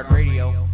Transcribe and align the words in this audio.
Of 0.00 0.10
Radio. 0.10 0.71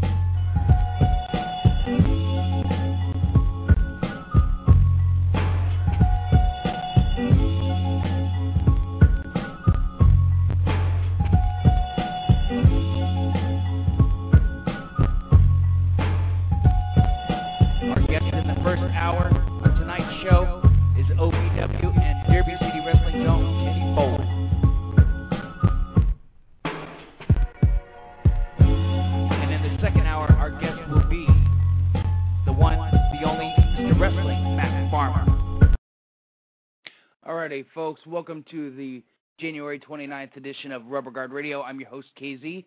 Alrighty, 37.48 37.64
folks, 37.74 38.02
welcome 38.04 38.44
to 38.50 38.70
the 38.76 39.02
January 39.40 39.80
29th 39.80 40.36
edition 40.36 40.70
of 40.70 40.84
Rubber 40.84 41.10
Guard 41.10 41.32
Radio. 41.32 41.62
I'm 41.62 41.80
your 41.80 41.88
host, 41.88 42.08
KZ, 42.20 42.62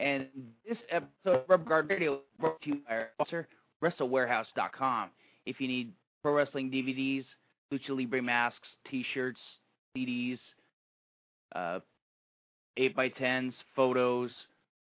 and 0.00 0.26
this 0.66 0.78
episode 0.90 1.40
of 1.40 1.42
Rubber 1.50 1.68
Guard 1.68 1.90
Radio 1.90 2.14
is 2.14 2.20
brought 2.40 2.58
to 2.62 2.68
you 2.70 2.76
by 2.88 2.94
our 2.94 3.08
sponsor, 3.16 3.46
WrestleWarehouse.com. 3.84 5.10
If 5.44 5.60
you 5.60 5.68
need 5.68 5.92
pro 6.22 6.32
wrestling 6.32 6.70
DVDs, 6.70 7.26
Lucha 7.70 7.90
Libre 7.90 8.22
masks, 8.22 8.66
T-shirts, 8.90 9.38
CDs, 9.94 10.38
uh, 11.54 11.80
8x10s, 12.78 13.52
photos, 13.76 14.30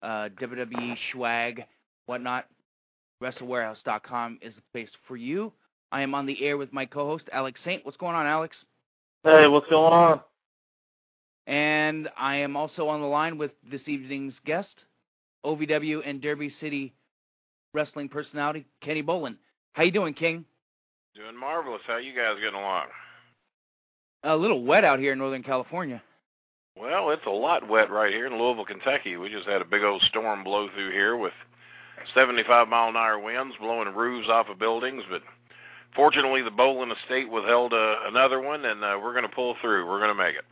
uh, 0.04 0.28
WWE 0.40 0.94
swag, 1.12 1.64
whatnot, 2.06 2.46
WrestleWarehouse.com 3.20 4.38
is 4.42 4.54
the 4.54 4.62
place 4.72 4.90
for 5.08 5.16
you. 5.16 5.52
I 5.90 6.02
am 6.02 6.14
on 6.14 6.24
the 6.24 6.40
air 6.40 6.56
with 6.56 6.72
my 6.72 6.86
co-host, 6.86 7.24
Alex 7.32 7.58
Saint. 7.64 7.84
What's 7.84 7.98
going 7.98 8.14
on, 8.14 8.26
Alex? 8.26 8.54
Hey, 9.22 9.46
what's 9.48 9.68
going 9.68 9.92
on? 9.92 10.20
And 11.46 12.08
I 12.16 12.36
am 12.36 12.56
also 12.56 12.88
on 12.88 13.02
the 13.02 13.06
line 13.06 13.36
with 13.36 13.50
this 13.70 13.82
evening's 13.86 14.32
guest, 14.46 14.68
OVW 15.44 16.00
and 16.06 16.22
Derby 16.22 16.54
City 16.58 16.94
wrestling 17.74 18.08
personality, 18.08 18.66
Kenny 18.82 19.02
Bolin. 19.02 19.36
How 19.74 19.82
you 19.82 19.90
doing, 19.92 20.14
King? 20.14 20.46
Doing 21.14 21.36
marvelous. 21.38 21.82
How 21.86 21.98
you 21.98 22.14
guys 22.14 22.36
getting 22.40 22.58
along? 22.58 22.86
A 24.24 24.34
little 24.34 24.64
wet 24.64 24.84
out 24.84 24.98
here 24.98 25.12
in 25.12 25.18
Northern 25.18 25.42
California. 25.42 26.02
Well, 26.74 27.10
it's 27.10 27.26
a 27.26 27.30
lot 27.30 27.68
wet 27.68 27.90
right 27.90 28.12
here 28.12 28.26
in 28.26 28.38
Louisville, 28.38 28.64
Kentucky. 28.64 29.18
We 29.18 29.28
just 29.28 29.46
had 29.46 29.60
a 29.60 29.66
big 29.66 29.82
old 29.82 30.02
storm 30.08 30.44
blow 30.44 30.68
through 30.74 30.92
here 30.92 31.16
with 31.16 31.34
75 32.14 32.68
mile 32.68 32.88
an 32.88 32.96
hour 32.96 33.18
winds 33.18 33.54
blowing 33.60 33.94
roofs 33.94 34.28
off 34.30 34.48
of 34.48 34.58
buildings, 34.58 35.02
but 35.10 35.20
fortunately 35.94 36.42
the 36.42 36.50
Bolin 36.50 36.92
estate 36.92 37.30
withheld 37.30 37.72
uh, 37.72 37.94
another 38.06 38.40
one, 38.40 38.64
and 38.64 38.82
uh, 38.82 38.98
we're 39.02 39.12
going 39.12 39.28
to 39.28 39.34
pull 39.34 39.56
through. 39.60 39.88
We're 39.88 39.98
going 40.00 40.14
to 40.16 40.22
make 40.22 40.36
it. 40.36 40.44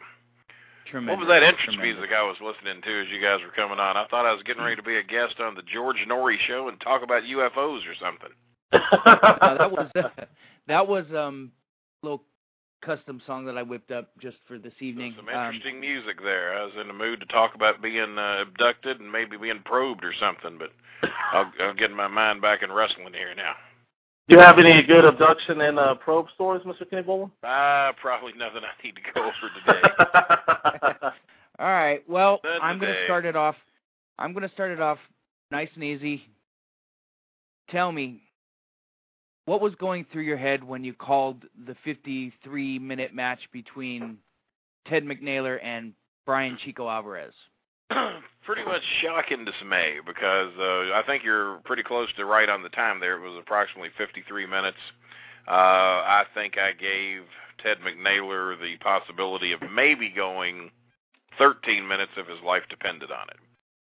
Tremendous. 0.91 1.12
What 1.12 1.21
was 1.21 1.28
that 1.28 1.43
entrance 1.43 1.75
tremendous. 1.75 2.00
music 2.00 2.16
I 2.16 2.22
was 2.22 2.37
listening 2.41 2.81
to 2.82 3.03
as 3.03 3.09
you 3.12 3.21
guys 3.21 3.41
were 3.44 3.53
coming 3.53 3.78
on? 3.78 3.97
I 3.97 4.06
thought 4.09 4.25
I 4.25 4.32
was 4.32 4.43
getting 4.44 4.62
ready 4.62 4.77
to 4.77 4.82
be 4.82 4.97
a 4.97 5.03
guest 5.03 5.38
on 5.38 5.54
the 5.54 5.62
George 5.62 5.98
Noory 6.09 6.37
show 6.47 6.69
and 6.69 6.81
talk 6.81 7.03
about 7.03 7.25
UFOs 7.25 7.81
or 7.84 7.94
something. 8.00 8.31
Uh, 8.72 9.59
that 9.59 9.71
was 9.71 9.91
that 10.66 10.87
was 10.87 11.04
um 11.15 11.53
little 12.03 12.22
custom 12.81 13.21
song 13.27 13.44
that 13.47 13.59
I 13.59 13.62
whipped 13.62 13.91
up 13.91 14.10
just 14.21 14.37
for 14.47 14.59
this 14.59 14.72
evening. 14.81 15.15
Some 15.16 15.28
Um, 15.28 15.34
interesting 15.34 15.81
music 15.81 16.22
there. 16.22 16.54
I 16.54 16.65
was 16.65 16.75
in 16.81 16.87
the 16.87 16.94
mood 16.94 17.21
to 17.21 17.27
talk 17.27 17.54
about 17.54 17.82
being 17.82 18.19
uh, 18.19 18.43
abducted 18.43 19.00
and 19.00 19.10
maybe 19.10 19.37
being 19.37 19.60
probed 19.65 20.04
or 20.04 20.15
something, 20.19 20.59
but 20.59 20.71
I'll, 21.32 21.50
I'll 21.60 21.75
get 21.75 21.91
my 21.91 22.09
mind 22.09 22.41
back 22.41 22.62
in 22.62 22.72
wrestling 22.72 23.15
here 23.15 23.34
now. 23.34 23.54
Do 24.28 24.34
you 24.34 24.41
have 24.41 24.59
any 24.59 24.83
good 24.83 25.06
abduction 25.06 25.62
and 25.62 25.78
uh, 25.78 25.94
probe 25.94 26.27
stories, 26.34 26.62
Mr. 26.65 26.89
Kenny 26.89 27.03
Bolin? 27.03 27.31
Uh, 27.43 27.93
probably 27.99 28.33
nothing 28.34 28.61
I 28.62 28.84
need 28.84 28.94
to 28.97 29.00
go 29.15 29.22
over 29.22 29.33
today. 29.65 30.99
All 31.59 31.72
right. 31.72 32.03
Well, 32.06 32.41
Not 32.44 32.62
I'm 32.62 32.78
going 32.78 32.93
to 32.93 33.05
start 33.06 33.25
it 33.25 33.37
off. 33.37 33.56
I'm 34.19 34.34
going 34.34 34.47
to 34.47 34.53
start 34.53 34.71
it 34.71 34.81
off 34.81 34.99
nice 35.50 35.71
and 35.75 35.83
easy. 35.83 36.22
Tell 37.71 37.91
me, 37.91 38.21
what 39.47 39.62
was 39.62 39.75
going 39.77 40.05
through 40.12 40.25
your 40.25 40.37
head 40.37 40.62
when 40.62 40.84
you 40.84 40.93
called 40.93 41.45
the 41.66 41.75
53-minute 41.87 43.15
match 43.15 43.41
between 43.50 44.19
Ted 44.87 45.05
McNaler 45.05 45.59
and 45.65 45.95
Brian 46.27 46.59
Chico 46.62 46.87
Alvarez? 46.87 47.33
pretty 48.44 48.65
much 48.65 48.82
shock 49.03 49.31
and 49.31 49.47
dismay 49.47 49.97
because 50.06 50.53
uh, 50.59 50.94
I 50.94 51.03
think 51.06 51.25
you're 51.25 51.56
pretty 51.65 51.82
close 51.82 52.09
to 52.16 52.25
right 52.25 52.49
on 52.49 52.62
the 52.62 52.69
time 52.71 53.00
there. 53.00 53.16
It 53.16 53.28
was 53.28 53.38
approximately 53.41 53.91
53 53.97 54.47
minutes. 54.47 54.78
Uh, 55.47 55.50
I 55.50 56.25
think 56.34 56.59
I 56.59 56.72
gave 56.72 57.22
Ted 57.62 57.78
McNaler 57.78 58.59
the 58.60 58.77
possibility 58.78 59.53
of 59.53 59.60
maybe 59.72 60.10
going 60.10 60.71
13 61.38 61.87
minutes 61.87 62.12
if 62.16 62.27
his 62.27 62.43
life 62.44 62.62
depended 62.69 63.10
on 63.10 63.28
it. 63.31 63.37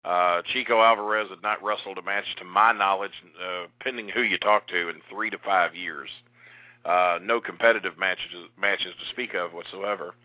Uh, 0.05 0.41
Chico 0.51 0.81
Alvarez 0.81 1.29
had 1.29 1.41
not 1.41 1.63
wrestled 1.63 1.97
a 1.97 2.01
match, 2.01 2.25
to 2.37 2.43
my 2.43 2.73
knowledge, 2.73 3.13
uh, 3.41 3.67
pending 3.79 4.09
who 4.09 4.21
you 4.21 4.37
talk 4.37 4.67
to, 4.67 4.89
in 4.89 4.95
three 5.09 5.29
to 5.29 5.37
five 5.37 5.75
years. 5.75 6.09
Uh, 6.83 7.19
no 7.21 7.39
competitive 7.39 7.97
matches 7.97 8.25
matches 8.59 8.93
to 8.99 9.09
speak 9.11 9.33
of 9.33 9.53
whatsoever. 9.53 10.15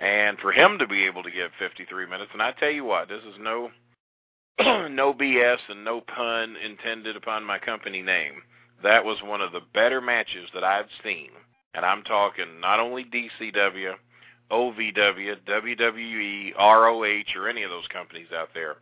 And 0.00 0.38
for 0.38 0.50
him 0.50 0.78
to 0.78 0.86
be 0.86 1.04
able 1.04 1.22
to 1.22 1.30
give 1.30 1.50
53 1.58 2.06
minutes, 2.06 2.30
and 2.32 2.42
I 2.42 2.52
tell 2.52 2.70
you 2.70 2.84
what, 2.84 3.08
this 3.08 3.22
is 3.22 3.34
no 3.38 3.70
no 4.88 5.14
BS 5.14 5.58
and 5.68 5.84
no 5.84 6.00
pun 6.00 6.56
intended 6.56 7.16
upon 7.16 7.44
my 7.44 7.58
company 7.58 8.02
name. 8.02 8.42
That 8.82 9.04
was 9.04 9.18
one 9.22 9.40
of 9.40 9.52
the 9.52 9.60
better 9.74 10.00
matches 10.00 10.48
that 10.54 10.64
I've 10.64 10.88
seen. 11.04 11.30
And 11.74 11.84
I'm 11.84 12.02
talking 12.02 12.60
not 12.60 12.80
only 12.80 13.04
DCW, 13.04 13.92
OVW, 14.50 15.36
WWE, 15.46 16.54
ROH, 16.56 17.38
or 17.40 17.48
any 17.48 17.62
of 17.62 17.70
those 17.70 17.86
companies 17.92 18.26
out 18.34 18.48
there. 18.54 18.76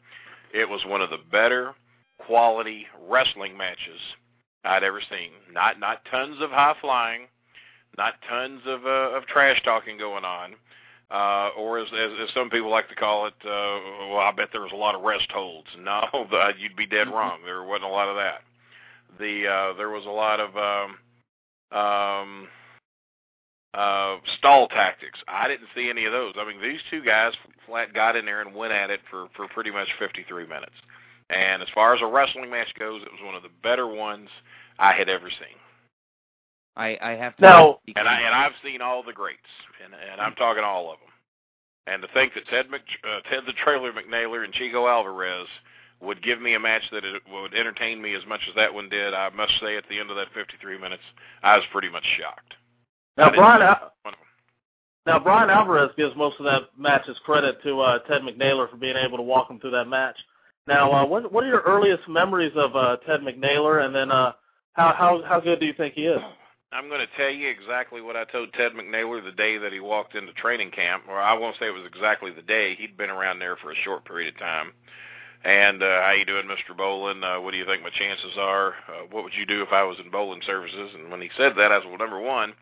It 0.55 0.69
was 0.69 0.81
one 0.87 1.03
of 1.03 1.11
the 1.11 1.19
better 1.31 1.75
quality 2.19 2.87
wrestling 3.09 3.57
matches 3.57 4.01
I'd 4.65 4.85
ever 4.85 5.01
seen. 5.01 5.31
Not 5.53 5.79
not 5.79 6.05
tons 6.11 6.41
of 6.41 6.51
high 6.51 6.75
flying, 6.81 7.27
not 7.97 8.15
tons 8.29 8.63
of 8.67 8.87
uh, 8.87 9.17
of 9.17 9.27
trash 9.27 9.61
talking 9.65 9.99
going 9.99 10.25
on, 10.25 10.55
uh, 11.11 11.51
or 11.57 11.79
as, 11.79 11.89
as 11.93 12.11
as 12.23 12.29
some 12.35 12.51
people 12.51 12.71
like 12.71 12.89
to 12.89 12.95
call 12.95 13.27
it, 13.27 13.35
uh, 13.45 14.09
well, 14.11 14.19
I 14.19 14.33
bet 14.37 14.49
there 14.53 14.61
was 14.61 14.73
a 14.73 14.77
lot 14.77 14.95
of 14.95 15.03
rest 15.03 15.31
holds. 15.33 15.69
No, 15.79 16.03
the, 16.31 16.51
you'd 16.59 16.77
be 16.77 16.87
dead 16.87 17.09
wrong. 17.09 17.41
There 17.45 17.65
wasn't 17.65 17.85
a 17.85 17.89
lot 17.89 18.09
of 18.09 18.17
that. 18.17 18.43
The 19.19 19.47
uh, 19.47 19.77
there 19.77 19.89
was 19.89 20.05
a 20.05 20.11
lot 20.11 20.39
of 20.39 20.57
um, 20.57 21.79
um, 21.79 22.49
uh, 23.73 24.17
stall 24.39 24.69
tactics. 24.69 25.19
I 25.29 25.49
didn't 25.49 25.69
see 25.75 25.89
any 25.89 26.05
of 26.05 26.13
those. 26.13 26.35
I 26.39 26.47
mean, 26.47 26.61
these 26.61 26.81
two 26.91 27.03
guys 27.03 27.33
flat 27.67 27.95
got 27.95 28.17
in 28.17 28.27
there 28.27 28.43
and 28.43 28.55
went 28.55 28.73
at 28.73 28.91
it 28.91 29.01
for 29.11 29.29
for 29.35 29.49
pretty 29.49 29.71
much 29.71 29.89
53 29.99 30.47
minutes. 30.47 30.77
And 31.31 31.63
as 31.63 31.69
far 31.75 31.95
as 31.95 32.01
a 32.03 32.07
wrestling 32.07 32.51
match 32.51 32.73
goes, 32.79 33.03
it 33.03 33.13
was 33.13 33.21
one 33.25 33.35
of 33.35 33.43
the 33.43 33.51
better 33.63 33.87
ones 33.87 34.29
I 34.79 34.93
had 34.93 35.09
ever 35.09 35.31
seen. 35.31 35.57
I 36.79 36.97
I 37.03 37.11
have 37.13 37.37
to 37.37 37.43
Now- 37.43 37.81
And 37.97 38.09
I 38.09 38.21
and 38.23 38.35
I've 38.35 38.53
seen 38.65 38.81
all 38.81 39.03
the 39.03 39.13
greats, 39.13 39.41
and 39.85 39.93
and 39.95 40.21
I'm 40.21 40.35
talking 40.37 40.65
all 40.65 40.91
of 40.93 40.99
them. 41.01 41.09
And 41.87 42.03
to 42.03 42.09
think 42.09 42.35
that 42.35 42.47
Ted 42.49 42.71
Mc, 42.71 42.83
uh, 43.05 43.21
Ted 43.31 43.45
the 43.47 43.53
Trailer 43.55 43.93
McNaler 43.93 44.45
and 44.45 44.53
Chico 44.53 44.87
Alvarez 44.87 45.49
would 46.01 46.23
give 46.23 46.41
me 46.41 46.55
a 46.55 46.61
match 46.61 46.83
that 46.93 47.05
it 47.05 47.23
would 47.33 47.55
entertain 47.55 48.01
me 48.01 48.15
as 48.15 48.25
much 48.27 48.41
as 48.49 48.55
that 48.55 48.73
one 48.73 48.89
did, 48.89 49.15
I 49.15 49.31
must 49.31 49.53
say, 49.61 49.77
at 49.77 49.85
the 49.89 49.99
end 49.99 50.11
of 50.11 50.17
that 50.17 50.29
53 50.33 50.79
minutes, 50.79 51.03
I 51.43 51.57
was 51.57 51.65
pretty 51.73 51.89
much 51.89 52.05
shocked. 52.21 52.55
Now 53.17 53.31
Brian, 53.31 53.63
Al- 53.63 53.93
one 54.03 54.15
of 54.15 54.21
them. 54.21 54.29
now 55.07 55.19
Brian 55.19 55.51
Alvarez 55.51 55.91
gives 55.97 56.15
most 56.15 56.39
of 56.39 56.45
that 56.45 56.69
match's 56.79 57.19
credit 57.25 57.61
to 57.65 57.81
uh, 57.81 57.99
Ted 58.01 58.23
McNaler 58.23 58.71
for 58.71 58.77
being 58.77 58.97
able 58.97 59.17
to 59.17 59.23
walk 59.25 59.51
him 59.51 59.59
through 59.59 59.73
that 59.73 59.87
match. 59.89 60.17
Now, 60.69 60.93
uh, 60.93 61.05
what 61.07 61.33
what 61.33 61.43
are 61.45 61.49
your 61.49 61.63
earliest 61.63 62.07
memories 62.09 62.53
of 62.55 62.77
uh, 62.77 62.99
Ted 63.07 63.21
McNaler, 63.23 63.85
and 63.85 63.95
then 63.95 64.13
uh, 64.13 64.33
how 64.75 64.93
how 64.97 65.23
how 65.27 65.41
good 65.41 65.59
do 65.59 65.67
you 65.67 65.73
think 65.73 65.95
he 65.95 66.03
is? 66.07 66.21
I'm 66.71 66.89
going 66.89 67.01
to 67.01 67.17
tell 67.17 67.31
you 67.31 67.49
exactly 67.49 68.03
what 68.03 68.17
I 68.17 68.25
told 68.25 68.53
Ted 68.53 68.73
McNaler 68.73 69.25
the 69.25 69.33
day 69.33 69.57
that 69.57 69.73
he 69.73 69.81
walked 69.81 70.15
into 70.15 70.35
training 70.35 70.71
camp, 70.71 71.05
or 71.09 71.19
I 71.19 71.33
won't 71.33 71.57
say 71.59 71.67
it 71.67 71.71
was 71.75 71.87
exactly 71.87 72.31
the 72.31 72.43
day. 72.43 72.75
He'd 72.75 72.97
been 72.97 73.09
around 73.09 73.39
there 73.39 73.57
for 73.57 73.73
a 73.73 73.77
short 73.85 74.05
period 74.05 74.35
of 74.35 74.39
time. 74.39 74.73
And 75.45 75.83
uh, 75.83 76.03
how 76.03 76.13
you 76.13 76.27
doing, 76.27 76.45
Mr. 76.45 76.77
Bolin? 76.77 77.25
Uh, 77.25 77.41
what 77.41 77.53
do 77.53 77.57
you 77.57 77.65
think 77.65 77.83
my 77.83 77.91
chances 77.91 78.37
are? 78.37 78.75
Uh, 78.87 79.07
what 79.11 79.25
would 79.25 79.33
you 79.33 79.47
do 79.47 79.63
if 79.63 79.73
I 79.73 79.83
was 79.83 79.97
in 80.05 80.11
Bolin 80.11 80.45
services? 80.45 80.91
And 80.95 81.11
when 81.11 81.23
he 81.23 81.31
said 81.39 81.55
that, 81.57 81.73
I 81.73 81.81
said, 81.81 81.89
well, 81.89 81.97
number 81.97 82.21
one, 82.21 82.53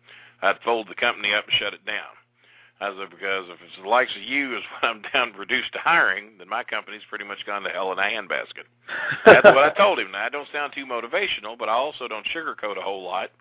I'd 0.41 0.61
fold 0.63 0.87
the 0.87 0.95
company 0.95 1.33
up 1.33 1.43
and 1.43 1.53
shut 1.59 1.73
it 1.73 1.85
down. 1.85 2.15
I 2.79 2.95
said, 2.95 3.09
because 3.09 3.49
if 3.49 3.57
it's 3.59 3.81
the 3.81 3.89
likes 3.89 4.15
of 4.15 4.21
you 4.21 4.55
is 4.55 4.63
what 4.79 4.89
I'm 4.89 5.01
down 5.11 5.33
reduced 5.37 5.73
to 5.73 5.79
hiring, 5.79 6.37
then 6.37 6.47
my 6.47 6.63
company's 6.63 7.01
pretty 7.09 7.25
much 7.25 7.45
gone 7.45 7.63
to 7.63 7.69
hell 7.69 7.91
in 7.91 7.99
a 7.99 8.03
handbasket. 8.03 8.71
That's 9.25 9.43
what 9.43 9.65
I 9.67 9.73
told 9.75 9.99
him. 9.99 10.11
Now, 10.11 10.23
I 10.23 10.29
don't 10.29 10.47
sound 10.53 10.71
too 10.73 10.85
motivational, 10.85 11.57
but 11.59 11.67
I 11.67 11.73
also 11.73 12.07
don't 12.07 12.25
sugarcoat 12.33 12.77
a 12.77 12.81
whole 12.81 13.03
lot 13.03 13.31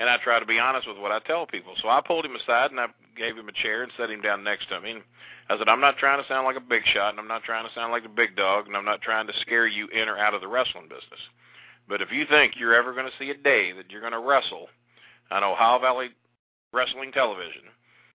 and 0.00 0.08
I 0.08 0.16
try 0.16 0.40
to 0.40 0.46
be 0.46 0.58
honest 0.58 0.88
with 0.88 0.96
what 0.96 1.12
I 1.12 1.18
tell 1.20 1.46
people. 1.46 1.74
So 1.80 1.88
I 1.90 2.00
pulled 2.00 2.24
him 2.24 2.34
aside 2.34 2.70
and 2.70 2.80
I 2.80 2.86
gave 3.16 3.36
him 3.36 3.50
a 3.50 3.52
chair 3.52 3.82
and 3.82 3.92
set 3.98 4.10
him 4.10 4.22
down 4.22 4.42
next 4.42 4.70
to 4.70 4.80
me. 4.80 4.92
And 4.92 5.02
I 5.50 5.58
said, 5.58 5.68
I'm 5.68 5.80
not 5.80 5.98
trying 5.98 6.20
to 6.20 6.26
sound 6.26 6.46
like 6.46 6.56
a 6.56 6.60
big 6.60 6.82
shot, 6.86 7.10
and 7.10 7.20
I'm 7.20 7.28
not 7.28 7.44
trying 7.44 7.68
to 7.68 7.74
sound 7.74 7.92
like 7.92 8.06
a 8.06 8.08
big 8.08 8.34
dog, 8.34 8.66
and 8.66 8.76
I'm 8.76 8.84
not 8.84 9.02
trying 9.02 9.26
to 9.26 9.40
scare 9.42 9.66
you 9.66 9.88
in 9.88 10.08
or 10.08 10.16
out 10.16 10.32
of 10.32 10.40
the 10.40 10.48
wrestling 10.48 10.84
business. 10.84 11.20
But 11.86 12.00
if 12.00 12.10
you 12.10 12.24
think 12.24 12.54
you're 12.56 12.74
ever 12.74 12.94
going 12.94 13.06
to 13.06 13.18
see 13.18 13.30
a 13.30 13.36
day 13.36 13.72
that 13.72 13.90
you're 13.90 14.00
going 14.00 14.14
to 14.14 14.20
wrestle 14.20 14.68
on 15.30 15.44
Ohio 15.44 15.78
Valley 15.80 16.10
Wrestling 16.72 17.12
Television, 17.12 17.68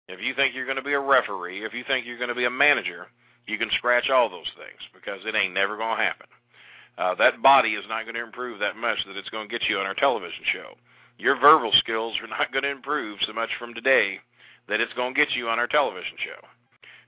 if 0.08 0.22
you 0.22 0.34
think 0.36 0.56
you're 0.56 0.66
going 0.66 0.78
to 0.78 0.84
be 0.84 0.94
a 0.94 1.00
referee, 1.00 1.66
if 1.66 1.74
you 1.74 1.84
think 1.86 2.06
you're 2.06 2.18
going 2.18 2.30
to 2.30 2.36
be 2.36 2.46
a 2.46 2.50
manager, 2.50 3.08
you 3.46 3.58
can 3.58 3.70
scratch 3.76 4.10
all 4.10 4.30
those 4.30 4.52
things 4.56 4.80
because 4.94 5.20
it 5.26 5.36
ain't 5.36 5.54
never 5.54 5.76
going 5.76 5.98
to 5.98 6.04
happen. 6.04 6.28
Uh, 6.98 7.16
that 7.16 7.42
body 7.42 7.74
is 7.74 7.84
not 7.90 8.04
going 8.04 8.16
to 8.16 8.24
improve 8.24 8.60
that 8.60 8.78
much 8.78 9.00
that 9.06 9.18
it's 9.18 9.30
going 9.30 9.50
to 9.50 9.52
get 9.52 9.68
you 9.68 9.80
on 9.80 9.86
our 9.86 9.96
television 9.96 10.44
show 10.54 10.76
your 11.18 11.40
verbal 11.40 11.72
skills 11.78 12.16
are 12.22 12.28
not 12.28 12.52
going 12.52 12.64
to 12.64 12.72
improve 12.72 13.20
so 13.26 13.34
much 13.34 13.50
from 13.58 13.74
today 13.74 14.20
that 14.68 14.82
it's 14.82 14.94
going 14.94 15.14
to 15.14 15.20
get 15.20 15.36
you 15.36 15.50
on 15.50 15.60
our 15.60 15.68
television 15.68 16.18
show. 16.18 16.48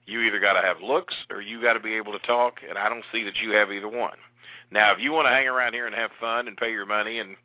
You 0.05 0.21
either 0.21 0.39
got 0.39 0.53
to 0.53 0.65
have 0.65 0.81
looks 0.81 1.15
or 1.29 1.41
you 1.41 1.61
got 1.61 1.73
to 1.73 1.79
be 1.79 1.95
able 1.95 2.11
to 2.11 2.27
talk, 2.27 2.59
and 2.67 2.77
I 2.77 2.89
don't 2.89 3.05
see 3.11 3.23
that 3.23 3.37
you 3.41 3.51
have 3.51 3.71
either 3.71 3.89
one. 3.89 4.17
Now, 4.71 4.91
if 4.91 4.99
you 4.99 5.11
want 5.11 5.25
to 5.25 5.31
hang 5.31 5.47
around 5.47 5.73
here 5.73 5.87
and 5.87 5.95
have 5.95 6.11
fun 6.19 6.47
and 6.47 6.57
pay 6.57 6.71
your 6.71 6.85
money 6.85 7.19
and 7.19 7.35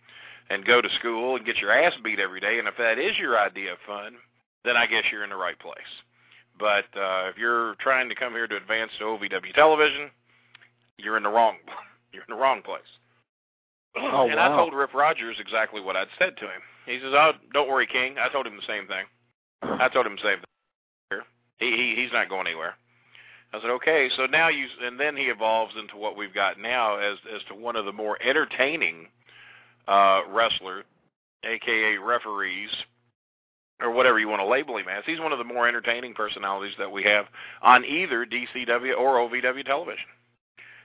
and 0.51 0.65
go 0.65 0.81
to 0.81 0.89
school 0.99 1.37
and 1.37 1.47
get 1.47 1.59
your 1.59 1.71
ass 1.71 1.93
beat 2.03 2.19
every 2.19 2.41
day, 2.41 2.59
and 2.59 2.67
if 2.67 2.77
that 2.77 2.99
is 2.99 3.17
your 3.17 3.39
idea 3.39 3.73
of 3.73 3.79
fun, 3.87 4.17
then 4.65 4.77
I 4.77 4.87
guess 4.87 5.05
you're 5.13 5.23
in 5.23 5.31
the 5.31 5.37
right 5.37 5.59
place. 5.61 5.79
But 6.59 6.87
uh, 6.99 7.31
if 7.31 7.39
you're 7.39 7.77
trying 7.77 8.09
to 8.09 8.17
come 8.17 8.33
here 8.33 8.49
to 8.49 8.57
advance 8.57 8.91
to 8.99 9.05
OVW 9.05 9.55
television, 9.55 10.11
you're 10.99 11.17
in 11.17 11.23
the 11.23 11.31
wrong 11.31 11.57
you're 12.13 12.25
in 12.29 12.35
the 12.35 12.41
wrong 12.41 12.63
place. 12.63 12.83
Oh, 13.97 14.29
and 14.29 14.37
wow. 14.37 14.53
I 14.53 14.57
told 14.57 14.73
Rip 14.73 14.95
Rogers 14.95 15.37
exactly 15.41 15.81
what 15.81 15.97
I'd 15.97 16.09
said 16.19 16.37
to 16.37 16.45
him. 16.45 16.61
He 16.87 16.99
says, 16.99 17.13
"Oh, 17.15 17.33
don't 17.53 17.69
worry, 17.69 17.87
King." 17.87 18.17
I 18.19 18.29
told 18.29 18.47
him 18.47 18.57
the 18.57 18.67
same 18.67 18.87
thing. 18.87 19.05
I 19.63 19.89
told 19.89 20.07
him 20.07 20.17
the 20.17 20.23
same 20.23 20.39
thing. 20.39 21.21
He, 21.59 21.77
he 21.77 22.03
he's 22.03 22.13
not 22.13 22.29
going 22.29 22.47
anywhere. 22.47 22.75
I 23.53 23.61
said, 23.61 23.71
"Okay." 23.71 24.09
So 24.17 24.27
now 24.27 24.49
you, 24.49 24.67
and 24.83 24.99
then 24.99 25.17
he 25.17 25.25
evolves 25.25 25.75
into 25.79 25.97
what 25.97 26.17
we've 26.17 26.35
got 26.35 26.59
now 26.59 26.97
as 26.97 27.19
as 27.35 27.43
to 27.49 27.55
one 27.55 27.77
of 27.77 27.85
the 27.85 27.93
more 27.93 28.17
entertaining 28.23 29.09
uh, 29.89 30.23
wrestler, 30.31 30.85
aka 31.45 31.97
referees, 31.97 32.71
or 33.81 33.91
whatever 33.91 34.19
you 34.19 34.29
want 34.29 34.41
to 34.41 34.47
label 34.47 34.77
him 34.77 34.89
as. 34.89 35.05
He's 35.05 35.21
one 35.21 35.33
of 35.33 35.39
the 35.39 35.45
more 35.45 35.69
entertaining 35.69 36.15
personalities 36.15 36.75
that 36.79 36.91
we 36.91 37.03
have 37.05 37.27
on 37.63 37.85
either 37.85 38.25
DCW 38.25 38.97
or 38.99 39.17
OVW 39.17 39.65
television. 39.65 40.07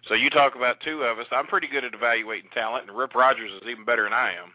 So 0.07 0.13
you 0.13 0.29
talk 0.29 0.55
about 0.55 0.79
two 0.81 1.01
of 1.03 1.17
us. 1.17 1.25
I'm 1.31 1.47
pretty 1.47 1.67
good 1.67 1.83
at 1.83 1.93
evaluating 1.93 2.49
talent, 2.53 2.87
and 2.87 2.97
Rip 2.97 3.15
Rogers 3.15 3.51
is 3.51 3.67
even 3.67 3.85
better 3.85 4.03
than 4.03 4.13
I 4.13 4.33
am. 4.33 4.53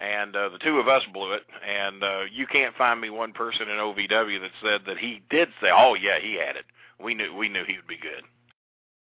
And 0.00 0.34
uh, 0.34 0.48
the 0.48 0.58
two 0.58 0.78
of 0.78 0.88
us 0.88 1.02
blew 1.12 1.32
it. 1.32 1.42
And 1.66 2.02
uh, 2.02 2.22
you 2.32 2.46
can't 2.46 2.74
find 2.76 3.00
me 3.00 3.08
one 3.08 3.32
person 3.32 3.68
in 3.68 3.76
OVW 3.76 4.40
that 4.40 4.50
said 4.62 4.80
that 4.86 4.98
he 4.98 5.22
did 5.30 5.48
say, 5.60 5.68
"Oh 5.72 5.94
yeah, 5.94 6.18
he 6.20 6.34
had 6.34 6.56
it. 6.56 6.64
We 7.02 7.14
knew 7.14 7.34
we 7.34 7.48
knew 7.48 7.64
he 7.64 7.76
would 7.76 7.86
be 7.86 7.98
good." 7.98 8.24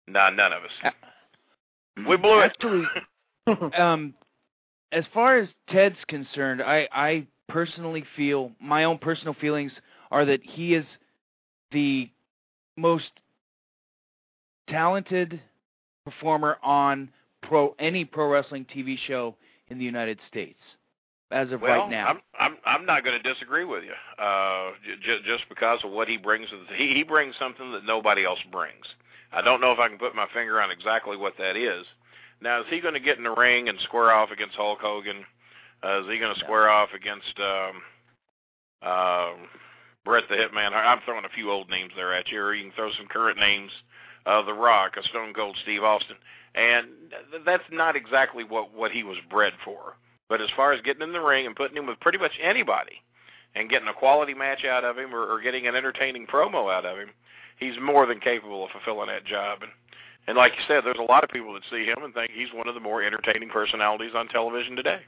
No, 0.07 0.31
none 0.31 0.53
of 0.53 0.63
us. 0.63 0.93
We 2.09 2.17
blew 2.17 2.41
it. 2.41 2.57
Um, 3.79 4.15
as 4.91 5.05
far 5.13 5.37
as 5.37 5.51
Ted's 5.69 5.99
concerned, 6.09 6.63
I 6.63 6.89
I 6.91 7.27
personally 7.49 8.05
feel 8.17 8.53
my 8.59 8.85
own 8.85 8.97
personal 8.97 9.35
feelings 9.35 9.71
are 10.11 10.25
that 10.25 10.41
he 10.43 10.75
is 10.75 10.87
the 11.73 12.09
most 12.79 13.11
talented 14.67 15.43
performer 16.05 16.59
on 16.63 17.11
pro 17.43 17.75
any 17.79 18.05
pro 18.05 18.29
wrestling 18.29 18.67
TV 18.75 18.97
show 19.07 19.35
in 19.69 19.79
the 19.79 19.85
United 19.85 20.19
States 20.29 20.59
as 21.31 21.51
of 21.53 21.61
well, 21.61 21.81
right 21.81 21.91
now. 21.91 22.07
I'm 22.07 22.21
I'm 22.39 22.57
I'm 22.65 22.87
not 22.87 23.05
going 23.05 23.21
to 23.21 23.35
disagree 23.35 23.65
with 23.65 23.85
you. 23.85 24.25
Uh, 24.25 24.71
j- 25.05 25.19
just 25.27 25.49
because 25.49 25.81
of 25.85 25.91
what 25.91 26.09
he 26.09 26.17
brings, 26.17 26.49
he 26.77 26.95
he 26.95 27.03
brings 27.03 27.35
something 27.39 27.73
that 27.73 27.85
nobody 27.85 28.25
else 28.25 28.39
brings. 28.53 28.85
I 29.33 29.43
don't 29.43 29.61
know 29.61 29.73
if 29.73 29.79
I 29.79 29.89
can 29.89 29.99
put 29.99 30.15
my 30.15 30.27
finger 30.33 30.61
on 30.61 30.71
exactly 30.71 31.17
what 31.17 31.35
that 31.39 31.57
is. 31.57 31.85
Now, 32.41 32.61
is 32.61 32.67
he 32.69 32.81
going 32.81 32.95
to 32.95 33.01
get 33.01 33.19
in 33.19 33.25
the 33.25 33.35
ring 33.35 33.69
and 33.69 33.79
square 33.81 34.13
off 34.13 34.31
against 34.31 34.55
Hulk 34.55 34.81
Hogan? 34.81 35.25
Uh, 35.83 36.01
is 36.01 36.07
he 36.09 36.19
going 36.19 36.35
to 36.35 36.41
square 36.41 36.69
off 36.69 36.91
against 36.95 37.39
um, 37.41 38.89
um, 38.89 39.49
Bret 40.05 40.25
the 40.29 40.37
Hitman? 40.37 40.73
I'm 40.73 41.01
throwing 41.05 41.25
a 41.25 41.35
few 41.35 41.51
old 41.51 41.69
names 41.69 41.93
there 41.97 42.15
at 42.15 42.31
you, 42.31 42.41
or 42.41 42.55
you 42.55 42.65
can 42.65 42.73
throw 42.73 42.91
some 42.93 43.07
current 43.09 43.39
names. 43.39 43.71
Uh, 43.73 43.85
the 44.25 44.55
Rock, 44.55 44.97
a 44.97 45.03
Stone 45.09 45.35
Cold 45.35 45.57
Steve 45.63 45.83
Austin, 45.83 46.17
and 46.55 46.89
that's 47.45 47.65
not 47.71 47.97
exactly 47.97 48.45
what 48.45 48.73
what 48.75 48.91
he 48.91 49.03
was 49.03 49.19
bred 49.31 49.53
for. 49.65 49.97
But 50.29 50.41
as 50.41 50.49
far 50.57 50.73
as 50.73 50.81
getting 50.81 51.03
in 51.03 51.13
the 51.13 51.21
ring 51.21 51.47
and 51.47 51.55
putting 51.55 51.77
him 51.77 51.87
with 51.87 52.01
pretty 52.01 52.19
much 52.19 52.33
anybody, 52.43 53.03
and 53.55 53.71
getting 53.71 53.89
a 53.89 53.95
quality 53.95 54.35
match 54.35 54.65
out 54.65 54.85
of 54.85 54.99
him, 54.99 55.15
or, 55.15 55.27
or 55.27 55.41
getting 55.41 55.67
an 55.67 55.75
entertaining 55.75 56.27
promo 56.27 56.73
out 56.73 56.87
of 56.87 56.99
him, 56.99 57.11
he's 57.59 57.75
more 57.81 58.07
than 58.07 58.21
capable 58.21 58.65
of 58.65 58.71
fulfilling 58.71 59.09
that 59.09 59.27
job. 59.27 59.59
And 59.63 59.71
and 60.27 60.37
like 60.37 60.53
you 60.53 60.65
said, 60.67 60.85
there's 60.85 60.99
a 60.99 61.13
lot 61.13 61.25
of 61.25 61.31
people 61.31 61.53
that 61.55 61.63
see 61.71 61.85
him 61.85 62.03
and 62.03 62.15
think 62.15 62.31
he's 62.33 62.53
one 62.53 62.69
of 62.69 62.75
the 62.75 62.81
more 62.81 63.03
entertaining 63.03 63.51
personalities 63.51 64.13
on 64.15 64.29
television 64.29 64.75
today. 64.75 65.01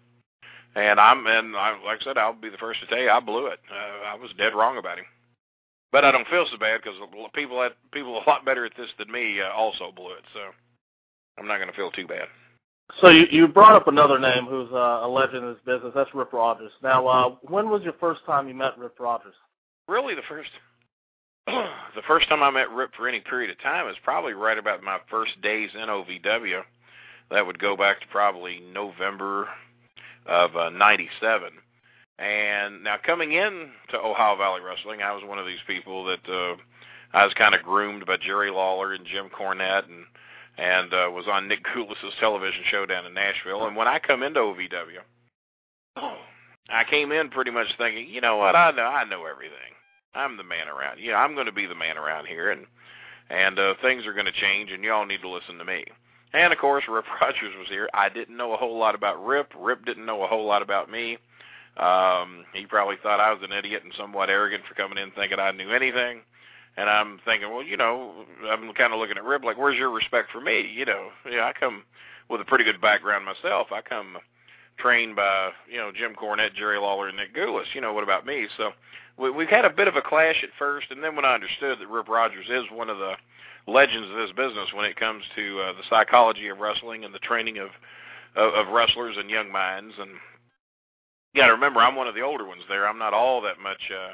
And 0.74 1.00
I'm 1.00 1.26
and 1.26 1.56
I, 1.56 1.70
like 1.84 2.02
I 2.02 2.04
said, 2.04 2.18
I'll 2.18 2.34
be 2.34 2.50
the 2.50 2.58
first 2.58 2.80
to 2.80 2.86
tell 2.86 2.98
you 2.98 3.10
I 3.10 3.20
blew 3.20 3.46
it. 3.46 3.60
Uh, 3.70 4.08
I 4.08 4.14
was 4.14 4.30
dead 4.36 4.54
wrong 4.54 4.76
about 4.76 4.98
him. 4.98 5.06
But 5.96 6.04
I 6.04 6.12
don't 6.12 6.28
feel 6.28 6.44
so 6.50 6.58
bad 6.58 6.82
because 6.82 7.00
people 7.32 7.62
at 7.62 7.72
people 7.90 8.18
a 8.18 8.24
lot 8.28 8.44
better 8.44 8.66
at 8.66 8.72
this 8.76 8.88
than 8.98 9.10
me 9.10 9.40
uh, 9.40 9.50
also 9.56 9.90
blew 9.96 10.12
it. 10.12 10.24
So 10.34 10.40
I'm 11.38 11.48
not 11.48 11.56
going 11.56 11.70
to 11.70 11.74
feel 11.74 11.90
too 11.90 12.06
bad. 12.06 12.28
So 13.00 13.08
you 13.08 13.24
you 13.30 13.48
brought 13.48 13.74
up 13.74 13.88
another 13.88 14.18
name 14.18 14.44
who's 14.44 14.70
uh, 14.72 15.00
a 15.04 15.08
legend 15.08 15.44
in 15.44 15.54
this 15.54 15.62
business. 15.64 15.92
That's 15.94 16.14
Rip 16.14 16.34
Rogers. 16.34 16.70
Now, 16.82 17.06
uh, 17.06 17.36
when 17.48 17.70
was 17.70 17.82
your 17.82 17.94
first 17.94 18.20
time 18.26 18.46
you 18.46 18.52
met 18.52 18.76
Rip 18.76 19.00
Rogers? 19.00 19.32
Really, 19.88 20.14
the 20.14 20.20
first 20.28 20.50
the 21.46 22.02
first 22.06 22.28
time 22.28 22.42
I 22.42 22.50
met 22.50 22.70
Rip 22.72 22.90
for 22.94 23.08
any 23.08 23.20
period 23.20 23.50
of 23.50 23.58
time 23.62 23.88
is 23.88 23.96
probably 24.04 24.34
right 24.34 24.58
about 24.58 24.82
my 24.82 24.98
first 25.08 25.40
days 25.40 25.70
in 25.72 25.88
OVW. 25.88 26.60
That 27.30 27.46
would 27.46 27.58
go 27.58 27.74
back 27.74 28.02
to 28.02 28.06
probably 28.08 28.60
November 28.70 29.48
of 30.26 30.54
uh, 30.56 30.68
'97. 30.68 31.52
And 32.18 32.82
now 32.82 32.96
coming 33.04 33.32
in 33.32 33.70
to 33.90 33.98
Ohio 33.98 34.36
Valley 34.36 34.62
Wrestling, 34.62 35.02
I 35.02 35.12
was 35.12 35.22
one 35.24 35.38
of 35.38 35.46
these 35.46 35.58
people 35.66 36.04
that 36.04 36.28
uh, 36.28 36.56
I 37.12 37.24
was 37.24 37.34
kind 37.34 37.54
of 37.54 37.62
groomed 37.62 38.06
by 38.06 38.16
Jerry 38.16 38.50
Lawler 38.50 38.94
and 38.94 39.06
Jim 39.06 39.28
Cornette, 39.28 39.84
and 39.84 40.06
and 40.58 40.94
uh, 40.94 41.10
was 41.10 41.26
on 41.30 41.48
Nick 41.48 41.64
Gulas's 41.64 42.14
television 42.18 42.62
show 42.70 42.86
down 42.86 43.04
in 43.04 43.12
Nashville. 43.12 43.66
And 43.66 43.76
when 43.76 43.86
I 43.86 43.98
come 43.98 44.22
into 44.22 44.40
OVW, 44.40 45.02
I 46.70 46.84
came 46.88 47.12
in 47.12 47.28
pretty 47.28 47.50
much 47.50 47.68
thinking, 47.76 48.08
you 48.08 48.22
know 48.22 48.38
what, 48.38 48.56
I 48.56 48.70
know 48.70 48.84
I 48.84 49.04
know 49.04 49.26
everything. 49.26 49.76
I'm 50.14 50.38
the 50.38 50.44
man 50.44 50.68
around. 50.68 50.98
Yeah, 50.98 51.16
I'm 51.16 51.34
going 51.34 51.46
to 51.46 51.52
be 51.52 51.66
the 51.66 51.74
man 51.74 51.98
around 51.98 52.26
here, 52.26 52.50
and 52.50 52.66
and 53.28 53.58
uh, 53.58 53.74
things 53.82 54.06
are 54.06 54.14
going 54.14 54.26
to 54.26 54.32
change, 54.32 54.70
and 54.70 54.82
y'all 54.82 55.04
need 55.04 55.20
to 55.20 55.28
listen 55.28 55.58
to 55.58 55.64
me. 55.64 55.84
And 56.32 56.52
of 56.52 56.58
course, 56.58 56.84
Rip 56.88 57.04
Rogers 57.20 57.54
was 57.58 57.68
here. 57.68 57.88
I 57.92 58.08
didn't 58.08 58.36
know 58.36 58.54
a 58.54 58.56
whole 58.56 58.78
lot 58.78 58.94
about 58.94 59.24
Rip. 59.24 59.52
Rip 59.58 59.84
didn't 59.84 60.06
know 60.06 60.22
a 60.22 60.26
whole 60.26 60.46
lot 60.46 60.62
about 60.62 60.90
me. 60.90 61.18
Um, 61.76 62.44
he 62.54 62.64
probably 62.66 62.96
thought 63.02 63.20
I 63.20 63.32
was 63.32 63.42
an 63.42 63.52
idiot 63.52 63.82
and 63.84 63.92
somewhat 63.96 64.30
arrogant 64.30 64.64
for 64.66 64.74
coming 64.74 64.98
in 64.98 65.10
thinking 65.10 65.38
I 65.38 65.52
knew 65.52 65.72
anything. 65.72 66.20
And 66.78 66.90
I'm 66.90 67.20
thinking, 67.24 67.50
well, 67.50 67.62
you 67.62 67.76
know, 67.76 68.24
I'm 68.48 68.72
kind 68.74 68.92
of 68.92 68.98
looking 68.98 69.16
at 69.16 69.24
Rip 69.24 69.44
like, 69.44 69.58
where's 69.58 69.78
your 69.78 69.90
respect 69.90 70.30
for 70.30 70.40
me? 70.40 70.70
You 70.74 70.84
know, 70.84 71.08
yeah, 71.30 71.44
I 71.44 71.52
come 71.58 71.84
with 72.28 72.40
a 72.40 72.44
pretty 72.44 72.64
good 72.64 72.80
background 72.80 73.24
myself. 73.24 73.68
I 73.72 73.80
come 73.80 74.18
trained 74.78 75.16
by, 75.16 75.50
you 75.70 75.78
know, 75.78 75.90
Jim 75.96 76.14
Cornette, 76.14 76.54
Jerry 76.54 76.78
Lawler, 76.78 77.08
and 77.08 77.16
Nick 77.16 77.34
Gulas. 77.34 77.64
You 77.74 77.80
know, 77.80 77.92
what 77.92 78.04
about 78.04 78.26
me? 78.26 78.46
So 78.56 78.72
we, 79.16 79.30
we've 79.30 79.48
had 79.48 79.64
a 79.64 79.70
bit 79.70 79.88
of 79.88 79.96
a 79.96 80.02
clash 80.02 80.42
at 80.42 80.50
first, 80.58 80.88
and 80.90 81.02
then 81.02 81.16
when 81.16 81.24
I 81.24 81.34
understood 81.34 81.78
that 81.78 81.88
Rip 81.88 82.08
Rogers 82.08 82.46
is 82.50 82.64
one 82.70 82.90
of 82.90 82.98
the 82.98 83.14
legends 83.66 84.10
of 84.10 84.16
this 84.16 84.32
business 84.36 84.68
when 84.74 84.84
it 84.84 84.96
comes 84.96 85.24
to 85.34 85.60
uh, 85.60 85.72
the 85.72 85.82
psychology 85.88 86.48
of 86.48 86.58
wrestling 86.58 87.04
and 87.04 87.14
the 87.14 87.18
training 87.20 87.58
of, 87.58 87.68
of 88.36 88.52
of 88.54 88.72
wrestlers 88.72 89.16
and 89.18 89.30
young 89.30 89.50
minds, 89.50 89.94
and 89.98 90.10
you 91.36 91.42
got 91.42 91.48
to 91.48 91.52
remember, 91.52 91.80
I'm 91.80 91.94
one 91.94 92.08
of 92.08 92.14
the 92.14 92.22
older 92.22 92.46
ones 92.46 92.62
there. 92.66 92.88
I'm 92.88 92.98
not 92.98 93.12
all 93.12 93.42
that 93.42 93.60
much, 93.62 93.90
uh, 93.92 94.12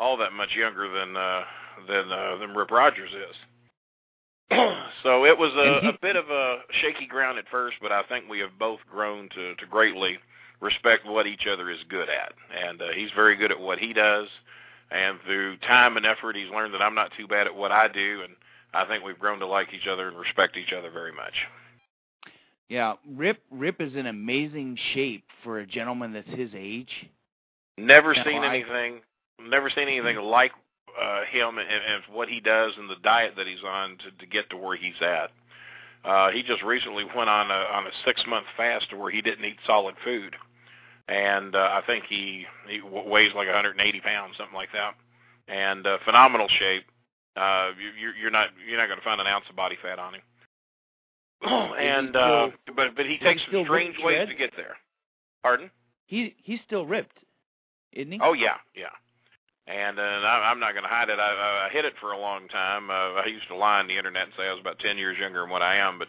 all 0.00 0.16
that 0.16 0.32
much 0.32 0.48
younger 0.56 0.88
than 0.88 1.16
uh, 1.16 1.42
than 1.86 2.10
uh, 2.10 2.36
than 2.38 2.54
Rip 2.54 2.72
Rogers 2.72 3.10
is. 3.12 3.36
so 5.04 5.24
it 5.24 5.38
was 5.38 5.52
a, 5.54 5.88
a 5.88 5.98
bit 6.02 6.16
of 6.16 6.28
a 6.30 6.58
shaky 6.82 7.06
ground 7.06 7.38
at 7.38 7.48
first, 7.50 7.76
but 7.80 7.92
I 7.92 8.02
think 8.02 8.28
we 8.28 8.40
have 8.40 8.58
both 8.58 8.80
grown 8.90 9.28
to, 9.30 9.54
to 9.54 9.66
greatly 9.70 10.18
respect 10.60 11.06
what 11.06 11.28
each 11.28 11.46
other 11.46 11.70
is 11.70 11.78
good 11.88 12.08
at. 12.08 12.32
And 12.52 12.82
uh, 12.82 12.88
he's 12.96 13.10
very 13.14 13.36
good 13.36 13.52
at 13.52 13.60
what 13.60 13.78
he 13.78 13.92
does. 13.92 14.26
And 14.90 15.18
through 15.24 15.56
time 15.58 15.96
and 15.96 16.04
effort, 16.04 16.36
he's 16.36 16.50
learned 16.50 16.74
that 16.74 16.82
I'm 16.82 16.94
not 16.94 17.12
too 17.16 17.26
bad 17.26 17.46
at 17.46 17.54
what 17.54 17.72
I 17.72 17.88
do. 17.88 18.20
And 18.22 18.34
I 18.74 18.84
think 18.84 19.04
we've 19.04 19.18
grown 19.18 19.38
to 19.38 19.46
like 19.46 19.72
each 19.72 19.86
other 19.86 20.08
and 20.08 20.18
respect 20.18 20.56
each 20.56 20.72
other 20.72 20.90
very 20.90 21.12
much. 21.12 21.34
Yeah, 22.68 22.94
Rip 23.08 23.40
Rip 23.50 23.80
is 23.80 23.94
in 23.94 24.06
amazing 24.06 24.78
shape 24.94 25.24
for 25.42 25.58
a 25.58 25.66
gentleman 25.66 26.12
that's 26.12 26.28
his 26.28 26.50
age. 26.56 26.90
Never 27.76 28.14
seen 28.14 28.42
I- 28.42 28.56
anything. 28.56 29.00
Never 29.40 29.68
seen 29.68 29.88
anything 29.88 30.16
like 30.16 30.52
uh, 31.00 31.22
him 31.30 31.58
and, 31.58 31.68
and 31.68 32.02
what 32.12 32.28
he 32.28 32.40
does 32.40 32.72
and 32.78 32.88
the 32.88 32.96
diet 33.02 33.34
that 33.36 33.46
he's 33.46 33.62
on 33.66 33.98
to, 33.98 34.10
to 34.18 34.26
get 34.26 34.48
to 34.50 34.56
where 34.56 34.76
he's 34.76 34.94
at. 35.00 35.30
Uh, 36.04 36.30
he 36.30 36.42
just 36.42 36.62
recently 36.62 37.04
went 37.16 37.28
on 37.28 37.50
a 37.50 37.54
on 37.72 37.86
a 37.86 37.90
six 38.04 38.22
month 38.28 38.46
fast 38.56 38.90
to 38.90 38.96
where 38.96 39.10
he 39.10 39.22
didn't 39.22 39.44
eat 39.44 39.56
solid 39.66 39.94
food, 40.04 40.36
and 41.08 41.56
uh, 41.56 41.70
I 41.72 41.82
think 41.86 42.04
he 42.08 42.44
he 42.68 42.80
weighs 42.82 43.32
like 43.34 43.46
180 43.46 44.00
pounds, 44.00 44.36
something 44.36 44.54
like 44.54 44.70
that, 44.72 44.94
and 45.48 45.86
uh, 45.86 45.98
phenomenal 46.04 46.48
shape. 46.58 46.84
Uh, 47.36 47.70
you, 47.98 48.10
you're 48.20 48.30
not 48.30 48.50
you're 48.68 48.78
not 48.78 48.86
going 48.86 48.98
to 48.98 49.04
find 49.04 49.20
an 49.20 49.26
ounce 49.26 49.46
of 49.48 49.56
body 49.56 49.76
fat 49.82 49.98
on 49.98 50.14
him. 50.14 50.22
And 51.46 52.16
uh, 52.16 52.48
but 52.74 52.94
but 52.96 53.06
he 53.06 53.12
is 53.12 53.18
he 53.20 53.24
takes 53.24 53.42
some 53.50 53.64
strange 53.64 53.96
ways 54.02 54.16
Fred? 54.16 54.28
to 54.28 54.34
get 54.34 54.50
there. 54.56 54.76
Pardon? 55.42 55.70
He 56.06 56.34
he's 56.42 56.60
still 56.66 56.86
ripped, 56.86 57.18
isn't 57.92 58.12
he? 58.12 58.18
Oh 58.22 58.32
yeah, 58.32 58.56
yeah. 58.74 58.86
And 59.66 59.98
uh, 59.98 60.02
I, 60.02 60.50
I'm 60.50 60.60
not 60.60 60.72
going 60.72 60.82
to 60.82 60.90
hide 60.90 61.08
it. 61.08 61.18
I, 61.18 61.66
I 61.66 61.68
hid 61.72 61.86
it 61.86 61.94
for 61.98 62.12
a 62.12 62.18
long 62.18 62.48
time. 62.48 62.90
Uh, 62.90 63.20
I 63.20 63.26
used 63.26 63.48
to 63.48 63.56
lie 63.56 63.80
on 63.80 63.88
the 63.88 63.96
internet 63.96 64.24
and 64.24 64.32
say 64.36 64.46
I 64.46 64.52
was 64.52 64.60
about 64.60 64.78
10 64.78 64.98
years 64.98 65.16
younger 65.18 65.40
than 65.40 65.48
what 65.48 65.62
I 65.62 65.76
am, 65.76 65.98
but 65.98 66.08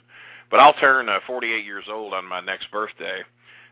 but 0.51 0.59
I'll 0.59 0.73
turn 0.73 1.09
uh, 1.09 1.19
48 1.25 1.65
years 1.65 1.85
old 1.89 2.13
on 2.13 2.25
my 2.25 2.39
next 2.39 2.69
birthday. 2.71 3.23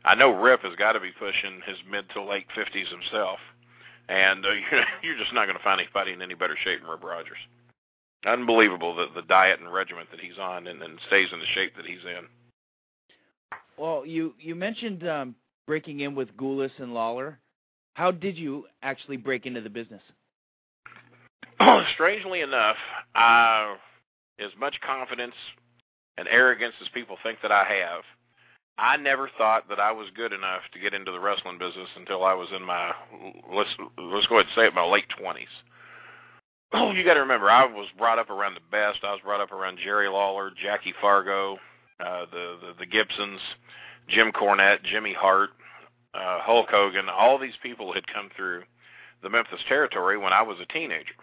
I 0.06 0.16
know 0.16 0.32
Rip 0.32 0.64
has 0.64 0.76
got 0.76 0.94
to 0.94 1.00
be 1.00 1.12
pushing 1.18 1.62
his 1.66 1.78
mid 1.90 2.10
to 2.12 2.24
late 2.24 2.48
50s 2.58 2.90
himself, 2.90 3.40
and 4.10 4.46
uh, 4.46 4.50
you're, 4.50 4.86
you're 5.04 5.18
just 5.18 5.34
not 5.34 5.46
going 5.46 5.58
to 5.58 5.64
find 5.64 5.80
anybody 5.80 6.14
in 6.14 6.22
any 6.22 6.34
better 6.34 6.58
shape 6.64 6.82
than 6.82 6.90
Rip 6.90 7.04
Rogers. 7.04 7.38
Unbelievable 8.26 8.96
the 8.96 9.08
the 9.14 9.28
diet 9.28 9.60
and 9.60 9.72
regiment 9.72 10.10
that 10.12 10.20
he's 10.20 10.38
on, 10.40 10.68
and, 10.68 10.82
and 10.82 11.00
stays 11.08 11.28
in 11.32 11.40
the 11.40 11.46
shape 11.54 11.76
that 11.76 11.86
he's 11.86 12.04
in. 12.06 12.26
Well, 13.78 14.06
you 14.06 14.34
you 14.40 14.56
mentioned 14.56 15.08
um, 15.08 15.36
breaking 15.68 16.02
in 16.02 16.16
with 16.16 16.36
Gulas 16.38 16.72
and 16.78 16.94
Lawler. 16.94 17.40
How 17.96 18.12
did 18.12 18.38
you 18.38 18.66
actually 18.82 19.18
break 19.18 19.46
into 19.46 19.62
the 19.62 19.70
business? 19.70 20.02
strangely 21.94 22.42
enough, 22.42 22.78
I, 23.16 23.76
as 24.40 24.52
much 24.60 24.76
confidence 24.86 25.36
and 26.18 26.28
arrogance 26.28 26.74
as 26.82 26.88
people 26.94 27.18
think 27.24 27.40
that 27.42 27.52
I 27.52 27.64
have, 27.64 28.04
I 28.78 28.98
never 28.98 29.30
thought 29.38 29.70
that 29.70 29.80
I 29.80 29.92
was 29.92 30.08
good 30.16 30.34
enough 30.34 30.62
to 30.74 30.80
get 30.80 30.94
into 30.94 31.12
the 31.12 31.20
wrestling 31.20 31.60
business 31.60 31.90
until 31.96 32.24
I 32.24 32.34
was 32.34 32.50
in 32.56 32.64
my 32.64 32.92
let's 33.54 33.70
let's 34.00 34.26
go 34.28 34.40
ahead 34.40 34.48
and 34.48 34.56
say 34.56 34.66
it 34.66 34.74
my 34.74 34.86
late 34.86 35.08
twenties. 35.18 35.48
Oh, 36.76 36.92
you 36.92 37.04
got 37.04 37.14
to 37.14 37.20
remember, 37.20 37.52
I 37.52 37.66
was 37.66 37.88
brought 37.98 38.18
up 38.18 38.32
around 38.32 38.56
the 38.56 38.62
best. 38.72 39.04
I 39.04 39.12
was 39.12 39.22
brought 39.24 39.42
up 39.42 39.52
around 39.52 39.78
Jerry 39.84 40.10
Lawler, 40.10 40.52
Jackie 40.60 40.94
Fargo, 41.00 41.58
uh, 42.00 42.26
the, 42.32 42.58
the 42.62 42.74
the 42.80 42.86
Gibsons, 42.88 43.40
Jim 44.08 44.32
Cornette, 44.32 44.84
Jimmy 44.84 45.14
Hart, 45.14 45.52
uh, 46.16 46.40
Hulk 46.42 46.70
Hogan. 46.72 47.10
All 47.10 47.38
these 47.38 47.54
people 47.62 47.94
had 47.94 48.08
come 48.08 48.30
through 48.36 48.64
the 49.22 49.30
Memphis 49.30 49.60
territory 49.68 50.18
when 50.18 50.34
I 50.34 50.42
was 50.42 50.58
a 50.60 50.74
teenager 50.74 51.14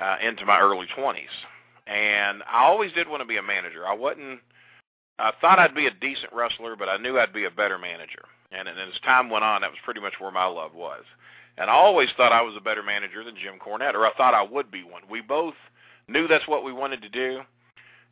uh, 0.00 0.16
into 0.22 0.44
my 0.44 0.58
early 0.58 0.86
20s. 0.96 1.14
And 1.86 2.42
I 2.50 2.64
always 2.64 2.92
did 2.92 3.08
want 3.08 3.22
to 3.22 3.26
be 3.26 3.38
a 3.38 3.42
manager. 3.42 3.86
I 3.86 3.94
wasn't, 3.94 4.40
I 5.18 5.32
thought 5.40 5.58
I'd 5.58 5.74
be 5.74 5.86
a 5.86 5.90
decent 5.92 6.32
wrestler, 6.32 6.76
but 6.76 6.88
I 6.88 6.96
knew 6.96 7.18
I'd 7.18 7.32
be 7.32 7.44
a 7.44 7.50
better 7.50 7.78
manager. 7.78 8.22
And, 8.50 8.68
and 8.68 8.78
as 8.78 9.00
time 9.04 9.30
went 9.30 9.44
on, 9.44 9.62
that 9.62 9.70
was 9.70 9.80
pretty 9.84 10.00
much 10.00 10.14
where 10.18 10.30
my 10.30 10.44
love 10.44 10.74
was. 10.74 11.04
And 11.58 11.68
I 11.68 11.74
always 11.74 12.08
thought 12.16 12.32
I 12.32 12.42
was 12.42 12.54
a 12.56 12.60
better 12.60 12.82
manager 12.82 13.24
than 13.24 13.36
Jim 13.36 13.58
Cornette, 13.58 13.94
or 13.94 14.06
I 14.06 14.12
thought 14.16 14.34
I 14.34 14.42
would 14.42 14.70
be 14.70 14.84
one. 14.84 15.02
We 15.10 15.20
both 15.20 15.54
knew 16.08 16.26
that's 16.26 16.48
what 16.48 16.64
we 16.64 16.72
wanted 16.72 17.02
to 17.02 17.08
do. 17.08 17.40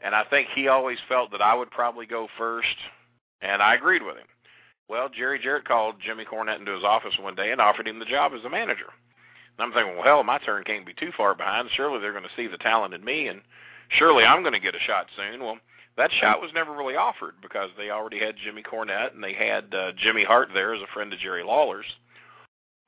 And 0.03 0.15
I 0.15 0.25
think 0.25 0.49
he 0.55 0.69
always 0.69 0.99
felt 1.09 1.31
that 1.33 1.43
I 1.43 1.55
would 1.55 1.71
probably 1.71 2.07
go 2.07 2.29
first, 2.39 2.77
and 3.43 3.63
I 3.63 3.75
agreed 3.75 4.03
with 4.03 4.17
him. 4.17 4.27
Well, 4.89 5.09
Jerry 5.09 5.39
Jarrett 5.39 5.69
called 5.69 5.97
Jimmy 6.05 6.25
Cornette 6.25 6.59
into 6.59 6.75
his 6.75 6.85
office 6.85 7.15
one 7.21 7.35
day 7.35 7.53
and 7.53 7.61
offered 7.61 7.87
him 7.87 7.99
the 7.99 8.05
job 8.05 8.33
as 8.35 8.45
a 8.45 8.51
manager. 8.51 8.91
And 9.57 9.65
I'm 9.65 9.73
thinking, 9.73 9.95
well, 9.95 10.05
hell, 10.05 10.25
my 10.25 10.39
turn 10.39 10.65
can't 10.65 10.87
be 10.87 10.95
too 10.95 11.13
far 11.17 11.35
behind. 11.35 11.69
Surely 11.77 12.01
they're 12.01 12.13
going 12.13 12.25
to 12.25 12.31
see 12.37 12.47
the 12.47 12.59
talent 12.59 12.95
in 12.95 13.05
me, 13.05 13.29
and 13.29 13.41
surely 13.91 14.25
I'm 14.25 14.43
going 14.43 14.55
to 14.55 14.61
get 14.61 14.75
a 14.75 14.81
shot 14.81 15.07
soon. 15.17 15.41
Well, 15.43 15.59
that 15.97 16.11
shot 16.19 16.41
was 16.41 16.51
never 16.55 16.73
really 16.73 16.97
offered 16.97 17.35
because 17.43 17.71
they 17.77 17.91
already 17.91 18.19
had 18.19 18.37
Jimmy 18.43 18.63
Cornette 18.63 19.13
and 19.15 19.23
they 19.23 19.35
had 19.35 19.75
uh, 19.75 19.93
Jimmy 19.97 20.25
Hart 20.25 20.49
there 20.55 20.75
as 20.75 20.81
a 20.83 20.93
friend 20.95 21.13
of 21.13 21.19
Jerry 21.19 21.43
Lawler's. 21.43 21.85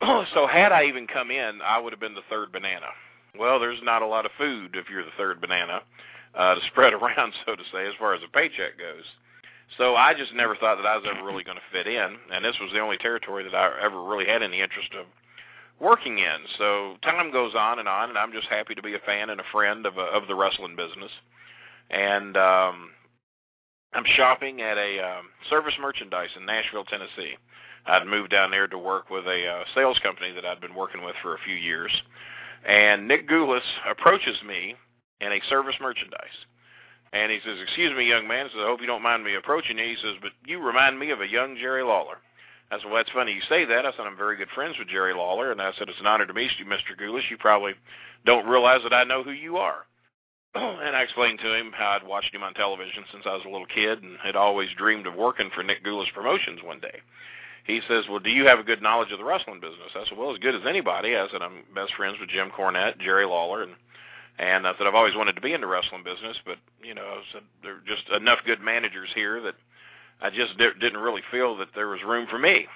so 0.35 0.47
had 0.47 0.73
I 0.73 0.85
even 0.85 1.07
come 1.07 1.31
in, 1.31 1.61
I 1.65 1.79
would 1.79 1.93
have 1.93 2.01
been 2.01 2.15
the 2.15 2.27
third 2.29 2.53
banana. 2.53 2.89
Well, 3.39 3.59
there's 3.61 3.81
not 3.83 4.03
a 4.03 4.07
lot 4.07 4.27
of 4.27 4.33
food 4.37 4.75
if 4.75 4.91
you're 4.91 5.05
the 5.05 5.17
third 5.17 5.41
banana 5.41 5.81
uh, 6.35 6.55
to 6.55 6.61
spread 6.71 6.93
around, 6.93 7.33
so 7.47 7.55
to 7.55 7.63
say, 7.73 7.87
as 7.87 7.95
far 7.99 8.15
as 8.15 8.23
a 8.27 8.33
paycheck 8.33 8.79
goes. 8.79 9.05
So 9.79 9.97
I 9.97 10.13
just 10.13 10.35
never 10.35 10.55
thought 10.57 10.77
that 10.77 10.87
I 10.87 10.97
was 10.97 11.07
ever 11.09 11.25
really 11.25 11.45
going 11.45 11.57
to 11.57 11.73
fit 11.73 11.87
in, 11.87 12.17
and 12.31 12.45
this 12.45 12.57
was 12.61 12.71
the 12.73 12.81
only 12.81 12.99
territory 12.99 13.43
that 13.45 13.55
I 13.55 13.71
ever 13.83 14.03
really 14.05 14.27
had 14.27 14.43
any 14.43 14.61
interest 14.61 14.91
of 14.99 15.07
working 15.81 16.19
in. 16.19 16.39
So 16.59 16.97
time 17.03 17.33
goes 17.33 17.55
on 17.55 17.79
and 17.79 17.89
on, 17.89 18.11
and 18.11 18.19
I'm 18.19 18.33
just 18.33 18.49
happy 18.49 18.75
to 18.75 18.83
be 18.83 18.95
a 18.95 18.99
fan 19.07 19.31
and 19.31 19.41
a 19.41 19.45
friend 19.51 19.87
of 19.87 19.97
a, 19.97 20.03
of 20.03 20.29
the 20.29 20.35
wrestling 20.35 20.77
business. 20.77 21.11
And 21.91 22.37
um, 22.37 22.91
I'm 23.95 24.05
shopping 24.15 24.61
at 24.61 24.77
a 24.77 25.01
um, 25.01 25.27
service 25.49 25.75
merchandise 25.81 26.31
in 26.37 26.45
Nashville, 26.45 26.85
Tennessee. 26.85 27.37
I'd 27.87 28.07
moved 28.07 28.31
down 28.31 28.51
there 28.51 28.69
to 28.69 28.79
work 28.79 29.11
with 29.11 29.27
a 29.27 29.47
uh, 29.47 29.65
sales 29.75 29.99
company 30.03 30.33
that 30.33 30.45
I'd 30.45 30.61
been 30.61 30.75
working 30.75 31.05
with 31.05 31.17
for 31.23 31.35
a 31.35 31.41
few 31.45 31.55
years. 31.55 31.91
And 32.65 33.09
Nick 33.09 33.29
Gulas 33.29 33.61
approaches 33.91 34.37
me 34.47 34.77
in 35.21 35.33
a 35.33 35.41
service 35.49 35.75
merchandise. 35.81 36.47
And 37.12 37.31
he 37.31 37.41
says, 37.45 37.59
excuse 37.62 37.93
me, 37.97 38.09
young 38.09 38.27
man. 38.27 38.47
I 38.47 38.49
says, 38.49 38.59
I 38.61 38.67
hope 38.67 38.81
you 38.81 38.87
don't 38.87 39.03
mind 39.03 39.25
me 39.25 39.35
approaching 39.35 39.79
you. 39.79 39.85
He 39.85 39.97
says, 39.97 40.15
but 40.23 40.33
you 40.47 40.61
remind 40.61 40.99
me 40.99 41.11
of 41.11 41.21
a 41.21 41.29
young 41.29 41.57
Jerry 41.57 41.83
Lawler. 41.83 42.19
I 42.71 42.79
said, 42.79 42.87
well, 42.87 42.97
that's 42.97 43.11
funny 43.11 43.33
you 43.33 43.43
say 43.49 43.67
that. 43.67 43.85
I 43.85 43.91
said, 43.91 44.07
I'm 44.07 44.17
very 44.17 44.37
good 44.37 44.49
friends 44.55 44.77
with 44.79 44.89
Jerry 44.89 45.12
Lawler. 45.12 45.53
And 45.53 45.61
I 45.61 45.73
said, 45.79 45.89
it's 45.89 46.01
an 46.01 46.07
honor 46.07 46.27
to 46.27 46.33
meet 46.33 46.51
you, 46.59 46.65
Mr. 46.65 46.99
Gulas. 46.99 47.29
You 47.31 47.37
probably 47.37 47.73
don't 48.25 48.47
realize 48.47 48.81
that 48.85 48.95
I 48.95 49.05
know 49.05 49.23
who 49.23 49.33
you 49.33 49.59
are. 49.59 49.85
and 50.55 50.97
I 50.97 51.03
explained 51.03 51.41
to 51.41 51.55
him 51.55 51.73
how 51.75 51.91
I'd 51.91 52.07
watched 52.07 52.35
him 52.35 52.43
on 52.43 52.55
television 52.55 53.05
since 53.12 53.25
I 53.27 53.35
was 53.35 53.43
a 53.45 53.51
little 53.51 53.67
kid 53.67 54.03
and 54.03 54.17
had 54.23 54.37
always 54.37 54.69
dreamed 54.79 55.07
of 55.07 55.15
working 55.15 55.51
for 55.55 55.62
Nick 55.62 55.85
Gulas 55.85 56.12
Promotions 56.15 56.61
one 56.62 56.81
day. 56.81 57.01
He 57.64 57.81
says, 57.88 58.04
well, 58.11 58.19
do 58.19 58.31
you 58.31 58.47
have 58.47 58.59
a 58.59 58.64
good 58.64 58.83
knowledge 58.83 59.12
of 59.12 59.19
the 59.19 59.25
wrestling 59.25 59.61
business? 59.61 59.92
I 59.95 60.04
said, 60.09 60.19
well, 60.19 60.33
as 60.33 60.38
good 60.38 60.54
as 60.54 60.62
anybody. 60.66 61.16
I 61.16 61.28
said, 61.31 61.42
I'm 61.42 61.62
best 61.75 61.95
friends 61.95 62.16
with 62.21 62.31
Jim 62.31 62.50
Cornette, 62.50 62.99
Jerry 63.00 63.25
Lawler, 63.25 63.62
and 63.62 63.73
and 64.38 64.66
I 64.66 64.73
said, 64.76 64.87
I've 64.87 64.95
always 64.95 65.14
wanted 65.14 65.35
to 65.35 65.42
be 65.42 65.52
in 65.52 65.61
the 65.61 65.66
wrestling 65.66 66.02
business, 66.02 66.38
but, 66.47 66.57
you 66.83 66.95
know, 66.95 67.02
I 67.02 67.23
said, 67.33 67.42
there 67.62 67.75
are 67.75 67.83
just 67.87 68.09
enough 68.09 68.38
good 68.47 68.61
managers 68.62 69.11
here 69.14 69.42
that 69.42 69.54
I 70.23 70.31
just 70.31 70.57
di- 70.57 70.73
didn't 70.81 71.02
really 71.02 71.21
feel 71.31 71.54
that 71.59 71.69
there 71.75 71.88
was 71.88 72.00
room 72.02 72.26
for 72.31 72.38
me. 72.38 72.66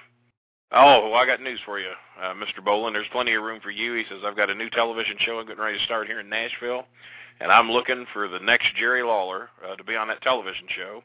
Oh, 0.71 1.09
well, 1.09 1.19
I 1.19 1.25
got 1.25 1.41
news 1.41 1.59
for 1.65 1.79
you, 1.79 1.91
uh, 2.21 2.33
Mr. 2.33 2.63
Bolin. 2.63 2.93
There's 2.93 3.07
plenty 3.11 3.33
of 3.33 3.43
room 3.43 3.59
for 3.61 3.71
you. 3.71 3.93
He 3.93 4.03
says, 4.09 4.19
I've 4.25 4.35
got 4.35 4.49
a 4.49 4.55
new 4.55 4.69
television 4.69 5.15
show 5.19 5.39
I'm 5.39 5.47
getting 5.47 5.63
ready 5.63 5.77
to 5.77 5.85
start 5.85 6.07
here 6.07 6.19
in 6.19 6.29
Nashville, 6.29 6.83
and 7.39 7.51
I'm 7.51 7.71
looking 7.71 8.05
for 8.13 8.27
the 8.27 8.39
next 8.39 8.67
Jerry 8.77 9.01
Lawler 9.01 9.49
uh, 9.67 9.75
to 9.77 9.83
be 9.83 9.95
on 9.95 10.09
that 10.09 10.21
television 10.21 10.67
show. 10.75 11.01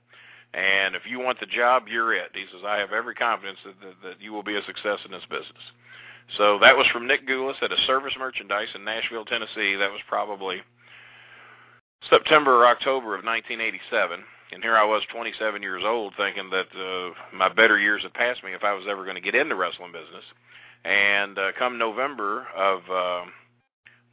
And 0.54 0.94
if 0.94 1.02
you 1.06 1.18
want 1.18 1.40
the 1.40 1.46
job, 1.46 1.84
you're 1.88 2.14
it. 2.14 2.30
He 2.34 2.44
says, 2.52 2.60
I 2.66 2.76
have 2.76 2.92
every 2.92 3.14
confidence 3.14 3.58
that, 3.64 3.80
that, 3.80 3.94
that 4.02 4.20
you 4.20 4.32
will 4.32 4.42
be 4.42 4.56
a 4.56 4.64
success 4.64 4.98
in 5.04 5.10
this 5.10 5.24
business. 5.30 5.64
So 6.36 6.58
that 6.60 6.76
was 6.76 6.86
from 6.92 7.06
Nick 7.06 7.26
Gulas 7.26 7.62
at 7.62 7.72
a 7.72 7.86
service 7.86 8.12
merchandise 8.18 8.68
in 8.74 8.84
Nashville, 8.84 9.24
Tennessee. 9.24 9.76
That 9.76 9.90
was 9.90 10.00
probably 10.08 10.62
September 12.08 12.62
or 12.62 12.66
October 12.66 13.14
of 13.14 13.24
1987. 13.24 14.24
and 14.52 14.62
here 14.62 14.76
I 14.76 14.84
was 14.84 15.02
27 15.12 15.62
years 15.62 15.82
old 15.84 16.14
thinking 16.16 16.50
that 16.50 16.66
uh, 16.76 17.36
my 17.36 17.48
better 17.48 17.78
years 17.78 18.02
had 18.02 18.14
passed 18.14 18.44
me 18.44 18.52
if 18.52 18.64
I 18.64 18.74
was 18.74 18.84
ever 18.88 19.04
going 19.04 19.16
to 19.16 19.22
get 19.22 19.34
into 19.34 19.54
wrestling 19.54 19.92
business. 19.92 20.24
And 20.84 21.38
uh, 21.38 21.52
come 21.58 21.78
November 21.78 22.46
of 22.56 22.80
uh, 22.90 23.24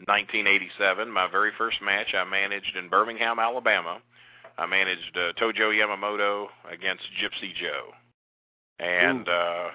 1987, 0.06 1.12
my 1.12 1.28
very 1.28 1.52
first 1.58 1.82
match 1.82 2.14
I 2.14 2.24
managed 2.24 2.76
in 2.78 2.90
Birmingham, 2.90 3.40
Alabama. 3.40 4.02
I 4.60 4.66
managed 4.66 5.16
uh, 5.16 5.32
Tojo 5.42 5.72
Yamamoto 5.72 6.48
against 6.70 7.04
Gypsy 7.22 7.56
Joe, 7.56 7.94
and 8.78 9.28
uh, 9.30 9.70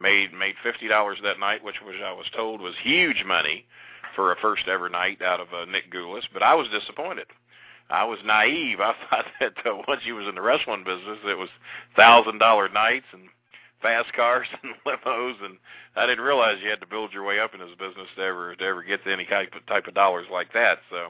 made 0.00 0.32
made 0.32 0.54
fifty 0.62 0.88
dollars 0.88 1.18
that 1.22 1.38
night, 1.38 1.62
which 1.62 1.76
was 1.84 1.96
I 2.02 2.12
was 2.12 2.26
told 2.34 2.62
was 2.62 2.74
huge 2.82 3.24
money 3.26 3.66
for 4.16 4.32
a 4.32 4.36
first 4.40 4.68
ever 4.68 4.88
night 4.88 5.20
out 5.20 5.40
of 5.40 5.48
uh, 5.52 5.66
Nick 5.66 5.92
Gulas. 5.92 6.22
But 6.32 6.42
I 6.42 6.54
was 6.54 6.66
disappointed. 6.68 7.26
I 7.90 8.04
was 8.04 8.18
naive. 8.24 8.80
I 8.80 8.94
thought 9.10 9.26
that 9.38 9.52
uh, 9.66 9.82
once 9.86 10.00
you 10.04 10.14
was 10.14 10.26
in 10.26 10.34
the 10.34 10.40
wrestling 10.40 10.84
business, 10.84 11.18
it 11.26 11.36
was 11.36 11.50
thousand 11.94 12.38
dollar 12.38 12.70
nights 12.70 13.06
and 13.12 13.24
fast 13.82 14.14
cars 14.14 14.46
and 14.62 14.72
limos, 14.86 15.44
and 15.44 15.58
I 15.94 16.06
didn't 16.06 16.24
realize 16.24 16.56
you 16.62 16.70
had 16.70 16.80
to 16.80 16.86
build 16.86 17.12
your 17.12 17.24
way 17.24 17.38
up 17.38 17.52
in 17.52 17.60
this 17.60 17.76
business 17.78 18.08
to 18.16 18.22
ever 18.22 18.56
to 18.56 18.64
ever 18.64 18.82
get 18.82 19.04
to 19.04 19.12
any 19.12 19.26
type 19.26 19.52
of 19.54 19.66
type 19.66 19.88
of 19.88 19.94
dollars 19.94 20.26
like 20.32 20.54
that. 20.54 20.78
So, 20.88 21.08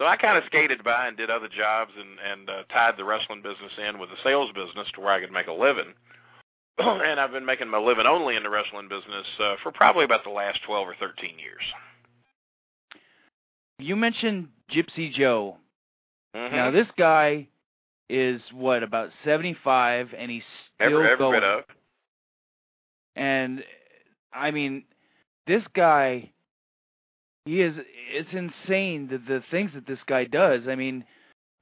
so 0.00 0.06
I 0.06 0.16
kind 0.16 0.38
of 0.38 0.44
skated 0.46 0.82
by 0.82 1.08
and 1.08 1.16
did 1.16 1.28
other 1.28 1.48
jobs 1.48 1.92
and 1.96 2.18
and 2.32 2.48
uh, 2.48 2.62
tied 2.72 2.96
the 2.96 3.04
wrestling 3.04 3.42
business 3.42 3.72
in 3.78 3.98
with 3.98 4.08
the 4.08 4.16
sales 4.24 4.50
business 4.54 4.88
to 4.94 5.00
where 5.00 5.12
I 5.12 5.20
could 5.20 5.30
make 5.30 5.46
a 5.46 5.52
living. 5.52 5.92
and 6.78 7.20
I've 7.20 7.32
been 7.32 7.44
making 7.44 7.68
my 7.68 7.78
living 7.78 8.06
only 8.06 8.36
in 8.36 8.42
the 8.42 8.48
wrestling 8.48 8.88
business 8.88 9.26
uh, 9.38 9.56
for 9.62 9.70
probably 9.70 10.04
about 10.04 10.24
the 10.24 10.30
last 10.30 10.60
twelve 10.66 10.88
or 10.88 10.96
thirteen 10.98 11.38
years. 11.38 11.62
You 13.78 13.94
mentioned 13.94 14.48
Gypsy 14.74 15.12
Joe. 15.12 15.58
Mm-hmm. 16.34 16.56
Now 16.56 16.70
this 16.70 16.86
guy 16.96 17.46
is 18.08 18.40
what 18.52 18.82
about 18.82 19.10
75 19.24 20.08
and 20.18 20.30
he's 20.30 20.42
still 20.74 20.88
every, 20.88 21.06
every 21.06 21.16
going. 21.16 21.40
bit 21.40 21.44
of. 21.44 21.64
And 23.16 23.62
I 24.32 24.50
mean, 24.50 24.84
this 25.46 25.62
guy, 25.74 26.30
he 27.44 27.62
is. 27.62 27.74
It's 28.12 28.28
insane 28.32 29.08
the 29.10 29.18
the 29.18 29.42
things 29.50 29.70
that 29.74 29.86
this 29.86 29.98
guy 30.06 30.24
does. 30.24 30.62
I 30.68 30.74
mean, 30.74 31.04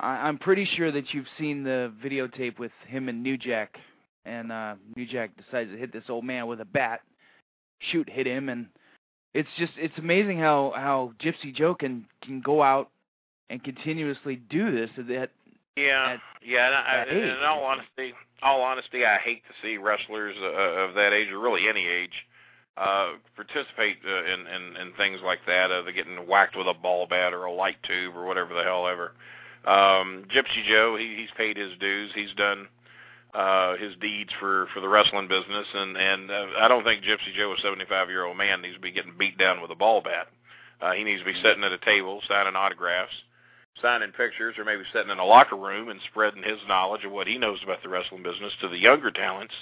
I, 0.01 0.29
I'm 0.29 0.39
pretty 0.39 0.69
sure 0.77 0.93
that 0.93 1.13
you've 1.13 1.27
seen 1.39 1.65
the 1.65 1.93
videotape 2.05 2.59
with 2.59 2.73
him 2.87 3.09
and 3.09 3.23
New 3.23 3.37
Jack, 3.37 3.77
and 4.25 4.53
uh 4.53 4.75
New 4.97 5.07
Jack 5.07 5.31
decides 5.37 5.71
to 5.71 5.77
hit 5.77 5.93
this 5.93 6.05
old 6.09 6.25
man 6.25 6.47
with 6.47 6.61
a 6.61 6.65
bat, 6.65 7.01
shoot, 7.91 8.09
hit 8.09 8.27
him, 8.27 8.49
and 8.49 8.67
it's 9.35 9.49
just 9.59 9.73
it's 9.77 9.99
amazing 9.99 10.39
how 10.39 10.73
how 10.75 11.13
Gypsy 11.23 11.55
Joe 11.55 11.75
can 11.75 12.07
can 12.23 12.41
go 12.41 12.63
out 12.63 12.91
and 13.51 13.63
continuously 13.63 14.37
do 14.51 14.73
this. 14.73 14.91
That 14.97 15.31
Yeah, 15.77 16.15
at 16.15 16.21
yeah. 16.45 16.67
And 16.67 16.75
I, 16.75 17.05
age. 17.09 17.39
in 17.39 17.45
all 17.45 17.65
honesty, 17.65 18.15
all 18.43 18.61
honesty, 18.63 19.05
I 19.05 19.19
hate 19.19 19.43
to 19.45 19.55
see 19.63 19.77
wrestlers 19.77 20.37
uh, 20.41 20.47
of 20.87 20.95
that 20.95 21.13
age, 21.13 21.29
or 21.29 21.39
really 21.39 21.69
any 21.69 21.87
age, 21.87 22.13
uh, 22.13 22.38
participate 23.37 23.99
uh, 24.07 24.25
in, 24.25 24.47
in 24.47 24.77
in 24.77 24.93
things 24.97 25.21
like 25.25 25.41
that. 25.47 25.71
Uh, 25.71 25.83
they're 25.83 25.93
getting 25.93 26.17
whacked 26.29 26.57
with 26.57 26.67
a 26.67 26.75
ball 26.75 27.07
bat 27.07 27.33
or 27.33 27.45
a 27.45 27.53
light 27.53 27.77
tube 27.83 28.17
or 28.17 28.25
whatever 28.25 28.55
the 28.55 28.63
hell 28.63 28.87
ever. 28.87 29.13
Um, 29.67 30.25
Gypsy 30.33 30.65
Joe, 30.67 30.97
he, 30.97 31.17
he's 31.17 31.31
paid 31.37 31.57
his 31.57 31.73
dues. 31.81 32.11
He's 32.15 32.33
done 32.37 32.69
uh, 33.35 33.77
his 33.77 33.95
deeds 34.01 34.31
for 34.39 34.69
for 34.73 34.81
the 34.81 34.89
wrestling 34.89 35.29
business, 35.29 35.67
and 35.75 35.97
and 35.97 36.31
uh, 36.31 36.47
I 36.61 36.69
don't 36.69 36.85
think 36.85 37.03
Gypsy 37.03 37.35
Joe, 37.37 37.55
a 37.57 37.61
75 37.61 38.09
year 38.09 38.25
old 38.25 38.37
man, 38.37 38.63
needs 38.63 38.77
to 38.77 38.81
be 38.81 38.93
getting 38.93 39.15
beat 39.19 39.39
down 39.39 39.61
with 39.61 39.71
a 39.71 39.77
ball 39.77 40.01
bat. 40.01 40.29
Uh, 40.81 40.93
he 40.93 41.03
needs 41.03 41.21
to 41.21 41.27
be 41.27 41.41
sitting 41.43 41.65
at 41.65 41.73
a 41.73 41.79
table 41.79 42.21
signing 42.29 42.55
autographs 42.55 43.13
signing 43.81 44.13
pictures 44.13 44.57
or 44.59 44.65
maybe 44.65 44.83
sitting 44.93 45.11
in 45.11 45.19
a 45.19 45.25
locker 45.25 45.57
room 45.57 45.89
and 45.89 46.01
spreading 46.11 46.43
his 46.43 46.59
knowledge 46.67 47.05
of 47.05 47.13
what 47.13 47.27
he 47.27 47.39
knows 47.39 47.61
about 47.63 47.83
the 47.83 47.89
wrestling 47.89 48.23
business 48.23 48.53
to 48.61 48.69
the 48.69 48.79
younger 48.79 49.11
talents 49.11 49.55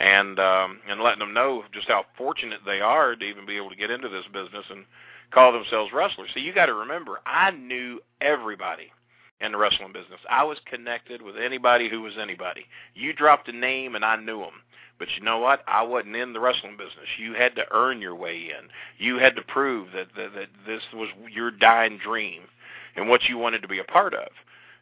and 0.00 0.40
um 0.40 0.80
and 0.88 1.00
letting 1.00 1.20
them 1.20 1.34
know 1.34 1.62
just 1.72 1.86
how 1.86 2.04
fortunate 2.16 2.60
they 2.66 2.80
are 2.80 3.14
to 3.14 3.24
even 3.24 3.46
be 3.46 3.56
able 3.56 3.70
to 3.70 3.76
get 3.76 3.90
into 3.90 4.08
this 4.08 4.24
business 4.32 4.64
and 4.70 4.84
call 5.30 5.52
themselves 5.52 5.92
wrestlers. 5.92 6.30
So 6.34 6.40
you 6.40 6.52
got 6.52 6.66
to 6.66 6.74
remember, 6.74 7.20
I 7.24 7.52
knew 7.52 8.00
everybody 8.20 8.90
in 9.40 9.52
the 9.52 9.58
wrestling 9.58 9.92
business. 9.92 10.18
I 10.28 10.42
was 10.42 10.58
connected 10.66 11.22
with 11.22 11.36
anybody 11.36 11.88
who 11.88 12.02
was 12.02 12.14
anybody. 12.20 12.64
You 12.94 13.12
dropped 13.12 13.48
a 13.48 13.52
name 13.52 13.94
and 13.94 14.04
I 14.04 14.16
knew 14.16 14.40
them. 14.40 14.64
But 14.98 15.08
you 15.16 15.24
know 15.24 15.38
what? 15.38 15.62
I 15.66 15.82
wasn't 15.82 16.16
in 16.16 16.32
the 16.32 16.40
wrestling 16.40 16.76
business. 16.76 17.06
You 17.18 17.34
had 17.34 17.54
to 17.56 17.64
earn 17.70 18.02
your 18.02 18.14
way 18.14 18.36
in. 18.36 18.68
You 18.98 19.18
had 19.18 19.36
to 19.36 19.42
prove 19.42 19.88
that 19.94 20.08
that, 20.16 20.34
that 20.34 20.48
this 20.66 20.82
was 20.92 21.08
your 21.30 21.50
dying 21.50 21.98
dream 22.02 22.42
and 22.96 23.08
what 23.08 23.24
you 23.24 23.38
wanted 23.38 23.62
to 23.62 23.68
be 23.68 23.78
a 23.78 23.84
part 23.84 24.14
of. 24.14 24.28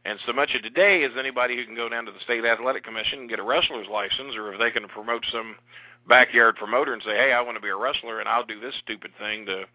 And 0.04 0.18
so 0.26 0.32
much 0.32 0.54
of 0.54 0.62
today 0.62 1.02
is 1.02 1.12
anybody 1.18 1.56
who 1.56 1.64
can 1.64 1.74
go 1.74 1.88
down 1.88 2.06
to 2.06 2.12
the 2.12 2.20
state 2.20 2.44
athletic 2.44 2.84
commission 2.84 3.20
and 3.20 3.28
get 3.28 3.38
a 3.38 3.42
wrestler's 3.42 3.88
license, 3.88 4.36
or 4.36 4.52
if 4.52 4.58
they 4.58 4.70
can 4.70 4.88
promote 4.88 5.24
some 5.30 5.56
backyard 6.08 6.56
promoter 6.56 6.92
and 6.92 7.02
say, 7.02 7.16
"Hey, 7.16 7.32
I 7.32 7.40
want 7.40 7.56
to 7.56 7.62
be 7.62 7.68
a 7.68 7.76
wrestler 7.76 8.20
and 8.20 8.28
I'll 8.28 8.44
do 8.44 8.60
this 8.60 8.74
stupid 8.76 9.12
thing 9.18 9.44
to 9.46 9.66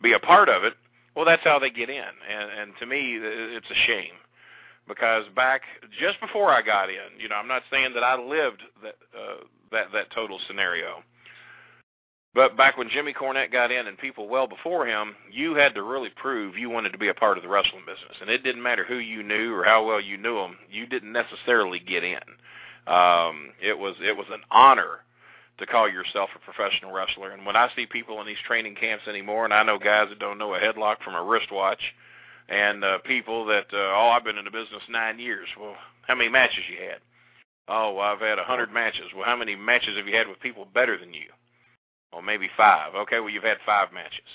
be 0.00 0.12
a 0.12 0.20
part 0.20 0.48
of 0.48 0.64
it." 0.64 0.74
Well, 1.16 1.24
that's 1.24 1.42
how 1.42 1.58
they 1.58 1.70
get 1.70 1.90
in, 1.90 2.12
and 2.28 2.50
and 2.50 2.72
to 2.78 2.86
me, 2.86 3.18
it's 3.20 3.70
a 3.70 3.74
shame 3.86 4.14
because 4.86 5.24
back 5.34 5.62
just 6.00 6.20
before 6.20 6.50
I 6.50 6.62
got 6.62 6.90
in, 6.90 7.18
you 7.18 7.28
know, 7.28 7.36
I'm 7.36 7.48
not 7.48 7.62
saying 7.70 7.94
that 7.94 8.02
I 8.02 8.20
lived 8.20 8.62
that 8.82 8.96
uh, 9.16 9.44
that 9.72 9.92
that 9.92 10.10
total 10.10 10.38
scenario, 10.46 11.02
but 12.34 12.56
back 12.56 12.76
when 12.76 12.88
Jimmy 12.88 13.12
Cornette 13.12 13.52
got 13.52 13.72
in 13.72 13.86
and 13.86 13.98
people 13.98 14.28
well 14.28 14.46
before 14.46 14.86
him, 14.86 15.14
you 15.30 15.54
had 15.54 15.74
to 15.74 15.82
really 15.82 16.10
prove 16.10 16.56
you 16.56 16.70
wanted 16.70 16.92
to 16.92 16.98
be 16.98 17.08
a 17.08 17.14
part 17.14 17.36
of 17.36 17.42
the 17.42 17.48
wrestling 17.48 17.82
business. 17.86 18.16
And 18.20 18.30
it 18.30 18.44
didn't 18.44 18.62
matter 18.62 18.84
who 18.84 18.98
you 18.98 19.22
knew 19.22 19.54
or 19.54 19.64
how 19.64 19.84
well 19.84 20.00
you 20.00 20.16
knew 20.16 20.36
them, 20.36 20.56
you 20.70 20.86
didn't 20.86 21.12
necessarily 21.12 21.80
get 21.80 22.04
in. 22.04 22.18
Um, 22.86 23.52
it 23.60 23.78
was 23.78 23.94
it 24.02 24.16
was 24.16 24.26
an 24.30 24.42
honor 24.50 25.04
to 25.58 25.66
call 25.66 25.88
yourself 25.88 26.30
a 26.34 26.38
professional 26.38 26.92
wrestler. 26.92 27.32
And 27.32 27.44
when 27.44 27.56
I 27.56 27.68
see 27.76 27.86
people 27.86 28.20
in 28.20 28.26
these 28.26 28.40
training 28.46 28.76
camps 28.76 29.06
anymore, 29.06 29.44
and 29.44 29.52
I 29.52 29.62
know 29.62 29.78
guys 29.78 30.08
that 30.08 30.18
don't 30.18 30.38
know 30.38 30.54
a 30.54 30.60
headlock 30.60 31.02
from 31.04 31.14
a 31.14 31.22
wristwatch, 31.22 31.82
and 32.48 32.82
uh, 32.82 32.98
people 32.98 33.44
that 33.46 33.66
uh, 33.72 33.76
oh 33.76 34.12
I've 34.14 34.24
been 34.24 34.38
in 34.38 34.44
the 34.44 34.50
business 34.50 34.82
nine 34.88 35.18
years. 35.18 35.48
Well, 35.60 35.74
how 36.02 36.14
many 36.14 36.30
matches 36.30 36.64
you 36.70 36.82
had? 36.82 37.00
Oh, 37.68 37.94
well, 37.94 38.06
I've 38.06 38.20
had 38.20 38.38
a 38.38 38.44
hundred 38.44 38.72
matches. 38.72 39.06
Well, 39.14 39.24
how 39.24 39.36
many 39.36 39.54
matches 39.54 39.96
have 39.96 40.06
you 40.06 40.16
had 40.16 40.26
with 40.26 40.40
people 40.40 40.66
better 40.74 40.98
than 40.98 41.12
you? 41.14 41.28
Well, 42.12 42.22
maybe 42.22 42.50
five. 42.56 42.94
Okay, 42.94 43.20
well, 43.20 43.30
you've 43.30 43.44
had 43.44 43.58
five 43.64 43.92
matches. 43.92 44.26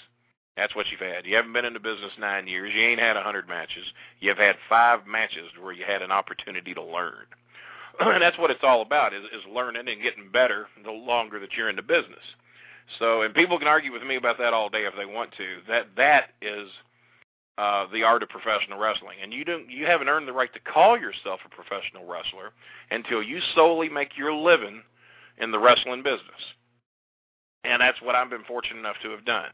That's 0.56 0.76
what 0.76 0.86
you've 0.90 1.02
had. 1.02 1.26
You 1.26 1.36
haven't 1.36 1.52
been 1.52 1.66
in 1.66 1.74
the 1.74 1.80
business 1.80 2.14
nine 2.18 2.48
years. 2.48 2.72
You 2.74 2.82
ain't 2.82 3.00
had 3.00 3.18
a 3.18 3.24
hundred 3.24 3.50
matches. 3.50 3.86
You've 4.22 4.38
had 4.38 4.56
five 4.70 5.06
matches 5.06 5.50
where 5.60 5.74
you 5.74 5.84
had 5.86 6.02
an 6.02 6.12
opportunity 6.12 6.74
to 6.74 6.82
learn. 6.82 7.26
and 8.00 8.22
that's 8.22 8.38
what 8.38 8.52
it's 8.52 8.64
all 8.64 8.82
about 8.82 9.14
is, 9.14 9.24
is 9.26 9.44
learning 9.54 9.88
and 9.90 10.02
getting 10.02 10.30
better 10.32 10.68
the 10.84 10.92
longer 10.92 11.40
that 11.40 11.54
you're 11.54 11.70
in 11.70 11.76
the 11.76 11.82
business. 11.82 12.24
So, 13.00 13.24
and 13.24 13.34
people 13.34 13.60
can 13.60 13.68
argue 13.68 13.92
with 13.92 14.04
me 14.04 14.16
about 14.16 14.38
that 14.38 14.54
all 14.54 14.70
day 14.70 14.86
if 14.86 14.94
they 14.96 15.06
want 15.06 15.32
to. 15.38 15.58
That 15.68 15.88
that 15.98 16.30
is 16.42 16.70
uh, 17.58 17.88
the 17.92 18.04
art 18.04 18.24
of 18.24 18.30
professional 18.30 18.80
wrestling, 18.80 19.18
and 19.22 19.34
you 19.34 19.44
don't 19.44 19.70
you 19.70 19.86
haven't 19.86 20.08
earned 20.08 20.28
the 20.28 20.34
right 20.34 20.54
to 20.54 20.60
call 20.60 20.98
yourself 20.98 21.40
a 21.46 21.50
professional 21.50 22.06
wrestler 22.06 22.52
until 22.92 23.24
you 23.24 23.40
solely 23.56 23.90
make 23.90 24.18
your 24.18 24.34
living 24.34 24.84
in 25.40 25.52
the 25.52 25.60
wrestling 25.60 26.04
business 26.04 26.54
and 27.66 27.82
that's 27.82 28.02
what 28.02 28.16
I've 28.16 28.30
been 28.30 28.44
fortunate 28.44 28.80
enough 28.80 28.98
to 29.04 29.10
have 29.12 29.26
done. 29.26 29.52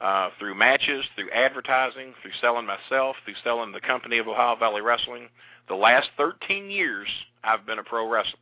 Uh, 0.00 0.30
through 0.38 0.54
matches, 0.54 1.04
through 1.16 1.30
advertising, 1.30 2.14
through 2.22 2.30
selling 2.40 2.66
myself, 2.66 3.16
through 3.24 3.34
selling 3.42 3.72
the 3.72 3.80
company 3.80 4.18
of 4.18 4.28
Ohio 4.28 4.54
Valley 4.56 4.80
Wrestling. 4.80 5.28
The 5.66 5.74
last 5.74 6.08
13 6.16 6.70
years, 6.70 7.08
I've 7.42 7.66
been 7.66 7.80
a 7.80 7.84
pro 7.84 8.08
wrestler, 8.08 8.38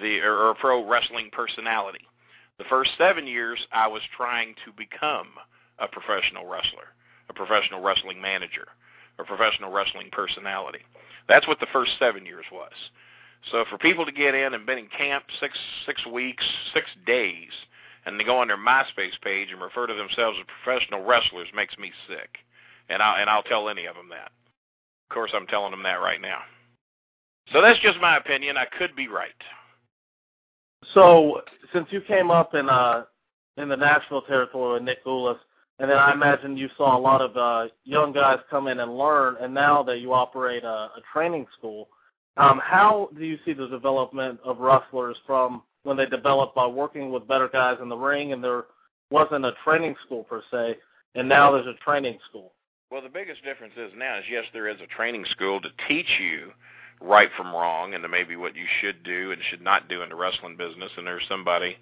the 0.00 0.20
or 0.20 0.50
a 0.50 0.54
pro 0.56 0.86
wrestling 0.86 1.30
personality. 1.32 2.00
The 2.58 2.64
first 2.64 2.90
seven 2.98 3.26
years, 3.26 3.60
I 3.72 3.86
was 3.86 4.02
trying 4.16 4.54
to 4.64 4.72
become 4.76 5.28
a 5.78 5.86
professional 5.86 6.46
wrestler, 6.46 6.94
a 7.30 7.32
professional 7.32 7.80
wrestling 7.80 8.20
manager, 8.20 8.66
a 9.18 9.24
professional 9.24 9.70
wrestling 9.70 10.08
personality. 10.10 10.80
That's 11.28 11.46
what 11.46 11.60
the 11.60 11.66
first 11.72 11.92
seven 11.98 12.26
years 12.26 12.44
was. 12.52 12.72
So 13.50 13.64
for 13.68 13.78
people 13.78 14.04
to 14.04 14.12
get 14.12 14.34
in 14.34 14.54
and 14.54 14.66
been 14.66 14.78
in 14.78 14.88
camp 14.88 15.24
six 15.40 15.58
six 15.86 16.04
weeks, 16.06 16.44
six 16.74 16.86
days, 17.06 17.50
and 18.04 18.18
they 18.18 18.24
go 18.24 18.38
on 18.38 18.48
their 18.48 18.56
MySpace 18.56 19.20
page 19.22 19.48
and 19.52 19.60
refer 19.60 19.86
to 19.86 19.94
themselves 19.94 20.38
as 20.40 20.46
professional 20.64 21.04
wrestlers 21.04 21.48
makes 21.54 21.76
me 21.78 21.92
sick. 22.08 22.38
And 22.88 23.02
I 23.02 23.20
and 23.20 23.30
I'll 23.30 23.42
tell 23.42 23.68
any 23.68 23.86
of 23.86 23.94
them 23.94 24.08
that. 24.10 24.32
Of 25.10 25.14
course, 25.14 25.30
I'm 25.34 25.46
telling 25.46 25.70
them 25.70 25.82
that 25.84 26.00
right 26.00 26.20
now. 26.20 26.40
So 27.52 27.60
that's 27.60 27.78
just 27.80 28.00
my 28.00 28.16
opinion. 28.16 28.56
I 28.56 28.66
could 28.78 28.94
be 28.96 29.08
right. 29.08 29.30
So, 30.94 31.42
since 31.72 31.86
you 31.90 32.00
came 32.00 32.30
up 32.30 32.54
in 32.54 32.68
uh 32.68 33.04
in 33.56 33.68
the 33.68 33.76
Nashville 33.76 34.22
territory 34.22 34.74
with 34.74 34.82
Nick 34.82 35.04
Gulas, 35.04 35.38
and 35.78 35.90
then 35.90 35.98
I 35.98 36.12
imagine 36.12 36.56
you 36.56 36.68
saw 36.76 36.96
a 36.96 37.00
lot 37.00 37.20
of 37.20 37.36
uh 37.36 37.72
young 37.84 38.12
guys 38.12 38.38
come 38.50 38.66
in 38.68 38.80
and 38.80 38.96
learn, 38.96 39.36
and 39.40 39.54
now 39.54 39.82
that 39.84 40.00
you 40.00 40.12
operate 40.12 40.64
a, 40.64 40.66
a 40.68 41.02
training 41.12 41.46
school, 41.56 41.88
um, 42.36 42.60
how 42.62 43.10
do 43.16 43.24
you 43.24 43.38
see 43.44 43.52
the 43.52 43.68
development 43.68 44.40
of 44.44 44.58
wrestlers 44.58 45.16
from 45.26 45.62
when 45.84 45.96
they 45.96 46.06
developed 46.06 46.54
by 46.54 46.66
working 46.66 47.10
with 47.10 47.26
better 47.26 47.48
guys 47.48 47.78
in 47.82 47.88
the 47.88 47.96
ring, 47.96 48.32
and 48.32 48.42
there 48.42 48.64
wasn't 49.10 49.44
a 49.44 49.52
training 49.64 49.94
school 50.04 50.24
per 50.24 50.42
se, 50.50 50.76
and 51.14 51.28
now 51.28 51.52
there's 51.52 51.66
a 51.66 51.84
training 51.84 52.18
school. 52.28 52.52
Well, 52.90 53.02
the 53.02 53.08
biggest 53.08 53.42
difference 53.42 53.74
is 53.76 53.92
now 53.96 54.18
is 54.18 54.24
yes, 54.30 54.44
there 54.52 54.68
is 54.68 54.76
a 54.82 54.86
training 54.86 55.24
school 55.30 55.60
to 55.60 55.68
teach 55.88 56.20
you 56.20 56.52
right 57.00 57.30
from 57.36 57.52
wrong 57.52 57.94
and 57.94 58.04
maybe 58.10 58.36
what 58.36 58.54
you 58.54 58.66
should 58.80 59.02
do 59.02 59.32
and 59.32 59.40
should 59.50 59.62
not 59.62 59.88
do 59.88 60.02
in 60.02 60.10
the 60.10 60.14
wrestling 60.14 60.56
business. 60.56 60.90
And 60.96 61.06
there's 61.06 61.22
somebody 61.28 61.76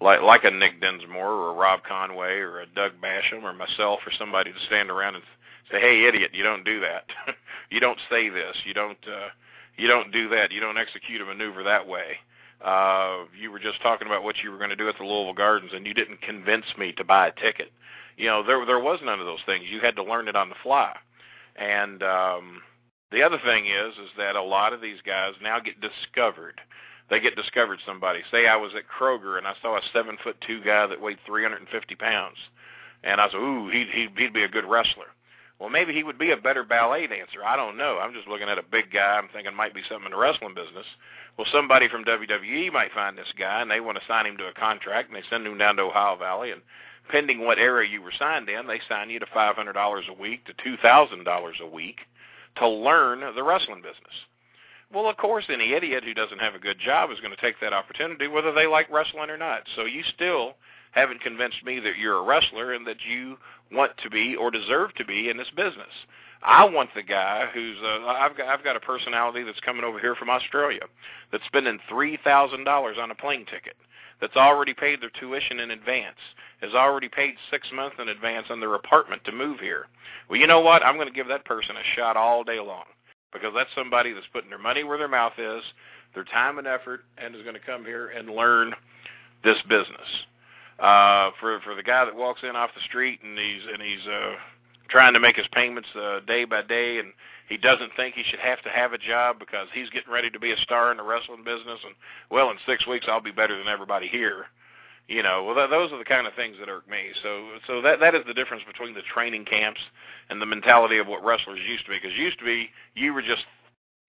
like 0.00 0.20
like 0.22 0.44
a 0.44 0.50
Nick 0.50 0.80
Dinsmore 0.80 1.30
or 1.30 1.50
a 1.50 1.54
Rob 1.54 1.80
Conway 1.88 2.38
or 2.38 2.60
a 2.60 2.66
Doug 2.66 2.92
Basham 3.02 3.42
or 3.42 3.52
myself 3.52 4.00
or 4.04 4.12
somebody 4.18 4.52
to 4.52 4.58
stand 4.66 4.90
around 4.90 5.14
and 5.14 5.24
say, 5.70 5.80
"Hey, 5.80 6.04
idiot, 6.04 6.32
you 6.34 6.42
don't 6.42 6.64
do 6.64 6.80
that. 6.80 7.04
you 7.70 7.80
don't 7.80 7.98
say 8.10 8.28
this. 8.28 8.56
You 8.64 8.74
don't 8.74 8.98
uh, 9.06 9.28
you 9.76 9.88
don't 9.88 10.12
do 10.12 10.28
that. 10.30 10.52
You 10.52 10.60
don't 10.60 10.78
execute 10.78 11.20
a 11.20 11.24
maneuver 11.24 11.62
that 11.62 11.86
way." 11.86 12.18
Uh, 12.64 13.24
you 13.38 13.50
were 13.50 13.58
just 13.58 13.82
talking 13.82 14.06
about 14.06 14.24
what 14.24 14.36
you 14.42 14.50
were 14.50 14.58
going 14.58 14.70
to 14.70 14.76
do 14.76 14.88
at 14.88 14.96
the 14.98 15.04
Louisville 15.04 15.34
Gardens, 15.34 15.72
and 15.74 15.86
you 15.86 15.94
didn't 15.94 16.22
convince 16.22 16.64
me 16.78 16.92
to 16.92 17.04
buy 17.04 17.28
a 17.28 17.32
ticket. 17.32 17.70
You 18.16 18.26
know, 18.26 18.42
there 18.42 18.64
there 18.64 18.80
was 18.80 18.98
none 19.04 19.20
of 19.20 19.26
those 19.26 19.44
things. 19.44 19.66
You 19.68 19.80
had 19.80 19.96
to 19.96 20.02
learn 20.02 20.28
it 20.28 20.36
on 20.36 20.48
the 20.48 20.54
fly. 20.62 20.96
And 21.56 22.02
um, 22.02 22.62
the 23.12 23.22
other 23.22 23.38
thing 23.44 23.66
is, 23.66 23.94
is 23.94 24.10
that 24.18 24.36
a 24.36 24.42
lot 24.42 24.72
of 24.72 24.80
these 24.80 25.00
guys 25.04 25.32
now 25.42 25.60
get 25.60 25.80
discovered. 25.80 26.60
They 27.08 27.20
get 27.20 27.36
discovered. 27.36 27.78
Somebody 27.86 28.20
say 28.30 28.46
I 28.46 28.56
was 28.56 28.72
at 28.74 28.84
Kroger 28.88 29.38
and 29.38 29.46
I 29.46 29.54
saw 29.62 29.76
a 29.76 29.80
seven 29.92 30.16
foot 30.22 30.36
two 30.46 30.62
guy 30.62 30.86
that 30.86 31.00
weighed 31.00 31.18
350 31.26 31.94
pounds, 31.94 32.36
and 33.04 33.20
I 33.20 33.28
said, 33.28 33.36
ooh, 33.36 33.68
he'd 33.70 33.88
he'd, 33.90 34.10
he'd 34.16 34.32
be 34.32 34.44
a 34.44 34.48
good 34.48 34.64
wrestler. 34.64 35.06
Well, 35.58 35.70
maybe 35.70 35.94
he 35.94 36.02
would 36.02 36.18
be 36.18 36.32
a 36.32 36.36
better 36.36 36.64
ballet 36.64 37.06
dancer. 37.06 37.42
I 37.44 37.56
don't 37.56 37.78
know. 37.78 37.98
I'm 37.98 38.12
just 38.12 38.28
looking 38.28 38.48
at 38.48 38.58
a 38.58 38.62
big 38.62 38.92
guy. 38.92 39.16
I'm 39.16 39.28
thinking 39.32 39.54
might 39.54 39.74
be 39.74 39.82
something 39.88 40.06
in 40.06 40.12
the 40.12 40.18
wrestling 40.18 40.54
business. 40.54 40.84
Well, 41.36 41.46
somebody 41.52 41.88
from 41.88 42.04
WWE 42.04 42.72
might 42.72 42.92
find 42.92 43.16
this 43.16 43.32
guy 43.38 43.60
and 43.60 43.70
they 43.70 43.80
want 43.80 43.98
to 43.98 44.06
sign 44.06 44.26
him 44.26 44.38
to 44.38 44.46
a 44.46 44.54
contract 44.54 45.08
and 45.08 45.16
they 45.16 45.26
send 45.28 45.46
him 45.46 45.58
down 45.58 45.76
to 45.76 45.82
Ohio 45.82 46.16
Valley 46.16 46.50
and 46.50 46.62
pending 47.10 47.44
what 47.44 47.58
area 47.58 47.90
you 47.90 48.02
were 48.02 48.12
signed 48.18 48.48
in, 48.48 48.66
they 48.66 48.80
sign 48.88 49.10
you 49.10 49.18
to 49.18 49.26
$500 49.26 50.08
a 50.08 50.20
week 50.20 50.46
to 50.46 50.54
$2,000 50.54 51.60
a 51.60 51.66
week 51.66 51.98
to 52.56 52.68
learn 52.68 53.20
the 53.34 53.42
wrestling 53.42 53.82
business. 53.82 54.14
Well, 54.92 55.08
of 55.08 55.16
course, 55.16 55.44
any 55.48 55.72
idiot 55.72 56.04
who 56.04 56.14
doesn't 56.14 56.40
have 56.40 56.54
a 56.54 56.60
good 56.60 56.78
job 56.78 57.10
is 57.10 57.20
going 57.20 57.34
to 57.34 57.40
take 57.40 57.60
that 57.60 57.72
opportunity, 57.72 58.28
whether 58.28 58.52
they 58.52 58.66
like 58.66 58.90
wrestling 58.90 59.30
or 59.30 59.36
not. 59.36 59.62
So 59.74 59.84
you 59.84 60.02
still 60.14 60.54
haven't 60.92 61.20
convinced 61.20 61.64
me 61.64 61.80
that 61.80 61.98
you're 61.98 62.18
a 62.18 62.22
wrestler 62.22 62.72
and 62.72 62.86
that 62.86 63.04
you 63.06 63.36
want 63.72 63.92
to 64.02 64.10
be 64.10 64.36
or 64.36 64.50
deserve 64.50 64.94
to 64.94 65.04
be 65.04 65.28
in 65.28 65.36
this 65.36 65.50
business. 65.56 65.92
I 66.42 66.64
want 66.64 66.90
the 66.94 67.02
guy 67.02 67.46
who's 67.52 67.76
uh, 67.82 68.06
I've 68.06 68.36
got 68.36 68.48
I've 68.48 68.64
got 68.64 68.76
a 68.76 68.80
personality 68.80 69.42
that's 69.42 69.60
coming 69.60 69.84
over 69.84 69.98
here 69.98 70.14
from 70.14 70.30
Australia 70.30 70.82
that's 71.32 71.44
spending 71.46 71.78
three 71.88 72.18
thousand 72.22 72.64
dollars 72.64 72.96
on 73.00 73.10
a 73.10 73.14
plane 73.14 73.46
ticket 73.46 73.76
that's 74.20 74.36
already 74.36 74.72
paid 74.72 75.02
their 75.02 75.10
tuition 75.20 75.60
in 75.60 75.70
advance, 75.70 76.16
has 76.60 76.72
already 76.72 77.08
paid 77.08 77.34
six 77.50 77.68
months 77.72 77.96
in 78.00 78.08
advance 78.08 78.46
on 78.50 78.60
their 78.60 78.74
apartment 78.74 79.22
to 79.24 79.32
move 79.32 79.60
here. 79.60 79.86
Well, 80.28 80.38
you 80.38 80.46
know 80.46 80.60
what? 80.60 80.82
I'm 80.82 80.96
going 80.96 81.08
to 81.08 81.14
give 81.14 81.28
that 81.28 81.44
person 81.44 81.76
a 81.76 81.96
shot 81.96 82.16
all 82.16 82.42
day 82.42 82.58
long 82.58 82.84
because 83.32 83.52
that's 83.54 83.70
somebody 83.74 84.12
that's 84.12 84.26
putting 84.32 84.48
their 84.50 84.58
money 84.58 84.84
where 84.84 84.98
their 84.98 85.08
mouth 85.08 85.34
is, 85.38 85.62
their 86.14 86.24
time 86.24 86.58
and 86.58 86.66
effort, 86.66 87.00
and 87.18 87.34
is 87.34 87.42
going 87.42 87.54
to 87.54 87.60
come 87.60 87.84
here 87.84 88.08
and 88.08 88.30
learn 88.30 88.74
this 89.44 89.58
business. 89.68 90.08
Uh, 90.78 91.30
for 91.40 91.58
for 91.60 91.74
the 91.74 91.82
guy 91.82 92.04
that 92.04 92.14
walks 92.14 92.42
in 92.42 92.54
off 92.54 92.68
the 92.74 92.82
street 92.82 93.20
and 93.22 93.38
he's 93.38 93.62
and 93.72 93.80
he's 93.80 94.06
uh, 94.06 94.34
trying 94.88 95.14
to 95.14 95.20
make 95.20 95.36
his 95.36 95.46
payments 95.52 95.88
uh, 95.94 96.20
day 96.26 96.44
by 96.44 96.62
day 96.62 96.98
and 96.98 97.12
he 97.48 97.56
doesn't 97.56 97.92
think 97.96 98.14
he 98.14 98.24
should 98.24 98.40
have 98.40 98.60
to 98.62 98.68
have 98.68 98.92
a 98.92 98.98
job 98.98 99.38
because 99.38 99.68
he's 99.72 99.90
getting 99.90 100.12
ready 100.12 100.30
to 100.30 100.40
be 100.40 100.52
a 100.52 100.56
star 100.58 100.90
in 100.90 100.96
the 100.96 101.02
wrestling 101.02 101.44
business 101.44 101.78
and 101.84 101.94
well 102.30 102.50
in 102.50 102.56
6 102.66 102.86
weeks 102.86 103.06
I'll 103.08 103.20
be 103.20 103.30
better 103.30 103.56
than 103.56 103.68
everybody 103.68 104.08
here. 104.08 104.46
You 105.08 105.22
know 105.22 105.44
well 105.44 105.54
th- 105.54 105.70
those 105.70 105.92
are 105.92 105.98
the 105.98 106.04
kind 106.04 106.26
of 106.26 106.34
things 106.34 106.56
that 106.60 106.68
irk 106.68 106.88
me. 106.88 107.10
So 107.22 107.48
so 107.66 107.82
that 107.82 108.00
that 108.00 108.14
is 108.14 108.22
the 108.26 108.34
difference 108.34 108.64
between 108.66 108.94
the 108.94 109.02
training 109.12 109.44
camps 109.44 109.80
and 110.30 110.40
the 110.40 110.46
mentality 110.46 110.98
of 110.98 111.06
what 111.06 111.24
wrestlers 111.24 111.60
used 111.66 111.84
to 111.86 111.90
be 111.90 111.98
because 111.98 112.16
used 112.16 112.38
to 112.40 112.44
be 112.44 112.70
you 112.94 113.12
were 113.12 113.22
just 113.22 113.44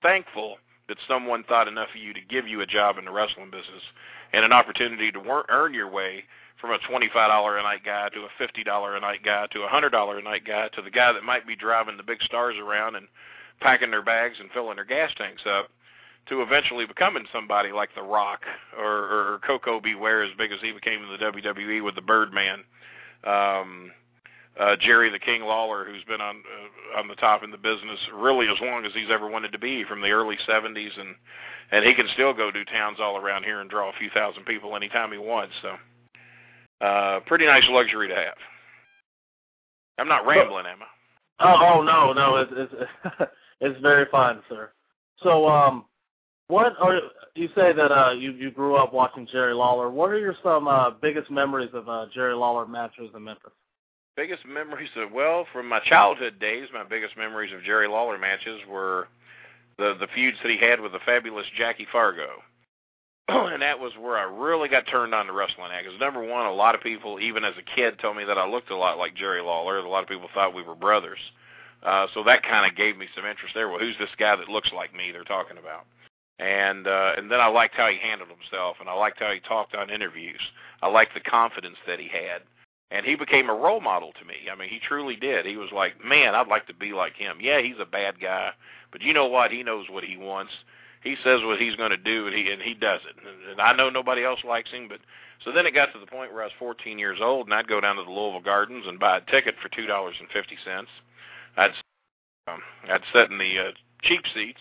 thankful 0.01 0.57
that 0.87 0.97
someone 1.07 1.43
thought 1.43 1.67
enough 1.67 1.89
of 1.93 2.01
you 2.01 2.13
to 2.13 2.21
give 2.29 2.47
you 2.47 2.61
a 2.61 2.65
job 2.65 2.97
in 2.97 3.05
the 3.05 3.11
wrestling 3.11 3.51
business 3.51 3.83
and 4.33 4.45
an 4.45 4.53
opportunity 4.53 5.11
to 5.11 5.19
wor- 5.19 5.45
earn 5.49 5.73
your 5.73 5.89
way 5.89 6.23
from 6.59 6.71
a 6.71 6.79
$25 6.79 7.59
a 7.59 7.63
night 7.63 7.83
guy 7.85 8.09
to 8.09 8.21
a 8.21 8.43
$50 8.43 8.97
a 8.97 8.99
night 8.99 9.23
guy 9.23 9.47
to 9.51 9.63
a 9.63 9.67
$100 9.67 10.19
a 10.19 10.21
night 10.21 10.45
guy 10.45 10.67
to 10.69 10.81
the 10.81 10.89
guy 10.89 11.13
that 11.13 11.23
might 11.23 11.45
be 11.45 11.55
driving 11.55 11.97
the 11.97 12.03
big 12.03 12.21
stars 12.23 12.55
around 12.57 12.95
and 12.95 13.07
packing 13.59 13.91
their 13.91 14.03
bags 14.03 14.37
and 14.39 14.49
filling 14.51 14.75
their 14.75 14.85
gas 14.85 15.11
tanks 15.17 15.43
up 15.45 15.69
to 16.29 16.41
eventually 16.41 16.85
becoming 16.85 17.25
somebody 17.31 17.71
like 17.71 17.93
The 17.95 18.01
Rock 18.01 18.41
or, 18.77 18.85
or 18.85 19.39
Koko 19.45 19.79
B. 19.79 19.95
Ware 19.95 20.23
as 20.23 20.31
big 20.37 20.51
as 20.51 20.59
he 20.61 20.71
became 20.71 21.03
in 21.03 21.09
the 21.09 21.17
WWE 21.17 21.83
with 21.83 21.95
the 21.95 22.01
Birdman. 22.01 22.63
Um, 23.23 23.91
uh, 24.59 24.75
Jerry 24.79 25.09
the 25.11 25.19
King 25.19 25.43
Lawler, 25.43 25.85
who's 25.85 26.03
been 26.05 26.21
on 26.21 26.37
uh, 26.37 26.99
on 26.99 27.07
the 27.07 27.15
top 27.15 27.43
in 27.43 27.51
the 27.51 27.57
business 27.57 27.99
really 28.13 28.47
as 28.47 28.57
long 28.59 28.85
as 28.85 28.93
he's 28.93 29.09
ever 29.11 29.27
wanted 29.29 29.51
to 29.51 29.59
be 29.59 29.83
from 29.83 30.01
the 30.01 30.09
early 30.09 30.35
70s, 30.47 30.99
and 30.99 31.15
and 31.71 31.85
he 31.85 31.93
can 31.93 32.07
still 32.13 32.33
go 32.33 32.49
do 32.49 32.65
towns 32.65 32.97
all 32.99 33.17
around 33.17 33.43
here 33.43 33.61
and 33.61 33.69
draw 33.69 33.89
a 33.89 33.99
few 33.99 34.09
thousand 34.09 34.45
people 34.45 34.75
anytime 34.75 35.11
he 35.11 35.17
wants. 35.17 35.53
So 35.61 35.75
uh, 36.81 37.19
pretty 37.25 37.45
nice 37.45 37.63
luxury 37.69 38.07
to 38.07 38.15
have. 38.15 38.35
I'm 39.97 40.07
not 40.07 40.25
rambling, 40.25 40.65
Emma. 40.65 40.85
Oh, 41.39 41.55
oh 41.75 41.81
no, 41.83 42.13
no, 42.13 42.37
it's 42.37 42.51
it's 42.55 43.31
it's 43.61 43.81
very 43.81 44.05
fine, 44.11 44.39
sir. 44.49 44.71
So, 45.23 45.47
um, 45.47 45.85
what 46.47 46.73
are 46.79 46.99
you 47.35 47.47
say 47.55 47.73
that 47.73 47.91
uh 47.91 48.11
you 48.11 48.31
you 48.31 48.51
grew 48.51 48.75
up 48.75 48.93
watching 48.93 49.27
Jerry 49.31 49.53
Lawler? 49.53 49.89
What 49.89 50.11
are 50.11 50.19
your 50.19 50.35
some 50.43 50.67
uh, 50.67 50.91
biggest 50.91 51.29
memories 51.29 51.69
of 51.73 51.89
uh, 51.89 52.05
Jerry 52.13 52.33
Lawler 52.35 52.67
matches 52.67 53.09
in 53.15 53.23
Memphis? 53.23 53.51
Biggest 54.15 54.45
memories 54.45 54.89
of 54.95 55.11
well, 55.11 55.45
from 55.53 55.67
my 55.67 55.79
childhood 55.81 56.39
days, 56.39 56.67
my 56.73 56.83
biggest 56.83 57.17
memories 57.17 57.53
of 57.53 57.63
Jerry 57.63 57.87
Lawler 57.87 58.17
matches 58.17 58.59
were 58.69 59.07
the 59.77 59.95
the 59.99 60.07
feuds 60.15 60.37
that 60.43 60.51
he 60.51 60.57
had 60.57 60.79
with 60.79 60.91
the 60.91 60.99
fabulous 61.05 61.45
Jackie 61.57 61.87
Fargo. 61.91 62.41
and 63.29 63.61
that 63.61 63.79
was 63.79 63.91
where 63.99 64.17
I 64.17 64.23
really 64.23 64.69
got 64.69 64.87
turned 64.87 65.13
on 65.13 65.25
to 65.25 65.33
wrestling 65.33 65.71
at. 65.71 65.83
Because 65.83 65.99
number 65.99 66.23
one, 66.23 66.45
a 66.45 66.53
lot 66.53 66.75
of 66.75 66.81
people, 66.81 67.19
even 67.19 67.43
as 67.43 67.55
a 67.57 67.75
kid, 67.75 67.99
told 67.99 68.15
me 68.15 68.23
that 68.23 68.37
I 68.37 68.47
looked 68.47 68.71
a 68.71 68.77
lot 68.77 68.97
like 68.97 69.15
Jerry 69.15 69.41
Lawler. 69.41 69.79
A 69.79 69.89
lot 69.89 70.03
of 70.03 70.09
people 70.09 70.29
thought 70.33 70.55
we 70.55 70.63
were 70.63 70.75
brothers. 70.75 71.19
Uh, 71.83 72.07
so 72.13 72.23
that 72.23 72.43
kind 72.43 72.69
of 72.69 72.77
gave 72.77 72.97
me 72.97 73.07
some 73.13 73.25
interest 73.25 73.53
there. 73.53 73.67
Well, 73.67 73.79
who's 73.79 73.97
this 73.99 74.15
guy 74.17 74.35
that 74.35 74.47
looks 74.47 74.71
like 74.73 74.95
me? 74.95 75.11
They're 75.11 75.23
talking 75.23 75.57
about. 75.57 75.85
And 76.39 76.87
uh, 76.87 77.13
and 77.17 77.31
then 77.31 77.39
I 77.39 77.47
liked 77.47 77.75
how 77.75 77.87
he 77.87 77.97
handled 77.97 78.29
himself, 78.29 78.77
and 78.79 78.87
I 78.87 78.93
liked 78.93 79.19
how 79.19 79.31
he 79.31 79.39
talked 79.39 79.75
on 79.75 79.89
interviews. 79.89 80.39
I 80.81 80.87
liked 80.87 81.15
the 81.15 81.19
confidence 81.19 81.77
that 81.87 81.99
he 81.99 82.07
had, 82.07 82.43
and 82.91 83.05
he 83.05 83.15
became 83.15 83.49
a 83.49 83.55
role 83.55 83.81
model 83.81 84.11
to 84.19 84.25
me. 84.25 84.35
I 84.51 84.55
mean, 84.55 84.69
he 84.69 84.79
truly 84.79 85.15
did. 85.15 85.47
He 85.47 85.57
was 85.57 85.71
like, 85.73 85.93
man, 86.05 86.35
I'd 86.35 86.47
like 86.47 86.67
to 86.67 86.75
be 86.75 86.93
like 86.93 87.15
him. 87.15 87.37
Yeah, 87.41 87.59
he's 87.59 87.79
a 87.81 87.85
bad 87.85 88.21
guy, 88.21 88.51
but 88.91 89.01
you 89.01 89.13
know 89.13 89.25
what? 89.25 89.51
He 89.51 89.63
knows 89.63 89.87
what 89.89 90.03
he 90.03 90.15
wants 90.15 90.51
he 91.03 91.15
says 91.23 91.41
what 91.43 91.59
he's 91.59 91.75
going 91.75 91.91
to 91.91 91.97
do, 91.97 92.27
and 92.27 92.35
he 92.35 92.51
and 92.51 92.61
he 92.61 92.73
does 92.73 93.01
it. 93.07 93.15
And 93.51 93.61
I 93.61 93.73
know 93.73 93.89
nobody 93.89 94.23
else 94.23 94.39
likes 94.43 94.71
him, 94.71 94.87
but 94.87 94.99
so 95.43 95.51
then 95.51 95.65
it 95.65 95.73
got 95.73 95.93
to 95.93 95.99
the 95.99 96.05
point 96.05 96.33
where 96.33 96.41
I 96.41 96.45
was 96.45 96.53
14 96.59 96.97
years 96.97 97.19
old, 97.21 97.47
and 97.47 97.53
I'd 97.53 97.67
go 97.67 97.79
down 97.79 97.95
to 97.97 98.03
the 98.03 98.11
Louisville 98.11 98.41
Gardens 98.41 98.85
and 98.87 98.99
buy 98.99 99.17
a 99.17 99.31
ticket 99.31 99.55
for 99.61 99.69
two 99.69 99.85
dollars 99.85 100.15
and 100.19 100.29
fifty 100.29 100.57
cents. 100.65 100.89
I'd 101.55 101.71
um, 102.47 102.61
I'd 102.89 103.01
sit 103.13 103.31
in 103.31 103.37
the 103.37 103.59
uh, 103.59 103.71
cheap 104.03 104.21
seats 104.33 104.59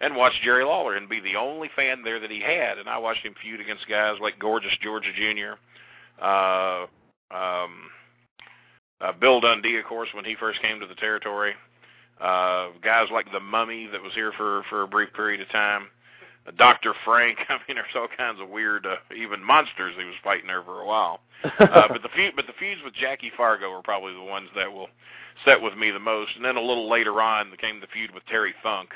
and 0.00 0.14
watch 0.14 0.32
Jerry 0.44 0.64
Lawler 0.64 0.96
and 0.96 1.08
be 1.08 1.20
the 1.20 1.36
only 1.36 1.70
fan 1.74 2.02
there 2.04 2.20
that 2.20 2.30
he 2.30 2.40
had. 2.40 2.78
And 2.78 2.88
I 2.88 2.98
watched 2.98 3.24
him 3.24 3.34
feud 3.40 3.60
against 3.60 3.88
guys 3.88 4.16
like 4.20 4.38
Gorgeous 4.38 4.72
Georgia 4.82 5.10
Jr., 5.16 6.22
uh, 6.22 6.86
um, 7.30 7.90
uh, 9.00 9.12
Bill 9.18 9.40
Dundee, 9.40 9.78
of 9.78 9.84
course, 9.86 10.08
when 10.12 10.24
he 10.24 10.34
first 10.38 10.60
came 10.60 10.80
to 10.80 10.86
the 10.86 10.94
territory 10.94 11.54
uh, 12.20 12.68
guys 12.82 13.08
like 13.12 13.30
the 13.32 13.40
Mummy 13.40 13.88
that 13.92 14.02
was 14.02 14.12
here 14.14 14.32
for 14.36 14.62
for 14.70 14.82
a 14.82 14.88
brief 14.88 15.12
period 15.12 15.40
of 15.40 15.50
time, 15.50 15.88
uh, 16.46 16.52
Doctor 16.56 16.94
Frank. 17.04 17.38
I 17.48 17.58
mean, 17.68 17.76
there's 17.76 17.94
all 17.94 18.08
kinds 18.16 18.40
of 18.40 18.48
weird, 18.48 18.86
uh, 18.86 18.96
even 19.16 19.42
monsters 19.44 19.94
he 19.98 20.04
was 20.04 20.14
fighting 20.24 20.46
there 20.46 20.62
for 20.62 20.80
a 20.80 20.86
while. 20.86 21.20
uh, 21.44 21.88
but 21.88 22.02
the 22.02 22.08
feud, 22.14 22.34
but 22.34 22.46
the 22.46 22.54
feuds 22.58 22.80
with 22.84 22.94
Jackie 22.94 23.32
Fargo 23.36 23.70
were 23.70 23.82
probably 23.82 24.14
the 24.14 24.22
ones 24.22 24.48
that 24.56 24.72
will 24.72 24.88
set 25.44 25.60
with 25.60 25.76
me 25.76 25.90
the 25.90 25.98
most. 25.98 26.32
And 26.36 26.44
then 26.44 26.56
a 26.56 26.60
little 26.60 26.88
later 26.88 27.20
on 27.20 27.52
came 27.60 27.80
the 27.80 27.86
feud 27.88 28.14
with 28.14 28.24
Terry 28.26 28.54
Funk, 28.62 28.90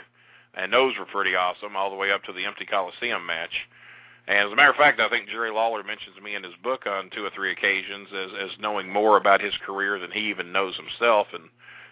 and 0.54 0.72
those 0.72 0.94
were 0.98 1.04
pretty 1.04 1.34
awesome, 1.34 1.76
all 1.76 1.90
the 1.90 1.96
way 1.96 2.10
up 2.10 2.24
to 2.24 2.32
the 2.32 2.46
empty 2.46 2.64
Coliseum 2.64 3.26
match. 3.26 3.52
And 4.26 4.38
as 4.38 4.52
a 4.52 4.56
matter 4.56 4.70
of 4.70 4.76
fact, 4.76 5.00
I 5.00 5.08
think 5.08 5.28
Jerry 5.28 5.50
Lawler 5.50 5.82
mentions 5.82 6.16
me 6.22 6.34
in 6.34 6.44
his 6.44 6.54
book 6.62 6.86
on 6.86 7.10
two 7.10 7.24
or 7.24 7.30
three 7.34 7.52
occasions 7.52 8.08
as 8.14 8.30
as 8.40 8.50
knowing 8.60 8.88
more 8.88 9.16
about 9.16 9.40
his 9.42 9.54
career 9.66 9.98
than 9.98 10.10
he 10.12 10.30
even 10.30 10.52
knows 10.52 10.76
himself, 10.76 11.26
and 11.32 11.50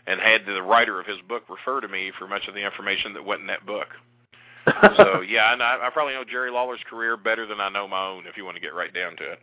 and 0.09 0.21
had 0.21 0.47
the 0.47 0.63
writer 0.63 0.99
of 0.99 1.07
his 1.07 1.19
book 1.29 1.45
refer 1.49 1.81
to 1.81 1.89
me 1.89 2.11
for 2.19 2.27
much 2.27 2.49
of 2.49 2.55
the 2.55 2.65
information 2.65 3.13
that 3.13 3.25
went 3.25 3.43
in 3.43 3.47
that 3.47 3.67
book. 3.67 3.89
so 4.97 5.21
yeah, 5.21 5.53
and 5.53 5.63
I, 5.63 5.87
I 5.87 5.91
probably 5.91 6.15
know 6.15 6.25
Jerry 6.25 6.51
Lawler's 6.51 6.81
career 6.89 7.17
better 7.17 7.47
than 7.47 7.61
I 7.61 7.69
know 7.69 7.87
my 7.87 8.07
own. 8.07 8.27
If 8.27 8.37
you 8.37 8.45
want 8.45 8.57
to 8.57 8.61
get 8.61 8.75
right 8.75 8.93
down 8.93 9.17
to 9.17 9.33
it. 9.33 9.41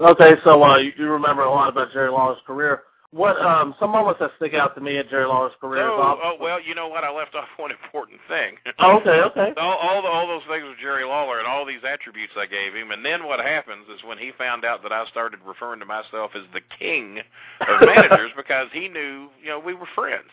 Okay, 0.00 0.32
so 0.42 0.62
uh, 0.62 0.78
you, 0.78 0.92
you 0.98 1.10
remember 1.10 1.42
a 1.42 1.50
lot 1.50 1.68
about 1.68 1.92
Jerry 1.92 2.10
Lawler's 2.10 2.40
career. 2.46 2.82
What 3.12 3.38
um 3.42 3.74
some 3.78 3.90
moments 3.90 4.20
that 4.20 4.30
stick 4.36 4.54
out 4.54 4.74
to 4.74 4.80
me 4.80 4.96
at 4.96 5.10
Jerry 5.10 5.26
Lawler's 5.26 5.52
career? 5.60 5.86
Oh, 5.86 6.18
oh 6.24 6.36
well, 6.40 6.58
you 6.60 6.74
know 6.74 6.88
what? 6.88 7.04
I 7.04 7.10
left 7.12 7.34
off 7.34 7.48
one 7.58 7.70
important 7.70 8.20
thing. 8.26 8.56
Oh, 8.78 8.98
okay, 9.00 9.20
okay. 9.20 9.52
all 9.60 9.76
all, 9.76 10.00
the, 10.02 10.08
all 10.08 10.26
those 10.26 10.42
things 10.48 10.64
with 10.66 10.78
Jerry 10.80 11.04
Lawler 11.04 11.38
and 11.38 11.46
all 11.46 11.66
these 11.66 11.84
attributes 11.86 12.32
I 12.38 12.46
gave 12.46 12.72
him, 12.74 12.90
and 12.90 13.04
then 13.04 13.26
what 13.26 13.38
happens 13.40 13.86
is 13.94 14.02
when 14.02 14.16
he 14.16 14.32
found 14.38 14.64
out 14.64 14.82
that 14.82 14.92
I 14.92 15.04
started 15.06 15.40
referring 15.46 15.80
to 15.80 15.86
myself 15.86 16.30
as 16.34 16.44
the 16.54 16.62
king 16.78 17.20
of 17.60 17.80
managers 17.86 18.30
because 18.34 18.68
he 18.72 18.88
knew, 18.88 19.28
you 19.42 19.50
know, 19.50 19.58
we 19.58 19.74
were 19.74 19.88
friends. 19.94 20.30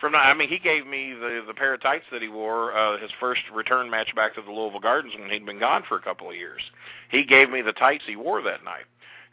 from 0.00 0.16
I 0.16 0.34
mean 0.34 0.48
he 0.48 0.58
gave 0.58 0.88
me 0.88 1.12
the 1.14 1.44
the 1.46 1.54
pair 1.54 1.74
of 1.74 1.82
tights 1.82 2.06
that 2.10 2.20
he 2.22 2.28
wore 2.28 2.76
uh 2.76 2.98
his 2.98 3.10
first 3.20 3.42
return 3.54 3.88
match 3.90 4.12
back 4.16 4.34
to 4.34 4.42
the 4.42 4.50
Louisville 4.50 4.80
Gardens 4.80 5.14
when 5.16 5.30
he'd 5.30 5.46
been 5.46 5.60
gone 5.60 5.84
for 5.88 5.96
a 5.96 6.02
couple 6.02 6.28
of 6.28 6.34
years. 6.34 6.62
He 7.10 7.22
gave 7.22 7.48
me 7.48 7.62
the 7.62 7.72
tights 7.72 8.04
he 8.08 8.16
wore 8.16 8.42
that 8.42 8.64
night. 8.64 8.86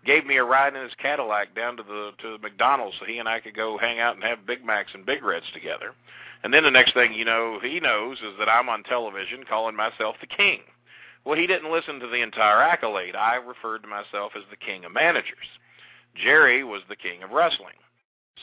Gave 0.06 0.26
me 0.26 0.38
a 0.38 0.44
ride 0.44 0.76
in 0.76 0.84
his 0.84 0.94
Cadillac 1.02 1.56
down 1.56 1.78
to 1.78 1.84
the 1.84 2.12
to 2.22 2.34
the 2.34 2.38
McDonald's 2.38 2.96
so 3.00 3.06
he 3.06 3.18
and 3.18 3.28
I 3.28 3.40
could 3.40 3.56
go 3.56 3.78
hang 3.78 4.00
out 4.00 4.16
and 4.16 4.24
have 4.24 4.46
Big 4.46 4.64
Macs 4.64 4.92
and 4.94 5.06
Big 5.06 5.24
Reds 5.24 5.46
together. 5.54 5.94
And 6.44 6.54
then 6.54 6.64
the 6.64 6.72
next 6.72 6.94
thing 6.94 7.14
you 7.14 7.26
know, 7.26 7.60
he 7.62 7.80
knows 7.80 8.20
is 8.20 8.38
that 8.38 8.50
I'm 8.50 8.70
on 8.70 8.84
television 8.84 9.44
calling 9.50 9.76
myself 9.76 10.16
the 10.22 10.28
king. 10.28 10.60
Well, 11.26 11.38
he 11.38 11.48
didn't 11.48 11.72
listen 11.72 12.00
to 12.00 12.08
the 12.08 12.22
entire 12.22 12.62
accolade. 12.62 13.16
I 13.16 13.36
referred 13.36 13.82
to 13.82 13.88
myself 13.88 14.34
as 14.38 14.44
the 14.52 14.58
king 14.58 14.86
of 14.86 14.94
managers. 14.94 15.48
Jerry 16.14 16.64
was 16.64 16.84
the 16.88 16.96
king 16.96 17.24
of 17.24 17.32
wrestling. 17.32 17.74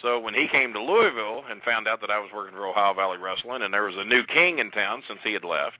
So 0.00 0.18
when 0.18 0.34
he 0.34 0.48
came 0.48 0.72
to 0.72 0.82
Louisville 0.82 1.44
and 1.48 1.62
found 1.62 1.86
out 1.86 2.00
that 2.00 2.10
I 2.10 2.18
was 2.18 2.30
working 2.34 2.56
for 2.56 2.66
Ohio 2.66 2.94
Valley 2.94 3.18
Wrestling 3.18 3.62
and 3.62 3.72
there 3.72 3.84
was 3.84 3.94
a 3.96 4.04
new 4.04 4.24
king 4.24 4.58
in 4.58 4.70
town 4.72 5.02
since 5.06 5.20
he 5.22 5.32
had 5.32 5.44
left, 5.44 5.78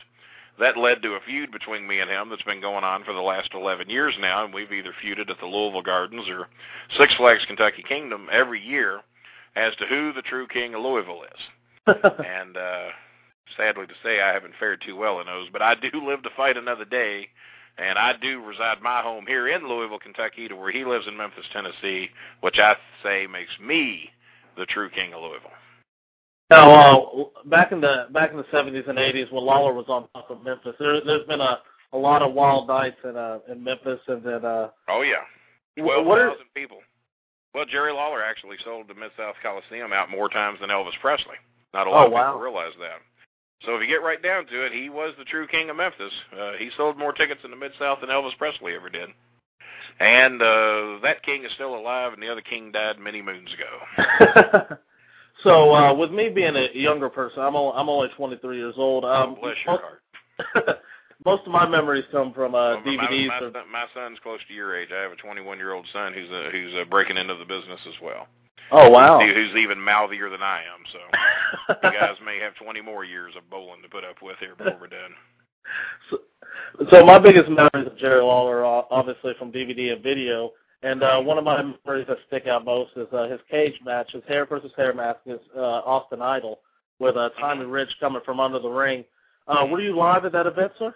that 0.59 0.77
led 0.77 1.03
to 1.03 1.15
a 1.15 1.21
feud 1.21 1.51
between 1.51 1.87
me 1.87 2.01
and 2.01 2.11
him 2.11 2.29
that's 2.29 2.43
been 2.43 2.61
going 2.61 2.85
on 2.85 3.05
for 3.05 3.13
the 3.13 3.21
last 3.21 3.51
11 3.55 3.89
years 3.89 4.15
now, 4.21 4.45
and 4.45 4.53
we've 4.53 4.73
either 4.73 4.95
feuded 5.03 5.31
at 5.31 5.41
the 5.41 5.47
Louisville 5.47 5.83
Gardens 5.83 6.29
or 6.29 6.49
Six 6.99 7.15
Flags 7.15 7.45
Kentucky 7.47 7.83
Kingdom 7.83 8.29
every 8.31 8.61
year 8.61 9.01
as 9.57 9.75
to 9.77 9.87
who 9.87 10.13
the 10.13 10.23
true 10.23 10.47
king 10.47 10.75
of 10.75 10.83
Louisville 10.83 11.23
is. 11.25 11.41
and 12.27 12.57
uh 12.57 12.89
sadly 13.57 13.87
to 13.87 13.95
say 14.03 14.21
I 14.21 14.33
haven't 14.33 14.55
fared 14.59 14.83
too 14.87 14.97
well 14.97 15.21
in 15.21 15.27
those, 15.27 15.49
but 15.53 15.63
I 15.63 15.75
do 15.75 15.91
live 16.07 16.23
to 16.23 16.31
fight 16.37 16.57
another 16.57 16.85
day 16.85 17.29
and 17.79 17.99
I 17.99 18.13
do 18.21 18.43
reside 18.45 18.83
my 18.83 19.03
home 19.03 19.25
here 19.27 19.49
in 19.49 19.67
Louisville, 19.67 19.99
Kentucky, 19.99 20.49
to 20.49 20.57
where 20.57 20.71
he 20.71 20.85
lives 20.85 21.07
in 21.07 21.17
Memphis, 21.17 21.47
Tennessee, 21.53 22.11
which 22.41 22.59
I 22.59 22.77
say 23.03 23.27
makes 23.27 23.53
me 23.61 24.11
the 24.57 24.67
true 24.67 24.91
king 24.91 25.15
of 25.15 25.23
Louisville. 25.23 25.51
Now, 26.53 26.71
uh, 26.71 27.25
back 27.47 27.73
in 27.73 27.81
the 27.81 28.07
back 28.13 28.31
in 28.31 28.37
the 28.37 28.45
seventies 28.51 28.85
and 28.87 28.99
eighties, 28.99 29.27
when 29.31 29.43
Lawler 29.45 29.73
was 29.73 29.87
on 29.89 30.07
top 30.15 30.31
of 30.31 30.45
Memphis, 30.45 30.75
there, 30.79 31.01
there's 31.03 31.27
been 31.27 31.41
a 31.41 31.61
a 31.95 31.99
lot 31.99 32.21
of 32.23 32.35
wild 32.35 32.69
nights 32.69 32.99
in 33.05 33.17
uh 33.17 33.39
in 33.51 33.65
Memphis, 33.65 34.01
and 34.07 34.23
then 34.23 34.45
uh. 34.45 34.69
Oh 34.89 35.01
yeah, 35.01 35.25
twelve 35.79 36.07
thousand 36.07 36.47
people. 36.55 36.79
Well, 37.55 37.65
Jerry 37.65 37.93
Lawler 37.93 38.23
actually 38.23 38.57
sold 38.65 38.89
the 38.89 38.95
Mid 38.95 39.11
South 39.17 39.37
Coliseum 39.43 39.93
out 39.93 40.11
more 40.11 40.29
times 40.29 40.59
than 40.61 40.71
Elvis 40.71 40.99
Presley. 41.01 41.37
Not 41.73 41.87
a 41.87 41.91
lot 41.91 42.05
oh, 42.05 42.07
of 42.07 42.13
wow. 42.13 42.33
people 42.33 42.43
realize 42.43 42.73
that. 42.81 43.01
So 43.65 43.77
if 43.77 43.83
you 43.83 43.89
get 43.89 44.03
right 44.03 44.23
down 44.23 44.47
to 44.47 44.67
it, 44.67 44.73
he 44.73 44.91
was 44.91 45.15
the 45.19 45.25
true 45.25 45.47
king 45.47 45.71
of 45.71 45.77
Memphis. 45.77 46.13
Uh, 46.39 46.53
he 46.59 46.71
sold 46.77 46.99
more 46.99 47.13
tickets 47.13 47.41
in 47.45 47.51
the 47.51 47.57
Mid 47.57 47.73
South 47.79 48.01
than 48.01 48.11
Elvis 48.11 48.37
Presley 48.37 48.75
ever 48.75 48.91
did. 48.91 49.09
And 50.01 50.41
uh 50.43 50.99
that 51.03 51.23
king 51.25 51.45
is 51.45 51.53
still 51.55 51.75
alive, 51.75 52.13
and 52.13 52.23
the 52.23 52.29
other 52.29 52.43
king 52.43 52.73
died 52.73 52.99
many 52.99 53.23
moons 53.23 53.51
ago. 53.55 54.77
so 55.43 55.75
uh 55.75 55.95
with 55.95 56.11
me 56.11 56.29
being 56.29 56.57
a 56.57 56.69
younger 56.75 57.09
person, 57.09 57.41
I'm 57.43 57.57
only, 57.57 57.73
I'm 57.77 57.89
only 57.89 58.09
23 58.17 58.57
years 58.57 58.75
old. 58.77 59.05
Um, 59.05 59.37
oh, 59.37 59.41
bless 59.41 59.57
your 59.65 59.79
heart. 59.79 60.79
most 61.25 61.47
of 61.47 61.53
my 61.53 61.67
memories 61.67 62.05
come 62.11 62.33
from 62.33 62.55
uh, 62.55 62.75
well, 62.75 62.83
DVDs. 62.83 63.29
My, 63.29 63.41
my, 63.41 63.65
my 63.71 63.87
son's 63.95 64.19
close 64.23 64.41
to 64.49 64.55
your 64.55 64.77
age. 64.77 64.89
I 64.95 65.03
have 65.03 65.13
a 65.13 65.17
21 65.17 65.59
year 65.59 65.73
old 65.73 65.87
son 65.93 66.13
who's 66.13 66.31
uh, 66.31 66.51
who's 66.51 66.75
uh, 66.75 66.85
breaking 66.89 67.17
into 67.17 67.35
the 67.35 67.45
business 67.45 67.81
as 67.87 67.95
well. 68.03 68.27
Oh 68.71 68.89
wow! 68.91 69.21
Who's, 69.21 69.35
who's 69.35 69.57
even 69.57 69.79
mouthier 69.81 70.31
than 70.31 70.43
I 70.43 70.61
am. 70.61 70.83
So 70.93 71.79
you 71.83 71.93
guys 72.01 72.17
may 72.25 72.39
have 72.39 72.55
20 72.55 72.81
more 72.81 73.05
years 73.05 73.35
of 73.37 73.45
Bolin 73.51 73.83
to 73.83 73.89
put 73.89 74.05
up 74.05 74.17
with 74.23 74.37
here 74.39 74.55
before 74.57 74.79
we're 74.81 74.87
done. 74.89 75.13
So, 76.11 76.19
so 76.91 77.05
my 77.05 77.19
biggest 77.19 77.49
memories 77.49 77.87
of 77.87 77.99
Jerry 77.99 78.23
Lawler 78.23 78.65
are 78.65 78.87
obviously 78.91 79.33
from 79.39 79.53
DVD 79.53 79.93
and 79.93 80.03
video, 80.03 80.51
and 80.83 81.03
uh, 81.03 81.21
one 81.21 81.39
of 81.39 81.45
my 81.45 81.63
memories 81.63 82.07
that 82.09 82.19
stick 82.27 82.47
out 82.47 82.65
most 82.65 82.91
is 82.97 83.07
uh, 83.13 83.29
his 83.29 83.41
cage 83.51 83.75
match, 83.85 84.13
his 84.13 84.23
hair 84.27 84.47
versus 84.47 84.73
hair 84.77 84.93
match 84.93 85.19
against 85.25 85.45
uh, 85.57 85.61
Austin 85.61 86.21
Idol, 86.21 86.61
with 86.99 87.17
uh, 87.17 87.31
Tommy 87.39 87.65
Rich 87.65 87.91
coming 88.01 88.23
from 88.25 88.41
under 88.41 88.59
the 88.59 88.69
ring. 88.69 89.05
Uh, 89.47 89.67
were 89.67 89.81
you 89.81 89.97
live 89.97 90.25
at 90.25 90.33
that 90.33 90.47
event, 90.47 90.73
sir? 90.79 90.95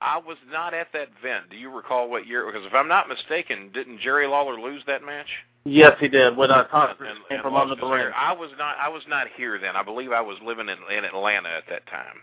I 0.00 0.18
was 0.18 0.36
not 0.50 0.74
at 0.74 0.88
that 0.92 1.08
event. 1.18 1.50
Do 1.50 1.56
you 1.56 1.74
recall 1.74 2.10
what 2.10 2.26
year? 2.26 2.44
Because 2.44 2.66
if 2.66 2.74
I'm 2.74 2.88
not 2.88 3.08
mistaken, 3.08 3.70
didn't 3.72 4.00
Jerry 4.00 4.26
Lawler 4.26 4.60
lose 4.60 4.82
that 4.86 5.02
match? 5.02 5.28
Yes, 5.64 5.96
he 5.98 6.08
did. 6.08 6.36
When 6.36 6.50
uh, 6.50 6.64
Tommy 6.64 6.92
Rich 7.00 7.16
came 7.28 7.36
and 7.36 7.42
from 7.42 7.56
under 7.56 7.74
the 7.74 7.86
ring. 7.86 8.12
I 8.14 8.32
was 8.32 8.50
not. 8.58 8.76
I 8.78 8.88
was 8.88 9.02
not 9.08 9.28
here 9.36 9.58
then. 9.58 9.76
I 9.76 9.82
believe 9.82 10.12
I 10.12 10.20
was 10.20 10.36
living 10.44 10.68
in, 10.68 10.76
in 10.94 11.04
Atlanta 11.04 11.48
at 11.48 11.64
that 11.70 11.86
time. 11.86 12.20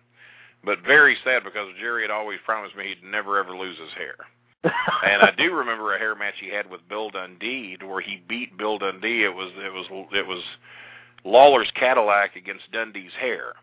But 0.64 0.84
very 0.86 1.18
sad 1.24 1.44
because 1.44 1.70
Jerry 1.80 2.04
had 2.04 2.12
always 2.12 2.38
promised 2.46 2.76
me 2.76 2.90
he'd 2.90 3.04
never 3.04 3.40
ever 3.40 3.58
lose 3.58 3.80
his 3.80 3.92
hair. 3.98 4.16
And 4.64 5.22
I 5.24 5.32
do 5.38 5.54
remember 5.56 5.96
a 5.96 6.00
hair 6.00 6.16
match 6.16 6.36
he 6.40 6.50
had 6.50 6.70
with 6.70 6.88
Bill 6.88 7.10
Dundee, 7.10 7.78
where 7.84 8.02
he 8.02 8.24
beat 8.28 8.58
Bill 8.58 8.78
Dundee. 8.78 9.24
It 9.24 9.34
was 9.34 9.52
it 9.58 9.74
was 9.74 10.08
it 10.14 10.26
was 10.26 10.44
Lawler's 11.24 11.72
Cadillac 11.76 12.36
against 12.36 12.72
Dundee's 12.72 13.14
hair. 13.20 13.54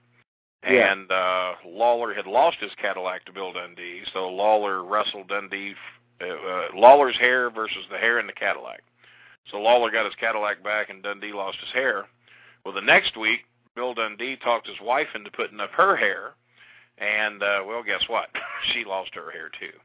Yeah. 0.68 0.92
And 0.92 1.10
uh 1.10 1.52
Lawler 1.64 2.14
had 2.14 2.26
lost 2.26 2.58
his 2.60 2.72
Cadillac 2.80 3.24
to 3.26 3.32
Bill 3.32 3.52
Dundee, 3.52 4.02
so 4.12 4.28
Lawler 4.28 4.84
wrestled 4.84 5.28
Dundee 5.28 5.74
uh, 6.20 6.26
uh, 6.26 6.66
Lawler's 6.74 7.16
hair 7.16 7.48
versus 7.48 7.84
the 7.92 7.98
hair 7.98 8.18
in 8.18 8.26
the 8.26 8.32
Cadillac. 8.32 8.82
So 9.52 9.58
Lawler 9.58 9.92
got 9.92 10.04
his 10.04 10.16
Cadillac 10.16 10.64
back 10.64 10.90
and 10.90 11.00
Dundee 11.00 11.32
lost 11.32 11.58
his 11.60 11.72
hair. 11.72 12.06
Well, 12.64 12.74
the 12.74 12.80
next 12.80 13.16
week, 13.16 13.40
Bill 13.76 13.94
Dundee 13.94 14.36
talked 14.36 14.66
his 14.66 14.80
wife 14.82 15.06
into 15.14 15.30
putting 15.30 15.60
up 15.60 15.70
her 15.70 15.94
hair, 15.94 16.34
and 16.98 17.40
uh 17.40 17.60
well, 17.64 17.84
guess 17.84 18.02
what? 18.08 18.30
she 18.72 18.84
lost 18.84 19.14
her 19.14 19.30
hair 19.30 19.48
too. 19.60 19.78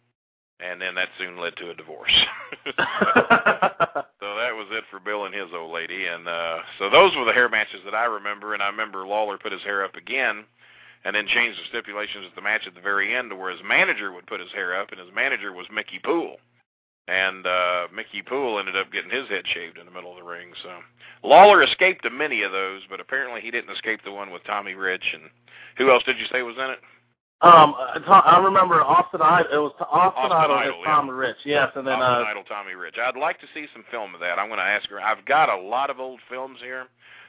And 0.64 0.82
then 0.82 0.96
that 0.96 1.10
soon 1.18 1.38
led 1.40 1.58
to 1.58 1.72
a 1.72 1.74
divorce. 1.74 2.16
so 2.66 2.74
that 2.78 4.56
was 4.56 4.68
it 4.72 4.86
for 4.90 5.00
Bill 5.00 5.26
and 5.26 5.36
his 5.36 5.50
old 5.54 5.74
lady. 5.74 6.06
And 6.06 6.28
uh 6.28 6.60
so 6.80 6.90
those 6.90 7.16
were 7.16 7.26
the 7.26 7.34
hair 7.34 7.50
matches 7.50 7.82
that 7.86 7.94
I 7.94 8.06
remember. 8.06 8.54
And 8.54 8.64
I 8.64 8.68
remember 8.68 9.06
Lawler 9.06 9.38
put 9.38 9.52
his 9.52 9.62
hair 9.64 9.84
up 9.84 9.96
again 9.96 10.46
and 11.04 11.16
then 11.16 11.28
changed 11.28 11.60
the 11.60 11.68
stipulations 11.68 12.28
of 12.28 12.36
the 12.36 12.42
match 12.42 12.62
at 12.66 12.76
the 12.76 12.82
very 12.82 13.14
end 13.14 13.30
to 13.30 13.36
where 13.36 13.52
his 13.52 13.60
manager 13.68 14.14
would 14.14 14.26
put 14.26 14.40
his 14.40 14.54
hair 14.54 14.80
up, 14.80 14.92
and 14.92 15.00
his 15.00 15.14
manager 15.14 15.52
was 15.52 15.68
Mickey 15.70 16.00
Poole. 16.02 16.38
And 17.10 17.46
uh 17.46 17.88
Mickey 17.94 18.22
Poole 18.22 18.58
ended 18.58 18.78
up 18.78 18.90
getting 18.90 19.12
his 19.12 19.28
head 19.28 19.44
shaved 19.54 19.78
in 19.78 19.86
the 19.86 19.92
middle 19.92 20.12
of 20.12 20.18
the 20.18 20.24
ring. 20.24 20.54
So 20.64 20.80
Lawler 21.28 21.62
escaped 21.62 22.04
to 22.04 22.10
many 22.10 22.44
of 22.44 22.54
those, 22.54 22.84
but 22.90 23.02
apparently 23.02 23.42
he 23.42 23.52
didn't 23.52 23.76
escape 23.76 24.00
the 24.06 24.14
one 24.14 24.32
with 24.32 24.46
Tommy 24.46 24.76
Rich. 24.76 25.12
And 25.14 25.24
who 25.78 25.92
else 25.92 26.04
did 26.04 26.20
you 26.20 26.26
say 26.32 26.42
was 26.42 26.56
in 26.56 26.70
it? 26.72 26.80
Um, 27.42 27.76
I 27.78 28.40
remember 28.42 28.82
Austin 28.82 29.22
Idol. 29.22 29.52
It 29.52 29.58
was 29.58 29.74
Austin, 29.82 30.32
Austin 30.32 30.32
Idol, 30.32 30.56
Idol, 30.56 30.76
and 30.76 30.86
Tommy 30.86 31.12
Rich. 31.12 31.38
Yes, 31.44 31.70
and 31.76 31.86
then 31.86 31.96
Austin 32.02 32.26
uh, 32.26 32.30
Idol, 32.30 32.44
Tommy 32.44 32.74
Rich. 32.74 32.96
I'd 33.04 33.18
like 33.18 33.40
to 33.42 33.48
see 33.54 33.66
some 33.74 33.84
film 33.92 34.14
of 34.14 34.22
that. 34.22 34.40
I'm 34.40 34.48
going 34.48 34.60
to 34.60 34.66
ask 34.66 34.90
her. 34.90 35.02
I've 35.02 35.26
got 35.26 35.50
a 35.50 35.58
lot 35.58 35.90
of 35.90 36.00
old 36.00 36.22
films 36.30 36.60
here. 36.62 36.86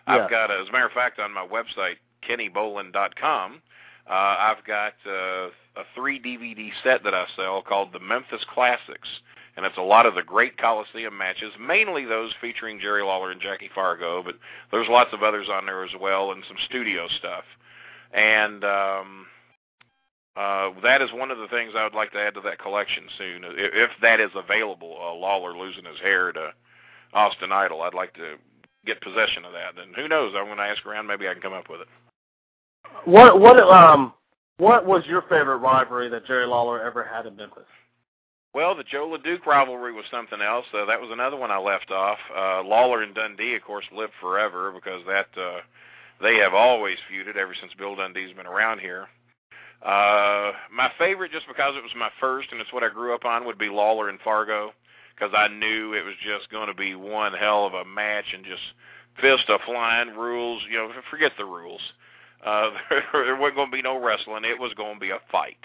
Yeah. 0.07 0.15
I've 0.15 0.31
got, 0.31 0.51
as 0.53 0.69
a 0.69 0.73
matter 0.73 0.87
of 0.87 0.93
fact, 0.93 1.19
on 1.19 1.33
my 1.33 1.45
website, 1.45 1.97
KennyBolin.com, 2.29 3.63
uh, 4.07 4.13
I've 4.13 4.65
got 4.65 4.93
uh, 5.07 5.49
a 5.77 5.85
three 5.95 6.21
DVD 6.21 6.71
set 6.83 7.03
that 7.05 7.15
I 7.15 7.27
sell 7.37 7.63
called 7.63 7.93
the 7.93 8.01
Memphis 8.01 8.45
Classics, 8.53 9.09
and 9.57 9.65
it's 9.65 9.79
a 9.79 9.83
lot 9.83 10.07
of 10.07 10.15
the 10.15 10.23
great 10.23 10.59
Coliseum 10.59 11.17
matches, 11.17 11.53
mainly 11.59 12.05
those 12.05 12.33
featuring 12.41 12.79
Jerry 12.81 13.03
Lawler 13.03 13.31
and 13.31 13.41
Jackie 13.41 13.71
Fargo, 13.75 14.23
but 14.23 14.35
there's 14.71 14.89
lots 14.89 15.13
of 15.13 15.23
others 15.23 15.49
on 15.51 15.67
there 15.67 15.85
as 15.85 15.93
well, 16.01 16.33
and 16.33 16.45
some 16.47 16.57
studio 16.67 17.09
stuff. 17.19 17.45
And 18.13 18.63
um, 18.65 19.27
uh, 20.37 20.71
that 20.83 21.01
is 21.01 21.11
one 21.13 21.31
of 21.31 21.39
the 21.39 21.49
things 21.49 21.73
I 21.77 21.85
would 21.85 21.95
like 21.95 22.13
to 22.13 22.19
add 22.21 22.35
to 22.35 22.41
that 22.43 22.59
collection 22.59 23.05
soon, 23.17 23.45
if, 23.45 23.71
if 23.75 23.91
that 24.03 24.21
is 24.21 24.31
available. 24.35 24.97
Uh, 25.01 25.15
Lawler 25.15 25.57
losing 25.57 25.85
his 25.85 26.01
hair 26.01 26.33
to 26.33 26.53
Austin 27.13 27.53
Idol, 27.53 27.83
I'd 27.83 27.95
like 27.95 28.15
to 28.15 28.35
get 28.85 29.01
possession 29.01 29.45
of 29.45 29.53
that. 29.53 29.81
And 29.81 29.95
who 29.95 30.09
knows? 30.09 30.35
I'm 30.37 30.47
going 30.47 30.59
to 30.59 30.65
ask 30.65 30.85
around. 30.85 31.07
Maybe 31.07 31.29
I 31.29 31.33
can 31.33 31.43
come 31.43 31.53
up 31.53 31.71
with 31.71 31.83
it. 31.83 31.89
what 33.05 33.41
what 33.41 33.59
um 33.61 34.13
what 34.59 34.87
was 34.87 35.05
your 35.07 35.23
favorite 35.23 35.59
rivalry 35.59 36.09
that 36.11 36.27
Jerry 36.27 36.47
Lawler 36.47 36.83
ever 36.83 37.03
had 37.03 37.27
in 37.27 37.37
Memphis? 37.37 37.65
Well, 38.55 38.77
the 38.77 38.85
Joe 38.85 39.09
LeDuc 39.09 39.47
rivalry 39.47 39.93
was 39.93 40.05
something 40.13 40.41
else. 40.41 40.67
Uh, 40.73 40.85
that 40.85 41.01
was 41.01 41.11
another 41.13 41.37
one 41.37 41.51
I 41.51 41.59
left 41.59 41.91
off. 41.91 42.19
Uh, 42.31 42.63
Lawler 42.63 43.03
and 43.03 43.13
Dundee, 43.13 43.57
of 43.57 43.63
course, 43.63 43.85
lived 43.93 44.13
forever 44.21 44.71
because 44.73 45.03
that 45.09 45.27
uh, 45.37 45.59
they 46.23 46.37
have 46.37 46.55
always 46.55 46.97
feuded 47.11 47.37
ever 47.37 47.53
since 47.61 47.73
Bill 47.75 47.97
Dundee's 47.97 48.35
been 48.37 48.47
around 48.47 48.79
here. 48.79 49.09
Uh, 49.85 50.53
my 50.73 50.91
favorite, 50.99 51.31
just 51.31 51.47
because 51.47 51.75
it 51.77 51.83
was 51.83 51.93
my 51.97 52.09
first 52.19 52.49
and 52.53 52.61
it's 52.61 52.73
what 52.73 52.83
I 52.83 52.89
grew 52.89 53.15
up 53.15 53.25
on, 53.27 53.45
would 53.45 53.59
be 53.59 53.69
Lawler 53.69 54.09
and 54.09 54.19
Fargo, 54.21 54.73
because 55.15 55.35
I 55.37 55.49
knew 55.49 55.93
it 55.93 56.05
was 56.05 56.15
just 56.25 56.51
going 56.51 56.69
to 56.69 56.75
be 56.75 56.95
one 56.95 57.35
hell 57.35 57.67
of 57.67 57.75
a 57.75 57.85
match 57.85 58.25
and 58.33 58.45
just 58.45 58.63
fist 59.21 59.45
a 59.49 59.59
flying 59.67 60.17
rules. 60.17 60.63
You 60.71 60.79
know, 60.79 60.91
forget 61.11 61.33
the 61.37 61.45
rules. 61.45 61.83
Uh, 62.45 62.71
there 63.13 63.37
wasn't 63.37 63.57
going 63.57 63.71
to 63.71 63.77
be 63.77 63.83
no 63.83 64.03
wrestling. 64.03 64.45
It 64.45 64.59
was 64.59 64.73
going 64.75 64.95
to 64.95 65.01
be 65.01 65.11
a 65.11 65.21
fight 65.31 65.59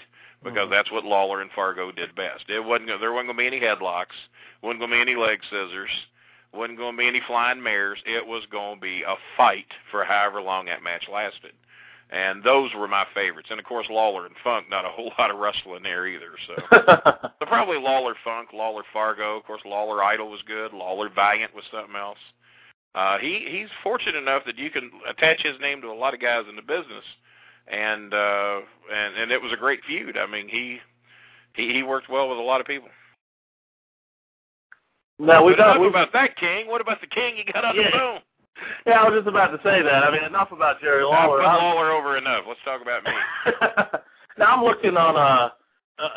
because 0.44 0.68
Mhm. 0.68 0.70
that's 0.70 0.90
what 0.90 1.04
Lawler 1.04 1.40
and 1.40 1.50
Fargo 1.52 1.90
did 1.90 2.14
best. 2.14 2.44
It 2.48 2.60
wasn't 2.64 2.88
gonna, 2.88 2.98
there 3.00 3.12
wasn't 3.12 3.28
going 3.28 3.36
to 3.38 3.50
be 3.50 3.56
any 3.56 3.60
headlocks, 3.60 4.16
wasn't 4.62 4.80
going 4.80 4.90
to 4.90 4.96
be 4.96 5.00
any 5.00 5.16
leg 5.16 5.40
scissors, 5.44 5.90
wasn't 6.52 6.78
going 6.78 6.94
to 6.94 6.98
be 6.98 7.08
any 7.08 7.20
flying 7.26 7.62
mares. 7.62 7.98
It 8.06 8.26
was 8.26 8.44
going 8.50 8.76
to 8.76 8.80
be 8.80 9.02
a 9.02 9.16
fight 9.36 9.66
for 9.90 10.04
however 10.04 10.40
long 10.42 10.66
that 10.66 10.82
match 10.82 11.08
lasted. 11.12 11.52
And 12.12 12.42
those 12.42 12.70
were 12.76 12.88
my 12.88 13.04
favorites. 13.14 13.48
And 13.50 13.60
of 13.60 13.66
course, 13.66 13.86
Lawler 13.88 14.26
and 14.26 14.34
Funk, 14.42 14.66
not 14.68 14.84
a 14.84 14.88
whole 14.88 15.12
lot 15.18 15.30
of 15.30 15.38
wrestling 15.38 15.82
there 15.84 16.06
either. 16.08 16.32
So, 16.46 16.54
so 17.38 17.46
probably 17.46 17.78
Lawler 17.78 18.14
Funk, 18.24 18.48
Lawler 18.52 18.82
Fargo. 18.92 19.36
Of 19.36 19.44
course, 19.44 19.62
Lawler 19.64 20.02
Idol 20.02 20.30
was 20.30 20.40
good. 20.46 20.72
Lawler 20.72 21.08
Valiant 21.08 21.54
was 21.54 21.64
something 21.70 21.94
else. 21.96 22.18
Uh, 22.94 23.18
he 23.18 23.46
he's 23.48 23.68
fortunate 23.84 24.16
enough 24.16 24.42
that 24.46 24.58
you 24.58 24.68
can 24.70 24.90
attach 25.08 25.40
his 25.42 25.54
name 25.60 25.80
to 25.80 25.86
a 25.86 25.94
lot 25.94 26.12
of 26.12 26.20
guys 26.20 26.42
in 26.48 26.56
the 26.56 26.62
business, 26.62 27.04
and 27.68 28.12
uh, 28.12 28.60
and 28.92 29.14
and 29.16 29.30
it 29.30 29.40
was 29.40 29.52
a 29.52 29.56
great 29.56 29.78
feud. 29.86 30.16
I 30.16 30.26
mean, 30.26 30.48
he 30.48 30.78
he 31.54 31.72
he 31.72 31.82
worked 31.84 32.10
well 32.10 32.28
with 32.28 32.38
a 32.38 32.42
lot 32.42 32.60
of 32.60 32.66
people. 32.66 32.88
Now 35.20 35.44
we've 35.44 35.56
got 35.56 35.78
we've, 35.78 35.90
about 35.90 36.12
that 36.14 36.36
king. 36.36 36.66
What 36.66 36.80
about 36.80 37.00
the 37.00 37.06
king 37.06 37.36
you 37.36 37.44
got 37.52 37.64
on 37.64 37.76
Yeah. 37.76 37.84
the 37.84 37.90
phone? 37.92 38.20
yeah, 38.86 39.00
I 39.00 39.08
was 39.08 39.18
just 39.18 39.28
about 39.28 39.48
to 39.48 39.58
say 39.62 39.82
that. 39.82 40.04
I 40.04 40.10
mean, 40.10 40.24
enough 40.24 40.52
about 40.52 40.80
Jerry 40.80 41.04
Lawler. 41.04 41.42
I'm- 41.42 41.58
Lawler 41.62 41.90
over 41.92 42.16
enough. 42.18 42.44
Let's 42.48 42.60
talk 42.64 42.82
about 42.82 43.04
me. 43.04 43.10
now 44.38 44.56
I'm 44.56 44.64
looking 44.64 44.96
on 44.96 45.16
uh, 45.16 45.50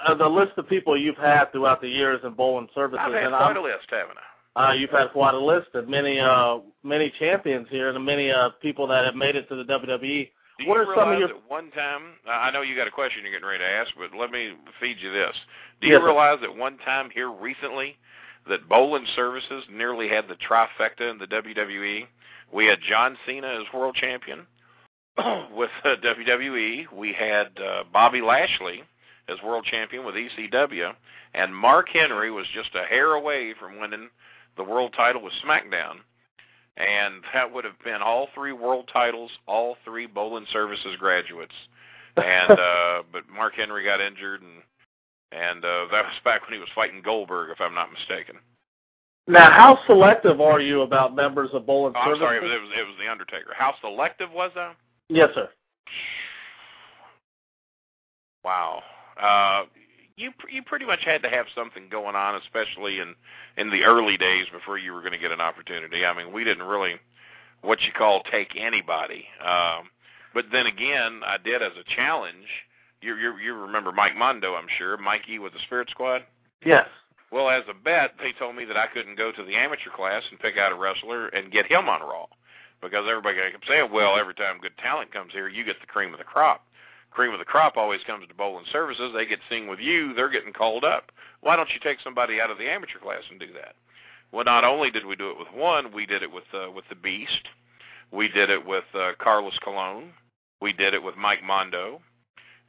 uh 0.07 0.13
the 0.15 0.27
list 0.27 0.53
of 0.57 0.67
people 0.67 0.97
you've 0.97 1.17
had 1.17 1.51
throughout 1.51 1.81
the 1.81 1.89
years 1.89 2.21
in 2.23 2.33
Bolin 2.33 2.67
services, 2.73 2.99
I've 3.01 3.13
had 3.13 3.23
and 3.25 3.35
quite 3.35 3.51
I'm, 3.51 3.57
a 3.57 3.61
list, 3.61 3.87
haven't 3.89 4.17
I? 4.17 4.69
uh, 4.69 4.73
you've 4.73 4.91
had 4.91 5.07
quite 5.11 5.33
a 5.33 5.39
list 5.39 5.69
of 5.73 5.89
many 5.89 6.19
uh 6.19 6.59
many 6.83 7.11
champions 7.19 7.67
here 7.69 7.89
and 7.89 8.05
many 8.05 8.31
uh 8.31 8.49
people 8.61 8.87
that 8.87 9.03
have 9.05 9.15
made 9.15 9.35
it 9.35 9.47
to 9.49 9.55
the 9.55 9.63
WWE. 9.63 10.29
Do 10.59 10.67
What 10.69 10.75
you 10.75 10.81
are 10.81 10.95
some 10.95 11.09
of 11.09 11.17
realize 11.17 11.19
your- 11.19 11.27
that 11.29 11.49
one 11.49 11.71
time? 11.71 12.01
I 12.29 12.51
know 12.51 12.61
you 12.61 12.75
got 12.75 12.87
a 12.87 12.91
question 12.91 13.23
you're 13.23 13.31
getting 13.33 13.47
ready 13.47 13.63
to 13.63 13.69
ask, 13.69 13.91
but 13.97 14.15
let 14.17 14.29
me 14.31 14.53
feed 14.79 14.97
you 15.01 15.11
this. 15.11 15.33
Do 15.81 15.87
Yes, 15.87 15.93
you 15.93 15.99
sir. 15.99 16.05
realize 16.05 16.37
that 16.41 16.55
one 16.55 16.77
time 16.85 17.09
here 17.13 17.31
recently 17.31 17.97
that 18.47 18.69
Bolin 18.69 19.05
Services 19.15 19.63
nearly 19.71 20.07
had 20.07 20.25
the 20.27 20.35
trifecta 20.35 21.09
in 21.09 21.17
the 21.17 21.25
WWE? 21.25 22.05
We 22.53 22.65
had 22.65 22.79
John 22.87 23.17
Cena 23.25 23.47
as 23.47 23.73
world 23.73 23.95
champion 23.95 24.45
with 25.55 25.71
uh, 25.83 25.95
WWE. 26.03 26.91
We 26.93 27.13
had 27.13 27.47
uh, 27.59 27.83
Bobby 27.91 28.21
Lashley 28.21 28.83
as 29.27 29.37
world 29.43 29.65
champion 29.65 30.05
with 30.05 30.15
ECW, 30.15 30.93
and 31.33 31.55
Mark 31.55 31.87
Henry 31.91 32.29
was 32.29 32.45
just 32.53 32.75
a 32.75 32.83
hair 32.83 33.13
away 33.13 33.53
from 33.59 33.79
winning 33.79 34.09
the 34.57 34.63
world 34.63 34.93
title 34.95 35.23
with 35.23 35.33
SmackDown 35.45 35.99
and 36.77 37.23
that 37.33 37.51
would 37.53 37.65
have 37.65 37.79
been 37.83 38.01
all 38.01 38.29
three 38.33 38.51
world 38.51 38.89
titles, 38.91 39.31
all 39.47 39.77
three 39.85 40.07
Bolin 40.07 40.45
Services 40.51 40.95
graduates. 40.97 41.53
And 42.17 42.51
uh 42.59 43.03
but 43.11 43.29
Mark 43.29 43.53
Henry 43.55 43.83
got 43.85 44.01
injured 44.01 44.41
and 44.41 44.61
and 45.31 45.63
uh 45.63 45.85
that 45.91 46.05
was 46.05 46.19
back 46.23 46.41
when 46.43 46.53
he 46.53 46.59
was 46.59 46.69
fighting 46.73 47.01
Goldberg 47.03 47.51
if 47.51 47.61
I'm 47.61 47.75
not 47.75 47.91
mistaken. 47.91 48.37
Now, 49.27 49.51
how 49.51 49.79
selective 49.87 50.41
are 50.41 50.59
you 50.59 50.81
about 50.81 51.15
members 51.15 51.49
of 51.53 51.63
Bolin 51.63 51.93
Oh, 51.95 51.99
I'm 51.99 52.17
sorry, 52.17 52.37
it 52.37 52.43
was, 52.43 52.51
it 52.51 52.85
was 52.85 52.95
the 52.99 53.09
Undertaker. 53.09 53.53
How 53.55 53.73
selective 53.79 54.31
was 54.31 54.51
I? 54.55 54.73
Yes, 55.09 55.29
sir. 55.33 55.49
Wow. 58.43 58.81
Uh 59.21 59.65
you 60.15 60.31
you 60.51 60.61
pretty 60.61 60.85
much 60.85 61.03
had 61.05 61.23
to 61.23 61.29
have 61.29 61.45
something 61.55 61.87
going 61.89 62.15
on 62.15 62.35
especially 62.35 62.99
in 62.99 63.15
in 63.57 63.69
the 63.69 63.83
early 63.83 64.17
days 64.17 64.45
before 64.51 64.77
you 64.77 64.93
were 64.93 64.99
going 64.99 65.13
to 65.13 65.17
get 65.17 65.31
an 65.31 65.41
opportunity. 65.41 66.05
I 66.05 66.15
mean, 66.15 66.33
we 66.33 66.43
didn't 66.43 66.65
really 66.67 66.95
what 67.61 67.81
you 67.81 67.91
call 67.97 68.23
take 68.31 68.55
anybody. 68.57 69.25
Um 69.41 69.89
but 70.33 70.45
then 70.51 70.65
again, 70.65 71.21
I 71.25 71.37
did 71.37 71.61
as 71.61 71.71
a 71.79 71.95
challenge. 71.95 72.47
You 73.01 73.15
you 73.15 73.37
you 73.37 73.53
remember 73.55 73.91
Mike 73.91 74.15
Mondo, 74.17 74.55
I'm 74.55 74.67
sure. 74.77 74.97
Mikey 74.97 75.39
with 75.39 75.53
the 75.53 75.59
Spirit 75.65 75.89
Squad. 75.89 76.23
Yes. 76.65 76.87
Well, 77.33 77.49
as 77.49 77.63
a 77.67 77.73
bet, 77.73 78.13
they 78.19 78.31
told 78.37 78.55
me 78.55 78.63
that 78.65 78.77
I 78.77 78.85
couldn't 78.85 79.17
go 79.17 79.31
to 79.31 79.43
the 79.43 79.55
amateur 79.55 79.89
class 79.89 80.21
and 80.29 80.39
pick 80.39 80.55
out 80.55 80.71
a 80.71 80.75
wrestler 80.75 81.29
and 81.29 81.51
get 81.51 81.65
him 81.65 81.89
on 81.89 82.01
Raw 82.01 82.27
because 82.79 83.07
everybody 83.09 83.37
kept 83.37 83.67
saying, 83.67 83.89
"Well, 83.91 84.17
every 84.17 84.35
time 84.35 84.59
good 84.59 84.77
talent 84.77 85.11
comes 85.11 85.33
here, 85.33 85.47
you 85.47 85.63
get 85.63 85.81
the 85.81 85.87
cream 85.87 86.13
of 86.13 86.19
the 86.19 86.25
crop." 86.25 86.67
Cream 87.09 87.33
of 87.33 87.39
the 87.39 87.45
crop 87.45 87.75
always 87.75 88.03
comes 88.03 88.27
to 88.27 88.35
Bolin 88.35 88.67
services. 88.71 89.11
They 89.13 89.25
get 89.25 89.39
sing 89.49 89.65
with 89.65 89.79
you, 89.79 90.13
they're 90.13 90.29
getting 90.29 90.53
called 90.53 90.83
up. 90.83 91.11
Why 91.41 91.55
don't 91.55 91.73
you 91.73 91.79
take 91.79 91.99
somebody 92.01 92.39
out 92.39 92.51
of 92.51 92.59
the 92.59 92.69
amateur 92.69 92.99
class 92.99 93.23
and 93.31 93.39
do 93.39 93.51
that? 93.53 93.77
Well, 94.31 94.45
not 94.45 94.63
only 94.63 94.91
did 94.91 95.03
we 95.03 95.15
do 95.15 95.31
it 95.31 95.39
with 95.39 95.51
one, 95.51 95.91
we 95.91 96.05
did 96.05 96.21
it 96.21 96.31
with 96.31 96.53
uh, 96.53 96.69
with 96.69 96.87
the 96.89 96.95
Beast. 96.95 97.47
We 98.11 98.27
did 98.27 98.51
it 98.51 98.63
with 98.63 98.85
uh, 98.93 99.13
Carlos 99.17 99.57
Colon. 99.63 100.13
We 100.61 100.71
did 100.71 100.93
it 100.93 101.01
with 101.01 101.17
Mike 101.17 101.41
Mondo 101.41 101.99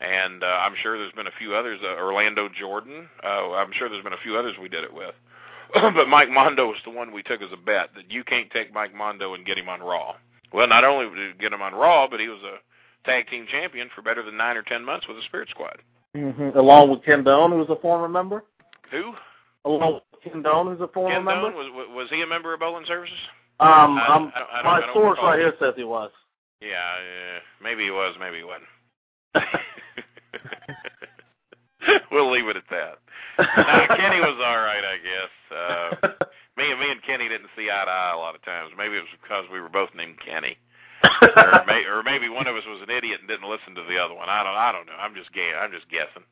and 0.01 0.43
uh, 0.43 0.47
I'm 0.47 0.75
sure 0.83 0.99
there's 0.99 1.13
been 1.13 1.27
a 1.27 1.39
few 1.39 1.55
others. 1.55 1.81
Uh, 1.83 1.97
Orlando 1.97 2.49
Jordan. 2.49 3.09
Uh, 3.23 3.53
I'm 3.53 3.73
sure 3.73 3.89
there's 3.89 4.05
been 4.05 4.13
a 4.13 4.23
few 4.23 4.37
others 4.37 4.55
we 4.61 4.69
did 4.69 4.85
it 4.85 4.93
with. 4.93 5.15
but 5.75 6.09
Mike 6.09 6.31
Mondo 6.31 6.67
was 6.69 6.79
the 6.85 6.91
one 6.91 7.13
we 7.13 7.23
took 7.23 7.43
as 7.43 7.53
a 7.53 7.57
bet 7.57 7.91
that 7.97 8.11
you 8.11 8.23
can't 8.25 8.51
take 8.51 8.73
Mike 8.73 8.95
Mondo 8.95 9.35
and 9.35 9.47
get 9.47 9.59
him 9.59 9.69
on 9.69 9.81
Raw. 9.81 10.15
Well, 10.53 10.69
not 10.69 10.85
only 10.85 11.07
did 11.07 11.35
we 11.35 11.41
get 11.41 11.53
him 11.53 11.63
on 11.63 11.75
Raw, 11.75 12.07
but 12.09 12.21
he 12.21 12.29
was 12.29 12.41
a 12.43 12.59
tag 13.09 13.29
team 13.29 13.47
champion 13.51 13.89
for 13.95 14.03
better 14.03 14.23
than 14.23 14.37
nine 14.37 14.57
or 14.57 14.63
ten 14.63 14.85
months 14.85 15.09
with 15.09 15.17
the 15.17 15.23
Spirit 15.25 15.49
Squad. 15.51 15.79
hmm 16.15 16.57
Along 16.57 16.91
with 16.91 17.05
Ken 17.05 17.25
Doan, 17.25 17.59
was 17.59 17.69
a 17.71 17.77
former 17.81 18.09
member. 18.09 18.45
Who? 18.91 19.13
Along 19.65 19.95
with 19.95 20.23
Ken 20.23 20.43
Doan, 20.43 20.67
who's 20.69 20.81
a 20.81 20.89
former 20.89 21.15
Ken 21.15 21.25
member. 21.25 21.51
Doan 21.51 21.55
was 21.55 21.89
was- 21.95 22.11
he 22.11 22.23
a 22.23 22.27
member 22.27 22.55
of 22.55 22.61
Bolin 22.61 22.87
Services? 22.87 23.19
Um, 23.61 23.99
I- 23.99 24.07
um, 24.07 24.33
I 24.35 24.61
I 24.61 24.63
my 24.63 24.93
source 24.93 25.19
right 25.23 25.39
here 25.39 25.55
says 25.59 25.75
he 25.77 25.85
was. 25.85 26.11
Yeah, 26.61 26.77
uh, 26.77 27.41
maybe 27.63 27.85
he 27.85 27.91
was, 27.91 28.15
maybe 28.19 28.39
he 28.39 28.45
wasn't. 28.45 28.69
we'll 32.11 32.31
leave 32.31 32.49
it 32.49 32.57
at 32.57 32.69
that. 32.71 32.99
No, 33.39 33.97
Kenny 33.97 34.21
was 34.21 34.39
all 34.45 34.59
right, 34.59 34.85
I 34.85 34.97
guess. 35.03 35.33
Uh, 35.51 36.25
me 36.57 36.71
and 36.71 36.81
me 36.81 36.91
and 36.91 37.03
Kenny 37.03 37.29
didn't 37.29 37.51
see 37.57 37.69
eye 37.71 37.85
to 37.85 37.91
eye 37.91 38.13
a 38.15 38.19
lot 38.19 38.35
of 38.35 38.43
times. 38.43 38.71
Maybe 38.77 38.97
it 38.97 39.01
was 39.07 39.15
because 39.23 39.45
we 39.53 39.61
were 39.61 39.69
both 39.69 39.91
named 39.95 40.17
Kenny, 40.25 40.57
or, 41.23 41.65
may, 41.67 41.83
or 41.85 42.03
maybe 42.03 42.29
one 42.29 42.47
of 42.47 42.57
us 42.57 42.65
was 42.67 42.81
an 42.83 42.91
idiot 42.95 43.21
and 43.21 43.29
didn't 43.29 43.49
listen 43.49 43.75
to 43.75 43.85
the 43.89 43.99
other 43.99 44.15
one. 44.15 44.29
I 44.29 44.43
don't. 44.43 44.55
I 44.57 44.73
don't 44.73 44.87
know. 44.87 44.99
I'm 44.99 45.15
just 45.15 45.33
gay. 45.33 45.53
I'm 45.59 45.73
just 45.73 45.89
guessing. 45.91 46.25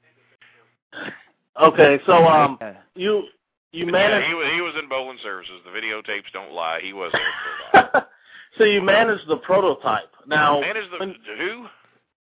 okay, 1.61 1.99
so 2.07 2.25
um, 2.27 2.59
you 2.95 3.25
you 3.73 3.87
But 3.87 3.99
yeah, 3.99 4.09
managed 4.09 4.29
he 4.29 4.35
was. 4.35 4.47
He 4.55 4.61
was 4.61 4.75
in 4.83 4.89
Bolin 4.89 5.21
services. 5.23 5.61
The 5.65 5.71
videotapes 5.71 6.31
don't 6.33 6.53
lie. 6.53 6.81
He 6.83 6.93
was 6.93 7.11
there 7.13 7.23
for 7.73 7.79
a 7.79 7.91
while. 7.93 8.09
so 8.59 8.65
you 8.65 8.83
managed 8.83 9.27
the 9.29 9.37
prototype. 9.37 10.11
Now 10.27 10.61
Managed 10.61 10.91
the 10.93 10.99
when- 10.99 11.17
who? 11.39 11.67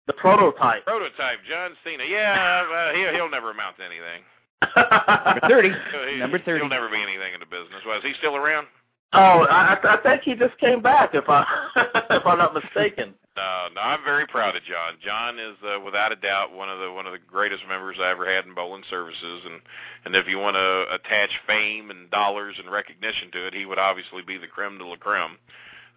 The 0.07 0.12
prototype. 0.14 0.85
Prototype 0.85 1.38
John 1.49 1.73
Cena. 1.85 2.05
Yeah, 2.05 2.64
uh, 2.92 2.95
he'll 2.95 3.12
he'll 3.12 3.31
never 3.31 3.51
amount 3.51 3.77
to 3.79 3.85
anything. 3.85 4.23
number 4.62 5.40
30. 5.49 5.69
He- 6.14 6.16
Number 6.19 6.38
30. 6.38 6.61
He'll 6.61 6.69
never 6.69 6.88
be 6.88 6.97
anything 7.03 7.35
in 7.35 7.40
the 7.40 7.47
business. 7.47 7.83
Was 7.85 8.03
he 8.03 8.12
still 8.19 8.37
around? 8.37 8.66
oh, 9.12 9.47
I, 9.49 9.79
I 9.83 9.97
think 10.03 10.23
he 10.23 10.35
just 10.35 10.59
came 10.59 10.83
back. 10.83 11.11
If 11.14 11.25
I 11.29 11.45
if 12.11 12.27
I'm 12.27 12.38
not 12.38 12.55
mistaken. 12.55 13.14
No, 13.37 13.69
no, 13.75 13.81
I'm 13.83 14.03
very 14.03 14.27
proud 14.27 14.57
of 14.57 14.62
John. 14.64 14.95
John 15.05 15.38
is 15.38 15.57
uh, 15.62 15.79
without 15.81 16.11
a 16.11 16.16
doubt 16.16 16.55
one 16.55 16.71
of 16.71 16.79
the 16.81 16.90
one 16.90 17.07
of 17.07 17.12
the 17.12 17.19
greatest 17.19 17.62
members 17.69 17.97
I 18.01 18.11
ever 18.11 18.25
had 18.31 18.47
in 18.47 18.55
Bolin 18.55 18.83
services, 18.88 19.42
and 19.45 19.61
and 20.07 20.16
if 20.16 20.27
you 20.27 20.38
want 20.38 20.57
to 20.57 20.87
attach 20.95 21.31
fame 21.47 21.90
and 21.90 22.11
dollars 22.11 22.57
and 22.59 22.71
recognition 22.73 23.31
to 23.33 23.47
it, 23.47 23.55
he 23.55 23.66
would 23.66 23.79
obviously 23.79 24.23
be 24.23 24.38
the 24.38 24.47
creme 24.47 24.79
de 24.79 24.87
la 24.87 24.97
creme. 24.97 25.37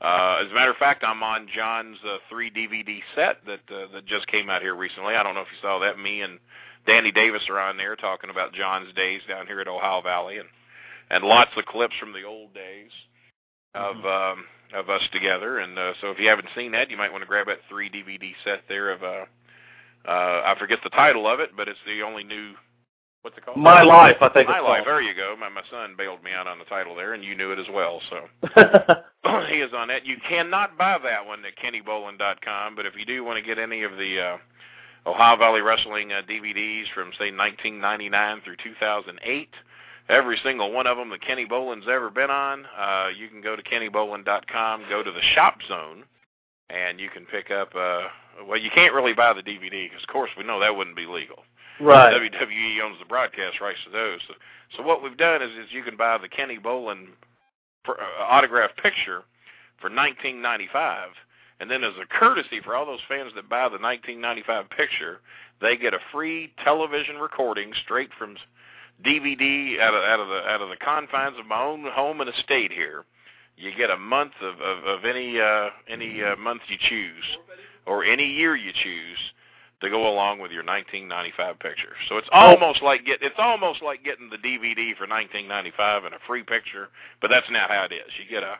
Uh, 0.01 0.43
as 0.45 0.51
a 0.51 0.53
matter 0.53 0.71
of 0.71 0.77
fact, 0.77 1.03
I'm 1.05 1.23
on 1.23 1.47
John's 1.53 1.97
uh, 2.07 2.17
three 2.29 2.49
DVD 2.49 2.99
set 3.15 3.37
that 3.45 3.59
uh, 3.73 3.91
that 3.93 4.05
just 4.05 4.27
came 4.27 4.49
out 4.49 4.61
here 4.61 4.75
recently. 4.75 5.15
I 5.15 5.23
don't 5.23 5.35
know 5.35 5.41
if 5.41 5.51
you 5.51 5.59
saw 5.61 5.79
that. 5.79 5.99
Me 5.99 6.21
and 6.21 6.39
Danny 6.87 7.11
Davis 7.11 7.43
are 7.49 7.59
on 7.59 7.75
there 7.75 7.95
talking 7.95 8.29
about 8.29 8.53
John's 8.53 8.93
days 8.93 9.21
down 9.27 9.45
here 9.45 9.59
at 9.59 9.67
Ohio 9.67 10.01
Valley, 10.01 10.37
and 10.37 10.47
and 11.09 11.23
lots 11.23 11.51
of 11.57 11.65
clips 11.65 11.95
from 11.99 12.13
the 12.13 12.23
old 12.23 12.53
days 12.53 12.91
of 13.75 13.97
um, 14.05 14.45
of 14.73 14.89
us 14.89 15.01
together. 15.11 15.59
And 15.59 15.77
uh, 15.77 15.93
so 15.99 16.11
if 16.11 16.19
you 16.19 16.29
haven't 16.29 16.47
seen 16.55 16.71
that, 16.71 16.89
you 16.89 16.97
might 16.97 17.11
want 17.11 17.21
to 17.21 17.27
grab 17.27 17.47
that 17.47 17.59
three 17.67 17.89
DVD 17.89 18.31
set 18.45 18.61
there 18.69 18.91
of 18.91 19.03
uh, 19.03 19.25
uh, 20.07 20.41
I 20.45 20.55
forget 20.57 20.79
the 20.83 20.89
title 20.91 21.27
of 21.27 21.39
it, 21.39 21.51
but 21.55 21.67
it's 21.67 21.79
the 21.85 22.01
only 22.03 22.23
new. 22.23 22.53
What's 23.21 23.37
it 23.37 23.45
called? 23.45 23.57
My 23.57 23.83
life, 23.83 24.15
I 24.21 24.29
think 24.29 24.47
My 24.47 24.59
life. 24.59 24.85
called. 24.85 24.87
There 24.87 25.01
you 25.01 25.13
go. 25.13 25.35
My 25.37 25.49
my 25.49 25.63
son 25.69 25.95
bailed 25.97 26.23
me 26.23 26.31
out 26.31 26.47
on 26.47 26.57
the 26.57 26.65
title 26.65 26.95
there, 26.95 27.13
and 27.13 27.23
you 27.23 27.35
knew 27.35 27.51
it 27.51 27.59
as 27.59 27.67
well. 27.73 28.01
So 28.09 28.27
he 29.49 29.57
is 29.57 29.71
on 29.75 29.89
that. 29.89 30.05
You 30.05 30.17
cannot 30.27 30.77
buy 30.77 30.97
that 31.03 31.25
one 31.25 31.43
at 31.45 31.57
KennyBolin.com, 31.57 32.75
but 32.75 32.85
if 32.85 32.95
you 32.95 33.05
do 33.05 33.23
want 33.23 33.37
to 33.37 33.43
get 33.43 33.59
any 33.59 33.83
of 33.83 33.91
the 33.97 34.37
uh, 35.05 35.09
Ohio 35.09 35.37
Valley 35.37 35.61
Wrestling 35.61 36.13
uh, 36.13 36.21
DVDs 36.29 36.85
from 36.93 37.11
say 37.19 37.31
1999 37.31 38.41
through 38.45 38.55
2008, 38.63 39.49
every 40.07 40.39
single 40.43 40.71
one 40.71 40.87
of 40.87 40.97
them 40.97 41.09
that 41.09 41.21
Kenny 41.21 41.45
Bolin's 41.45 41.85
ever 41.89 42.09
been 42.09 42.29
on, 42.29 42.65
uh, 42.77 43.07
you 43.17 43.27
can 43.27 43.41
go 43.41 43.55
to 43.55 43.63
KennyBolin.com, 43.63 44.83
go 44.89 45.03
to 45.03 45.11
the 45.11 45.21
Shop 45.35 45.57
Zone, 45.67 46.03
and 46.69 46.99
you 46.99 47.09
can 47.09 47.25
pick 47.25 47.51
up. 47.51 47.75
Uh, 47.75 48.03
well, 48.47 48.57
you 48.57 48.69
can't 48.73 48.93
really 48.93 49.13
buy 49.13 49.33
the 49.33 49.41
DVD 49.41 49.89
because, 49.89 50.03
of 50.03 50.07
course, 50.13 50.29
we 50.37 50.43
know 50.43 50.59
that 50.59 50.75
wouldn't 50.75 50.95
be 50.95 51.05
legal. 51.05 51.43
Right. 51.79 52.13
WWE 52.13 52.81
owns 52.83 52.99
the 52.99 53.05
broadcast 53.05 53.61
rights 53.61 53.79
to 53.85 53.91
those. 53.91 54.19
So, 54.27 54.33
so 54.77 54.83
what 54.83 55.03
we've 55.03 55.17
done 55.17 55.41
is, 55.41 55.51
is 55.51 55.71
you 55.71 55.83
can 55.83 55.97
buy 55.97 56.17
the 56.17 56.29
Kenny 56.29 56.57
Bolin 56.57 57.07
pr- 57.83 57.91
uh, 57.93 58.23
autographed 58.23 58.77
picture 58.77 59.23
for 59.79 59.89
1995, 59.89 61.09
and 61.59 61.69
then 61.69 61.83
as 61.83 61.93
a 62.01 62.05
courtesy 62.05 62.61
for 62.63 62.75
all 62.75 62.85
those 62.85 62.99
fans 63.07 63.31
that 63.35 63.49
buy 63.49 63.69
the 63.69 63.81
1995 63.81 64.69
picture, 64.69 65.19
they 65.61 65.77
get 65.77 65.93
a 65.93 65.99
free 66.11 66.53
television 66.63 67.17
recording 67.17 67.71
straight 67.83 68.09
from 68.17 68.35
DVD 69.05 69.79
out 69.79 69.93
of, 69.93 70.03
out 70.03 70.19
of 70.19 70.27
the 70.27 70.49
out 70.49 70.61
of 70.61 70.69
the 70.69 70.75
confines 70.75 71.37
of 71.39 71.45
my 71.45 71.61
own 71.61 71.85
home 71.91 72.21
and 72.21 72.29
estate 72.29 72.71
here. 72.71 73.05
You 73.57 73.71
get 73.75 73.89
a 73.89 73.97
month 73.97 74.33
of 74.41 74.59
of, 74.59 74.83
of 74.85 75.05
any 75.05 75.39
uh, 75.39 75.69
any 75.89 76.21
uh, 76.23 76.35
month 76.35 76.61
you 76.67 76.77
choose, 76.89 77.23
or 77.85 78.03
any 78.03 78.25
year 78.25 78.55
you 78.55 78.71
choose 78.83 79.17
to 79.81 79.89
go 79.89 80.07
along 80.11 80.39
with 80.39 80.51
your 80.51 80.63
1995 80.63 81.59
picture. 81.59 81.95
So 82.07 82.17
it's 82.17 82.27
almost 82.31 82.81
like 82.81 83.05
get 83.05 83.21
it's 83.21 83.39
almost 83.39 83.81
like 83.81 84.03
getting 84.03 84.29
the 84.29 84.37
DVD 84.37 84.91
for 84.99 85.07
1995 85.07 86.05
and 86.05 86.13
a 86.15 86.19
free 86.27 86.43
picture, 86.43 86.89
but 87.21 87.29
that's 87.29 87.49
not 87.49 87.69
how 87.71 87.83
it 87.89 87.93
is. 87.93 88.11
You 88.19 88.27
get 88.29 88.43
a 88.43 88.59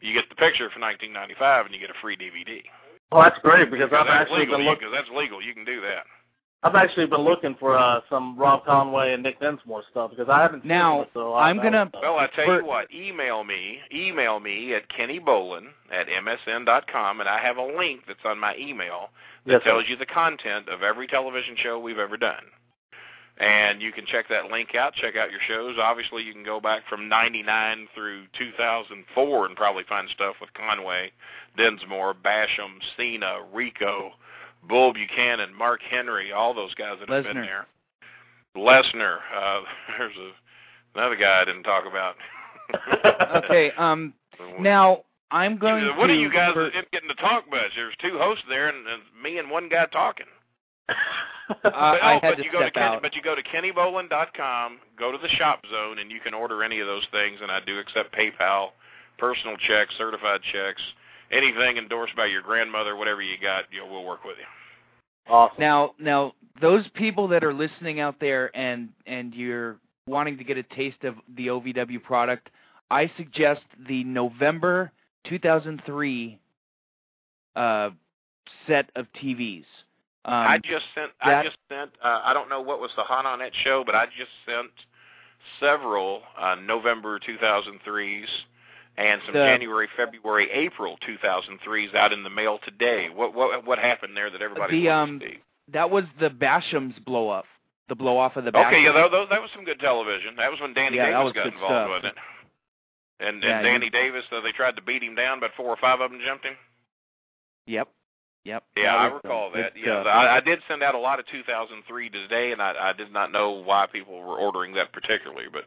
you 0.00 0.14
get 0.14 0.28
the 0.28 0.36
picture 0.36 0.70
for 0.70 0.80
1995 0.80 1.66
and 1.66 1.74
you 1.74 1.80
get 1.80 1.90
a 1.90 1.98
free 2.00 2.16
DVD. 2.16 2.62
Well, 3.12 3.22
that's 3.22 3.38
great 3.40 3.70
because 3.70 3.90
I've 3.92 4.06
that's 4.06 4.28
actually 4.28 4.40
legal. 4.46 4.58
been 4.58 4.66
looking. 4.66 4.88
'cause 4.88 4.96
that's 4.96 5.10
legal. 5.16 5.42
You 5.42 5.54
can 5.54 5.64
do 5.64 5.80
that. 5.82 6.04
I've 6.64 6.74
actually 6.74 7.06
been 7.06 7.20
looking 7.20 7.54
for 7.60 7.78
uh, 7.78 8.00
some 8.10 8.36
Rob 8.36 8.64
Conway 8.64 9.14
and 9.14 9.22
Nick 9.22 9.38
Dinsmore 9.38 9.84
stuff 9.92 10.10
because 10.10 10.28
I 10.28 10.42
haven't 10.42 10.62
seen 10.62 10.68
Now, 10.68 11.00
them, 11.02 11.08
so 11.14 11.32
I- 11.34 11.48
I'm 11.50 11.58
gonna- 11.58 11.88
Well, 12.02 12.18
I 12.18 12.26
tell 12.28 12.46
you 12.46 12.64
what, 12.64 12.92
email 12.92 13.44
me, 13.44 13.80
email 13.92 14.40
me 14.40 14.74
at 14.74 14.88
Kenny 14.88 15.20
Bolin 15.20 15.68
at 15.92 16.08
msn.com, 16.08 17.20
and 17.20 17.28
I 17.28 17.38
have 17.38 17.58
a 17.58 17.62
link 17.62 18.06
that's 18.08 18.24
on 18.24 18.40
my 18.40 18.56
email 18.56 19.10
that 19.46 19.52
Yes, 19.52 19.62
sir. 19.62 19.70
tells 19.70 19.88
you 19.88 19.94
the 19.94 20.06
content 20.06 20.68
of 20.68 20.82
every 20.82 21.06
television 21.06 21.54
show 21.56 21.78
we've 21.78 21.98
ever 22.00 22.16
done. 22.16 22.44
And 23.40 23.80
you 23.80 23.92
can 23.92 24.04
check 24.04 24.26
that 24.26 24.50
link 24.50 24.74
out, 24.74 24.94
check 24.94 25.14
out 25.14 25.30
your 25.30 25.38
shows. 25.46 25.78
Obviously, 25.78 26.24
you 26.24 26.32
can 26.32 26.42
go 26.42 26.58
back 26.58 26.82
from 26.88 27.08
99 27.08 27.86
through 27.94 28.26
2004 28.36 29.46
and 29.46 29.54
probably 29.56 29.84
find 29.84 30.08
stuff 30.10 30.40
with 30.40 30.52
Conway, 30.54 31.12
Dinsmore, 31.56 32.14
Basham, 32.14 32.82
Cena, 32.96 33.42
Rico, 33.52 34.14
Bull 34.66 34.92
Buchanan, 34.92 35.54
Mark 35.54 35.80
Henry, 35.88 36.32
all 36.32 36.54
those 36.54 36.74
guys 36.74 36.96
that 37.00 37.08
have 37.08 37.24
been 37.24 37.42
there. 37.42 37.66
Lesnar. 38.56 39.18
Uh, 39.34 39.60
there's 39.98 40.16
a, 40.16 40.98
another 40.98 41.16
guy 41.16 41.40
I 41.42 41.44
didn't 41.44 41.64
talk 41.64 41.84
about. 41.86 42.16
Okay. 43.44 43.70
Um. 43.78 44.12
Now 44.60 45.02
I'm 45.32 45.58
going 45.58 45.82
to. 45.82 45.92
One 45.94 46.10
of 46.10 46.16
you 46.16 46.32
guys 46.32 46.52
for- 46.52 46.70
getting 46.92 47.08
to 47.08 47.14
talk 47.16 47.50
much. 47.50 47.72
There's 47.74 47.94
two 48.00 48.18
hosts 48.18 48.44
there, 48.48 48.68
and, 48.68 48.86
and 48.86 49.02
me 49.20 49.38
and 49.38 49.50
one 49.50 49.68
guy 49.68 49.86
talking. 49.86 50.26
Uh, 50.88 50.94
but, 51.62 51.74
I 51.74 52.16
oh, 52.16 52.20
had 52.20 52.30
but 52.30 52.36
to 52.36 52.44
you 52.44 52.52
go 52.52 52.60
to 52.60 52.66
step 52.66 52.74
Kenny, 52.74 52.96
out. 52.96 53.02
but 53.02 53.14
you 53.16 53.22
go 53.22 53.34
to 53.34 53.42
go 54.98 55.10
to 55.10 55.18
the 55.18 55.28
shop 55.28 55.62
zone, 55.70 55.98
and 55.98 56.10
you 56.10 56.20
can 56.20 56.34
order 56.34 56.62
any 56.62 56.80
of 56.80 56.86
those 56.86 57.06
things. 57.10 57.38
And 57.42 57.50
I 57.50 57.60
do 57.60 57.78
accept 57.78 58.14
PayPal, 58.14 58.68
personal 59.18 59.56
checks, 59.56 59.94
certified 59.98 60.40
checks, 60.52 60.82
anything 61.30 61.76
endorsed 61.76 62.16
by 62.16 62.26
your 62.26 62.42
grandmother, 62.42 62.96
whatever 62.96 63.22
you 63.22 63.36
got, 63.40 63.64
you 63.70 63.80
know, 63.80 63.86
we'll 63.90 64.04
work 64.04 64.24
with 64.24 64.36
you. 64.38 65.32
awesome. 65.32 65.56
Now, 65.58 65.94
now 65.98 66.32
those 66.60 66.84
people 66.94 67.28
that 67.28 67.44
are 67.44 67.54
listening 67.54 68.00
out 68.00 68.16
there 68.20 68.54
and 68.56 68.88
and 69.06 69.34
you're 69.34 69.76
wanting 70.06 70.38
to 70.38 70.44
get 70.44 70.56
a 70.56 70.62
taste 70.62 71.04
of 71.04 71.16
the 71.36 71.48
OVW 71.48 72.02
product, 72.02 72.50
I 72.90 73.10
suggest 73.16 73.60
the 73.86 74.04
November 74.04 74.90
2003 75.28 76.38
uh, 77.56 77.90
set 78.66 78.90
of 78.96 79.06
TVs. 79.22 79.64
Um, 80.24 80.34
I 80.34 80.58
just 80.58 80.84
sent. 80.94 81.10
I 81.22 81.42
just 81.44 81.56
sent. 81.68 81.90
Uh, 82.02 82.20
I 82.24 82.34
don't 82.34 82.48
know 82.48 82.60
what 82.60 82.80
was 82.80 82.90
the 82.96 83.02
hot 83.02 83.24
on 83.24 83.38
that 83.38 83.52
show, 83.64 83.82
but 83.84 83.94
I 83.94 84.06
just 84.06 84.30
sent 84.44 84.70
several 85.60 86.22
uh, 86.38 86.56
November 86.56 87.18
2003s 87.18 88.26
and 88.98 89.22
some 89.24 89.32
The- 89.34 89.44
January, 89.46 89.88
February, 89.96 90.50
April 90.50 90.98
2003s 91.06 91.94
out 91.94 92.12
in 92.12 92.22
the 92.24 92.30
mail 92.30 92.58
today. 92.64 93.08
What 93.14 93.32
what 93.32 93.64
what 93.64 93.78
happened 93.78 94.16
there 94.16 94.28
that 94.30 94.42
everybody 94.42 94.80
The, 94.82 94.88
wants 94.88 95.10
um, 95.12 95.20
to 95.20 95.26
see? 95.26 95.38
that 95.72 95.90
was 95.90 96.04
the 96.20 96.28
Basham's 96.28 96.98
blow 97.06 97.28
up, 97.30 97.44
the 97.88 97.94
blow 97.94 98.18
off 98.18 98.36
of 98.36 98.44
the 98.44 98.50
Basham. 98.52 98.66
Okay, 98.68 98.82
yeah, 98.82 98.92
that, 98.92 99.10
that, 99.30 99.40
was 99.40 99.50
some 99.54 99.64
good 99.64 99.78
television. 99.80 100.36
That 100.36 100.50
was 100.50 100.60
when 100.60 100.74
Danny 100.74 100.96
Yeah, 100.96 101.10
Davis 101.10 101.32
got 101.32 101.46
involved, 101.46 101.70
stuff. 101.72 101.88
wasn't 101.88 102.06
it? 102.06 102.14
And, 103.20 103.42
Yeah, 103.42 103.58
and 103.58 103.64
Danny 103.64 103.90
Davis, 103.90 104.24
though 104.30 104.40
they 104.40 104.52
tried 104.52 104.76
to 104.76 104.82
beat 104.82 105.02
him 105.02 105.14
down, 105.14 105.40
but 105.40 105.50
four 105.56 105.66
or 105.66 105.76
five 105.80 106.00
of 106.00 106.10
them 106.10 106.20
jumped 106.24 106.44
him. 106.44 106.54
Yep. 107.66 107.88
Yep. 108.44 108.64
Yeah, 108.76 108.94
I 108.94 109.06
recall 109.06 109.50
that. 109.52 109.72
Yeah. 109.76 110.02
I, 110.02 110.36
I 110.36 110.40
did 110.40 110.60
send 110.68 110.82
out 110.82 110.94
a 110.94 110.98
lot 110.98 111.18
of 111.18 111.26
2003 111.26 112.08
today, 112.10 112.52
and 112.52 112.62
I, 112.62 112.74
I 112.80 112.92
did 112.94 113.12
not 113.12 113.30
know 113.30 113.50
why 113.50 113.86
people 113.92 114.18
were 114.20 114.38
ordering 114.38 114.72
that 114.74 114.92
particularly, 114.92 115.46
but 115.52 115.64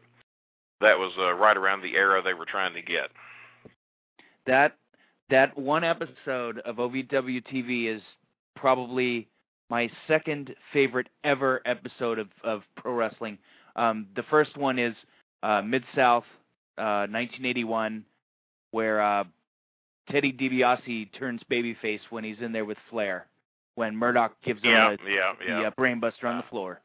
that 0.82 0.98
was 0.98 1.12
uh, 1.18 1.32
right 1.34 1.56
around 1.56 1.80
the 1.82 1.94
era 1.96 2.20
they 2.22 2.34
were 2.34 2.44
trying 2.46 2.74
to 2.74 2.82
get. 2.82 3.08
that 4.46 4.76
that 5.30 5.56
one 5.56 5.84
episode 5.84 6.58
of 6.60 6.76
OVW 6.76 7.42
TV 7.46 7.94
is 7.94 8.02
probably 8.56 9.26
my 9.70 9.88
second 10.06 10.54
favorite 10.72 11.08
ever 11.24 11.62
episode 11.64 12.18
of 12.18 12.28
of 12.44 12.62
pro 12.76 12.92
wrestling. 12.94 13.38
Um, 13.76 14.06
the 14.16 14.22
first 14.24 14.56
one 14.56 14.78
is 14.78 14.94
uh, 15.42 15.62
Mid 15.62 15.82
South, 15.94 16.24
uh, 16.76 17.08
1981, 17.08 18.04
where 18.72 19.00
uh, 19.00 19.24
Teddy 20.10 20.32
DiBiase 20.32 21.08
turns 21.18 21.40
babyface 21.50 22.00
when 22.10 22.22
he's 22.24 22.36
in 22.42 22.52
there 22.52 22.66
with 22.66 22.76
Flair, 22.90 23.26
when 23.76 23.96
Murdoch 23.96 24.34
gives 24.44 24.62
him 24.62 24.70
Yeah, 24.72 24.90
a, 24.90 24.96
yeah, 25.10 25.32
the 25.62 25.66
uh, 25.68 25.70
brainbuster 25.78 26.24
on 26.24 26.36
the 26.36 26.44
floor. 26.50 26.80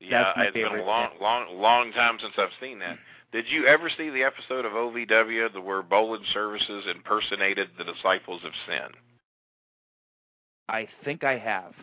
yeah, 0.00 0.24
that's 0.24 0.36
my 0.36 0.44
it's 0.46 0.54
been 0.54 0.64
favorite. 0.64 0.82
a 0.82 0.86
long, 0.86 1.10
long, 1.20 1.60
long 1.60 1.92
time 1.92 2.18
since 2.20 2.34
I've 2.36 2.48
seen 2.60 2.78
that. 2.80 2.98
Did 3.30 3.44
you 3.50 3.66
ever 3.66 3.90
see 3.90 4.08
the 4.08 4.22
episode 4.22 4.64
of 4.64 4.72
OVW 4.72 5.52
the 5.52 5.60
where 5.60 5.82
Bolin 5.82 6.22
Services 6.32 6.84
impersonated 6.90 7.68
the 7.76 7.84
Disciples 7.84 8.42
of 8.42 8.52
Sin? 8.66 8.88
I 10.68 10.88
think 11.04 11.24
I 11.24 11.36
have. 11.36 11.74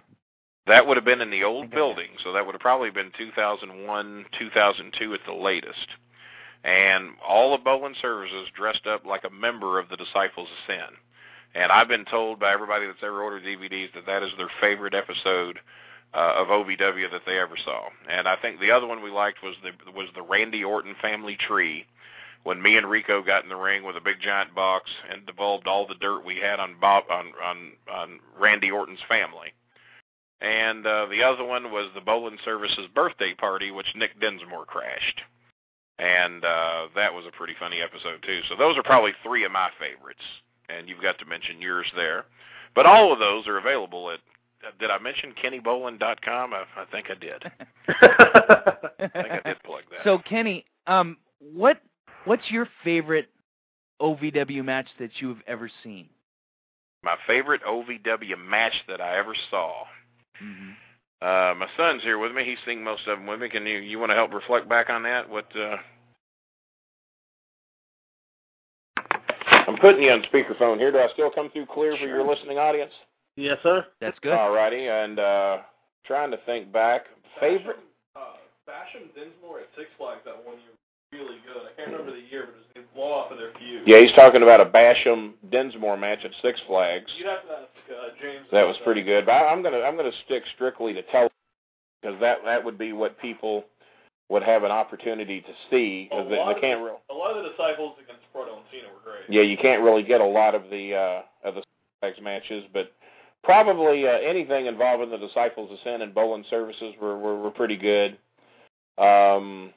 That 0.66 0.88
would 0.88 0.98
have 0.98 1.06
been 1.06 1.22
in 1.22 1.30
the 1.30 1.44
old 1.44 1.70
building, 1.70 2.10
so 2.24 2.34
that 2.34 2.44
would 2.44 2.56
have 2.56 2.62
probably 2.62 2.90
been 2.90 3.12
2001, 3.16 4.26
2002 4.40 5.14
at 5.14 5.20
the 5.28 5.34
latest. 5.34 5.88
And 6.64 7.12
all 7.28 7.54
of 7.54 7.62
Bolin 7.62 7.94
Services 8.02 8.48
dressed 8.56 8.88
up 8.88 9.06
like 9.06 9.24
a 9.24 9.30
member 9.30 9.78
of 9.78 9.90
the 9.90 9.98
Disciples 9.98 10.50
of 10.50 10.58
Sin. 10.66 10.98
And 11.54 11.72
I've 11.72 11.88
been 11.88 12.06
told 12.06 12.40
by 12.40 12.52
everybody 12.52 12.88
that's 12.88 13.04
ever 13.04 13.22
ordered 13.22 13.44
DVDs 13.44 13.94
that 13.94 14.08
that 14.08 14.24
is 14.24 14.32
their 14.38 14.50
favorite 14.60 14.96
episode 14.96 15.60
uh, 16.16 16.36
of 16.38 16.48
OVW 16.48 17.12
that 17.12 17.22
they 17.26 17.38
ever 17.40 17.56
saw. 17.64 17.90
And 18.10 18.28
I 18.28 18.36
think 18.38 18.60
the 18.60 18.72
other 18.72 18.88
one 18.88 19.04
we 19.04 19.12
liked 19.12 19.44
was 19.44 19.56
the 19.62 19.92
was 19.92 20.08
the 20.16 20.22
Randy 20.22 20.64
Orton 20.64 20.96
family 21.02 21.38
tree, 21.48 21.86
when 22.44 22.62
me 22.62 22.78
and 22.78 22.90
Rico 22.90 23.22
got 23.22 23.44
in 23.44 23.50
the 23.50 23.56
ring 23.56 23.84
with 23.84 23.98
a 23.98 24.02
big 24.02 24.22
giant 24.22 24.56
box 24.56 24.90
and 25.12 25.26
divulged 25.26 25.68
all 25.68 25.88
the 25.88 25.96
dirt 25.96 26.24
we 26.24 26.38
had 26.38 26.60
on 26.60 26.76
Bob 26.80 27.06
on 27.10 27.32
on 27.44 27.72
on 27.92 28.20
Randy 28.40 28.72
Orton's 28.72 29.00
family. 29.10 29.54
And 30.42 30.86
uh, 30.86 31.08
the 31.08 31.24
other 31.24 31.44
one 31.44 31.72
was 31.72 31.90
the 31.94 32.02
Bolin 32.02 32.38
Services 32.44 32.88
birthday 32.94 33.34
party, 33.34 33.72
which 33.72 33.88
Nick 33.96 34.20
Dinsmore 34.20 34.66
crashed. 34.66 35.22
And 35.98 36.44
uh, 36.44 36.88
that 36.96 37.14
was 37.14 37.26
a 37.26 37.36
pretty 37.36 37.54
funny 37.58 37.80
episode 37.82 38.22
too. 38.22 38.42
So 38.50 38.56
those 38.56 38.78
are 38.78 38.84
probably 38.84 39.14
three 39.24 39.46
of 39.46 39.52
my 39.52 39.70
favorites, 39.80 40.24
and 40.70 40.90
you've 40.90 41.02
got 41.02 41.18
to 41.20 41.26
mention 41.26 41.62
yours 41.62 41.88
there. 41.96 42.26
But 42.76 42.86
all 42.86 43.14
of 43.14 43.20
those 43.20 43.48
are 43.48 43.58
available 43.58 44.12
at. 44.12 44.20
Did 44.80 44.92
I 44.92 45.00
mention 45.00 45.34
KennyBolin.com? 45.44 46.54
I, 46.54 46.64
I 46.78 46.86
think 46.92 47.08
I 47.10 47.16
did. 47.16 47.44
I 47.88 49.22
think 49.22 49.34
I 49.34 49.42
did 49.46 49.64
plug 49.64 49.84
that. 49.92 50.04
So 50.04 50.20
Kenny, 50.20 50.66
um, 50.88 51.18
what 51.40 51.82
what's 52.26 52.50
your 52.50 52.68
favorite 52.84 53.30
OVW 54.02 54.64
match 54.66 54.88
that 55.00 55.12
you've 55.20 55.42
ever 55.48 55.70
seen? 55.84 56.10
my 57.06 57.16
favorite 57.28 57.62
OVW 57.64 58.38
match 58.46 58.74
that 58.90 59.00
I 59.00 59.18
ever 59.18 59.36
saw. 59.50 59.84
Mm-hmm. 60.44 60.72
Uh, 61.22 61.56
my 61.56 61.68
son's 61.78 62.02
here 62.02 62.18
with 62.18 62.34
me. 62.34 62.44
He's 62.44 62.58
seen 62.66 62.84
most 62.84 63.08
of 63.08 63.18
them 63.20 63.28
with 63.28 63.40
me. 63.40 63.48
Can 63.48 63.66
you 63.66 63.78
you 63.78 64.00
want 64.00 64.10
to 64.10 64.16
help 64.16 64.34
reflect 64.34 64.68
back 64.68 64.90
on 64.90 65.04
that? 65.04 65.30
What? 65.30 65.46
Uh... 65.56 65.78
I'm 69.68 69.78
putting 69.78 70.04
you 70.04 70.12
on 70.12 70.24
speakerphone 70.24 70.78
here. 70.78 70.92
Do 70.92 70.98
I 70.98 71.08
still 71.14 71.32
come 71.32 71.50
through 71.52 71.68
clear 71.68 71.96
for 71.98 72.06
your 72.06 72.28
listening 72.28 72.58
audience? 72.58 72.92
Yes, 73.36 73.58
sir. 73.64 73.86
That's 74.02 74.18
good. 74.20 74.34
All 74.34 74.54
righty, 74.54 74.88
and 74.88 75.20
uh, 75.20 75.58
trying 76.06 76.32
to 76.32 76.38
think 76.46 76.72
back. 76.72 77.06
Favorite? 77.40 77.78
Uh, 78.16 78.20
Basham 78.68 79.14
Dinsmore 79.16 79.60
at 79.60 79.68
Six 79.78 79.88
Flags 79.98 80.22
that 80.26 80.36
one 80.46 80.56
year 80.56 80.72
really 81.12 81.38
good. 81.48 81.62
I 81.64 81.72
can't 81.78 81.92
remember 81.92 82.12
the 82.12 82.26
year, 82.30 82.44
but 82.48 82.56
it 82.56 82.58
was 82.58 82.88
the 82.90 82.96
blow 82.96 83.12
off 83.14 83.32
of 83.32 83.38
their 83.38 83.52
feud. 83.60 83.84
Yeah, 83.86 84.02
he's 84.02 84.12
talking 84.14 84.44
about 84.44 84.60
a 84.60 84.66
Basham 84.66 85.34
Dinsmore 85.50 85.96
match 85.98 86.20
at 86.26 86.32
Six 86.42 86.60
Flags. 86.68 87.10
You'd 87.18 87.28
have 87.28 87.44
to 87.44 87.52
ask 87.52 87.70
uh, 87.90 88.10
James. 88.22 88.46
That 88.52 88.64
was 88.68 88.76
about 88.76 88.86
pretty 88.86 89.04
good. 89.04 89.26
But 89.26 89.34
I, 89.34 89.48
I'm 89.48 89.64
gonna 89.64 89.80
I'm 89.80 89.96
gonna 89.96 90.12
stick 90.26 90.44
strictly 90.56 90.94
to 90.94 91.02
tele 91.04 91.30
because 92.02 92.20
that 92.20 92.40
that 92.44 92.64
would 92.64 92.78
be 92.78 92.92
what 92.92 93.18
people 93.20 93.64
would 94.30 94.44
have 94.44 94.64
an 94.64 94.72
opportunity 94.72 95.40
to 95.42 95.54
see. 95.70 96.08
'cause 96.12 96.26
A 96.26 96.30
they, 96.30 96.38
lot 96.38 96.46
they 96.48 96.56
of 96.56 96.62
can't 96.62 96.82
the- 96.82 97.14
A 97.14 97.16
lot 97.16 97.38
of 97.38 97.44
the 97.44 97.50
disciples 97.52 97.96
against 98.04 98.24
Proto 98.34 98.52
and 98.52 98.66
Cena 98.72 98.88
were 98.92 99.00
great. 99.12 99.24
Yeah, 99.30 99.44
you 99.44 99.56
can't 99.58 99.84
really 99.84 100.04
get 100.04 100.20
a 100.20 100.26
lot 100.26 100.56
of 100.56 100.64
the 100.70 100.96
uh, 100.96 101.48
of 101.48 101.56
the 101.56 101.62
Six 101.62 101.70
Flags 102.02 102.18
matches, 102.22 102.64
but 102.74 102.92
probably 103.46 104.08
uh, 104.08 104.12
anything 104.12 104.66
involving 104.66 105.10
the 105.10 105.18
Disciples 105.18 105.72
of 105.72 105.78
Sin 105.84 106.02
and 106.02 106.14
Bolin 106.14 106.48
services 106.50 106.94
were 107.00 107.18
were, 107.18 107.40
were 107.40 107.52
pretty 107.52 107.78
good. 107.78 108.18
Um, 108.98 109.74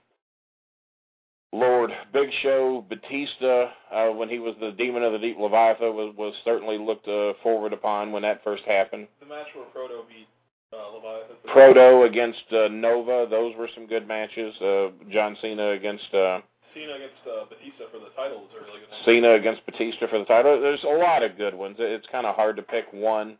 Lord 1.53 1.91
Big 2.12 2.29
Show 2.43 2.85
Batista, 2.89 3.71
uh, 3.93 4.09
when 4.11 4.29
he 4.29 4.39
was 4.39 4.55
the 4.61 4.73
Demon 4.73 5.03
of 5.03 5.12
the 5.12 5.19
Deep 5.19 5.39
Leviathan, 5.39 5.95
was 5.95 6.14
was 6.16 6.35
certainly 6.45 6.79
looked 6.79 7.09
uh, 7.09 7.35
forward 7.43 7.73
upon 7.73 8.12
when 8.12 8.23
that 8.23 8.43
first 8.43 8.64
happened. 8.64 9.07
The 9.21 9.27
match 9.27 9.47
where 9.55 9.64
Proto 9.66 10.03
beat 10.09 10.29
uh, 10.73 10.95
Leviathan. 10.95 11.37
Proto 11.47 12.03
against 12.03 12.45
uh, 12.53 12.69
Nova, 12.69 13.27
those 13.31 13.55
were 13.57 13.69
some 13.75 13.87
good 13.87 14.07
matches. 14.07 14.55
Uh, 14.61 14.89
John 15.11 15.37
Cena 15.41 15.71
against 15.71 16.12
uh, 16.12 16.41
Cena 16.75 16.95
against 16.95 17.25
uh, 17.27 17.45
Batista 17.49 17.85
for 17.91 17.99
the 17.99 18.12
title 18.14 18.41
was 18.41 18.51
a 18.53 18.64
really 18.64 18.81
good 18.81 18.91
match. 18.91 19.05
Cena 19.05 19.33
against 19.33 19.64
Batista 19.64 20.07
for 20.09 20.19
the 20.19 20.27
title. 20.27 20.61
There's 20.61 20.85
a 20.85 20.99
lot 20.99 21.23
of 21.23 21.37
good 21.39 21.55
ones. 21.55 21.77
It's 21.79 22.07
kind 22.12 22.27
of 22.27 22.37
hard 22.37 22.57
to 22.57 22.62
pick 22.62 22.85
one. 22.93 23.39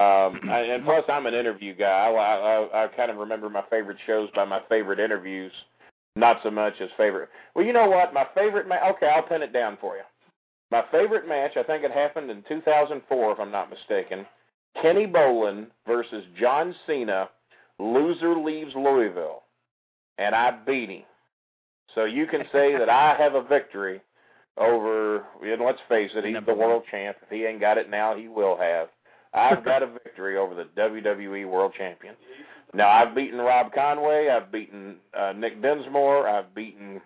Um, 0.00 0.40
and 0.42 0.70
and 0.72 0.84
plus, 0.84 1.04
I'm 1.08 1.26
an 1.26 1.34
interview 1.34 1.74
guy. 1.74 1.86
I, 1.86 2.12
I, 2.12 2.84
I 2.84 2.88
kind 2.88 3.10
of 3.10 3.18
remember 3.18 3.50
my 3.50 3.64
favorite 3.68 3.98
shows 4.06 4.30
by 4.34 4.44
my 4.44 4.60
favorite 4.68 4.98
interviews, 4.98 5.52
not 6.16 6.38
so 6.42 6.50
much 6.50 6.74
as 6.80 6.88
favorite. 6.96 7.28
Well, 7.54 7.66
you 7.66 7.72
know 7.72 7.88
what? 7.88 8.14
My 8.14 8.26
favorite. 8.34 8.66
Ma- 8.66 8.88
okay, 8.92 9.10
I'll 9.14 9.22
pin 9.22 9.42
it 9.42 9.52
down 9.52 9.76
for 9.80 9.96
you. 9.96 10.02
My 10.70 10.84
favorite 10.90 11.28
match, 11.28 11.52
I 11.56 11.64
think 11.64 11.84
it 11.84 11.90
happened 11.90 12.30
in 12.30 12.44
2004, 12.48 13.32
if 13.32 13.40
I'm 13.40 13.50
not 13.50 13.70
mistaken. 13.70 14.24
Kenny 14.80 15.06
Bolin 15.06 15.66
versus 15.86 16.24
John 16.38 16.74
Cena. 16.86 17.28
Loser 17.78 18.36
leaves 18.36 18.72
Louisville, 18.74 19.42
and 20.18 20.34
I 20.34 20.50
beat 20.66 20.90
him. 20.90 21.02
So 21.94 22.04
you 22.04 22.26
can 22.26 22.42
say 22.52 22.76
that 22.76 22.90
I 22.90 23.16
have 23.18 23.34
a 23.34 23.42
victory 23.42 24.00
over. 24.58 25.24
And 25.42 25.62
let's 25.64 25.78
face 25.88 26.10
it, 26.14 26.24
he's 26.24 26.44
the 26.46 26.54
world 26.54 26.82
champ. 26.90 27.16
If 27.22 27.30
he 27.30 27.46
ain't 27.46 27.60
got 27.60 27.78
it 27.78 27.90
now, 27.90 28.14
he 28.14 28.28
will 28.28 28.56
have. 28.58 28.88
I've 29.32 29.64
got 29.64 29.82
a 29.82 29.86
victory 29.86 30.36
over 30.36 30.54
the 30.54 30.64
WWE 30.76 31.48
World 31.48 31.72
Champion. 31.76 32.14
Now 32.74 32.88
I've 32.88 33.14
beaten 33.14 33.38
Rob 33.38 33.72
Conway, 33.72 34.28
I've 34.28 34.52
beaten 34.52 34.96
uh, 35.16 35.32
Nick 35.36 35.60
Dinsmore, 35.62 36.28
I've 36.28 36.54
beaten 36.54 37.00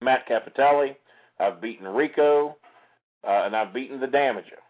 Matt 0.00 0.28
Capitelli, 0.28 0.96
I've 1.38 1.60
beaten 1.60 1.86
Rico, 1.86 2.56
uh, 3.26 3.42
and 3.44 3.56
I've 3.56 3.72
beaten 3.72 4.00
the 4.00 4.06
Damager. 4.06 4.60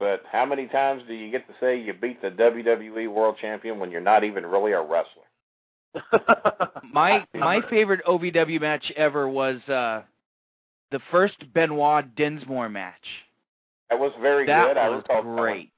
But 0.00 0.22
how 0.30 0.44
many 0.44 0.66
times 0.66 1.02
do 1.06 1.14
you 1.14 1.30
get 1.30 1.46
to 1.48 1.54
say 1.60 1.80
you 1.80 1.94
beat 1.94 2.20
the 2.20 2.30
WWE 2.30 3.12
World 3.12 3.36
Champion 3.40 3.78
when 3.78 3.90
you're 3.90 4.00
not 4.00 4.24
even 4.24 4.44
really 4.44 4.72
a 4.72 4.82
wrestler? 4.82 5.22
my 6.92 7.24
my 7.34 7.60
favorite 7.70 8.04
OVW 8.04 8.60
match 8.60 8.90
ever 8.96 9.28
was 9.28 9.60
uh 9.68 10.02
the 10.90 10.98
first 11.10 11.36
Benoit 11.52 12.14
Dinsmore 12.16 12.68
match. 12.68 13.04
That 13.94 14.00
was 14.00 14.12
very 14.20 14.44
that 14.46 14.66
good. 14.66 14.76
I 14.76 14.88
was 14.88 15.04
recall 15.08 15.22
great. 15.36 15.72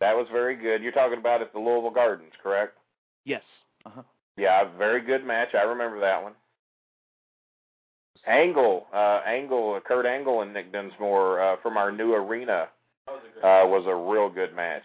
That 0.00 0.14
was 0.14 0.26
very 0.30 0.54
good. 0.54 0.82
You're 0.82 0.92
talking 0.92 1.18
about 1.18 1.40
at 1.40 1.50
the 1.54 1.58
Louisville 1.58 1.90
Gardens, 1.90 2.32
correct? 2.42 2.76
Yes. 3.24 3.42
Uh-huh. 3.86 4.02
Yeah, 4.36 4.68
a 4.68 4.76
very 4.76 5.00
good 5.00 5.24
match. 5.24 5.54
I 5.54 5.62
remember 5.62 5.98
that 6.00 6.22
one. 6.22 6.34
Angle, 8.26 8.86
uh, 8.92 9.20
Angle, 9.26 9.80
Kurt 9.86 10.04
Angle 10.04 10.42
and 10.42 10.52
Nick 10.52 10.72
Dinsmore 10.72 11.40
uh, 11.40 11.56
from 11.62 11.78
our 11.78 11.90
new 11.90 12.12
arena 12.12 12.68
uh, 13.08 13.64
was 13.64 13.84
a 13.86 13.94
real 13.94 14.28
good 14.28 14.54
match. 14.54 14.84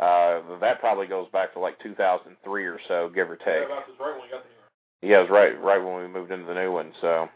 Uh, 0.00 0.58
that 0.60 0.80
probably 0.80 1.06
goes 1.06 1.28
back 1.32 1.52
to 1.52 1.60
like 1.60 1.78
2003 1.80 2.64
or 2.66 2.80
so, 2.88 3.10
give 3.14 3.30
or 3.30 3.36
take. 3.36 3.46
Yeah, 3.46 3.66
about 3.66 3.86
this 3.86 3.96
right 4.00 4.12
when 4.12 4.22
we 4.22 4.30
got 4.30 4.42
the 4.42 5.06
new 5.06 5.10
Yeah, 5.12 5.20
it 5.20 5.22
was 5.22 5.30
right, 5.30 5.62
right 5.62 5.78
when 5.78 6.02
we 6.02 6.08
moved 6.08 6.32
into 6.32 6.46
the 6.46 6.54
new 6.54 6.72
one. 6.72 6.92
So, 7.00 7.28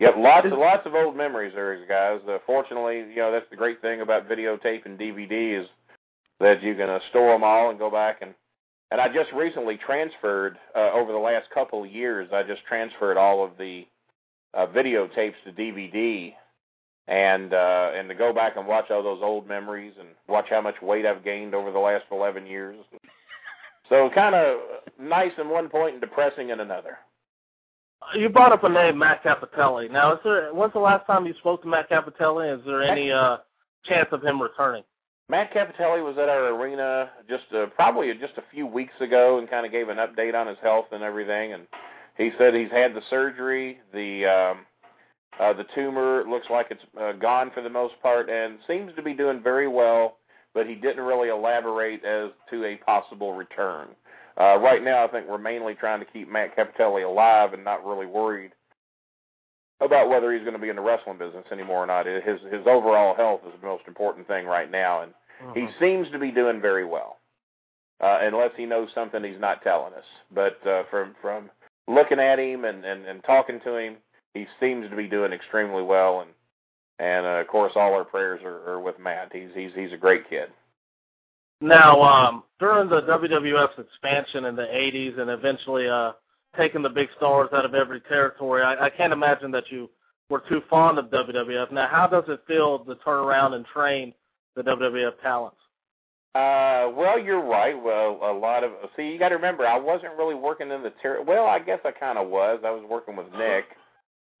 yep, 0.00 0.14
lots 0.16 0.46
of 0.46 0.58
lots 0.58 0.86
of 0.86 0.94
old 0.94 1.16
memories 1.16 1.52
there, 1.54 1.86
guys. 1.86 2.20
Uh, 2.28 2.38
fortunately, 2.46 2.98
you 2.98 3.16
know 3.16 3.30
that's 3.30 3.48
the 3.50 3.56
great 3.56 3.80
thing 3.80 4.00
about 4.00 4.28
videotape 4.28 4.84
and 4.86 4.98
DVD 4.98 5.60
is 5.60 5.68
that 6.40 6.62
you 6.62 6.74
can 6.74 6.88
uh, 6.88 6.98
store 7.10 7.32
them 7.32 7.44
all 7.44 7.70
and 7.70 7.78
go 7.78 7.90
back 7.90 8.18
and. 8.22 8.34
And 8.92 9.00
I 9.00 9.06
just 9.06 9.30
recently 9.32 9.76
transferred 9.76 10.58
uh, 10.74 10.90
over 10.90 11.12
the 11.12 11.18
last 11.18 11.48
couple 11.54 11.84
of 11.84 11.88
years. 11.92 12.28
I 12.32 12.42
just 12.42 12.64
transferred 12.64 13.16
all 13.16 13.44
of 13.44 13.52
the 13.56 13.86
uh, 14.52 14.66
videotapes 14.66 15.34
to 15.44 15.52
DVD, 15.52 16.32
and 17.06 17.54
uh, 17.54 17.90
and 17.94 18.08
to 18.08 18.14
go 18.14 18.32
back 18.32 18.56
and 18.56 18.66
watch 18.66 18.90
all 18.90 19.02
those 19.02 19.20
old 19.22 19.46
memories 19.46 19.92
and 19.98 20.08
watch 20.28 20.46
how 20.50 20.60
much 20.60 20.76
weight 20.82 21.06
I've 21.06 21.24
gained 21.24 21.54
over 21.54 21.70
the 21.70 21.78
last 21.78 22.04
11 22.10 22.46
years. 22.46 22.76
So 23.88 24.08
kind 24.14 24.34
of 24.34 24.58
nice 24.98 25.32
in 25.38 25.48
one 25.48 25.68
point 25.68 25.94
and 25.94 26.00
depressing 26.00 26.50
in 26.50 26.60
another. 26.60 26.98
You 28.14 28.28
brought 28.28 28.52
up 28.52 28.64
a 28.64 28.68
name, 28.68 28.98
Matt 28.98 29.22
Capitelli. 29.22 29.90
Now, 29.90 30.14
is 30.14 30.18
there 30.24 30.52
when's 30.52 30.72
the 30.72 30.80
last 30.80 31.06
time 31.06 31.26
you 31.26 31.34
spoke 31.38 31.62
to 31.62 31.68
Matt 31.68 31.88
Capitelli? 31.88 32.58
Is 32.58 32.64
there 32.64 32.82
any 32.82 33.10
uh, 33.10 33.38
chance 33.84 34.08
of 34.12 34.22
him 34.22 34.40
returning? 34.40 34.82
Matt 35.28 35.54
Capitelli 35.54 36.04
was 36.04 36.16
at 36.18 36.28
our 36.28 36.48
arena 36.48 37.10
just 37.28 37.44
uh, 37.54 37.66
probably 37.76 38.12
just 38.14 38.36
a 38.36 38.42
few 38.52 38.66
weeks 38.66 38.94
ago 39.00 39.38
and 39.38 39.48
kind 39.48 39.64
of 39.64 39.70
gave 39.70 39.88
an 39.88 39.98
update 39.98 40.34
on 40.34 40.48
his 40.48 40.56
health 40.60 40.86
and 40.90 41.04
everything. 41.04 41.52
And 41.52 41.68
he 42.18 42.32
said 42.36 42.52
he's 42.54 42.70
had 42.70 42.94
the 42.94 43.02
surgery, 43.08 43.78
the 43.92 44.26
um, 44.26 44.66
uh, 45.38 45.52
the 45.52 45.64
tumor 45.74 46.24
looks 46.28 46.46
like 46.50 46.66
it's 46.70 46.82
uh, 47.00 47.12
gone 47.12 47.52
for 47.54 47.62
the 47.62 47.70
most 47.70 47.94
part, 48.02 48.28
and 48.28 48.58
seems 48.66 48.94
to 48.96 49.02
be 49.02 49.14
doing 49.14 49.40
very 49.42 49.68
well. 49.68 50.16
But 50.52 50.66
he 50.66 50.74
didn't 50.74 51.04
really 51.04 51.28
elaborate 51.28 52.04
as 52.04 52.30
to 52.50 52.64
a 52.64 52.76
possible 52.78 53.34
return. 53.34 53.88
Uh, 54.38 54.58
right 54.58 54.82
now, 54.82 55.04
I 55.04 55.08
think 55.08 55.26
we're 55.28 55.38
mainly 55.38 55.74
trying 55.74 56.00
to 56.00 56.06
keep 56.06 56.30
Matt 56.30 56.56
Capitelli 56.56 57.04
alive 57.04 57.52
and 57.52 57.64
not 57.64 57.84
really 57.84 58.06
worried 58.06 58.52
about 59.80 60.08
whether 60.08 60.32
he's 60.32 60.42
going 60.42 60.54
to 60.54 60.58
be 60.60 60.68
in 60.68 60.76
the 60.76 60.82
wrestling 60.82 61.18
business 61.18 61.44
anymore 61.50 61.82
or 61.82 61.86
not. 61.86 62.06
His 62.06 62.40
his 62.50 62.66
overall 62.66 63.14
health 63.14 63.40
is 63.46 63.58
the 63.60 63.66
most 63.66 63.84
important 63.88 64.26
thing 64.26 64.46
right 64.46 64.70
now, 64.70 65.02
and 65.02 65.12
he 65.54 65.66
seems 65.80 66.10
to 66.12 66.18
be 66.18 66.30
doing 66.30 66.60
very 66.60 66.84
well. 66.84 67.16
Uh, 68.00 68.18
unless 68.22 68.50
he 68.56 68.64
knows 68.64 68.88
something 68.94 69.22
he's 69.22 69.38
not 69.38 69.62
telling 69.62 69.92
us. 69.92 70.04
But 70.34 70.66
uh, 70.66 70.84
from 70.90 71.14
from 71.20 71.50
looking 71.86 72.18
at 72.18 72.38
him 72.38 72.64
and, 72.64 72.82
and, 72.84 73.04
and 73.04 73.22
talking 73.24 73.60
to 73.64 73.76
him, 73.76 73.96
he 74.32 74.46
seems 74.58 74.88
to 74.88 74.96
be 74.96 75.06
doing 75.06 75.32
extremely 75.32 75.82
well. 75.82 76.20
And 76.20 76.30
and 76.98 77.26
uh, 77.26 77.40
of 77.40 77.48
course, 77.48 77.72
all 77.76 77.92
our 77.92 78.04
prayers 78.04 78.40
are, 78.42 78.70
are 78.70 78.80
with 78.80 78.98
Matt. 78.98 79.32
He's 79.32 79.50
he's 79.54 79.72
he's 79.74 79.92
a 79.92 79.98
great 79.98 80.28
kid. 80.30 80.48
Now, 81.60 82.00
um, 82.02 82.44
during 82.58 82.88
the 82.88 83.02
WWF's 83.02 83.78
expansion 83.78 84.46
in 84.46 84.56
the 84.56 84.62
80s 84.62 85.18
and 85.18 85.30
eventually 85.30 85.88
uh, 85.88 86.12
taking 86.56 86.82
the 86.82 86.88
big 86.88 87.08
stars 87.16 87.50
out 87.52 87.64
of 87.64 87.74
every 87.74 88.00
territory, 88.00 88.62
I, 88.62 88.86
I 88.86 88.90
can't 88.90 89.12
imagine 89.12 89.50
that 89.50 89.64
you 89.70 89.90
were 90.30 90.42
too 90.48 90.62
fond 90.70 90.98
of 90.98 91.06
WWF. 91.06 91.72
Now, 91.72 91.88
how 91.88 92.06
does 92.06 92.24
it 92.28 92.40
feel 92.46 92.78
to 92.78 92.94
turn 92.96 93.18
around 93.18 93.54
and 93.54 93.66
train 93.66 94.14
the 94.56 94.62
WWF 94.62 95.20
talents? 95.22 95.56
Uh, 96.34 96.88
well, 96.94 97.18
you're 97.18 97.44
right. 97.44 97.74
Well, 97.80 98.20
a 98.22 98.32
lot 98.32 98.62
of 98.62 98.70
see, 98.96 99.08
you 99.08 99.18
got 99.18 99.30
to 99.30 99.34
remember, 99.34 99.66
I 99.66 99.78
wasn't 99.78 100.16
really 100.16 100.36
working 100.36 100.70
in 100.70 100.82
the 100.82 100.92
ter- 101.02 101.22
Well, 101.22 101.46
I 101.46 101.58
guess 101.58 101.80
I 101.84 101.90
kind 101.90 102.18
of 102.18 102.28
was. 102.28 102.60
I 102.64 102.70
was 102.70 102.84
working 102.88 103.16
with 103.16 103.26
Nick, 103.36 103.64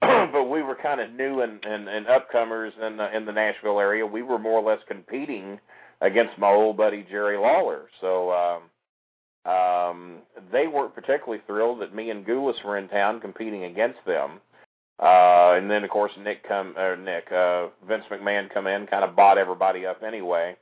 but 0.00 0.44
we 0.44 0.62
were 0.62 0.76
kind 0.76 1.00
of 1.00 1.10
new 1.10 1.40
and, 1.40 1.62
and 1.64 1.88
and 1.88 2.06
upcomers 2.06 2.70
in 2.80 2.96
the 2.96 3.14
in 3.14 3.26
the 3.26 3.32
Nashville 3.32 3.80
area. 3.80 4.06
We 4.06 4.22
were 4.22 4.38
more 4.38 4.60
or 4.60 4.62
less 4.62 4.78
competing 4.86 5.58
against 6.00 6.38
my 6.38 6.48
old 6.48 6.76
buddy 6.76 7.06
Jerry 7.10 7.36
Lawler. 7.36 7.88
So 8.00 8.30
um, 8.32 9.52
um, 9.52 10.18
they 10.52 10.66
weren't 10.66 10.94
particularly 10.94 11.42
thrilled 11.46 11.80
that 11.80 11.94
me 11.94 12.10
and 12.10 12.26
Gulas 12.26 12.62
were 12.64 12.78
in 12.78 12.88
town 12.88 13.20
competing 13.20 13.64
against 13.64 14.00
them. 14.06 14.40
Uh, 14.98 15.54
and 15.56 15.70
then 15.70 15.82
of 15.82 15.90
course 15.90 16.12
Nick 16.22 16.46
come 16.46 16.76
or 16.76 16.96
Nick 16.96 17.30
uh, 17.32 17.68
Vince 17.88 18.04
McMahon 18.10 18.52
come 18.52 18.66
in, 18.66 18.86
kind 18.86 19.04
of 19.04 19.16
bought 19.16 19.38
everybody 19.38 19.86
up 19.86 20.02
anyway. 20.02 20.56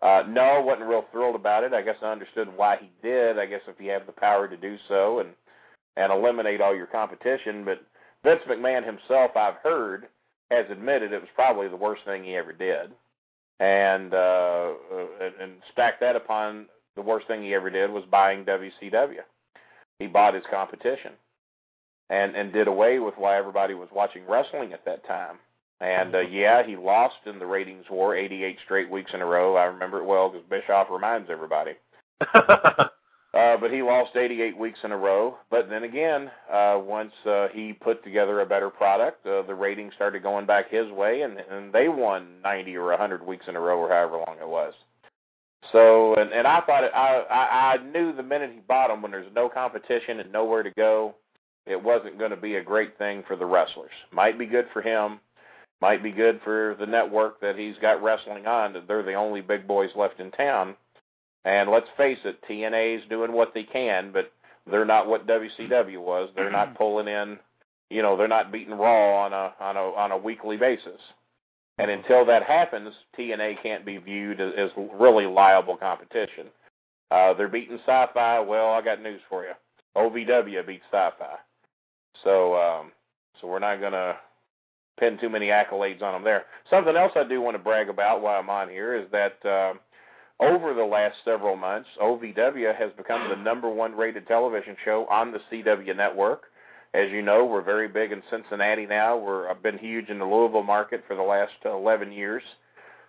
Uh, 0.00 0.22
no, 0.28 0.62
wasn't 0.64 0.88
real 0.88 1.04
thrilled 1.10 1.34
about 1.34 1.64
it. 1.64 1.72
I 1.72 1.82
guess 1.82 1.96
I 2.02 2.12
understood 2.12 2.48
why 2.56 2.76
he 2.80 2.90
did. 3.02 3.38
I 3.38 3.46
guess 3.46 3.62
if 3.66 3.80
you 3.80 3.90
have 3.90 4.06
the 4.06 4.12
power 4.12 4.48
to 4.48 4.56
do 4.56 4.76
so 4.88 5.20
and 5.20 5.30
and 5.96 6.12
eliminate 6.12 6.60
all 6.60 6.74
your 6.74 6.86
competition, 6.86 7.64
but 7.64 7.82
Vince 8.22 8.42
McMahon 8.48 8.84
himself, 8.84 9.32
I've 9.36 9.56
heard, 9.64 10.06
has 10.50 10.66
admitted 10.70 11.12
it 11.12 11.20
was 11.20 11.28
probably 11.34 11.66
the 11.66 11.76
worst 11.76 12.02
thing 12.04 12.22
he 12.22 12.36
ever 12.36 12.52
did, 12.52 12.92
and 13.60 14.14
uh, 14.14 14.72
and, 15.20 15.34
and 15.40 15.52
stack 15.72 16.00
that 16.00 16.16
upon 16.16 16.66
the 16.96 17.02
worst 17.02 17.26
thing 17.26 17.42
he 17.42 17.54
ever 17.54 17.70
did 17.70 17.90
was 17.90 18.04
buying 18.10 18.44
WCW. 18.44 19.20
He 19.98 20.06
bought 20.06 20.34
his 20.34 20.44
competition, 20.50 21.12
and 22.10 22.36
and 22.36 22.52
did 22.52 22.68
away 22.68 22.98
with 22.98 23.14
why 23.16 23.36
everybody 23.36 23.74
was 23.74 23.88
watching 23.92 24.22
wrestling 24.28 24.72
at 24.72 24.84
that 24.84 25.06
time. 25.06 25.38
And 25.80 26.14
uh, 26.14 26.20
yeah, 26.20 26.66
he 26.66 26.76
lost 26.76 27.16
in 27.26 27.38
the 27.38 27.46
ratings 27.46 27.84
war 27.90 28.16
88 28.16 28.58
straight 28.64 28.90
weeks 28.90 29.12
in 29.14 29.20
a 29.20 29.26
row. 29.26 29.56
I 29.56 29.64
remember 29.64 29.98
it 30.00 30.06
well 30.06 30.28
because 30.28 30.46
Bischoff 30.48 30.88
reminds 30.90 31.30
everybody. 31.30 31.72
uh, 33.38 33.56
but 33.56 33.70
he 33.70 33.82
lost 33.82 34.16
88 34.16 34.58
weeks 34.58 34.80
in 34.82 34.90
a 34.90 34.96
row. 34.96 35.36
But 35.48 35.70
then 35.70 35.84
again, 35.84 36.30
uh, 36.52 36.80
once 36.82 37.12
uh, 37.24 37.48
he 37.52 37.72
put 37.72 38.02
together 38.02 38.40
a 38.40 38.46
better 38.46 38.68
product, 38.68 39.24
uh, 39.26 39.42
the 39.42 39.54
ratings 39.54 39.94
started 39.94 40.24
going 40.24 40.44
back 40.44 40.70
his 40.70 40.90
way, 40.90 41.22
and, 41.22 41.38
and 41.38 41.72
they 41.72 41.88
won 41.88 42.26
90 42.42 42.76
or 42.76 42.88
100 42.90 43.24
weeks 43.24 43.46
in 43.46 43.54
a 43.54 43.60
row, 43.60 43.78
or 43.78 43.88
however 43.88 44.16
long 44.16 44.36
it 44.40 44.48
was. 44.48 44.74
So, 45.70 46.14
and, 46.14 46.32
and 46.32 46.46
I 46.46 46.60
thought 46.62 46.84
it, 46.84 46.92
I, 46.94 47.18
I 47.30 47.74
I 47.74 47.90
knew 47.92 48.12
the 48.12 48.22
minute 48.22 48.50
he 48.52 48.60
bought 48.60 48.88
them 48.88 49.02
when 49.02 49.12
there's 49.12 49.32
no 49.34 49.48
competition 49.48 50.20
and 50.20 50.32
nowhere 50.32 50.62
to 50.62 50.70
go, 50.70 51.14
it 51.66 51.80
wasn't 51.80 52.18
going 52.18 52.30
to 52.30 52.36
be 52.36 52.56
a 52.56 52.62
great 52.62 52.96
thing 52.98 53.22
for 53.26 53.36
the 53.36 53.44
wrestlers. 53.44 53.90
Might 54.12 54.38
be 54.38 54.46
good 54.46 54.66
for 54.72 54.82
him 54.82 55.20
might 55.80 56.02
be 56.02 56.10
good 56.10 56.40
for 56.42 56.76
the 56.80 56.86
network 56.86 57.40
that 57.40 57.56
he's 57.56 57.76
got 57.80 58.02
wrestling 58.02 58.46
on. 58.46 58.72
That 58.72 58.88
they're 58.88 59.02
the 59.02 59.14
only 59.14 59.40
big 59.40 59.66
boys 59.66 59.90
left 59.94 60.20
in 60.20 60.30
town. 60.32 60.74
And 61.44 61.70
let's 61.70 61.88
face 61.96 62.18
it, 62.24 62.40
TNA's 62.48 63.08
doing 63.08 63.32
what 63.32 63.54
they 63.54 63.62
can, 63.62 64.12
but 64.12 64.32
they're 64.70 64.84
not 64.84 65.06
what 65.06 65.26
WCW 65.26 66.00
was. 66.00 66.30
They're 66.34 66.50
not 66.50 66.76
pulling 66.76 67.08
in, 67.08 67.38
you 67.90 68.02
know, 68.02 68.16
they're 68.16 68.28
not 68.28 68.52
beating 68.52 68.74
Raw 68.74 69.24
on 69.24 69.32
a 69.32 69.54
on 69.60 69.76
a 69.76 69.80
on 69.80 70.12
a 70.12 70.18
weekly 70.18 70.56
basis. 70.56 71.00
And 71.78 71.90
until 71.90 72.26
that 72.26 72.42
happens, 72.42 72.92
TNA 73.16 73.62
can't 73.62 73.86
be 73.86 73.98
viewed 73.98 74.40
as, 74.40 74.52
as 74.58 74.70
really 74.98 75.26
liable 75.26 75.76
competition. 75.76 76.46
Uh, 77.10 77.32
they're 77.34 77.48
beating 77.48 77.78
Sci-Fi. 77.86 78.40
Well, 78.40 78.72
I 78.72 78.82
got 78.82 79.00
news 79.00 79.20
for 79.28 79.44
you. 79.44 79.52
OVW 79.96 80.66
beats 80.66 80.84
Sci-Fi. 80.90 81.36
So, 82.24 82.56
um, 82.56 82.92
so 83.40 83.46
we're 83.46 83.60
not 83.60 83.80
gonna 83.80 84.16
pin 84.98 85.18
too 85.18 85.28
many 85.28 85.46
accolades 85.46 86.02
on 86.02 86.14
them 86.14 86.24
there. 86.24 86.46
Something 86.68 86.96
else 86.96 87.12
I 87.14 87.24
do 87.24 87.40
want 87.40 87.54
to 87.54 87.62
brag 87.62 87.88
about 87.88 88.20
while 88.20 88.38
I'm 88.38 88.50
on 88.50 88.68
here 88.68 88.96
is 88.96 89.06
that 89.12 89.44
uh, 89.46 89.74
over 90.40 90.72
the 90.72 90.84
last 90.84 91.16
several 91.24 91.56
months, 91.56 91.88
OVW 92.00 92.76
has 92.76 92.92
become 92.96 93.28
the 93.28 93.36
number 93.36 93.68
one 93.68 93.94
rated 93.94 94.26
television 94.26 94.76
show 94.84 95.06
on 95.10 95.32
the 95.32 95.40
CW 95.50 95.96
network. 95.96 96.44
As 96.94 97.10
you 97.10 97.22
know, 97.22 97.44
we're 97.44 97.62
very 97.62 97.88
big 97.88 98.12
in 98.12 98.22
Cincinnati 98.30 98.86
now. 98.86 99.16
We're 99.16 99.50
I've 99.50 99.62
been 99.62 99.78
huge 99.78 100.08
in 100.08 100.18
the 100.18 100.24
Louisville 100.24 100.62
market 100.62 101.04
for 101.06 101.16
the 101.16 101.22
last 101.22 101.52
11 101.64 102.12
years, 102.12 102.42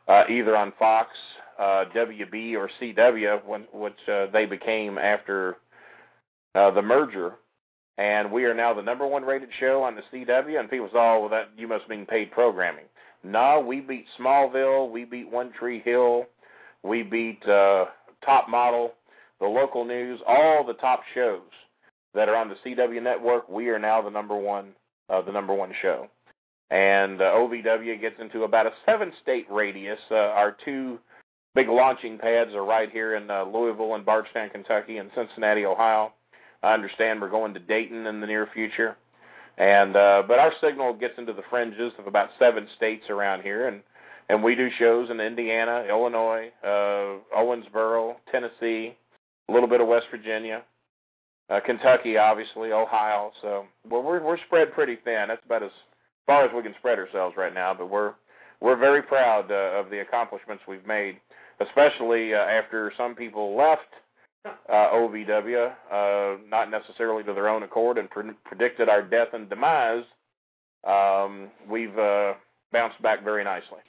uh, 0.08 0.24
either 0.30 0.56
on 0.58 0.74
Fox, 0.78 1.10
uh, 1.58 1.86
WB, 1.96 2.56
or 2.56 2.70
CW, 2.82 3.46
when, 3.46 3.66
which 3.74 3.94
uh, 4.12 4.26
they 4.34 4.46
became 4.46 4.98
after 4.98 5.58
uh, 6.56 6.72
the 6.72 6.82
merger. 6.82 7.36
And 7.98 8.32
we 8.32 8.46
are 8.46 8.54
now 8.54 8.74
the 8.74 8.82
number 8.82 9.06
one 9.06 9.24
rated 9.24 9.50
show 9.60 9.84
on 9.84 9.96
the 9.96 10.02
CW. 10.12 10.60
And 10.60 10.70
people 10.70 10.88
say, 10.88 10.98
"Oh, 10.98 11.20
well, 11.22 11.30
that 11.30 11.50
you 11.58 11.68
must 11.68 11.88
mean 11.88 12.06
paid 12.06 12.32
programming." 12.32 12.86
No, 13.24 13.64
we 13.66 13.82
beat 13.82 14.06
Smallville, 14.18 14.90
we 14.90 15.04
beat 15.04 15.30
One 15.30 15.52
Tree 15.52 15.82
Hill, 15.84 16.26
we 16.84 17.04
beat 17.04 17.46
uh, 17.48 17.86
Top 18.24 18.50
Model, 18.50 18.94
the 19.40 19.48
local 19.48 19.86
news, 19.86 20.20
all 20.28 20.64
the 20.66 20.74
top 20.74 21.02
shows 21.14 21.42
that 22.14 22.30
are 22.30 22.36
on 22.36 22.50
the 22.50 22.56
CW 22.66 23.02
network. 23.02 23.50
We 23.50 23.70
are 23.70 23.80
now 23.80 24.02
the 24.02 24.10
number 24.10 24.36
one, 24.36 24.70
uh, 25.10 25.22
the 25.22 25.32
number 25.32 25.54
one 25.54 25.74
show, 25.82 26.08
and 26.72 27.22
uh, 27.22 27.26
OVW 27.26 28.00
gets 28.00 28.20
into 28.20 28.44
about 28.44 28.66
a 28.66 28.72
seven-state 28.86 29.48
radius. 29.50 30.00
Uh, 30.12 30.16
our 30.16 30.56
two 30.66 31.00
big 31.56 31.70
launching 31.70 32.18
pads 32.18 32.54
are 32.54 32.66
right 32.66 32.92
here 32.92 33.16
in 33.16 33.30
uh, 33.30 33.44
Louisville 33.44 33.96
and 33.96 34.06
Bardstown, 34.06 34.50
Kentucky, 34.50 34.98
and 34.98 35.10
Cincinnati, 35.16 35.66
Ohio. 35.66 36.14
I 36.62 36.74
understand 36.74 37.22
we're 37.22 37.30
going 37.30 37.54
to 37.54 37.60
Dayton 37.60 38.06
in 38.06 38.20
the 38.20 38.28
near 38.28 38.48
future. 38.54 38.98
And 39.58 39.96
uh, 39.96 40.24
but 40.26 40.40
our 40.40 40.54
signal 40.62 40.94
gets 40.94 41.18
into 41.18 41.34
the 41.34 41.44
fringes 41.50 41.92
of 42.00 42.08
about 42.08 42.30
seven 42.40 42.68
states 42.78 43.10
around 43.10 43.42
here, 43.42 43.68
and 43.68 43.82
and 44.30 44.44
we 44.44 44.56
do 44.56 44.70
shows 44.78 45.10
in 45.10 45.20
Indiana, 45.20 45.86
Illinois, 45.90 46.52
uh, 46.64 47.18
Owensboro, 47.36 48.16
Tennessee, 48.32 48.96
a 49.50 49.52
little 49.52 49.68
bit 49.68 49.82
of 49.82 49.88
West 49.88 50.06
Virginia, 50.12 50.64
uh, 51.50 51.60
Kentucky, 51.66 52.18
obviously, 52.18 52.72
Ohio. 52.72 53.32
So 53.42 53.66
well, 53.90 54.04
we're 54.04 54.24
we're 54.24 54.38
spread 54.46 54.72
pretty 54.74 54.98
thin. 55.04 55.26
That's 55.28 55.44
about 55.46 55.64
as 55.64 55.72
far 56.26 56.46
as 56.46 56.52
we 56.56 56.62
can 56.62 56.76
spread 56.78 57.00
ourselves 57.00 57.36
right 57.36 57.54
now. 57.54 57.74
But 57.74 57.90
we're 57.90 58.14
we're 58.62 58.78
very 58.78 59.02
proud 59.02 59.52
uh, 59.52 59.80
of 59.80 59.90
the 59.90 60.02
accomplishments 60.02 60.64
we've 60.68 60.86
made, 60.86 61.20
especially 61.60 62.34
uh, 62.36 62.40
after 62.40 62.94
some 62.98 63.16
people 63.16 63.56
left 63.56 63.90
uh, 64.46 64.90
OVW, 64.94 65.72
uh, 65.92 66.38
not 66.48 66.70
necessarily 66.70 67.24
to 67.24 67.34
their 67.34 67.50
own 67.50 67.64
accord, 67.64 67.98
and 67.98 68.10
pre- 68.10 68.32
predicted 68.46 68.90
our 68.90 69.02
death 69.02 69.30
and 69.34 69.50
demise. 69.50 70.04
Um, 70.88 71.50
we've 71.68 71.98
uh, 71.98 72.34
bounced 72.72 73.02
back 73.02 73.24
very 73.24 73.44
nicely. 73.44 73.80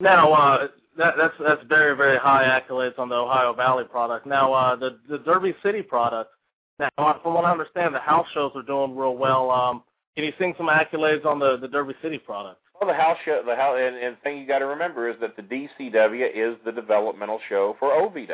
Now, 0.00 0.32
uh, 0.32 0.68
that, 0.96 1.14
that's 1.16 1.34
that's 1.40 1.62
very 1.68 1.96
very 1.96 2.18
high 2.18 2.44
accolades 2.44 2.98
on 2.98 3.08
the 3.08 3.14
Ohio 3.14 3.52
Valley 3.52 3.84
product. 3.84 4.26
Now, 4.26 4.52
uh, 4.52 4.76
the 4.76 4.98
the 5.08 5.18
Derby 5.18 5.54
City 5.62 5.82
product. 5.82 6.30
Now, 6.78 7.20
from 7.22 7.34
what 7.34 7.44
I 7.44 7.50
understand, 7.50 7.94
the 7.94 7.98
house 7.98 8.26
shows 8.32 8.52
are 8.54 8.62
doing 8.62 8.96
real 8.96 9.16
well. 9.16 9.50
Um, 9.50 9.82
can 10.14 10.24
you 10.24 10.32
sing 10.38 10.54
some 10.56 10.68
accolades 10.68 11.24
on 11.24 11.38
the 11.38 11.56
the 11.56 11.68
Derby 11.68 11.94
City 12.02 12.18
product? 12.18 12.60
Well, 12.80 12.88
the 12.88 12.94
house 12.94 13.16
show, 13.24 13.42
the 13.44 13.56
house, 13.56 13.76
and, 13.80 13.96
and 13.96 14.16
thing 14.22 14.38
you 14.38 14.46
got 14.46 14.60
to 14.60 14.66
remember 14.66 15.08
is 15.08 15.16
that 15.20 15.34
the 15.34 15.42
DCW 15.42 16.30
is 16.32 16.56
the 16.64 16.70
developmental 16.70 17.40
show 17.48 17.76
for 17.80 17.90
OVW. 17.90 18.28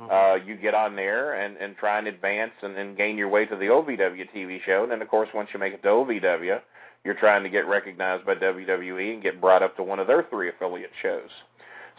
Mm-hmm. 0.00 0.10
Uh, 0.10 0.46
you 0.46 0.56
get 0.56 0.74
on 0.74 0.96
there 0.96 1.34
and, 1.34 1.56
and 1.58 1.76
try 1.76 1.98
and 1.98 2.06
advance 2.06 2.52
and, 2.62 2.76
and 2.76 2.96
gain 2.96 3.18
your 3.18 3.28
way 3.28 3.44
to 3.44 3.56
the 3.56 3.66
OVW 3.66 4.24
TV 4.34 4.62
show. 4.64 4.84
And 4.84 4.92
then, 4.92 5.02
of 5.02 5.08
course, 5.08 5.28
once 5.34 5.50
you 5.52 5.60
make 5.60 5.74
it 5.74 5.82
to 5.82 5.88
OVW, 5.88 6.60
you're 7.04 7.14
trying 7.14 7.42
to 7.42 7.48
get 7.48 7.66
recognized 7.66 8.26
by 8.26 8.34
WWE 8.34 9.14
and 9.14 9.22
get 9.22 9.40
brought 9.40 9.62
up 9.62 9.76
to 9.76 9.82
one 9.82 9.98
of 9.98 10.06
their 10.06 10.26
three 10.30 10.48
affiliate 10.48 10.90
shows. 11.02 11.30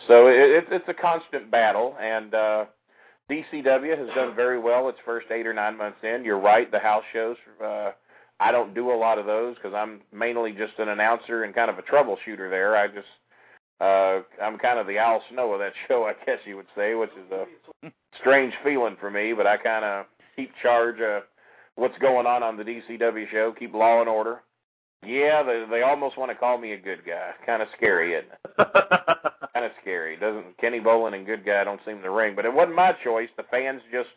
So 0.07 0.27
it, 0.27 0.65
it's 0.71 0.87
a 0.87 0.93
constant 0.93 1.51
battle, 1.51 1.95
and 1.99 2.33
uh, 2.33 2.65
DCW 3.29 3.97
has 3.97 4.07
done 4.15 4.35
very 4.35 4.59
well 4.59 4.89
its 4.89 4.99
first 5.05 5.27
eight 5.31 5.45
or 5.45 5.53
nine 5.53 5.77
months 5.77 5.99
in. 6.03 6.23
You're 6.23 6.39
right, 6.39 6.71
the 6.71 6.79
house 6.79 7.03
shows. 7.11 7.37
Uh, 7.63 7.91
I 8.39 8.51
don't 8.51 8.73
do 8.73 8.91
a 8.91 8.95
lot 8.95 9.19
of 9.19 9.25
those 9.25 9.55
because 9.55 9.73
I'm 9.73 10.01
mainly 10.13 10.51
just 10.51 10.73
an 10.79 10.89
announcer 10.89 11.43
and 11.43 11.53
kind 11.53 11.69
of 11.69 11.77
a 11.77 11.81
troubleshooter 11.81 12.49
there. 12.49 12.75
I 12.75 12.87
just 12.87 13.07
uh 13.81 14.21
I'm 14.41 14.57
kind 14.57 14.79
of 14.79 14.87
the 14.87 14.97
Al 14.97 15.21
Snow 15.31 15.53
of 15.53 15.59
that 15.59 15.73
show, 15.87 16.05
I 16.05 16.13
guess 16.25 16.39
you 16.45 16.55
would 16.55 16.67
say, 16.75 16.95
which 16.95 17.11
is 17.11 17.31
a 17.31 17.91
strange 18.19 18.53
feeling 18.63 18.97
for 18.99 19.11
me, 19.11 19.33
but 19.33 19.47
I 19.47 19.57
kind 19.57 19.85
of 19.85 20.05
keep 20.35 20.51
charge 20.61 20.99
of 21.01 21.23
what's 21.75 21.97
going 21.99 22.25
on 22.25 22.43
on 22.43 22.57
the 22.57 22.63
DCW 22.63 23.29
show, 23.29 23.53
keep 23.57 23.73
law 23.73 23.99
and 23.99 24.09
order. 24.09 24.41
Yeah, 25.05 25.43
they 25.43 25.65
they 25.69 25.81
almost 25.81 26.17
want 26.17 26.31
to 26.31 26.35
call 26.37 26.57
me 26.57 26.73
a 26.73 26.77
good 26.77 27.05
guy. 27.05 27.31
Kind 27.45 27.61
of 27.61 27.69
scary, 27.75 28.15
isn't 28.15 28.31
it? 28.31 28.67
kind 29.53 29.65
of 29.65 29.71
scary. 29.81 30.17
Doesn't 30.17 30.57
Kenny 30.57 30.79
Bolin 30.79 31.15
and 31.15 31.25
good 31.25 31.45
guy 31.45 31.63
don't 31.63 31.79
seem 31.85 32.01
to 32.01 32.09
ring, 32.09 32.35
but 32.35 32.45
it 32.45 32.53
wasn't 32.53 32.75
my 32.75 32.93
choice. 33.03 33.29
The 33.37 33.43
fans 33.49 33.81
just 33.91 34.09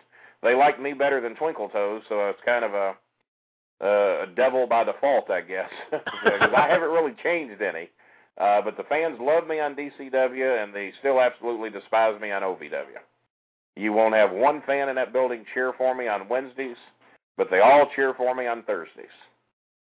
they 0.43 0.55
like 0.55 0.81
me 0.81 0.93
better 0.93 1.21
than 1.21 1.37
Twinkle 1.37 1.69
Toes, 1.69 2.03
so 2.09 2.29
it's 2.29 2.41
kind 2.45 2.65
of 2.65 2.75
a 2.75 2.95
uh, 3.83 4.25
a 4.25 4.27
devil 4.37 4.67
by 4.67 4.85
default, 4.85 5.31
I 5.31 5.41
guess, 5.41 5.71
because 5.91 6.51
I 6.57 6.69
haven't 6.69 6.91
really 6.91 7.15
changed 7.23 7.61
any. 7.63 7.91
Uh, 8.39 8.63
but 8.63 8.77
the 8.77 8.85
fans 8.85 9.19
love 9.21 9.47
me 9.47 9.61
on 9.61 9.75
DCW, 9.75 10.63
and 10.63 10.75
they 10.75 10.93
still 11.01 11.21
absolutely 11.21 11.69
despise 11.71 12.21
me 12.21 12.31
on 12.31 12.43
OVW. 12.43 13.03
You 13.77 13.93
won't 13.93 14.15
have 14.15 14.31
one 14.33 14.63
fan 14.67 14.89
in 14.89 14.97
that 14.97 15.13
building 15.13 15.45
cheer 15.53 15.73
for 15.77 15.95
me 15.95 16.07
on 16.07 16.29
Wednesdays, 16.29 16.77
but 17.37 17.49
they 17.51 17.61
all 17.61 17.89
cheer 17.95 18.15
for 18.15 18.35
me 18.35 18.47
on 18.47 18.63
Thursdays. 18.63 19.07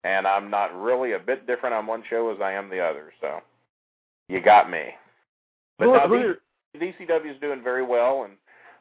And 0.05 0.27
I'm 0.27 0.51
not 0.51 0.79
really 0.79 1.13
a 1.13 1.19
bit 1.19 1.47
different 1.47 1.73
on 1.73 1.87
one 1.87 2.03
show 2.07 2.31
as 2.31 2.39
I 2.39 2.51
am 2.51 2.69
the 2.69 2.79
other, 2.79 3.11
so 3.19 3.39
you 4.29 4.39
got 4.39 4.69
me. 4.69 4.83
But 5.79 5.87
now 5.87 6.07
DCW 6.79 7.33
is 7.33 7.41
doing 7.41 7.63
very 7.63 7.83
well, 7.83 8.25
and 8.25 8.33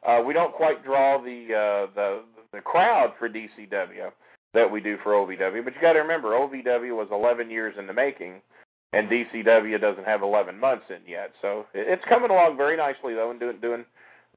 uh, 0.05 0.23
we 0.23 0.33
don't 0.33 0.53
quite 0.53 0.85
draw 0.85 1.17
the 1.17 1.47
uh, 1.47 1.93
the 1.95 2.21
the 2.53 2.61
crowd 2.61 3.13
for 3.17 3.27
DCW 3.27 4.11
that 4.53 4.71
we 4.71 4.79
do 4.79 4.97
for 5.03 5.13
OVW. 5.13 5.63
But 5.63 5.73
you 5.75 5.81
got 5.81 5.93
to 5.93 5.99
remember, 5.99 6.29
OVW 6.29 6.95
was 6.95 7.07
11 7.11 7.49
years 7.49 7.75
in 7.77 7.87
the 7.87 7.93
making, 7.93 8.35
and 8.93 9.09
DCW 9.09 9.81
doesn't 9.81 10.05
have 10.05 10.21
11 10.21 10.57
months 10.59 10.85
in 10.89 10.99
yet. 11.07 11.31
So 11.41 11.65
it's 11.73 12.03
coming 12.07 12.29
along 12.29 12.55
very 12.55 12.77
nicely 12.77 13.15
though, 13.15 13.31
and 13.31 13.39
doing 13.39 13.57
doing 13.61 13.85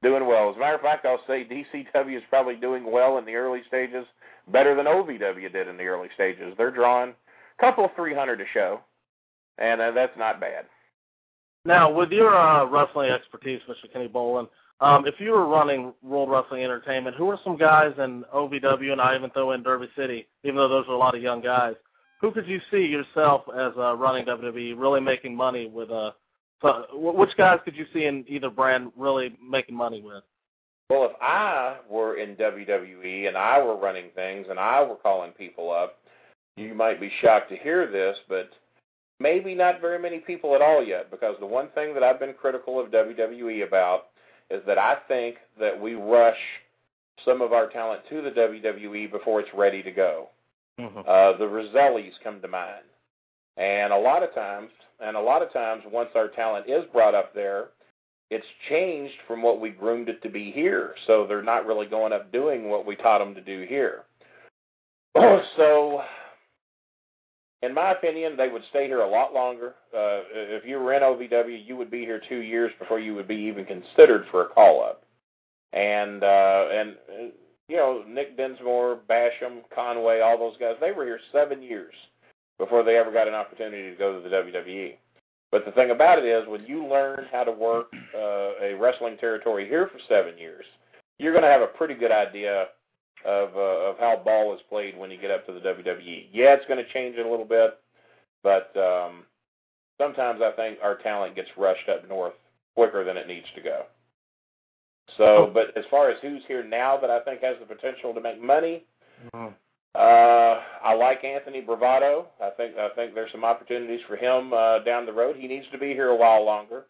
doing 0.01 0.25
well. 0.25 0.49
As 0.49 0.55
a 0.55 0.59
matter 0.59 0.75
of 0.75 0.81
fact, 0.81 1.05
I'll 1.05 1.21
say 1.27 1.45
DCW 1.45 2.17
is 2.17 2.23
probably 2.29 2.55
doing 2.55 2.91
well 2.91 3.19
in 3.19 3.25
the 3.25 3.35
early 3.35 3.61
stages, 3.67 4.05
better 4.51 4.75
than 4.75 4.85
OVW 4.85 5.51
did 5.51 5.67
in 5.67 5.77
the 5.77 5.83
early 5.83 6.09
stages. 6.15 6.53
They're 6.57 6.71
drawing 6.71 7.09
a 7.09 7.61
couple 7.61 7.85
of 7.85 7.91
300 7.95 8.41
a 8.41 8.45
show, 8.53 8.81
and 9.57 9.81
uh, 9.81 9.91
that's 9.91 10.17
not 10.17 10.39
bad. 10.39 10.65
Now, 11.65 11.91
with 11.91 12.11
your 12.11 12.35
uh, 12.35 12.65
wrestling 12.65 13.11
expertise, 13.11 13.59
Mr. 13.69 13.91
Kenny 13.91 14.07
Bolin, 14.07 14.47
um, 14.81 15.05
if 15.05 15.15
you 15.19 15.31
were 15.31 15.45
running 15.45 15.93
World 16.01 16.31
Wrestling 16.31 16.63
Entertainment, 16.63 17.15
who 17.17 17.29
are 17.29 17.39
some 17.43 17.57
guys 17.57 17.93
in 17.97 18.23
OVW 18.33 18.93
and 18.93 19.01
I 19.01 19.15
even 19.15 19.29
throw 19.31 19.51
in 19.51 19.61
Derby 19.61 19.89
City, 19.97 20.27
even 20.43 20.55
though 20.55 20.69
those 20.69 20.85
are 20.87 20.93
a 20.93 20.97
lot 20.97 21.15
of 21.15 21.21
young 21.21 21.41
guys, 21.41 21.75
who 22.21 22.31
could 22.31 22.47
you 22.47 22.59
see 22.71 22.85
yourself 22.85 23.43
as 23.53 23.73
uh, 23.77 23.95
running 23.95 24.25
WWE 24.25 24.79
really 24.79 25.01
making 25.01 25.35
money 25.35 25.67
with? 25.67 25.91
Uh, 25.91 26.11
so 26.61 26.85
which 26.93 27.35
guys 27.37 27.59
could 27.63 27.75
you 27.75 27.85
see 27.93 28.05
in 28.05 28.25
either 28.27 28.49
brand 28.49 28.91
really 28.97 29.37
making 29.45 29.75
money 29.75 30.01
with? 30.01 30.23
Well, 30.89 31.05
if 31.05 31.11
I 31.21 31.77
were 31.87 32.17
in 32.17 32.35
WWE 32.35 33.27
and 33.27 33.37
I 33.37 33.61
were 33.61 33.77
running 33.77 34.09
things 34.15 34.47
and 34.49 34.59
I 34.59 34.81
were 34.81 34.95
calling 34.95 35.31
people 35.31 35.71
up, 35.71 35.97
you 36.57 36.73
might 36.73 36.99
be 36.99 37.11
shocked 37.21 37.49
to 37.49 37.57
hear 37.57 37.89
this, 37.89 38.17
but 38.27 38.49
maybe 39.19 39.53
not 39.53 39.81
very 39.81 39.99
many 39.99 40.19
people 40.19 40.55
at 40.55 40.61
all 40.61 40.83
yet 40.83 41.11
because 41.11 41.35
the 41.39 41.45
one 41.45 41.69
thing 41.75 41.93
that 41.93 42.03
I've 42.03 42.19
been 42.19 42.33
critical 42.33 42.79
of 42.79 42.91
WWE 42.91 43.67
about 43.67 44.07
is 44.49 44.61
that 44.65 44.77
I 44.77 44.97
think 45.07 45.35
that 45.59 45.79
we 45.79 45.93
rush 45.93 46.37
some 47.23 47.41
of 47.41 47.53
our 47.53 47.69
talent 47.69 48.01
to 48.09 48.21
the 48.21 48.31
WWE 48.31 49.11
before 49.11 49.39
it's 49.41 49.49
ready 49.53 49.83
to 49.83 49.91
go. 49.91 50.29
Mm-hmm. 50.79 50.99
Uh, 50.99 51.37
the 51.37 51.45
Rosellis 51.45 52.13
come 52.23 52.41
to 52.41 52.47
mind, 52.47 52.85
and 53.57 53.91
a 53.91 53.97
lot 53.97 54.23
of 54.23 54.33
times, 54.33 54.69
and 55.01 55.17
a 55.17 55.21
lot 55.21 55.41
of 55.41 55.51
times, 55.51 55.83
once 55.91 56.09
our 56.15 56.29
talent 56.29 56.69
is 56.69 56.85
brought 56.93 57.13
up 57.13 57.35
there, 57.35 57.67
it's 58.29 58.45
changed 58.69 59.15
from 59.27 59.41
what 59.41 59.59
we 59.59 59.69
groomed 59.69 60.09
it 60.09 60.21
to 60.23 60.29
be 60.29 60.51
here. 60.51 60.93
So 61.07 61.25
they're 61.27 61.41
not 61.41 61.65
really 61.65 61.87
going 61.87 62.13
up 62.13 62.31
doing 62.31 62.69
what 62.69 62.85
we 62.85 62.95
taught 62.95 63.19
them 63.19 63.33
to 63.35 63.41
do 63.41 63.65
here. 63.67 64.03
so 65.57 66.01
in 67.61 67.73
my 67.73 67.91
opinion, 67.91 68.37
they 68.37 68.47
would 68.47 68.61
stay 68.69 68.87
here 68.87 69.01
a 69.01 69.09
lot 69.09 69.33
longer. 69.33 69.75
Uh, 69.93 70.23
if 70.33 70.65
you 70.65 70.79
were 70.79 70.93
in 70.93 71.01
OVW, 71.01 71.67
you 71.67 71.75
would 71.75 71.91
be 71.91 72.01
here 72.01 72.21
two 72.29 72.39
years 72.39 72.71
before 72.79 72.99
you 72.99 73.15
would 73.15 73.27
be 73.27 73.35
even 73.35 73.65
considered 73.65 74.25
for 74.31 74.43
a 74.43 74.49
call 74.49 74.83
up. 74.83 75.03
And 75.73 76.23
uh, 76.23 76.65
and 76.71 76.95
you 77.67 77.75
know 77.75 78.03
Nick 78.07 78.37
Dinsmore, 78.37 78.99
Basham, 79.09 79.61
Conway, 79.73 80.21
all 80.21 80.37
those 80.37 80.57
guys, 80.57 80.75
they 80.79 80.91
were 80.91 81.05
here 81.05 81.19
seven 81.31 81.61
years 81.61 81.93
before 82.57 82.83
they 82.83 82.97
ever 82.97 83.11
got 83.11 83.27
an 83.27 83.35
opportunity 83.35 83.91
to 83.91 83.95
go 83.95 84.13
to 84.13 84.27
the 84.27 84.35
WWE. 84.35 84.95
But 85.51 85.65
the 85.65 85.71
thing 85.71 85.91
about 85.91 86.19
it 86.19 86.25
is, 86.25 86.47
when 86.47 86.65
you 86.65 86.85
learn 86.85 87.25
how 87.31 87.43
to 87.43 87.51
work 87.51 87.87
uh, 88.15 88.63
a 88.63 88.75
wrestling 88.79 89.17
territory 89.17 89.67
here 89.67 89.87
for 89.87 89.99
seven 90.07 90.37
years, 90.37 90.65
you're 91.17 91.33
going 91.33 91.43
to 91.43 91.49
have 91.49 91.61
a 91.61 91.67
pretty 91.67 91.95
good 91.95 92.11
idea 92.11 92.67
of 93.25 93.49
uh, 93.55 93.89
of 93.89 93.99
how 93.99 94.21
ball 94.23 94.53
is 94.53 94.61
played 94.69 94.97
when 94.97 95.11
you 95.11 95.19
get 95.19 95.31
up 95.31 95.45
to 95.45 95.53
the 95.53 95.59
WWE. 95.59 96.27
Yeah, 96.31 96.53
it's 96.53 96.65
going 96.67 96.83
to 96.83 96.93
change 96.93 97.17
it 97.17 97.25
a 97.25 97.29
little 97.29 97.45
bit, 97.45 97.79
but 98.43 98.71
um, 98.77 99.23
sometimes 99.99 100.41
I 100.41 100.51
think 100.51 100.79
our 100.81 100.97
talent 100.97 101.35
gets 101.35 101.49
rushed 101.57 101.89
up 101.89 102.07
north 102.07 102.33
quicker 102.75 103.03
than 103.03 103.17
it 103.17 103.27
needs 103.27 103.47
to 103.55 103.61
go. 103.61 103.83
So, 105.17 105.49
but 105.53 105.75
as 105.75 105.85
far 105.89 106.09
as 106.11 106.17
who's 106.21 106.43
here 106.47 106.63
now 106.63 106.97
that 106.97 107.09
I 107.09 107.19
think 107.21 107.41
has 107.41 107.55
the 107.59 107.65
potential 107.65 108.13
to 108.13 108.21
make 108.21 108.41
money, 108.41 108.85
mm-hmm. 109.33 109.53
Uh, 109.95 110.61
I 110.83 110.93
like 110.93 111.23
Anthony 111.23 111.61
Bravado. 111.61 112.27
I 112.41 112.51
think 112.51 112.77
I 112.77 112.89
think 112.95 113.15
there's 113.15 113.31
some 113.31 113.43
opportunities 113.43 114.01
for 114.07 114.15
him 114.15 114.53
uh, 114.53 114.79
down 114.79 115.05
the 115.05 115.13
road. 115.13 115.35
He 115.35 115.47
needs 115.47 115.65
to 115.71 115.79
be 115.79 115.87
here 115.87 116.09
a 116.09 116.15
while 116.15 116.45
longer, 116.45 116.85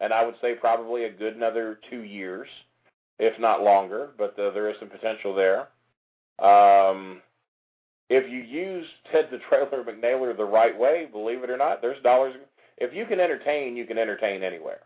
and 0.00 0.12
I 0.12 0.24
would 0.24 0.36
say 0.40 0.54
probably 0.54 1.04
a 1.04 1.12
good 1.12 1.34
another 1.34 1.80
two 1.90 2.02
years, 2.02 2.48
if 3.18 3.38
not 3.40 3.62
longer. 3.62 4.10
But 4.16 4.38
uh, 4.38 4.52
there 4.52 4.70
is 4.70 4.76
some 4.78 4.88
potential 4.88 5.34
there. 5.34 5.68
Um, 6.38 7.20
if 8.08 8.30
you 8.30 8.40
use 8.40 8.86
Ted 9.10 9.28
the 9.30 9.38
Trailer 9.48 9.82
McNaler 9.84 10.36
the 10.36 10.44
right 10.44 10.78
way, 10.78 11.08
believe 11.10 11.42
it 11.42 11.50
or 11.50 11.56
not, 11.56 11.82
there's 11.82 12.02
dollars. 12.02 12.34
If 12.78 12.94
you 12.94 13.04
can 13.06 13.18
entertain, 13.18 13.76
you 13.76 13.84
can 13.84 13.98
entertain 13.98 14.42
anywhere. 14.42 14.80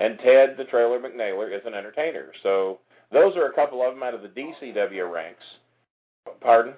And 0.00 0.18
Ted 0.18 0.56
the 0.56 0.64
Trailer 0.64 0.98
McNaler 0.98 1.56
is 1.56 1.64
an 1.64 1.74
entertainer. 1.74 2.32
So 2.42 2.80
those 3.12 3.36
are 3.36 3.46
a 3.46 3.52
couple 3.52 3.86
of 3.86 3.94
them 3.94 4.02
out 4.02 4.14
of 4.14 4.22
the 4.22 4.28
DCW 4.28 5.12
ranks. 5.12 5.44
Pardon? 6.40 6.74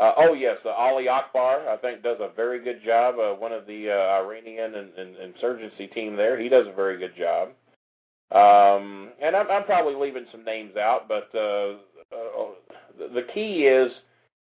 Uh, 0.00 0.12
oh 0.16 0.32
yes, 0.32 0.56
uh, 0.64 0.70
Ali 0.70 1.08
Akbar 1.08 1.68
I 1.68 1.76
think 1.76 2.02
does 2.02 2.16
a 2.20 2.34
very 2.34 2.64
good 2.64 2.82
job. 2.82 3.16
Uh, 3.18 3.34
one 3.34 3.52
of 3.52 3.66
the 3.66 3.90
uh, 3.90 4.22
Iranian 4.22 4.74
and, 4.74 4.94
and 4.96 5.16
insurgency 5.16 5.88
team 5.88 6.16
there, 6.16 6.40
he 6.40 6.48
does 6.48 6.66
a 6.66 6.74
very 6.74 6.98
good 6.98 7.14
job. 7.18 7.48
Um, 8.32 9.10
and 9.20 9.36
I'm, 9.36 9.50
I'm 9.50 9.64
probably 9.64 9.94
leaving 9.94 10.24
some 10.32 10.42
names 10.42 10.74
out, 10.76 11.06
but 11.06 11.28
uh, 11.34 11.74
uh, 12.16 13.08
the, 13.12 13.26
key 13.34 13.64
is 13.64 13.92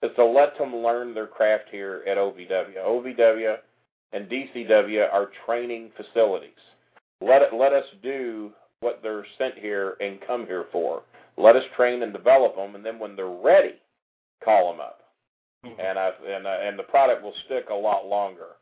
is 0.05 0.15
to 0.15 0.25
let 0.25 0.57
them 0.59 0.77
learn 0.77 1.13
their 1.13 1.27
craft 1.27 1.65
here 1.73 2.05
at 2.07 2.19
OVW. 2.19 2.77
OVW 2.79 3.57
and 4.13 4.29
DCW 4.29 5.13
are 5.13 5.31
training 5.45 5.91
facilities. 5.97 6.51
Let 7.21 7.43
it, 7.43 7.53
let 7.53 7.73
us 7.73 7.85
do 8.01 8.53
what 8.79 9.01
they're 9.03 9.27
sent 9.39 9.59
here 9.59 9.97
and 10.01 10.21
come 10.25 10.47
here 10.47 10.67
for. 10.71 11.03
Let 11.37 11.57
us 11.57 11.65
train 11.75 12.05
and 12.05 12.13
develop 12.13 12.55
them, 12.55 12.77
and 12.77 12.85
then 12.85 13.01
when 13.01 13.17
they're 13.17 13.27
ready, 13.27 13.75
call 14.45 14.71
them 14.71 14.81
up. 14.81 15.01
Mm-hmm. 15.65 15.81
And 15.81 15.99
I 15.99 16.11
and 16.27 16.47
uh, 16.47 16.59
and 16.63 16.79
the 16.79 16.85
product 16.85 17.23
will 17.23 17.35
stick 17.47 17.67
a 17.71 17.75
lot 17.75 18.07
longer. 18.07 18.57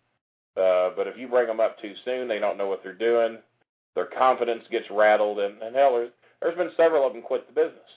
Uh, 0.57 0.90
but 0.97 1.07
if 1.07 1.18
you 1.18 1.28
bring 1.28 1.47
them 1.47 1.61
up 1.61 1.78
too 1.80 1.94
soon, 2.05 2.28
they 2.28 2.38
don't 2.38 2.57
know 2.57 2.66
what 2.66 2.82
they're 2.82 2.94
doing. 2.94 3.38
Their 3.94 4.07
confidence 4.07 4.64
gets 4.70 4.86
rattled, 4.90 5.38
and, 5.38 5.61
and 5.62 5.76
hell, 5.76 5.92
there's, 5.92 6.11
there's 6.40 6.57
been 6.57 6.70
several 6.76 7.07
of 7.07 7.12
them 7.12 7.22
quit 7.22 7.47
the 7.47 7.53
business 7.53 7.88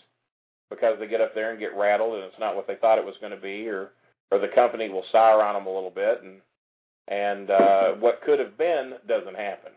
because 0.70 0.98
they 1.00 1.08
get 1.08 1.22
up 1.22 1.34
there 1.34 1.52
and 1.52 1.60
get 1.60 1.76
rattled, 1.76 2.16
and 2.16 2.24
it's 2.24 2.40
not 2.40 2.56
what 2.56 2.68
they 2.68 2.76
thought 2.76 2.98
it 2.98 3.06
was 3.06 3.16
going 3.22 3.32
to 3.32 3.42
be, 3.42 3.68
or 3.68 3.92
or 4.32 4.40
the 4.40 4.48
company 4.50 4.90
will 4.90 5.06
sour 5.12 5.42
on 5.42 5.56
them 5.56 5.68
a 5.68 5.74
little 5.74 5.90
bit, 5.90 6.22
and 6.24 6.42
and 7.08 7.50
uh, 7.50 7.92
what 7.94 8.22
could 8.22 8.40
have 8.40 8.58
been 8.58 8.94
doesn't 9.08 9.36
happen. 9.36 9.72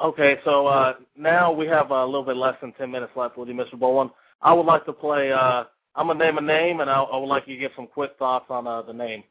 Okay, 0.00 0.38
so 0.44 0.66
uh, 0.66 0.94
now 1.16 1.52
we 1.52 1.66
have 1.66 1.90
a 1.90 2.04
little 2.04 2.24
bit 2.24 2.36
less 2.36 2.56
than 2.60 2.72
10 2.72 2.90
minutes 2.90 3.12
left 3.16 3.36
with 3.36 3.48
you, 3.48 3.54
Mr. 3.54 3.74
Bolin. 3.74 4.10
I 4.40 4.52
would 4.52 4.64
like 4.64 4.86
to 4.86 4.94
play, 4.94 5.30
uh, 5.30 5.64
I'm 5.94 6.06
going 6.06 6.18
to 6.18 6.24
name 6.24 6.38
a 6.38 6.40
name, 6.40 6.80
and 6.80 6.90
I, 6.90 7.00
I 7.00 7.16
would 7.16 7.26
like 7.26 7.46
you 7.46 7.56
to 7.56 7.60
give 7.60 7.72
some 7.74 7.86
quick 7.86 8.12
thoughts 8.18 8.46
on 8.48 8.66
uh, 8.66 8.82
the 8.82 8.92
name. 8.92 9.24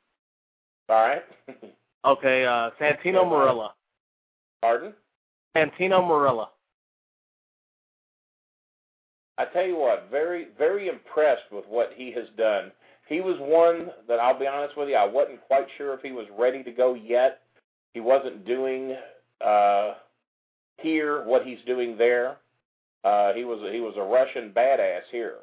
All 0.89 0.95
right. 0.95 1.21
okay, 2.05 2.45
uh, 2.45 2.71
Santino 2.79 3.25
Marella. 3.25 3.69
Pardon? 4.61 4.93
Santino 5.55 6.01
Marella. 6.01 6.47
I 9.37 9.45
tell 9.45 9.65
you 9.65 9.77
what, 9.77 10.09
very, 10.11 10.49
very 10.57 10.89
impressed 10.89 11.49
with 11.51 11.63
what 11.69 11.91
he 11.95 12.11
has 12.11 12.25
done. 12.37 12.71
He 13.07 13.21
was 13.21 13.37
one 13.39 13.89
that 14.07 14.19
I'll 14.19 14.37
be 14.37 14.45
honest 14.45 14.77
with 14.77 14.89
you, 14.89 14.95
I 14.95 15.05
wasn't 15.05 15.41
quite 15.47 15.65
sure 15.77 15.93
if 15.93 16.01
he 16.01 16.11
was 16.11 16.27
ready 16.37 16.61
to 16.63 16.71
go 16.71 16.93
yet. 16.93 17.41
He 17.93 18.01
wasn't 18.01 18.45
doing 18.45 18.95
uh, 19.43 19.93
here 20.77 21.23
what 21.23 21.45
he's 21.45 21.59
doing 21.65 21.97
there. 21.97 22.37
Uh, 23.03 23.33
he 23.33 23.45
was 23.45 23.59
he 23.71 23.79
was 23.79 23.95
a 23.97 24.01
Russian 24.01 24.51
badass 24.51 25.03
here, 25.09 25.35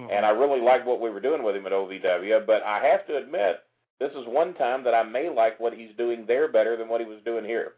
mm-hmm. 0.00 0.10
and 0.10 0.24
I 0.24 0.30
really 0.30 0.60
liked 0.60 0.86
what 0.86 1.00
we 1.00 1.10
were 1.10 1.20
doing 1.20 1.42
with 1.42 1.56
him 1.56 1.66
at 1.66 1.72
OVW. 1.72 2.46
But 2.46 2.62
I 2.62 2.84
have 2.84 3.06
to 3.06 3.16
admit, 3.16 3.60
this 4.00 4.12
is 4.12 4.26
one 4.26 4.54
time 4.54 4.84
that 4.84 4.94
I 4.94 5.02
may 5.02 5.30
like 5.30 5.58
what 5.60 5.74
he's 5.74 5.90
doing 5.96 6.24
there 6.26 6.48
better 6.48 6.76
than 6.76 6.88
what 6.88 7.00
he 7.00 7.06
was 7.06 7.20
doing 7.24 7.44
here. 7.44 7.72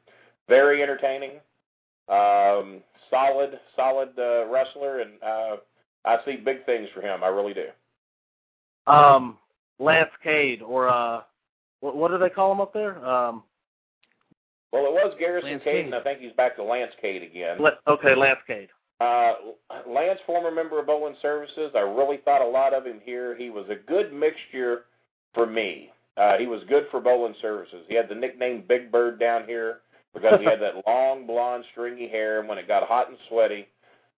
Very 0.48 0.82
entertaining, 0.82 1.40
um, 2.08 2.82
solid, 3.10 3.58
solid 3.74 4.10
uh, 4.18 4.46
wrestler, 4.46 5.00
and 5.00 5.10
uh, 5.22 5.56
I 6.04 6.18
see 6.24 6.36
big 6.36 6.64
things 6.64 6.88
for 6.94 7.00
him. 7.00 7.24
I 7.24 7.28
really 7.28 7.54
do. 7.54 7.66
Um, 8.86 9.38
Lance 9.78 10.10
Cade, 10.22 10.62
or 10.62 10.88
uh, 10.88 11.22
what, 11.80 11.96
what 11.96 12.10
do 12.10 12.18
they 12.18 12.30
call 12.30 12.52
him 12.52 12.60
up 12.60 12.72
there? 12.72 13.04
Um, 13.04 13.42
well, 14.72 14.86
it 14.86 14.92
was 14.92 15.14
Garrison 15.18 15.50
Lance 15.50 15.64
Cade, 15.64 15.86
and 15.86 15.94
I 15.94 16.02
think 16.02 16.20
he's 16.20 16.32
back 16.32 16.56
to 16.56 16.62
Lance 16.62 16.92
Cade 17.00 17.22
again. 17.22 17.58
Le- 17.58 17.78
okay, 17.86 18.14
Lance 18.14 18.40
Cade. 18.46 18.68
Uh, 18.98 19.34
Lance, 19.86 20.20
former 20.26 20.50
member 20.50 20.78
of 20.80 20.86
Bolin 20.86 21.20
Services, 21.20 21.72
I 21.74 21.80
really 21.80 22.18
thought 22.24 22.40
a 22.40 22.48
lot 22.48 22.72
of 22.72 22.86
him 22.86 23.00
here. 23.04 23.36
He 23.36 23.50
was 23.50 23.66
a 23.68 23.74
good 23.74 24.12
mixture 24.12 24.84
for 25.34 25.46
me. 25.46 25.90
Uh, 26.16 26.38
he 26.38 26.46
was 26.46 26.62
good 26.68 26.86
for 26.90 27.00
Bolin 27.00 27.34
Services. 27.42 27.84
He 27.88 27.94
had 27.94 28.08
the 28.08 28.14
nickname 28.14 28.64
Big 28.66 28.90
Bird 28.90 29.20
down 29.20 29.44
here 29.46 29.80
because 30.14 30.40
he 30.40 30.46
had 30.46 30.60
that 30.62 30.82
long 30.86 31.26
blonde 31.26 31.64
stringy 31.72 32.08
hair, 32.08 32.40
and 32.40 32.48
when 32.48 32.56
it 32.56 32.66
got 32.66 32.88
hot 32.88 33.10
and 33.10 33.18
sweaty, 33.28 33.66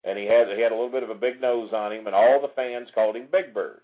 and 0.03 0.17
he 0.17 0.25
had 0.25 0.47
he 0.55 0.61
had 0.61 0.71
a 0.71 0.75
little 0.75 0.91
bit 0.91 1.03
of 1.03 1.09
a 1.09 1.15
big 1.15 1.41
nose 1.41 1.71
on 1.73 1.91
him, 1.91 2.05
and 2.05 2.15
all 2.15 2.39
the 2.39 2.53
fans 2.55 2.89
called 2.93 3.15
him 3.15 3.27
Big 3.31 3.53
Bird, 3.53 3.81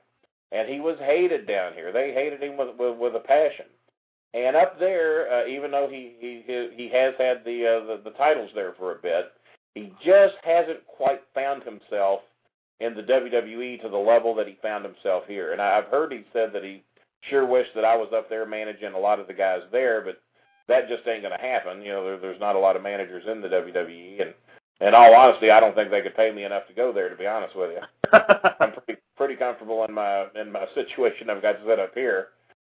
and 0.51 0.69
he 0.69 0.79
was 0.79 0.97
hated 0.99 1.47
down 1.47 1.73
here. 1.73 1.91
They 1.91 2.13
hated 2.13 2.41
him 2.41 2.55
with 2.55 2.69
with, 2.77 2.97
with 2.97 3.15
a 3.15 3.19
passion. 3.19 3.65
And 4.35 4.55
up 4.55 4.79
there, 4.79 5.31
uh, 5.31 5.47
even 5.47 5.71
though 5.71 5.87
he 5.89 6.13
he 6.19 6.43
he 6.75 6.89
has 6.89 7.13
had 7.17 7.43
the, 7.45 7.67
uh, 7.67 7.85
the 7.87 8.01
the 8.03 8.17
titles 8.17 8.51
there 8.53 8.73
for 8.77 8.91
a 8.91 9.01
bit, 9.01 9.31
he 9.75 9.91
just 10.05 10.35
hasn't 10.43 10.85
quite 10.87 11.21
found 11.33 11.63
himself 11.63 12.21
in 12.79 12.95
the 12.95 13.01
WWE 13.01 13.81
to 13.81 13.89
the 13.89 13.97
level 13.97 14.35
that 14.35 14.47
he 14.47 14.57
found 14.61 14.85
himself 14.85 15.23
here. 15.27 15.53
And 15.53 15.61
I've 15.61 15.85
heard 15.85 16.11
he 16.11 16.23
said 16.33 16.51
that 16.53 16.63
he 16.63 16.83
sure 17.29 17.45
wished 17.45 17.71
that 17.75 17.85
I 17.85 17.95
was 17.95 18.09
up 18.13 18.29
there 18.29 18.45
managing 18.45 18.93
a 18.93 18.99
lot 18.99 19.19
of 19.19 19.27
the 19.27 19.33
guys 19.33 19.61
there, 19.71 20.01
but 20.01 20.21
that 20.67 20.89
just 20.89 21.07
ain't 21.07 21.23
going 21.23 21.37
to 21.37 21.45
happen. 21.45 21.81
You 21.81 21.93
know, 21.93 22.03
there, 22.03 22.17
there's 22.17 22.39
not 22.39 22.55
a 22.55 22.59
lot 22.59 22.75
of 22.75 22.83
managers 22.83 23.23
in 23.29 23.41
the 23.41 23.47
WWE, 23.47 24.21
and 24.21 24.33
in 24.81 24.93
all 24.93 25.15
honesty, 25.15 25.49
I 25.49 25.59
don't 25.59 25.75
think 25.75 25.91
they 25.91 26.01
could 26.01 26.15
pay 26.15 26.31
me 26.31 26.43
enough 26.43 26.67
to 26.67 26.73
go 26.73 26.91
there. 26.91 27.09
To 27.09 27.15
be 27.15 27.27
honest 27.27 27.55
with 27.55 27.71
you, 27.71 28.19
I'm 28.59 28.73
pretty 28.73 29.01
pretty 29.15 29.35
comfortable 29.35 29.85
in 29.85 29.93
my 29.93 30.25
in 30.35 30.51
my 30.51 30.65
situation 30.73 31.29
I've 31.29 31.41
got 31.41 31.55
set 31.65 31.79
up 31.79 31.93
here. 31.93 32.29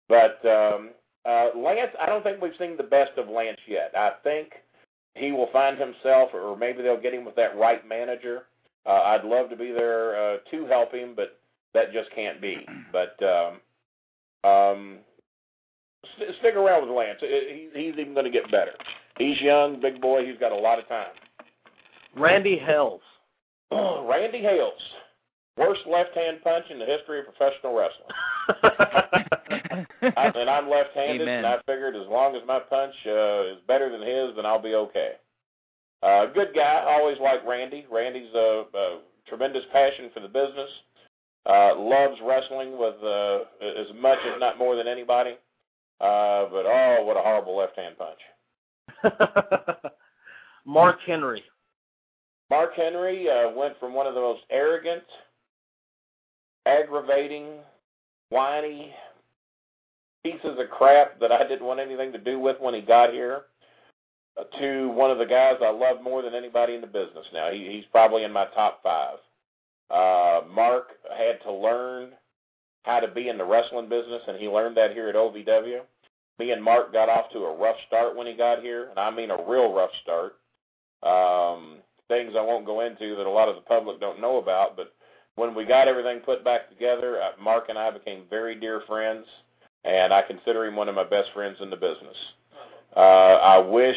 But 0.08 0.40
um, 0.46 0.90
uh, 1.26 1.48
Lance, 1.56 1.92
I 2.00 2.06
don't 2.06 2.22
think 2.22 2.40
we've 2.40 2.52
seen 2.58 2.76
the 2.76 2.82
best 2.82 3.12
of 3.18 3.28
Lance 3.28 3.60
yet. 3.66 3.92
I 3.96 4.12
think 4.22 4.52
he 5.18 5.32
will 5.32 5.50
find 5.52 5.78
himself, 5.78 6.30
or 6.32 6.56
maybe 6.56 6.82
they'll 6.82 7.00
get 7.00 7.14
him 7.14 7.24
with 7.24 7.36
that 7.36 7.56
right 7.56 7.86
manager. 7.86 8.42
Uh, 8.86 9.02
I'd 9.02 9.24
love 9.24 9.50
to 9.50 9.56
be 9.56 9.72
there 9.72 10.16
uh, 10.16 10.36
to 10.50 10.66
help 10.66 10.92
him, 10.92 11.12
but 11.14 11.38
that 11.74 11.92
just 11.92 12.10
can't 12.14 12.40
be. 12.40 12.66
But 12.92 13.18
um, 13.22 14.50
um, 14.50 14.98
st- 16.16 16.34
stick 16.40 16.54
around 16.54 16.86
with 16.86 16.96
Lance. 16.96 17.18
He, 17.20 17.68
he's 17.74 17.94
even 17.98 18.14
going 18.14 18.24
to 18.24 18.30
get 18.30 18.50
better. 18.50 18.72
He's 19.18 19.40
young, 19.40 19.80
big 19.80 20.00
boy. 20.00 20.24
He's 20.24 20.38
got 20.38 20.52
a 20.52 20.56
lot 20.56 20.78
of 20.78 20.88
time. 20.88 21.08
Randy 22.16 22.56
Hales. 22.56 23.02
Randy 23.72 24.40
Hales, 24.40 24.80
worst 25.58 25.82
left-hand 25.86 26.38
punch 26.42 26.64
in 26.70 26.78
the 26.78 26.86
history 26.86 27.20
of 27.20 27.26
professional 27.26 27.76
wrestling. 27.76 29.22
I, 30.02 30.32
and 30.34 30.50
I'm 30.50 30.68
left-handed, 30.68 31.22
Amen. 31.22 31.38
and 31.38 31.46
I 31.46 31.58
figured 31.66 31.96
as 31.96 32.06
long 32.08 32.36
as 32.36 32.42
my 32.46 32.58
punch 32.58 32.94
uh, 33.06 33.52
is 33.52 33.58
better 33.66 33.90
than 33.90 34.02
his, 34.02 34.36
then 34.36 34.46
I'll 34.46 34.62
be 34.62 34.74
okay. 34.74 35.12
Uh, 36.02 36.26
good 36.26 36.54
guy. 36.54 36.84
Always 36.86 37.18
like 37.20 37.44
Randy. 37.46 37.86
Randy's 37.90 38.32
a, 38.34 38.64
a 38.74 39.00
tremendous 39.28 39.64
passion 39.72 40.10
for 40.14 40.20
the 40.20 40.28
business. 40.28 40.70
Uh, 41.46 41.78
loves 41.78 42.16
wrestling 42.22 42.78
with 42.78 42.96
uh, 43.02 43.38
as 43.62 43.86
much, 44.00 44.18
if 44.24 44.38
not 44.38 44.58
more, 44.58 44.76
than 44.76 44.86
anybody. 44.86 45.32
Uh, 46.00 46.46
but 46.50 46.66
oh, 46.66 46.98
what 47.04 47.16
a 47.16 47.20
horrible 47.20 47.56
left-hand 47.56 47.96
punch. 47.98 49.12
Mark 50.66 50.98
Henry. 51.06 51.42
Mark 52.50 52.74
Henry 52.76 53.28
uh, 53.28 53.50
went 53.50 53.78
from 53.80 53.94
one 53.94 54.06
of 54.06 54.14
the 54.14 54.20
most 54.20 54.42
arrogant, 54.50 55.02
aggravating, 56.66 57.58
whiny, 58.30 58.92
pieces 60.22 60.58
of 60.58 60.70
crap 60.70 61.20
that 61.20 61.32
I 61.32 61.46
didn't 61.46 61.66
want 61.66 61.80
anything 61.80 62.12
to 62.12 62.18
do 62.18 62.38
with 62.38 62.56
when 62.60 62.74
he 62.74 62.80
got 62.80 63.12
here 63.12 63.42
uh, 64.38 64.44
to 64.58 64.88
one 64.90 65.10
of 65.10 65.18
the 65.18 65.26
guys 65.26 65.56
I 65.62 65.70
love 65.70 66.02
more 66.02 66.22
than 66.22 66.34
anybody 66.34 66.74
in 66.74 66.80
the 66.80 66.86
business 66.86 67.26
now. 67.32 67.50
He, 67.50 67.68
he's 67.70 67.84
probably 67.90 68.24
in 68.24 68.32
my 68.32 68.46
top 68.54 68.82
five. 68.82 69.18
Uh, 69.90 70.46
Mark 70.48 70.88
had 71.16 71.42
to 71.44 71.52
learn 71.52 72.10
how 72.82 73.00
to 73.00 73.08
be 73.08 73.28
in 73.28 73.38
the 73.38 73.44
wrestling 73.44 73.88
business, 73.88 74.22
and 74.26 74.38
he 74.38 74.48
learned 74.48 74.76
that 74.76 74.92
here 74.92 75.08
at 75.08 75.14
OVW. 75.14 75.80
Me 76.38 76.50
and 76.52 76.62
Mark 76.62 76.92
got 76.92 77.08
off 77.08 77.30
to 77.32 77.40
a 77.40 77.56
rough 77.56 77.76
start 77.86 78.14
when 78.14 78.26
he 78.26 78.34
got 78.34 78.62
here, 78.62 78.88
and 78.90 78.98
I 78.98 79.10
mean 79.10 79.30
a 79.30 79.44
real 79.48 79.72
rough 79.72 79.90
start. 80.02 80.36
Um, 81.02 81.78
things 82.08 82.32
I 82.36 82.42
won't 82.42 82.66
go 82.66 82.80
into 82.80 83.16
that 83.16 83.26
a 83.26 83.30
lot 83.30 83.48
of 83.48 83.54
the 83.56 83.60
public 83.62 84.00
don't 84.00 84.20
know 84.20 84.38
about, 84.38 84.76
but 84.76 84.94
when 85.36 85.54
we 85.54 85.64
got 85.64 85.88
everything 85.88 86.20
put 86.20 86.44
back 86.44 86.68
together, 86.68 87.20
uh, 87.20 87.40
Mark 87.42 87.68
and 87.68 87.78
I 87.78 87.90
became 87.90 88.24
very 88.28 88.58
dear 88.58 88.82
friends 88.86 89.26
and 89.84 90.12
I 90.12 90.22
consider 90.22 90.64
him 90.64 90.76
one 90.76 90.88
of 90.88 90.94
my 90.94 91.04
best 91.04 91.30
friends 91.34 91.58
in 91.60 91.70
the 91.70 91.76
business. 91.76 92.16
Uh, 92.96 93.00
I 93.00 93.58
wish, 93.58 93.96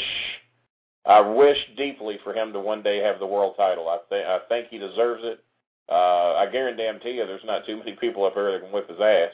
I 1.05 1.21
wish 1.21 1.57
deeply 1.77 2.19
for 2.23 2.34
him 2.34 2.53
to 2.53 2.59
one 2.59 2.84
day 2.84 2.97
have 2.99 3.19
the 3.19 3.25
world 3.25 3.55
title. 3.57 3.89
I 3.89 3.97
think 4.09 4.25
I 4.27 4.39
think 4.49 4.67
he 4.69 4.77
deserves 4.77 5.21
it. 5.23 5.43
Uh, 5.89 6.36
I 6.36 6.47
guarantee 6.51 7.11
you, 7.11 7.25
there's 7.25 7.41
not 7.43 7.65
too 7.65 7.77
many 7.77 7.93
people 7.93 8.25
up 8.25 8.36
there 8.36 8.51
that 8.51 8.61
can 8.61 8.71
whip 8.71 8.89
his 8.89 8.99
ass. 8.99 9.32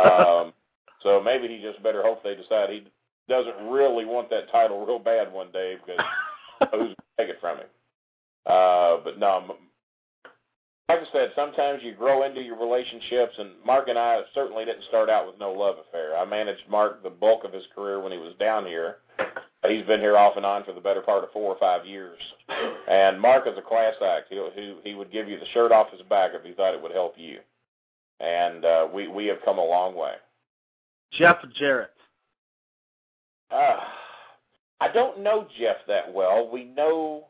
um, 0.00 0.52
so 1.02 1.22
maybe 1.22 1.48
he 1.48 1.62
just 1.62 1.82
better 1.82 2.02
hope 2.02 2.22
they 2.22 2.34
decide 2.34 2.70
he 2.70 2.84
doesn't 3.28 3.68
really 3.68 4.04
want 4.04 4.28
that 4.30 4.50
title 4.50 4.84
real 4.84 4.98
bad 4.98 5.32
one 5.32 5.50
day 5.52 5.76
because 5.76 6.04
who's 6.72 6.90
to 6.90 6.96
take 7.18 7.28
it 7.28 7.38
from 7.40 7.58
him? 7.58 7.66
Uh, 8.46 8.96
but 9.04 9.18
no, 9.18 9.56
like 10.90 11.08
I 11.08 11.12
said, 11.12 11.32
sometimes 11.36 11.82
you 11.84 11.94
grow 11.94 12.24
into 12.24 12.42
your 12.42 12.58
relationships, 12.58 13.34
and 13.38 13.50
Mark 13.64 13.86
and 13.88 13.98
I 13.98 14.22
certainly 14.34 14.64
didn't 14.64 14.84
start 14.88 15.08
out 15.08 15.24
with 15.24 15.38
no 15.38 15.52
love 15.52 15.76
affair. 15.78 16.16
I 16.16 16.24
managed 16.24 16.62
Mark 16.68 17.02
the 17.04 17.10
bulk 17.10 17.44
of 17.44 17.52
his 17.52 17.62
career 17.76 18.00
when 18.00 18.10
he 18.10 18.18
was 18.18 18.34
down 18.40 18.66
here. 18.66 18.96
He's 19.68 19.86
been 19.86 20.00
here 20.00 20.16
off 20.16 20.36
and 20.36 20.44
on 20.44 20.64
for 20.64 20.72
the 20.72 20.80
better 20.80 21.00
part 21.00 21.22
of 21.22 21.30
four 21.30 21.52
or 21.52 21.58
five 21.60 21.86
years. 21.86 22.18
And 22.88 23.20
Mark 23.20 23.46
is 23.46 23.56
a 23.56 23.62
class 23.62 23.94
act. 24.04 24.26
He 24.30 24.42
he, 24.54 24.74
he 24.82 24.94
would 24.94 25.12
give 25.12 25.28
you 25.28 25.38
the 25.38 25.46
shirt 25.52 25.70
off 25.70 25.92
his 25.92 26.02
back 26.02 26.32
if 26.34 26.42
he 26.42 26.52
thought 26.52 26.74
it 26.74 26.82
would 26.82 26.92
help 26.92 27.14
you. 27.16 27.38
And 28.18 28.64
uh, 28.64 28.88
we 28.92 29.06
we 29.06 29.26
have 29.26 29.38
come 29.44 29.58
a 29.58 29.64
long 29.64 29.94
way. 29.94 30.14
Jeff 31.12 31.36
Jarrett. 31.56 31.92
Uh, 33.50 33.80
I 34.80 34.88
don't 34.92 35.20
know 35.20 35.46
Jeff 35.58 35.76
that 35.86 36.12
well. 36.12 36.48
We 36.50 36.64
know 36.64 37.26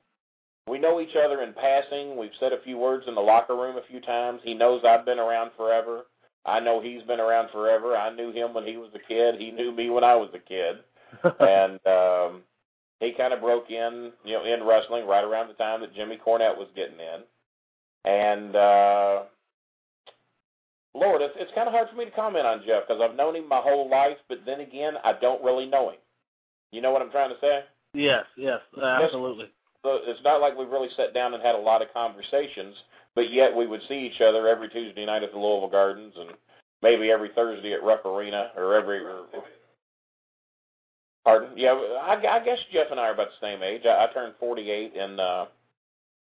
we 0.71 0.79
know 0.79 1.01
each 1.01 1.17
other 1.17 1.43
in 1.43 1.53
passing. 1.53 2.17
We've 2.17 2.31
said 2.39 2.53
a 2.53 2.63
few 2.63 2.79
words 2.79 3.05
in 3.09 3.17
the 3.17 3.21
locker 3.21 3.57
room 3.57 3.77
a 3.77 3.91
few 3.91 4.01
times. 4.01 4.41
He 4.45 4.55
knows 4.55 4.83
I've 4.85 5.05
been 5.05 5.19
around 5.19 5.51
forever. 5.57 6.07
I 6.47 6.61
know 6.61 6.81
he's 6.81 7.03
been 7.03 7.21
around 7.21 7.51
forever. 7.51 7.97
I 7.97 8.15
knew 8.15 8.33
him 8.33 8.55
when 8.55 8.65
he 8.65 8.77
was 8.77 8.91
a 8.95 9.07
kid. 9.07 9.35
He 9.39 9.51
knew 9.51 9.73
me 9.73 9.91
when 9.91 10.05
I 10.05 10.15
was 10.15 10.31
a 10.33 10.39
kid. 10.39 10.77
and 11.41 11.85
um 11.87 12.43
he 13.01 13.13
kind 13.13 13.33
of 13.33 13.41
broke 13.41 13.71
in, 13.71 14.13
you 14.25 14.35
know, 14.35 14.45
in 14.45 14.63
wrestling 14.65 15.07
right 15.07 15.25
around 15.25 15.49
the 15.49 15.55
time 15.55 15.81
that 15.81 15.95
Jimmy 15.95 16.19
Cornette 16.25 16.57
was 16.57 16.69
getting 16.77 17.01
in. 17.01 17.23
And 18.05 18.55
uh 18.55 19.23
Lord, 20.95 21.21
it's 21.21 21.35
it's 21.37 21.53
kind 21.55 21.67
of 21.67 21.75
hard 21.75 21.89
for 21.91 21.97
me 21.97 22.05
to 22.05 22.11
comment 22.13 22.47
on 22.47 22.63
Jeff 22.65 22.85
because 22.87 23.03
I've 23.03 23.17
known 23.17 23.35
him 23.35 23.49
my 23.49 23.61
whole 23.61 23.91
life, 23.91 24.19
but 24.29 24.39
then 24.47 24.61
again, 24.61 24.95
I 25.05 25.15
don't 25.21 25.43
really 25.43 25.67
know 25.67 25.91
him. 25.91 25.99
You 26.71 26.81
know 26.81 26.93
what 26.93 27.03
I'm 27.03 27.11
trying 27.11 27.31
to 27.31 27.41
say? 27.41 27.61
Yes, 27.93 28.25
yes, 28.37 28.61
absolutely. 28.81 29.51
So 29.83 29.99
it's 30.05 30.21
not 30.23 30.41
like 30.41 30.57
we've 30.57 30.69
really 30.69 30.91
sat 30.97 31.15
down 31.15 31.33
and 31.35 31.43
had 31.43 31.55
a 31.55 31.59
lot 31.59 31.83
of 31.83 31.93
conversations, 31.95 32.77
but 33.15 33.33
yet 33.33 33.55
we 33.55 33.67
would 33.67 33.81
see 33.89 34.11
each 34.13 34.21
other 34.21 34.47
every 34.47 34.69
Tuesday 34.69 35.07
night 35.07 35.23
at 35.23 35.33
the 35.33 35.39
Louisville 35.39 35.71
Gardens 35.71 36.13
and 36.19 36.31
maybe 36.83 37.11
every 37.11 37.31
Thursday 37.35 37.73
at 37.73 37.83
Rupp 37.83 38.05
Arena 38.05 38.51
or 38.57 38.75
every. 38.75 38.99
Or, 38.99 39.25
pardon? 41.25 41.51
Yeah, 41.57 41.73
I, 42.03 42.17
I 42.17 42.45
guess 42.45 42.59
Jeff 42.73 42.89
and 42.91 43.01
I 43.01 43.05
are 43.05 43.15
about 43.15 43.29
the 43.29 43.47
same 43.47 43.63
age. 43.63 43.83
I, 43.87 44.05
I 44.05 44.13
turned 44.13 44.35
48, 44.39 44.97
and 44.97 45.19
uh, 45.19 45.47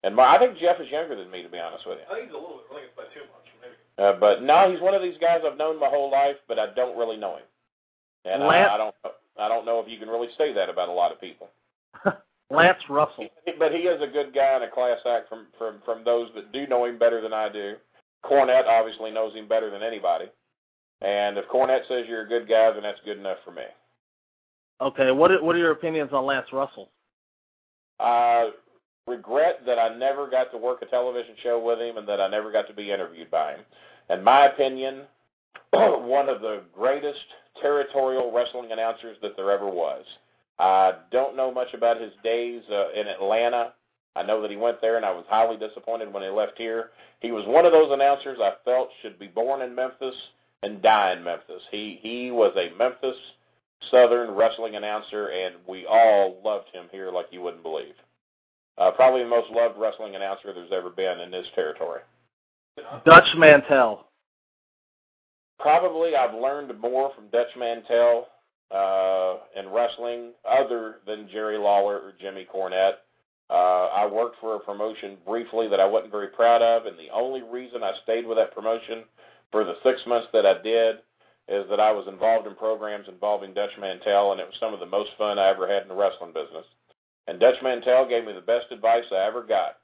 and 0.02 0.14
my, 0.14 0.34
I 0.34 0.38
think 0.38 0.58
Jeff 0.58 0.80
is 0.80 0.90
younger 0.90 1.14
than 1.14 1.30
me, 1.30 1.42
to 1.42 1.48
be 1.48 1.58
honest 1.58 1.86
with 1.86 1.98
you. 1.98 2.04
I 2.10 2.18
think 2.18 2.26
he's 2.26 2.34
a 2.34 2.38
little 2.38 2.62
bit. 2.62 2.66
I 2.70 2.74
think 2.74 2.86
it's 2.88 2.96
by 2.96 3.04
too 3.14 3.26
much, 3.30 3.46
maybe. 3.62 3.74
Uh, 3.98 4.18
but 4.18 4.42
no, 4.42 4.70
he's 4.70 4.80
one 4.80 4.94
of 4.94 5.02
these 5.02 5.18
guys 5.20 5.40
I've 5.46 5.58
known 5.58 5.78
my 5.78 5.88
whole 5.88 6.10
life, 6.10 6.36
but 6.48 6.58
I 6.58 6.74
don't 6.74 6.98
really 6.98 7.16
know 7.16 7.36
him, 7.36 7.46
and 8.24 8.42
I, 8.42 8.74
I 8.74 8.76
don't. 8.76 8.94
I 9.38 9.48
don't 9.48 9.66
know 9.66 9.80
if 9.80 9.88
you 9.88 9.98
can 9.98 10.08
really 10.08 10.28
say 10.38 10.52
that 10.54 10.70
about 10.70 10.88
a 10.88 10.92
lot 10.92 11.12
of 11.12 11.20
people. 11.20 11.48
Lance 12.50 12.78
Russell. 12.88 13.28
But 13.58 13.72
he 13.72 13.78
is 13.78 14.00
a 14.02 14.06
good 14.06 14.34
guy 14.34 14.54
and 14.54 14.64
a 14.64 14.70
class 14.70 14.98
act 15.06 15.28
from 15.28 15.46
from 15.58 15.80
from 15.84 16.04
those 16.04 16.28
that 16.34 16.52
do 16.52 16.66
know 16.66 16.84
him 16.84 16.98
better 16.98 17.20
than 17.20 17.32
I 17.32 17.48
do. 17.48 17.74
Cornette 18.24 18.66
obviously 18.66 19.10
knows 19.10 19.34
him 19.34 19.48
better 19.48 19.70
than 19.70 19.82
anybody. 19.82 20.26
And 21.02 21.36
if 21.36 21.46
Cornette 21.48 21.86
says 21.88 22.06
you're 22.08 22.22
a 22.22 22.28
good 22.28 22.48
guy, 22.48 22.72
then 22.72 22.82
that's 22.82 23.00
good 23.04 23.18
enough 23.18 23.38
for 23.44 23.50
me. 23.50 23.62
Okay, 24.80 25.10
what 25.10 25.30
are, 25.30 25.42
what 25.42 25.54
are 25.54 25.58
your 25.58 25.72
opinions 25.72 26.10
on 26.12 26.26
Lance 26.26 26.46
Russell? 26.52 26.90
I 27.98 28.50
regret 29.06 29.60
that 29.66 29.78
I 29.78 29.96
never 29.96 30.28
got 30.28 30.50
to 30.52 30.58
work 30.58 30.82
a 30.82 30.86
television 30.86 31.34
show 31.42 31.62
with 31.62 31.78
him 31.78 31.96
and 31.96 32.08
that 32.08 32.20
I 32.20 32.28
never 32.28 32.50
got 32.50 32.66
to 32.68 32.74
be 32.74 32.90
interviewed 32.90 33.30
by 33.30 33.52
him. 33.52 33.60
In 34.10 34.22
my 34.22 34.46
opinion, 34.46 35.02
one 35.72 36.28
of 36.28 36.40
the 36.40 36.62
greatest 36.74 37.24
territorial 37.60 38.32
wrestling 38.32 38.72
announcers 38.72 39.16
that 39.22 39.36
there 39.36 39.50
ever 39.50 39.68
was. 39.68 40.04
I 40.58 40.92
don't 41.10 41.36
know 41.36 41.52
much 41.52 41.74
about 41.74 42.00
his 42.00 42.12
days 42.24 42.62
uh, 42.70 42.90
in 42.92 43.06
Atlanta. 43.06 43.74
I 44.14 44.22
know 44.22 44.40
that 44.40 44.50
he 44.50 44.56
went 44.56 44.80
there, 44.80 44.96
and 44.96 45.04
I 45.04 45.10
was 45.10 45.24
highly 45.28 45.58
disappointed 45.58 46.12
when 46.12 46.22
he 46.22 46.30
left 46.30 46.56
here. 46.56 46.90
He 47.20 47.32
was 47.32 47.44
one 47.46 47.66
of 47.66 47.72
those 47.72 47.92
announcers 47.92 48.38
I 48.40 48.54
felt 48.64 48.88
should 49.02 49.18
be 49.18 49.26
born 49.26 49.60
in 49.60 49.74
Memphis 49.74 50.14
and 50.62 50.80
die 50.80 51.12
in 51.12 51.22
Memphis. 51.22 51.62
He 51.70 51.98
he 52.02 52.30
was 52.30 52.54
a 52.56 52.76
Memphis 52.78 53.16
Southern 53.90 54.30
wrestling 54.30 54.76
announcer, 54.76 55.28
and 55.28 55.56
we 55.68 55.84
all 55.86 56.38
loved 56.42 56.68
him 56.72 56.86
here 56.90 57.10
like 57.10 57.26
you 57.30 57.42
wouldn't 57.42 57.62
believe. 57.62 57.94
Uh, 58.78 58.90
probably 58.90 59.22
the 59.22 59.28
most 59.28 59.50
loved 59.50 59.78
wrestling 59.78 60.16
announcer 60.16 60.52
there's 60.52 60.72
ever 60.72 60.90
been 60.90 61.20
in 61.20 61.30
this 61.30 61.46
territory. 61.54 62.00
Dutch 63.04 63.28
Mantell. 63.36 64.06
Probably 65.58 66.14
I've 66.14 66.34
learned 66.34 66.78
more 66.80 67.12
from 67.14 67.28
Dutch 67.28 67.48
Mantell 67.58 68.28
uh, 68.70 69.36
in 69.56 69.68
wrestling 69.68 70.32
other 70.48 70.96
than 71.06 71.28
Jerry 71.30 71.58
Lawler 71.58 71.96
or 71.96 72.12
Jimmy 72.20 72.46
Cornette. 72.52 72.98
Uh, 73.48 73.86
I 73.94 74.06
worked 74.06 74.36
for 74.40 74.56
a 74.56 74.60
promotion 74.60 75.18
briefly 75.24 75.68
that 75.68 75.78
I 75.78 75.86
wasn't 75.86 76.10
very 76.10 76.28
proud 76.28 76.62
of, 76.62 76.86
and 76.86 76.98
the 76.98 77.10
only 77.14 77.42
reason 77.42 77.82
I 77.82 77.92
stayed 78.02 78.26
with 78.26 78.38
that 78.38 78.54
promotion 78.54 79.04
for 79.52 79.64
the 79.64 79.76
six 79.84 80.00
months 80.06 80.28
that 80.32 80.44
I 80.44 80.60
did 80.62 80.96
is 81.48 81.64
that 81.70 81.78
I 81.78 81.92
was 81.92 82.08
involved 82.08 82.48
in 82.48 82.56
programs 82.56 83.06
involving 83.08 83.54
Dutch 83.54 83.70
Mantell, 83.80 84.32
and 84.32 84.40
it 84.40 84.46
was 84.48 84.56
some 84.58 84.74
of 84.74 84.80
the 84.80 84.86
most 84.86 85.10
fun 85.16 85.38
I 85.38 85.48
ever 85.48 85.68
had 85.68 85.82
in 85.82 85.88
the 85.88 85.94
wrestling 85.94 86.32
business. 86.32 86.66
And 87.28 87.38
Dutch 87.38 87.62
Mantell 87.62 88.08
gave 88.08 88.24
me 88.24 88.32
the 88.32 88.40
best 88.40 88.66
advice 88.72 89.04
I 89.12 89.26
ever 89.26 89.44
got. 89.44 89.78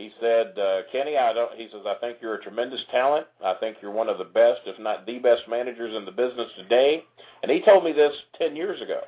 He 0.00 0.10
said, 0.18 0.58
uh, 0.58 0.80
Kenny, 0.90 1.18
I 1.18 1.34
don't. 1.34 1.52
He 1.58 1.68
says, 1.70 1.82
I 1.86 1.92
think 2.00 2.18
you're 2.22 2.36
a 2.36 2.42
tremendous 2.42 2.80
talent. 2.90 3.26
I 3.44 3.52
think 3.60 3.76
you're 3.82 3.90
one 3.90 4.08
of 4.08 4.16
the 4.16 4.24
best, 4.24 4.60
if 4.64 4.78
not 4.78 5.04
the 5.04 5.18
best, 5.18 5.42
managers 5.46 5.94
in 5.94 6.06
the 6.06 6.10
business 6.10 6.48
today. 6.56 7.04
And 7.42 7.52
he 7.52 7.60
told 7.60 7.84
me 7.84 7.92
this 7.92 8.14
ten 8.38 8.56
years 8.56 8.80
ago. 8.80 9.00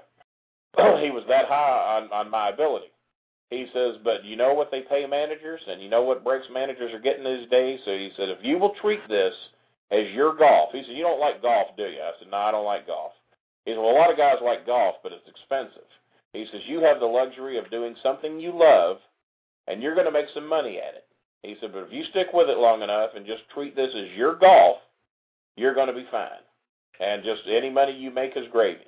he 1.03 1.11
was 1.11 1.25
that 1.29 1.47
high 1.47 1.97
on 1.97 2.13
on 2.13 2.31
my 2.31 2.51
ability. 2.51 2.93
He 3.49 3.69
says, 3.73 3.97
but 4.05 4.23
you 4.23 4.37
know 4.37 4.53
what 4.53 4.71
they 4.71 4.83
pay 4.83 5.07
managers, 5.07 5.63
and 5.67 5.81
you 5.81 5.89
know 5.89 6.03
what 6.03 6.25
breaks 6.25 6.47
managers 6.53 6.93
are 6.93 7.01
getting 7.01 7.25
these 7.25 7.49
days. 7.49 7.81
So 7.87 7.93
he 7.93 8.11
said, 8.15 8.29
if 8.29 8.39
you 8.43 8.59
will 8.59 8.75
treat 8.79 9.01
this 9.09 9.35
as 9.91 10.11
your 10.11 10.37
golf, 10.37 10.73
he 10.73 10.83
said, 10.83 10.95
you 10.95 11.03
don't 11.03 11.21
like 11.21 11.41
golf, 11.41 11.69
do 11.75 11.85
you? 11.85 12.01
I 12.01 12.13
said, 12.19 12.31
no, 12.31 12.37
I 12.37 12.51
don't 12.51 12.67
like 12.67 12.87
golf. 12.87 13.13
He 13.65 13.73
said, 13.73 13.79
well, 13.79 13.93
a 13.93 13.99
lot 13.99 14.11
of 14.11 14.19
guys 14.19 14.37
like 14.45 14.67
golf, 14.67 14.97
but 15.03 15.13
it's 15.13 15.29
expensive. 15.29 15.89
He 16.35 16.47
says, 16.53 16.61
you 16.67 16.81
have 16.81 17.01
the 17.01 17.07
luxury 17.07 17.57
of 17.57 17.71
doing 17.71 17.95
something 18.03 18.39
you 18.39 18.53
love 18.55 18.99
and 19.69 19.83
you're 19.83 19.95
going 19.95 20.07
to 20.07 20.13
make 20.13 20.27
some 20.35 20.49
money 20.49 20.79
at 20.79 20.95
it. 20.95 21.07
He 21.43 21.57
said, 21.61 21.73
but 21.73 21.85
if 21.85 21.93
you 21.93 22.05
stick 22.11 22.29
with 22.33 22.49
it 22.49 22.59
long 22.59 22.83
enough 22.83 23.11
and 23.17 23.27
just 23.27 23.43
treat 23.53 23.75
this 23.75 23.91
as 23.97 24.17
your 24.17 24.37
golf, 24.37 24.79
you're 25.57 25.75
going 25.75 25.89
to 25.89 25.93
be 25.93 26.07
fine. 26.11 26.31
And 27.01 27.25
just 27.25 27.43
any 27.49 27.71
money 27.71 27.93
you 27.93 28.11
make 28.11 28.37
is 28.37 28.47
gravy. 28.53 28.87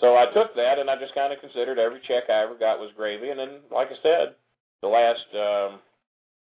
So 0.00 0.16
I 0.16 0.26
took 0.32 0.54
that 0.54 0.78
and 0.78 0.88
I 0.88 0.98
just 0.98 1.14
kind 1.14 1.32
of 1.32 1.40
considered 1.40 1.78
every 1.78 2.00
check 2.06 2.24
I 2.28 2.42
ever 2.42 2.56
got 2.56 2.78
was 2.78 2.90
gravy. 2.96 3.30
And 3.30 3.38
then, 3.38 3.58
like 3.70 3.88
I 3.88 3.96
said, 4.02 4.34
the 4.82 4.88
last 4.88 5.24
um, 5.34 5.80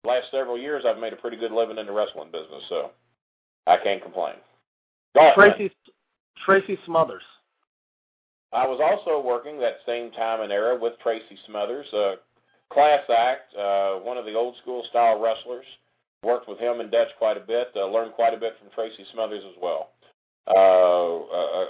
last 0.05 0.31
several 0.31 0.57
years 0.57 0.85
I've 0.87 0.99
made 0.99 1.13
a 1.13 1.17
pretty 1.17 1.37
good 1.37 1.51
living 1.51 1.77
in 1.77 1.85
the 1.85 1.91
wrestling 1.91 2.31
business, 2.31 2.63
so 2.69 2.91
I 3.67 3.77
can't 3.77 4.01
complain. 4.01 4.35
Golf, 5.15 5.35
Tracy 5.35 5.71
Tracy 6.45 6.79
Smothers. 6.85 7.23
I 8.53 8.65
was 8.65 8.79
also 8.81 9.21
working 9.25 9.59
that 9.59 9.77
same 9.85 10.11
time 10.11 10.41
and 10.41 10.51
era 10.51 10.77
with 10.79 10.93
Tracy 11.03 11.37
Smothers, 11.45 11.87
a 11.93 12.15
class 12.71 13.01
act, 13.09 13.55
uh, 13.55 13.95
one 13.95 14.17
of 14.17 14.25
the 14.25 14.33
old 14.33 14.55
school 14.61 14.83
style 14.89 15.19
wrestlers. 15.19 15.65
Worked 16.23 16.49
with 16.49 16.57
him 16.57 16.79
and 16.79 16.89
Dutch 16.89 17.09
quite 17.19 17.37
a 17.37 17.41
bit. 17.41 17.67
Uh, 17.75 17.85
learned 17.85 18.13
quite 18.13 18.33
a 18.33 18.37
bit 18.37 18.53
from 18.59 18.69
Tracy 18.73 19.05
Smothers 19.13 19.43
as 19.47 19.55
well. 19.61 19.91
Uh, 20.47 21.19
uh, 21.19 21.65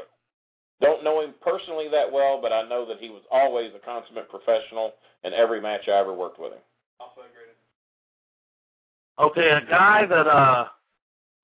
don't 0.82 1.04
know 1.04 1.22
him 1.22 1.34
personally 1.42 1.88
that 1.92 2.12
well, 2.12 2.40
but 2.42 2.54
I 2.54 2.68
know 2.68 2.86
that 2.86 3.00
he 3.00 3.10
was 3.10 3.22
always 3.32 3.72
a 3.76 3.86
consummate 3.86 4.30
professional 4.30 4.94
in 5.24 5.34
every 5.34 5.62
match 5.62 5.82
I 5.88 6.00
ever 6.00 6.14
worked 6.14 6.40
with 6.40 6.54
him. 6.54 6.60
Also 7.00 7.22
agreed. 7.22 7.56
Okay, 9.20 9.50
a 9.50 9.70
guy 9.70 10.06
that 10.06 10.28
uh, 10.28 10.68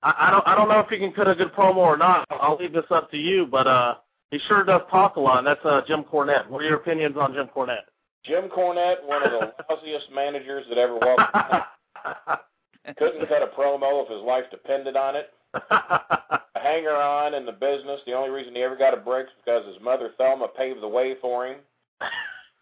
I, 0.02 0.14
I 0.18 0.30
don't 0.30 0.46
I 0.46 0.54
don't 0.54 0.68
know 0.68 0.80
if 0.80 0.88
he 0.88 0.98
can 0.98 1.12
cut 1.12 1.28
a 1.28 1.34
good 1.34 1.52
promo 1.52 1.76
or 1.76 1.96
not. 1.96 2.26
I'll 2.30 2.56
leave 2.58 2.72
this 2.72 2.84
up 2.90 3.10
to 3.10 3.16
you, 3.16 3.46
but 3.46 3.66
uh, 3.66 3.94
he 4.30 4.38
sure 4.48 4.64
does 4.64 4.82
talk 4.90 5.16
a 5.16 5.20
lot. 5.20 5.38
And 5.38 5.46
that's 5.46 5.64
uh, 5.64 5.80
Jim 5.86 6.04
Cornette. 6.04 6.48
What 6.48 6.62
are 6.62 6.66
your 6.66 6.76
opinions 6.76 7.16
on 7.18 7.32
Jim 7.32 7.48
Cornette? 7.54 7.88
Jim 8.24 8.48
Cornette, 8.48 9.04
one 9.04 9.22
of 9.22 9.30
the 9.30 9.52
lousiest 9.70 10.14
managers 10.14 10.64
that 10.68 10.78
ever 10.78 10.96
walked. 10.96 12.42
Couldn't 12.98 13.28
cut 13.28 13.42
a 13.42 13.48
promo 13.58 14.02
if 14.02 14.10
his 14.10 14.22
life 14.22 14.44
depended 14.50 14.96
on 14.96 15.16
it. 15.16 15.30
a 15.70 16.40
hanger 16.54 16.96
on 16.96 17.34
in 17.34 17.46
the 17.46 17.52
business. 17.52 18.00
The 18.06 18.12
only 18.12 18.30
reason 18.30 18.54
he 18.54 18.62
ever 18.62 18.76
got 18.76 18.94
a 18.94 18.96
break 18.96 19.26
was 19.26 19.34
because 19.44 19.66
his 19.66 19.82
mother 19.82 20.10
Thelma 20.16 20.48
paved 20.56 20.82
the 20.82 20.88
way 20.88 21.14
for 21.20 21.46
him. 21.46 21.58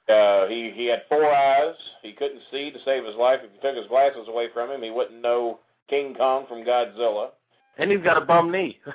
Uh, 0.09 0.47
he 0.49 0.73
he 0.75 0.87
had 0.87 1.03
four 1.09 1.33
eyes. 1.33 1.75
He 2.03 2.13
couldn't 2.13 2.43
see 2.51 2.71
to 2.71 2.79
save 2.85 3.05
his 3.05 3.15
life. 3.17 3.41
If 3.43 3.53
you 3.55 3.61
took 3.61 3.77
his 3.77 3.89
glasses 3.89 4.29
away 4.29 4.49
from 4.53 4.71
him, 4.71 4.83
he 4.83 4.91
wouldn't 4.91 5.23
know 5.23 5.61
King 5.89 6.15
Kong 6.15 6.47
from 6.49 6.65
Godzilla. 6.65 7.31
And 7.79 7.91
he's 7.91 8.03
got 8.03 8.21
a 8.21 8.25
bum 8.25 8.51
knee. 8.51 8.79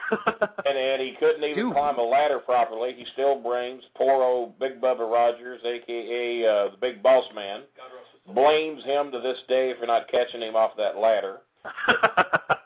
And 0.67 0.77
and 0.77 1.01
he 1.01 1.15
couldn't 1.19 1.43
even 1.43 1.65
Dude. 1.65 1.73
climb 1.73 1.99
a 1.99 2.03
ladder 2.03 2.39
properly. 2.39 2.93
He 2.97 3.05
still 3.13 3.39
brings 3.39 3.83
poor 3.95 4.23
old 4.23 4.57
Big 4.57 4.81
Bubba 4.81 5.09
Rogers, 5.09 5.61
aka 5.63 6.45
uh, 6.45 6.71
the 6.71 6.77
Big 6.81 7.03
Boss 7.03 7.25
Man. 7.35 7.61
God 7.77 7.93
rest 7.93 8.07
his 8.25 8.33
blames 8.33 8.83
him 8.83 9.11
to 9.11 9.19
this 9.19 9.37
day 9.47 9.73
for 9.79 9.85
not 9.85 10.07
catching 10.09 10.41
him 10.41 10.55
off 10.55 10.71
that 10.77 10.97
ladder. 10.97 11.37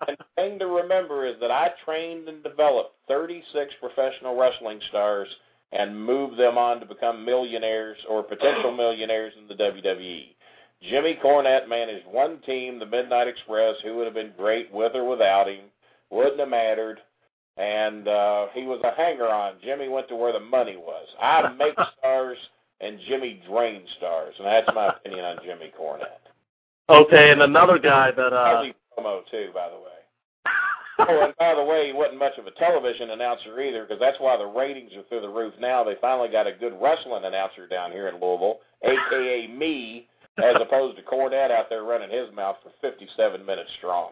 and 0.07 0.17
the 0.17 0.25
thing 0.35 0.59
to 0.59 0.67
remember 0.67 1.25
is 1.25 1.35
that 1.41 1.51
I 1.51 1.69
trained 1.83 2.29
and 2.29 2.41
developed 2.41 2.95
36 3.09 3.73
professional 3.81 4.37
wrestling 4.37 4.79
stars 4.89 5.27
and 5.71 6.05
moved 6.05 6.37
them 6.39 6.57
on 6.57 6.79
to 6.79 6.85
become 6.85 7.25
millionaires 7.25 7.97
or 8.09 8.23
potential 8.23 8.71
millionaires 8.75 9.33
in 9.37 9.47
the 9.47 9.61
WWE. 9.61 10.27
Jimmy 10.89 11.19
Cornette 11.21 11.67
managed 11.67 12.07
one 12.07 12.39
team, 12.45 12.79
the 12.79 12.85
Midnight 12.85 13.27
Express, 13.27 13.75
who 13.83 13.97
would 13.97 14.05
have 14.05 14.13
been 14.13 14.31
great 14.37 14.71
with 14.73 14.95
or 14.95 15.07
without 15.07 15.49
him. 15.49 15.65
Wouldn't 16.11 16.39
have 16.39 16.49
mattered. 16.49 16.99
And 17.57 18.07
uh, 18.07 18.47
he 18.53 18.63
was 18.63 18.79
a 18.83 18.95
hanger 18.95 19.27
on. 19.27 19.55
Jimmy 19.63 19.89
went 19.89 20.07
to 20.09 20.15
where 20.15 20.31
the 20.31 20.39
money 20.39 20.77
was. 20.77 21.05
I 21.21 21.49
make 21.53 21.75
stars, 21.99 22.37
and 22.79 22.99
Jimmy 23.07 23.41
drains 23.49 23.87
stars. 23.97 24.33
And 24.37 24.47
that's 24.47 24.69
my 24.73 24.89
opinion 24.89 25.25
on 25.25 25.37
Jimmy 25.43 25.71
Cornette. 25.77 26.23
Okay, 26.89 27.31
and 27.31 27.41
another 27.41 27.77
guy 27.77 28.11
that 28.11 28.33
uh 28.33 28.63
promo 28.97 29.21
too, 29.29 29.49
by 29.53 29.69
the 29.69 29.75
way. 29.75 29.99
oh, 30.99 31.25
and 31.25 31.33
by 31.37 31.53
the 31.53 31.63
way, 31.63 31.87
he 31.87 31.93
wasn't 31.93 32.17
much 32.17 32.37
of 32.37 32.47
a 32.47 32.51
television 32.51 33.11
announcer 33.11 33.59
either, 33.61 33.83
because 33.83 33.99
that's 33.99 34.19
why 34.19 34.37
the 34.37 34.45
ratings 34.45 34.91
are 34.95 35.03
through 35.03 35.21
the 35.21 35.29
roof 35.29 35.53
now. 35.59 35.83
They 35.83 35.95
finally 36.01 36.29
got 36.29 36.47
a 36.47 36.51
good 36.51 36.73
wrestling 36.81 37.25
announcer 37.25 37.67
down 37.67 37.91
here 37.91 38.07
in 38.07 38.15
Louisville, 38.15 38.59
aka 38.83 39.47
me, 39.47 40.07
as 40.37 40.55
opposed 40.59 40.97
to 40.97 41.03
Cornette 41.03 41.51
out 41.51 41.69
there 41.69 41.83
running 41.83 42.09
his 42.09 42.33
mouth 42.33 42.57
for 42.63 42.71
57 42.81 43.45
minutes 43.45 43.69
strong. 43.77 44.11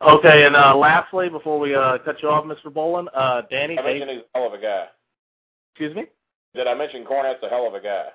Okay, 0.00 0.44
and 0.44 0.56
uh 0.56 0.76
lastly, 0.76 1.28
before 1.28 1.58
we 1.58 1.74
uh 1.74 1.98
cut 2.04 2.22
you 2.22 2.28
off, 2.28 2.44
Mr. 2.44 2.66
Bolin, 2.66 3.06
uh 3.14 3.42
Danny 3.50 3.78
I 3.78 3.82
mentioned 3.82 4.10
he's 4.10 4.20
a 4.34 4.38
hell 4.38 4.48
of 4.48 4.54
a 4.54 4.60
guy. 4.60 4.86
excuse 5.72 5.94
me? 5.94 6.06
Did 6.54 6.66
I 6.66 6.74
mention 6.74 7.04
Cornette's 7.04 7.42
a 7.42 7.48
hell 7.48 7.66
of 7.66 7.74
a 7.74 7.80
guy? 7.80 8.08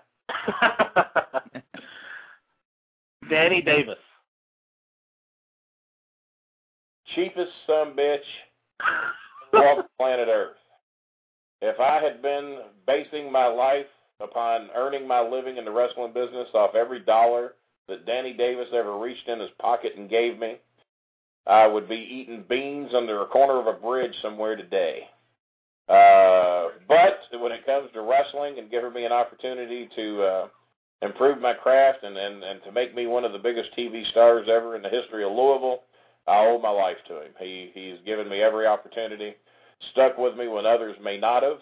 Danny 3.30 3.62
Davis. 3.62 3.98
Cheapest 7.16 7.52
some 7.66 7.95
bitch 7.95 8.20
off 9.54 9.86
planet 9.98 10.28
Earth. 10.30 10.58
If 11.62 11.80
I 11.80 12.00
had 12.02 12.22
been 12.22 12.60
basing 12.86 13.32
my 13.32 13.48
life 13.48 13.88
upon 14.20 14.70
earning 14.76 15.08
my 15.08 15.22
living 15.22 15.58
in 15.58 15.66
the 15.66 15.72
wrestling 15.72 16.14
business 16.14 16.48
off 16.54 16.76
every 16.76 17.00
dollar 17.00 17.54
that 17.88 18.06
Danny 18.06 18.34
Davis 18.34 18.68
ever 18.74 18.98
reached 18.98 19.28
in 19.28 19.39
his 19.39 19.50
pocket 19.60 19.93
and 19.98 20.10
gave 20.10 20.38
me, 20.38 20.58
I 21.48 21.66
would 21.68 21.88
be 21.88 21.95
eating 21.95 22.43
beans 22.50 22.91
under 22.93 23.22
a 23.22 23.28
corner 23.28 23.60
of 23.60 23.68
a 23.68 23.80
bridge 23.80 24.14
somewhere 24.22 24.56
today. 24.56 25.04
Uh, 25.88 26.68
but 26.88 27.20
when 27.39 27.54
it 27.54 27.66
comes 27.66 27.89
to 27.93 28.02
wrestling 28.02 28.60
and 28.60 28.70
giving 28.70 28.91
me 28.91 29.06
an 29.06 29.14
opportunity 29.14 29.89
to 29.95 30.22
uh, 30.22 30.48
improve 31.02 31.39
my 31.39 31.54
craft 31.54 32.04
and, 32.04 32.18
and, 32.18 32.43
and 32.43 32.62
to 32.64 32.72
make 32.72 32.93
me 32.93 33.08
one 33.08 33.24
of 33.24 33.32
the 33.32 33.39
biggest 33.39 33.70
TV 33.78 34.10
stars 34.12 34.48
ever 34.52 34.76
in 34.76 34.82
the 34.82 34.89
history 34.89 35.24
of 35.24 35.32
Louisville, 35.32 35.84
I 36.28 36.39
owe 36.39 36.60
my 36.62 36.70
life 36.70 36.98
to 37.08 37.22
him. 37.22 37.32
He 37.39 37.72
he's 37.74 38.00
given 38.06 38.28
me 38.28 38.41
every 38.41 38.68
opportunity, 38.68 39.36
stuck 39.91 40.18
with 40.18 40.36
me 40.36 40.50
when 40.50 40.66
others 40.66 40.98
may 41.02 41.18
not 41.18 41.43
have. 41.43 41.60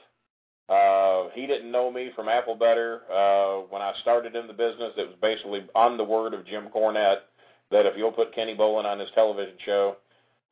Uh, 0.67 1.29
he 1.36 1.45
didn't 1.45 1.71
know 1.71 1.91
me 1.91 2.09
from 2.15 2.27
apple 2.27 2.55
butter 2.55 3.01
uh, 3.13 3.57
when 3.69 3.83
I 3.83 3.93
started 4.01 4.36
in 4.36 4.47
the 4.47 4.53
business. 4.53 4.93
It 4.97 5.07
was 5.07 5.17
basically 5.21 5.67
on 5.75 5.97
the 5.97 6.03
word 6.03 6.33
of 6.33 6.47
Jim 6.47 6.69
Cornette 6.73 7.19
that 7.72 7.86
if 7.86 7.97
you'll 7.97 8.11
put 8.11 8.34
Kenny 8.34 8.55
Bolin 8.55 8.86
on 8.86 8.99
his 8.99 9.09
television 9.16 9.55
show, 9.66 9.97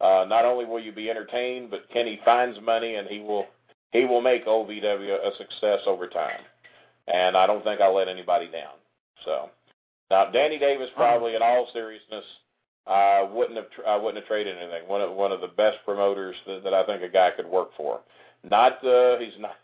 uh, 0.02 0.26
not 0.28 0.46
only 0.46 0.66
will 0.66 0.80
you 0.80 0.92
be 0.92 1.10
entertained, 1.10 1.70
but 1.70 1.90
Kenny 1.92 2.20
finds 2.26 2.60
money 2.62 2.96
and 2.96 3.08
he 3.08 3.20
will 3.20 3.46
he 3.92 4.06
will 4.06 4.22
make 4.22 4.48
OVW 4.48 5.14
a 5.14 5.38
success 5.38 5.80
over 5.86 6.08
time. 6.08 6.42
And 7.08 7.38
I 7.38 7.46
don't 7.46 7.64
think 7.64 7.80
I'll 7.80 7.96
let 7.96 8.08
anybody 8.08 8.48
down. 8.48 8.74
So 9.24 9.50
now 10.10 10.32
Danny 10.32 10.58
Davis 10.58 10.90
probably 10.96 11.36
in 11.36 11.42
all 11.42 11.68
seriousness 11.74 12.26
I 12.86 13.22
wouldn't 13.32 13.56
have 13.56 13.68
I 13.88 13.96
wouldn't 13.96 14.18
have 14.18 14.28
traded 14.28 14.58
anything. 14.58 14.88
One 14.88 15.02
of 15.02 15.12
one 15.12 15.32
of 15.32 15.42
the 15.42 15.48
best 15.48 15.78
promoters 15.86 16.36
that, 16.48 16.64
that 16.64 16.74
I 16.74 16.86
think 16.86 17.02
a 17.02 17.10
guy 17.10 17.32
could 17.32 17.46
work 17.46 17.70
for. 17.78 18.02
Not 18.44 18.84
uh, 18.86 19.18
he's 19.20 19.40
not 19.40 19.56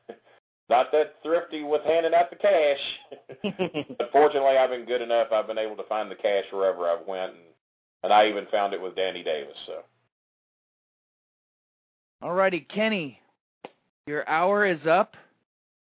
not 0.70 0.91
that 0.91 1.15
thrifty 1.24 1.63
with 1.63 1.82
handing 1.84 2.13
out 2.13 2.30
the 2.30 2.36
cash. 2.36 2.80
but 3.97 4.09
fortunately, 4.11 4.57
I've 4.57 4.70
been 4.70 4.86
good 4.86 5.01
enough. 5.01 5.28
I've 5.32 5.47
been 5.47 5.57
able 5.57 5.76
to 5.78 5.84
find 5.84 6.09
the 6.09 6.15
cash 6.15 6.45
wherever 6.51 6.88
I've 6.88 7.05
went, 7.07 7.32
and, 7.32 7.41
and 8.03 8.13
I 8.13 8.28
even 8.28 8.45
found 8.51 8.74
it 8.74 8.82
with 8.82 8.95
Danny 8.95 9.24
Davis. 9.24 9.55
So 9.65 9.84
Alrighty, 12.24 12.67
Kenny, 12.67 13.20
your 14.05 14.28
hour 14.28 14.65
is 14.65 14.80
up. 14.88 15.15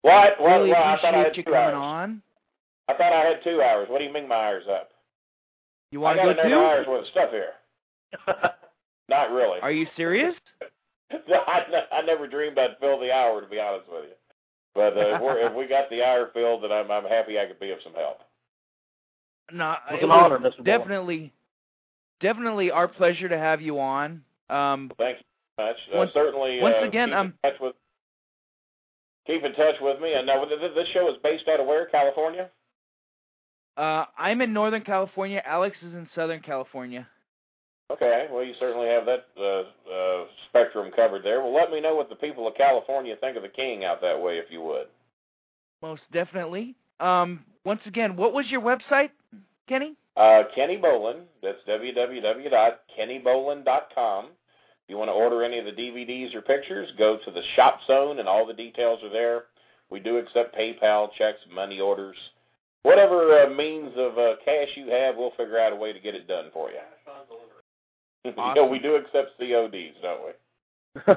what? 0.01 0.39
What? 0.39 0.57
Really 0.57 0.69
what? 0.69 0.77
I 0.79 0.97
thought 1.01 1.15
I 1.15 1.19
had 1.19 1.37
you 1.37 1.43
two 1.43 1.51
coming 1.51 1.59
hours. 1.59 1.75
on. 1.75 2.21
I 2.87 2.93
thought 2.93 3.13
I 3.13 3.25
had 3.25 3.43
two 3.43 3.61
hours. 3.61 3.87
What 3.89 3.99
do 3.99 4.05
you 4.05 4.13
mean 4.13 4.27
my 4.27 4.35
hour's 4.35 4.65
up? 4.69 4.89
You 5.91 5.99
want 5.99 6.17
to 6.17 6.23
go 6.23 6.29
another 6.31 6.49
too? 6.49 6.55
hours 6.55 6.87
worth 6.87 7.01
of 7.01 7.07
stuff 7.07 7.29
here. 7.31 7.51
Not 9.09 9.31
really. 9.31 9.59
Are 9.61 9.71
you 9.71 9.87
serious? 9.95 10.35
I, 11.11 11.61
I 11.91 12.01
never 12.01 12.27
dreamed 12.27 12.57
I'd 12.57 12.77
fill 12.79 12.99
the 12.99 13.11
hour, 13.11 13.39
to 13.41 13.47
be 13.47 13.59
honest 13.59 13.85
with 13.91 14.05
you. 14.05 14.15
But 14.75 14.97
uh, 14.97 15.15
if, 15.15 15.21
we're, 15.23 15.39
if 15.47 15.53
we 15.53 15.67
got 15.67 15.89
the 15.89 16.03
hour 16.03 16.29
filled, 16.33 16.63
then 16.63 16.71
I'm, 16.71 16.91
I'm 16.91 17.05
happy 17.05 17.39
I 17.39 17.45
could 17.45 17.59
be 17.59 17.71
of 17.71 17.79
some 17.83 17.93
help. 17.93 18.19
No, 19.51 19.75
It's 19.91 20.03
an 20.03 20.11
honor, 20.11 20.37
Mr. 20.39 20.59
Bolin. 20.59 20.65
Definitely, 20.65 21.33
definitely 22.19 22.71
our 22.71 22.87
pleasure 22.87 23.29
to 23.29 23.37
have 23.37 23.61
you 23.61 23.79
on. 23.79 24.23
Um, 24.49 24.91
Thank 24.97 25.19
you 25.19 25.23
very 25.57 25.69
much. 25.69 25.77
Once- 25.93 26.11
uh, 26.11 26.13
certainly, 26.13 26.59
once 26.61 26.75
uh, 26.81 26.85
again, 26.87 27.09
keep 27.09 27.17
um, 27.17 27.33
in 27.43 27.51
touch 27.51 27.59
with 27.61 27.75
keep 29.27 29.43
in 29.43 29.53
touch 29.53 29.75
with 29.81 30.01
me. 30.01 30.13
And 30.13 30.27
now, 30.27 30.43
th- 30.45 30.59
th- 30.59 30.75
this 30.75 30.87
show 30.89 31.09
is 31.09 31.15
based 31.23 31.47
out 31.47 31.59
of 31.59 31.65
where? 31.67 31.85
California. 31.87 32.49
uh, 33.77 34.05
I'm 34.17 34.41
in 34.41 34.51
Northern 34.53 34.81
California. 34.83 35.41
Alex 35.45 35.77
is 35.81 35.93
in 35.93 36.07
Southern 36.15 36.41
California. 36.41 37.07
Okay, 37.91 38.25
well, 38.31 38.43
you 38.43 38.55
certainly 38.59 38.87
have 38.87 39.05
that 39.05 39.27
uh, 39.39 39.61
uh, 39.93 40.25
spectrum 40.49 40.91
covered 40.95 41.23
there. 41.23 41.41
Well, 41.41 41.53
let 41.53 41.69
me 41.69 41.79
know 41.79 41.93
what 41.95 42.09
the 42.09 42.15
people 42.15 42.47
of 42.47 42.55
California 42.55 43.15
think 43.21 43.37
of 43.37 43.43
the 43.43 43.49
King 43.49 43.85
out 43.85 44.01
that 44.01 44.19
way, 44.19 44.39
if 44.39 44.45
you 44.49 44.63
would. 44.63 44.87
Most 45.83 46.01
definitely. 46.11 46.73
Um, 46.99 47.41
once 47.63 47.81
again, 47.85 48.15
what 48.15 48.33
was 48.33 48.47
your 48.49 48.61
website, 48.61 49.11
Kenny? 49.69 49.93
Uh, 50.17 50.45
Kenny 50.55 50.77
Bolin. 50.77 51.25
That's 51.43 51.59
www.kennybolin.com. 51.67 54.25
If 54.25 54.31
you 54.87 54.97
want 54.97 55.09
to 55.09 55.13
order 55.13 55.43
any 55.43 55.59
of 55.59 55.65
the 55.65 55.71
DVDs 55.71 56.33
or 56.33 56.41
pictures, 56.41 56.91
go 56.97 57.19
to 57.23 57.31
the 57.31 57.43
Shop 57.55 57.81
Zone, 57.85 58.17
and 58.19 58.27
all 58.27 58.47
the 58.47 58.53
details 58.53 59.03
are 59.03 59.09
there. 59.09 59.43
We 59.91 59.99
do 59.99 60.17
accept 60.17 60.55
PayPal, 60.55 61.09
checks, 61.17 61.39
money 61.53 61.79
orders. 61.79 62.17
Whatever 62.81 63.43
uh, 63.43 63.49
means 63.49 63.91
of 63.95 64.17
uh, 64.17 64.37
cash 64.43 64.69
you 64.75 64.89
have, 64.89 65.17
we'll 65.17 65.29
figure 65.31 65.59
out 65.59 65.73
a 65.73 65.75
way 65.75 65.93
to 65.93 65.99
get 65.99 66.15
it 66.15 66.27
done 66.27 66.49
for 66.53 66.71
you. 66.71 66.79
yeah, 68.55 68.65
we 68.65 68.79
do 68.79 68.95
accept 68.95 69.37
CODs, 69.39 69.97
don't 70.01 70.21
we? 70.25 71.13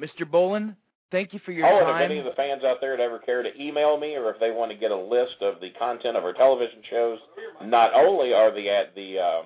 Mr. 0.06 0.30
Bolin, 0.30 0.76
thank 1.10 1.32
you 1.32 1.40
for 1.44 1.52
your 1.52 1.66
oh, 1.66 1.80
and 1.80 1.96
if 1.96 2.10
any 2.10 2.18
of 2.18 2.24
the 2.24 2.32
fans 2.32 2.64
out 2.64 2.80
there 2.80 2.96
that 2.96 3.02
ever 3.02 3.18
care 3.18 3.42
to 3.42 3.50
email 3.60 3.98
me, 3.98 4.14
or 4.14 4.30
if 4.30 4.40
they 4.40 4.50
want 4.50 4.70
to 4.70 4.76
get 4.76 4.90
a 4.90 4.96
list 4.96 5.36
of 5.40 5.60
the 5.60 5.70
content 5.78 6.16
of 6.16 6.24
our 6.24 6.32
television 6.32 6.80
shows, 6.90 7.18
not 7.64 7.94
only 7.94 8.32
are 8.32 8.52
they 8.52 8.68
at 8.68 8.94
the 8.94 9.18
uh, 9.18 9.42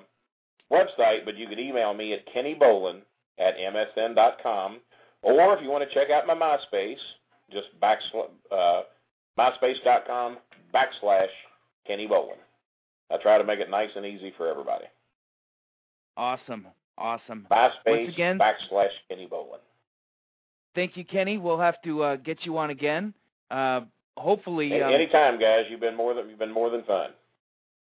website, 0.71 1.25
but 1.25 1.37
you 1.37 1.47
can 1.47 1.59
email 1.59 1.93
me 1.93 2.13
at 2.13 2.27
kennybolin 2.33 3.01
at 3.39 3.55
msn.com, 3.57 4.79
or 5.21 5.55
if 5.55 5.63
you 5.63 5.69
want 5.69 5.87
to 5.87 5.93
check 5.93 6.09
out 6.09 6.27
my 6.27 6.33
MySpace, 6.33 6.97
just 7.51 7.67
backsl- 7.81 8.29
uh, 8.51 8.81
myspace.com 9.37 10.37
backslash 10.73 11.27
Kenny 11.85 12.07
Bolin. 12.07 12.37
I 13.11 13.17
try 13.21 13.37
to 13.37 13.43
make 13.43 13.59
it 13.59 13.69
nice 13.69 13.89
and 13.95 14.05
easy 14.05 14.33
for 14.37 14.47
everybody. 14.47 14.85
Awesome, 16.25 16.67
awesome. 16.99 17.47
MySpace 17.49 17.71
Once 17.87 18.09
again- 18.09 18.37
backslash 18.37 18.91
Kenny 19.09 19.25
Bolin. 19.27 19.57
Thank 20.75 20.95
you, 20.95 21.03
Kenny. 21.03 21.39
We'll 21.39 21.57
have 21.59 21.81
to 21.81 22.03
uh, 22.03 22.15
get 22.17 22.45
you 22.45 22.59
on 22.59 22.69
again. 22.69 23.13
Uh, 23.49 23.81
hopefully, 24.17 24.69
Hey, 24.69 24.81
um, 24.83 24.93
anytime, 24.93 25.39
guys. 25.39 25.65
You've 25.67 25.79
been 25.79 25.95
more 25.97 26.13
than 26.13 26.29
you've 26.29 26.37
been 26.37 26.51
more 26.53 26.69
than 26.69 26.83
fun. 26.83 27.09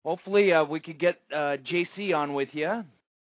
hopefully 0.05 0.53
uh, 0.53 0.63
we 0.63 0.79
could 0.79 0.97
get 0.99 1.19
uh, 1.33 1.57
JC 1.69 2.15
on 2.15 2.33
with 2.33 2.47
you. 2.53 2.85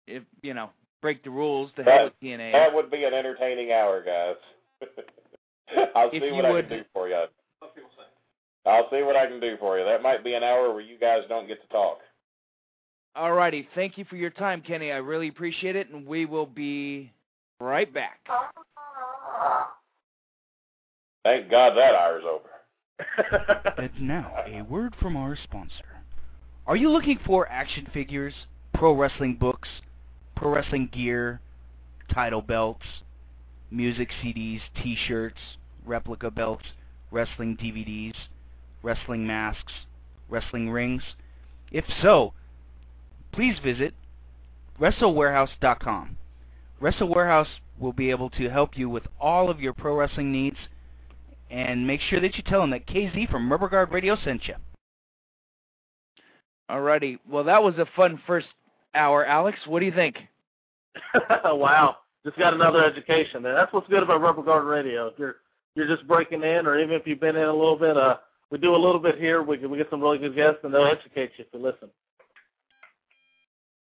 If 0.07 0.23
you 0.41 0.53
know, 0.53 0.69
break 1.01 1.21
the 1.21 1.31
rules 1.31 1.69
to 1.75 1.83
That- 1.83 1.99
hell 1.99 2.09
TNA. 2.23 2.53
That 2.53 2.73
would 2.73 2.89
be 2.89 3.03
an 3.03 3.13
entertaining 3.13 3.73
hour, 3.73 4.01
guys. 4.01 4.35
I'll 5.95 6.09
If 6.13 6.21
see 6.23 6.27
you 6.27 6.33
what 6.33 6.45
I 6.45 6.61
can 6.61 6.69
do 6.69 6.83
for 6.93 7.09
you. 7.09 7.25
I'll 8.65 8.89
see 8.89 9.01
what 9.03 9.17
I 9.17 9.27
can 9.27 9.41
do 9.41 9.57
for 9.59 9.77
you. 9.77 9.83
That 9.83 10.01
might 10.01 10.23
be 10.23 10.33
an 10.33 10.43
hour 10.43 10.71
where 10.71 10.81
you 10.81 10.97
guys 10.97 11.23
don't 11.27 11.45
get 11.47 11.61
to 11.61 11.67
talk. 11.67 11.99
Alrighty, 13.17 13.65
thank 13.73 13.97
you 13.97 14.05
for 14.05 14.15
your 14.15 14.29
time, 14.29 14.61
Kenny. 14.61 14.91
I 14.91 14.97
really 14.97 15.27
appreciate 15.27 15.75
it, 15.75 15.89
and 15.89 16.05
we 16.05 16.25
will 16.25 16.45
be 16.45 17.11
right 17.59 17.91
back. 17.91 18.19
Thank 21.23 21.49
God 21.49 21.75
that 21.75 21.95
hour's 21.95 22.23
over. 22.25 22.43
And 23.77 24.07
now, 24.07 24.33
a 24.45 24.61
word 24.63 24.95
from 25.01 25.15
our 25.17 25.37
sponsor. 25.43 26.01
Are 26.67 26.75
you 26.75 26.91
looking 26.91 27.19
for 27.25 27.47
action 27.49 27.87
figures, 27.93 28.33
pro 28.73 28.93
wrestling 28.93 29.35
books, 29.35 29.69
pro 30.35 30.51
wrestling 30.51 30.89
gear, 30.91 31.39
title 32.13 32.41
belts, 32.41 32.85
music 33.71 34.09
CDs, 34.23 34.61
t 34.81 34.97
shirts, 35.07 35.39
replica 35.85 36.29
belts, 36.29 36.65
wrestling 37.11 37.57
DVDs, 37.57 38.15
wrestling 38.83 39.25
masks, 39.25 39.73
wrestling 40.29 40.69
rings? 40.69 41.01
If 41.71 41.85
so, 42.01 42.33
please 43.37 43.55
visit 43.63 43.93
WrestleWarehouse.com. 44.81 46.17
Wrestle 46.81 47.07
Warehouse 47.07 47.47
will 47.79 47.93
be 47.93 48.09
able 48.09 48.31
to 48.31 48.49
help 48.49 48.75
you 48.75 48.89
with 48.89 49.03
all 49.21 49.51
of 49.51 49.59
your 49.61 49.73
pro 49.73 49.95
wrestling 49.95 50.31
needs, 50.31 50.57
and 51.51 51.85
make 51.85 52.01
sure 52.01 52.19
that 52.19 52.35
you 52.35 52.43
tell 52.47 52.61
them 52.61 52.71
that 52.71 52.87
KZ 52.87 53.29
from 53.29 53.51
Rubber 53.51 53.69
Guard 53.69 53.91
Radio 53.91 54.17
sent 54.25 54.47
you. 54.47 54.55
Alrighty. 56.69 57.19
Well, 57.29 57.43
that 57.43 57.61
was 57.61 57.75
a 57.77 57.85
fun 57.95 58.19
first 58.25 58.47
hour, 58.95 59.23
Alex. 59.23 59.59
What 59.67 59.81
do 59.81 59.85
you 59.85 59.93
think? 59.93 60.17
wow, 61.45 61.97
just 62.25 62.39
got 62.39 62.55
another 62.55 62.83
education 62.83 63.43
there. 63.43 63.53
That's 63.53 63.71
what's 63.71 63.87
good 63.87 64.01
about 64.01 64.19
Rubber 64.19 64.41
Guard 64.41 64.65
Radio. 64.65 65.07
If 65.07 65.19
you're 65.19 65.35
you're 65.75 65.87
just 65.87 66.07
breaking 66.07 66.41
in, 66.41 66.65
or 66.65 66.79
even 66.79 66.95
if 66.95 67.05
you've 67.05 67.19
been 67.19 67.35
in 67.35 67.47
a 67.47 67.53
little 67.53 67.77
bit, 67.77 67.97
uh, 67.97 68.17
we 68.49 68.57
do 68.57 68.75
a 68.75 68.83
little 68.83 68.99
bit 68.99 69.19
here. 69.19 69.43
We 69.43 69.59
we 69.59 69.77
get 69.77 69.91
some 69.91 70.01
really 70.01 70.17
good 70.17 70.35
guests, 70.35 70.61
and 70.63 70.73
they'll 70.73 70.87
educate 70.87 71.33
you 71.37 71.45
if 71.45 71.47
you 71.53 71.59
listen. 71.59 71.89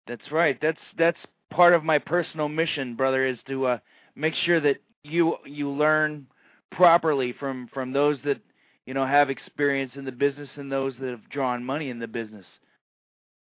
That's 0.08 0.32
right. 0.32 0.58
That's 0.62 0.80
that's 0.98 1.18
part 1.52 1.74
of 1.74 1.84
my 1.84 2.00
personal 2.00 2.50
mission, 2.50 2.96
brother, 2.96 3.26
is 3.26 3.38
to 3.48 3.68
uh, 3.68 3.78
make 4.16 4.34
sure 4.46 4.60
that 4.60 4.78
you 5.04 5.38
you 5.46 5.70
learn 5.70 6.28
properly 6.72 7.34
from 7.40 7.70
from 7.74 7.94
those 7.94 8.18
that 8.26 8.40
you 8.86 8.94
know 8.94 9.06
have 9.06 9.30
experience 9.30 9.92
in 9.96 10.06
the 10.06 10.12
business 10.12 10.50
and 10.56 10.72
those 10.72 10.94
that 11.00 11.10
have 11.10 11.30
drawn 11.30 11.64
money 11.64 11.90
in 11.90 12.00
the 12.00 12.08
business. 12.08 12.46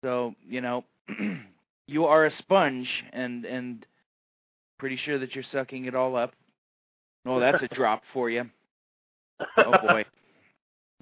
So 0.02 0.34
you 0.46 0.60
know, 0.60 0.84
you 1.86 2.04
are 2.06 2.26
a 2.26 2.32
sponge, 2.38 2.88
and 3.12 3.44
and 3.44 3.84
pretty 4.78 4.98
sure 5.04 5.18
that 5.18 5.34
you're 5.34 5.44
sucking 5.52 5.86
it 5.86 5.94
all 5.94 6.16
up. 6.16 6.32
Oh, 7.26 7.40
that's 7.40 7.62
a 7.62 7.68
drop 7.74 8.02
for 8.12 8.30
you. 8.30 8.44
Oh 9.56 9.70
boy. 9.70 10.04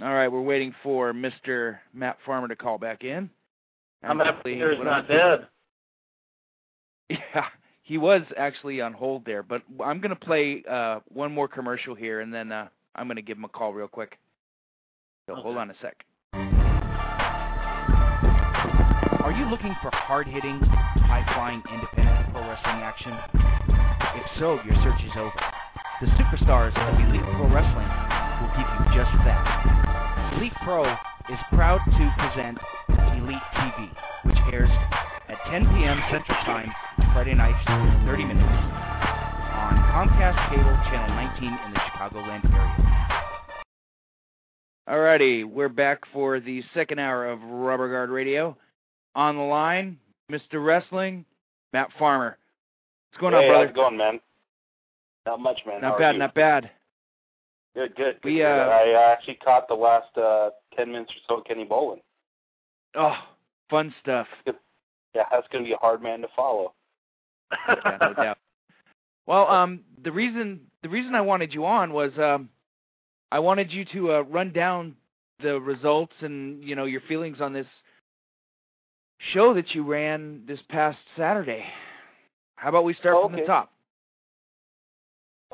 All 0.03 0.13
right, 0.13 0.29
we're 0.29 0.43
waiting 0.43 0.75
for 0.83 1.15
Mr. 1.15 1.79
Matt 1.95 2.19
Farmer 2.27 2.49
to 2.49 2.57
call 2.57 2.77
back 2.77 3.03
in. 3.03 3.31
I'm 4.09 4.19
happy 4.19 4.59
Hopefully- 4.59 4.77
he's 4.77 4.85
not 4.85 5.09
dead. 5.09 5.47
Yeah, 7.09 7.47
he 7.83 7.99
was 7.99 8.23
actually 8.37 8.81
on 8.81 8.93
hold 8.93 9.25
there, 9.25 9.43
but 9.45 9.63
I'm 9.85 10.01
going 10.01 10.11
to 10.11 10.17
play 10.17 10.65
uh, 10.69 10.99
one 11.09 11.33
more 11.33 11.47
commercial 11.47 11.95
here, 11.95 12.21
and 12.21 12.35
then 12.35 12.51
uh, 12.51 12.67
I'm 12.97 13.07
going 13.07 13.15
to 13.17 13.23
give 13.23 13.39
him 13.39 13.45
a 13.45 13.49
call 13.49 13.73
real 13.73 13.87
quick. 13.87 14.19
So 15.29 15.37
hold 15.37 15.57
on 15.57 15.71
a 15.71 15.75
sec. 15.81 16.05
Are 19.23 19.33
you 19.33 19.47
looking 19.51 19.75
for 19.83 19.91
hard-hitting, 19.93 20.59
high-flying 20.61 21.63
independent 21.73 22.33
pro 22.33 22.43
wrestling 22.43 22.83
action? 22.83 23.13
If 24.19 24.27
so, 24.39 24.59
your 24.67 24.75
search 24.83 25.03
is 25.05 25.13
over. 25.17 25.41
The 26.01 26.07
superstars 26.19 26.75
of 26.77 27.01
Elite 27.09 27.23
Pro 27.23 27.49
Wrestling 27.51 27.89
will 28.43 28.53
give 28.55 28.67
you 28.67 28.85
just 28.99 29.11
that. 29.25 30.35
Elite 30.37 30.55
Pro 30.63 30.85
is 30.85 31.41
proud 31.53 31.81
to 31.87 32.15
present 32.19 32.59
Elite 33.17 33.43
TV, 33.55 33.89
which 34.25 34.37
airs 34.53 34.71
at 35.29 35.39
10 35.51 35.65
p.m. 35.75 36.01
Central 36.11 36.37
Time 36.45 36.71
Friday 37.15 37.35
nights 37.35 37.65
30 38.07 38.25
minutes 38.25 38.47
on 38.47 39.75
Comcast 39.91 40.51
Cable 40.51 40.77
Channel 40.91 41.17
19 41.17 41.49
in 41.67 41.73
the 41.73 41.79
Chicagoland 41.79 42.45
area. 42.53 42.87
Alrighty, 44.89 45.45
we're 45.45 45.71
back 45.71 46.01
for 46.13 46.41
the 46.41 46.63
second 46.75 46.99
hour 46.99 47.27
of 47.27 47.41
Rubber 47.43 47.89
Guard 47.89 48.11
Radio. 48.11 48.57
On 49.15 49.37
the 49.37 49.43
line, 49.43 49.99
Mr. 50.31 50.65
Wrestling, 50.65 51.25
Matt 51.73 51.89
Farmer. 51.99 52.37
What's 53.11 53.21
going 53.21 53.33
hey, 53.33 53.39
on, 53.39 53.45
how's 53.45 53.51
brother? 53.51 53.71
it 53.71 53.75
going, 53.75 53.97
man? 53.97 54.21
Not 55.25 55.41
much, 55.41 55.61
man. 55.67 55.81
Not 55.81 55.95
are 55.95 55.99
bad, 55.99 56.19
not 56.19 56.35
bad. 56.35 56.71
Good, 57.75 57.97
good. 57.97 58.19
We, 58.23 58.37
good, 58.37 58.45
uh. 58.45 58.69
I 58.69 58.95
uh, 58.95 59.13
actually 59.13 59.37
caught 59.37 59.69
the 59.69 59.75
last 59.75 60.17
uh, 60.19 60.51
ten 60.77 60.93
minutes 60.93 61.13
or 61.13 61.21
so 61.29 61.41
of 61.41 61.47
Kenny 61.47 61.65
Bolin. 61.65 61.99
Oh, 62.97 63.17
fun 63.71 63.95
stuff. 64.01 64.27
Yeah, 64.47 65.25
that's 65.31 65.47
going 65.53 65.65
to 65.65 65.69
be 65.69 65.75
a 65.75 65.79
hard 65.79 66.03
man 66.03 66.21
to 66.21 66.29
follow. 66.35 66.73
Yeah, 67.69 67.99
no 68.01 68.15
doubt. 68.15 68.39
Well, 69.27 69.49
um, 69.49 69.81
the 70.05 70.13
reason 70.13 70.61
the 70.83 70.89
reason 70.89 71.15
I 71.15 71.21
wanted 71.21 71.53
you 71.53 71.67
on 71.67 71.93
was 71.93 72.13
um, 72.19 72.49
I 73.33 73.39
wanted 73.39 73.73
you 73.73 73.85
to 73.93 74.13
uh, 74.15 74.21
run 74.21 74.53
down 74.53 74.95
the 75.43 75.61
results 75.61 76.15
and 76.21 76.63
you 76.63 76.77
know 76.77 76.85
your 76.85 77.01
feelings 77.03 77.41
on 77.41 77.53
this 77.53 77.67
show 79.33 79.53
that 79.55 79.75
you 79.75 79.85
ran 79.85 80.43
this 80.47 80.61
past 80.69 80.99
Saturday. 81.17 81.65
How 82.57 82.69
about 82.69 82.85
we 82.85 82.95
start 82.95 83.17
from 83.23 83.33
the 83.33 83.39
Okay. 83.39 83.47
top? 83.47 83.73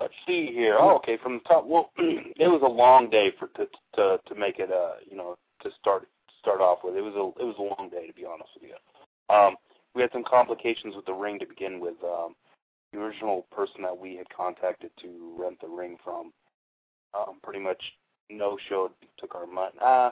Let's 0.01 0.15
see 0.27 0.47
here. 0.53 0.77
Oh, 0.79 0.97
okay, 0.97 1.19
from 1.23 1.35
the 1.35 1.41
top. 1.49 1.67
Well, 1.67 1.91
it 1.99 2.49
was 2.49 2.63
a 2.63 2.69
long 2.69 3.11
day 3.11 3.33
for 3.39 3.49
to 3.49 3.67
to 3.95 4.19
to 4.27 4.35
make 4.35 4.59
it. 4.59 4.71
Uh, 4.71 4.95
you 5.09 5.17
know, 5.17 5.37
to 5.63 5.71
start 5.81 6.09
start 6.43 6.61
off 6.61 6.81
with. 6.85 6.97
It 6.97 7.03
was 7.03 7.15
a 7.15 7.41
it 7.41 7.47
was 7.47 7.57
a 7.59 7.63
long 7.63 7.89
day 7.89 8.07
to 8.07 8.13
be 8.13 8.27
honest 8.27 8.51
with 8.55 8.71
you. 8.71 9.35
Um, 9.35 9.57
we 9.95 10.03
had 10.03 10.13
some 10.13 10.25
complications 10.25 10.95
with 10.95 11.07
the 11.07 11.15
ring 11.15 11.39
to 11.39 11.47
begin 11.47 11.81
with. 11.81 11.97
Um, 12.05 12.35
the 12.93 13.01
original 13.01 13.47
person 13.51 13.83
that 13.83 13.97
we 13.97 14.17
had 14.17 14.29
contacted 14.29 14.91
to 15.01 15.35
rent 15.39 15.59
the 15.61 15.69
ring 15.69 15.97
from, 16.05 16.33
um, 17.15 17.39
pretty 17.43 17.61
much 17.61 17.83
no 18.31 18.59
showed, 18.69 18.91
took 19.19 19.35
our 19.35 19.47
money. 19.47 19.73
Uh, 19.81 20.11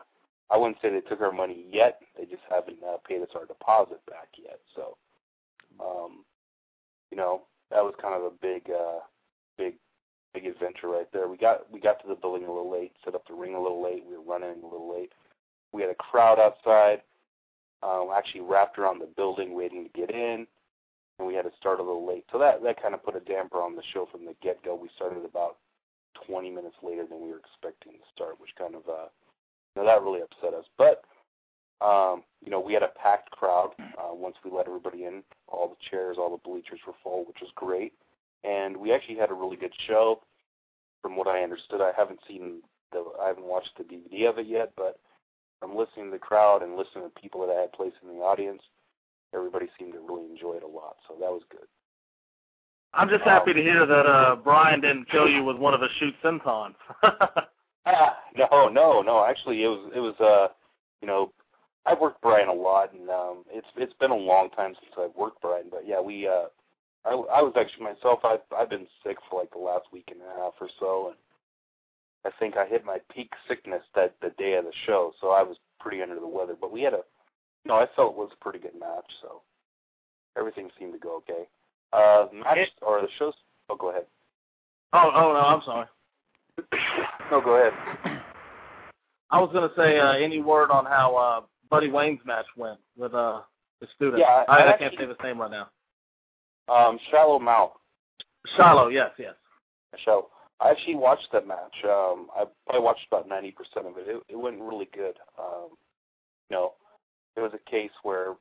I 0.50 0.56
wouldn't 0.56 0.78
say 0.82 0.90
they 0.90 1.00
took 1.00 1.20
our 1.20 1.32
money 1.32 1.64
yet. 1.70 2.00
They 2.18 2.24
just 2.24 2.42
haven't 2.50 2.78
uh, 2.82 2.96
paid 3.06 3.22
us 3.22 3.28
our 3.34 3.46
deposit 3.46 4.00
back 4.06 4.28
yet. 4.42 4.58
So, 4.74 4.96
um, 5.78 6.24
you 7.10 7.16
know, 7.16 7.42
that 7.70 7.84
was 7.84 7.94
kind 8.00 8.14
of 8.14 8.22
a 8.22 8.30
big, 8.42 8.70
uh, 8.70 9.00
big, 9.56 9.74
big 10.34 10.46
adventure 10.46 10.88
right 10.88 11.08
there. 11.12 11.28
We 11.28 11.36
got 11.36 11.70
we 11.70 11.80
got 11.80 12.00
to 12.02 12.08
the 12.08 12.14
building 12.14 12.44
a 12.44 12.52
little 12.52 12.70
late, 12.70 12.92
set 13.04 13.14
up 13.14 13.26
the 13.28 13.34
ring 13.34 13.54
a 13.54 13.62
little 13.62 13.82
late. 13.82 14.04
We 14.08 14.16
were 14.16 14.22
running 14.22 14.62
a 14.62 14.66
little 14.66 14.92
late. 14.92 15.12
We 15.72 15.82
had 15.82 15.90
a 15.90 15.94
crowd 15.94 16.38
outside. 16.38 17.02
Um, 17.82 18.10
actually 18.14 18.42
wrapped 18.42 18.78
around 18.78 18.98
the 18.98 19.08
building 19.16 19.54
waiting 19.54 19.84
to 19.84 19.90
get 19.98 20.10
in, 20.10 20.46
and 21.18 21.26
we 21.26 21.34
had 21.34 21.46
to 21.46 21.52
start 21.58 21.80
a 21.80 21.82
little 21.82 22.06
late. 22.06 22.26
So 22.30 22.38
that 22.38 22.62
that 22.62 22.80
kind 22.80 22.94
of 22.94 23.02
put 23.02 23.16
a 23.16 23.20
damper 23.20 23.56
on 23.62 23.74
the 23.74 23.82
show 23.94 24.06
from 24.10 24.26
the 24.26 24.34
get 24.42 24.62
go. 24.62 24.74
We 24.74 24.90
started 24.94 25.24
about 25.24 25.56
20 26.26 26.50
minutes 26.50 26.76
later 26.82 27.06
than 27.08 27.22
we 27.22 27.30
were 27.30 27.38
expecting 27.38 27.92
to 27.92 28.06
start, 28.14 28.38
which 28.38 28.50
kind 28.58 28.74
of 28.74 28.82
uh, 28.86 29.08
you 29.74 29.82
know, 29.82 29.86
that 29.86 30.02
really 30.02 30.20
upset 30.20 30.52
us. 30.52 30.66
But 30.76 31.04
um, 31.80 32.22
you 32.44 32.50
know, 32.50 32.60
we 32.60 32.74
had 32.74 32.82
a 32.82 32.88
packed 32.88 33.30
crowd 33.30 33.70
uh, 33.78 34.12
once 34.12 34.36
we 34.44 34.50
let 34.50 34.66
everybody 34.66 35.04
in. 35.04 35.22
All 35.48 35.68
the 35.68 35.88
chairs, 35.90 36.16
all 36.18 36.30
the 36.30 36.48
bleachers 36.48 36.80
were 36.86 36.92
full, 37.02 37.24
which 37.24 37.38
was 37.40 37.50
great. 37.54 37.94
And 38.44 38.76
we 38.76 38.92
actually 38.92 39.16
had 39.16 39.30
a 39.30 39.34
really 39.34 39.56
good 39.56 39.72
show. 39.86 40.20
From 41.02 41.16
what 41.16 41.26
I 41.26 41.42
understood, 41.42 41.80
I 41.80 41.92
haven't 41.96 42.20
seen 42.28 42.60
the, 42.92 43.04
I 43.22 43.28
haven't 43.28 43.46
watched 43.46 43.70
the 43.78 43.84
DVD 43.84 44.28
of 44.28 44.38
it 44.38 44.46
yet, 44.46 44.72
but 44.76 44.98
from 45.60 45.76
listening 45.76 46.06
to 46.06 46.12
the 46.12 46.18
crowd 46.18 46.62
and 46.62 46.76
listening 46.76 47.04
to 47.04 47.20
people 47.20 47.46
that 47.46 47.52
I 47.52 47.60
had 47.60 47.72
placed 47.72 47.96
in 48.02 48.08
the 48.08 48.22
audience, 48.24 48.62
everybody 49.34 49.68
seemed 49.78 49.92
to 49.92 50.00
really 50.00 50.28
enjoy 50.30 50.54
it 50.54 50.62
a 50.62 50.66
lot. 50.66 50.96
So 51.06 51.14
that 51.20 51.30
was 51.30 51.42
good. 51.50 51.68
I'm 52.92 53.08
just 53.08 53.22
happy 53.22 53.52
to 53.52 53.62
hear 53.62 53.86
that 53.86 54.06
uh, 54.06 54.36
Brian 54.42 54.80
didn't 54.80 55.08
kill 55.10 55.28
you 55.28 55.44
with 55.44 55.56
one 55.56 55.74
of 55.74 55.80
his 55.80 55.90
shoot 55.98 56.14
sentons. 56.24 56.74
Ah, 57.86 58.18
no, 58.36 58.68
no, 58.68 59.00
no. 59.00 59.24
Actually, 59.24 59.64
it 59.64 59.68
was 59.68 59.90
it 59.94 60.00
was 60.00 60.14
uh, 60.20 60.52
you 61.00 61.08
know, 61.08 61.32
I've 61.86 61.98
worked 61.98 62.20
Brian 62.20 62.48
a 62.48 62.52
lot, 62.52 62.92
and 62.92 63.08
um, 63.08 63.44
it's 63.50 63.66
it's 63.76 63.94
been 63.94 64.10
a 64.10 64.16
long 64.16 64.50
time 64.50 64.74
since 64.80 64.92
I've 64.98 65.16
worked 65.16 65.40
Brian. 65.40 65.66
But 65.70 65.84
yeah, 65.86 66.00
we 66.00 66.28
uh, 66.28 66.46
I 67.06 67.10
I 67.10 67.42
was 67.42 67.54
actually 67.58 67.84
myself. 67.84 68.20
I've 68.24 68.40
I've 68.56 68.70
been 68.70 68.86
sick 69.04 69.16
for 69.28 69.40
like 69.40 69.50
the 69.52 69.58
last 69.58 69.86
week 69.92 70.08
and 70.10 70.20
a 70.20 70.40
half 70.40 70.52
or 70.60 70.68
so, 70.78 71.08
and 71.08 71.16
I 72.24 72.30
think 72.38 72.56
I 72.56 72.66
hit 72.66 72.84
my 72.84 72.98
peak 73.14 73.30
sickness 73.48 73.82
that 73.94 74.14
the 74.20 74.30
day 74.38 74.54
of 74.54 74.64
the 74.64 74.72
show, 74.86 75.12
so 75.20 75.30
I 75.30 75.42
was 75.42 75.56
pretty 75.78 76.02
under 76.02 76.16
the 76.20 76.26
weather. 76.26 76.54
But 76.60 76.70
we 76.72 76.82
had 76.82 76.92
a, 76.92 77.00
you 77.64 77.68
know, 77.68 77.76
I 77.76 77.86
felt 77.96 78.12
it 78.12 78.18
was 78.18 78.30
a 78.38 78.42
pretty 78.44 78.58
good 78.58 78.78
match, 78.78 79.06
so 79.22 79.40
everything 80.36 80.68
seemed 80.78 80.92
to 80.92 80.98
go 80.98 81.16
okay. 81.16 81.48
Uh, 81.92 82.26
match 82.32 82.68
or 82.82 83.00
the 83.00 83.08
shows. 83.18 83.34
Oh, 83.68 83.76
go 83.76 83.90
ahead. 83.90 84.04
oh, 84.92 85.10
oh 85.14 85.32
no, 85.32 85.40
I'm 85.40 85.62
sorry. 85.64 85.86
No, 87.30 87.40
go 87.40 87.54
ahead. 87.56 88.20
I 89.30 89.40
was 89.40 89.50
gonna 89.52 89.70
say 89.76 89.98
uh, 89.98 90.12
any 90.12 90.40
word 90.40 90.70
on 90.70 90.84
how 90.84 91.16
uh, 91.16 91.40
Buddy 91.70 91.88
Wayne's 91.88 92.20
match 92.26 92.46
went 92.56 92.78
with 92.98 93.14
uh, 93.14 93.40
the 93.80 93.86
student. 93.94 94.18
Yeah, 94.18 94.44
I- 94.48 94.52
I, 94.52 94.56
I 94.58 94.74
I 94.74 94.78
can't 94.78 94.94
say 94.98 95.06
the 95.06 95.16
name 95.22 95.40
right 95.40 95.50
now. 95.50 95.68
Um, 96.68 96.98
Shallow 97.10 97.38
Mouth. 97.38 97.72
Shallow, 98.56 98.88
yes, 98.88 99.10
yes. 99.18 99.34
show. 100.04 100.28
I 100.60 100.70
actually 100.70 100.96
watched 100.96 101.28
that 101.32 101.46
match. 101.46 101.74
Um, 101.84 102.28
I 102.36 102.44
probably 102.66 102.84
watched 102.84 103.06
about 103.10 103.28
ninety 103.28 103.50
percent 103.50 103.86
of 103.86 103.96
it. 103.96 104.08
It, 104.08 104.22
it 104.28 104.36
went 104.36 104.60
really 104.60 104.88
good. 104.94 105.16
Um, 105.38 105.70
you 106.50 106.56
know, 106.56 106.72
it 107.36 107.40
was 107.40 107.52
a 107.54 107.70
case 107.70 107.90
where, 108.02 108.34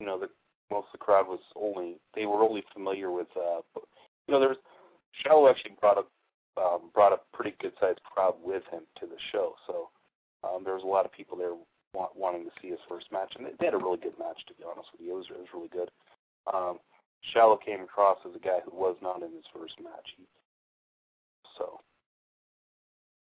you 0.00 0.06
know, 0.06 0.18
the 0.18 0.28
most 0.70 0.86
of 0.92 0.98
the 0.98 1.04
crowd 1.04 1.26
was 1.28 1.40
only 1.54 1.96
they 2.14 2.26
were 2.26 2.42
only 2.42 2.64
familiar 2.72 3.10
with. 3.10 3.28
Uh, 3.36 3.60
you 4.26 4.34
know, 4.34 4.40
there 4.40 4.50
was 4.50 4.58
Shallow 5.22 5.48
actually 5.48 5.76
brought 5.80 5.98
a 5.98 6.04
um, 6.60 6.90
brought 6.92 7.12
a 7.12 7.20
pretty 7.32 7.56
good 7.60 7.72
sized 7.80 8.02
crowd 8.02 8.34
with 8.42 8.62
him 8.70 8.82
to 9.00 9.06
the 9.06 9.16
show. 9.32 9.54
So 9.66 9.88
um, 10.44 10.64
there 10.64 10.74
was 10.74 10.84
a 10.84 10.86
lot 10.86 11.04
of 11.04 11.12
people 11.12 11.36
there 11.36 11.54
wa- 11.94 12.12
wanting 12.14 12.44
to 12.44 12.50
see 12.60 12.68
his 12.68 12.80
first 12.88 13.06
match, 13.12 13.32
and 13.36 13.46
they, 13.46 13.64
had 13.64 13.74
a 13.74 13.78
really 13.78 13.98
good 13.98 14.18
match. 14.18 14.40
To 14.48 14.54
be 14.54 14.64
honest 14.64 14.88
with 14.92 15.00
you, 15.00 15.12
it 15.12 15.16
was 15.16 15.26
it 15.30 15.38
was 15.38 15.54
really 15.54 15.72
good. 15.72 15.90
Um, 16.52 16.78
Shallow 17.32 17.56
came 17.56 17.80
across 17.80 18.18
as 18.28 18.34
a 18.34 18.42
guy 18.42 18.60
who 18.64 18.76
was 18.76 18.96
not 19.02 19.22
in 19.22 19.32
his 19.32 19.46
first 19.54 19.74
match. 19.82 20.08
He, 20.16 20.24
so 21.58 21.80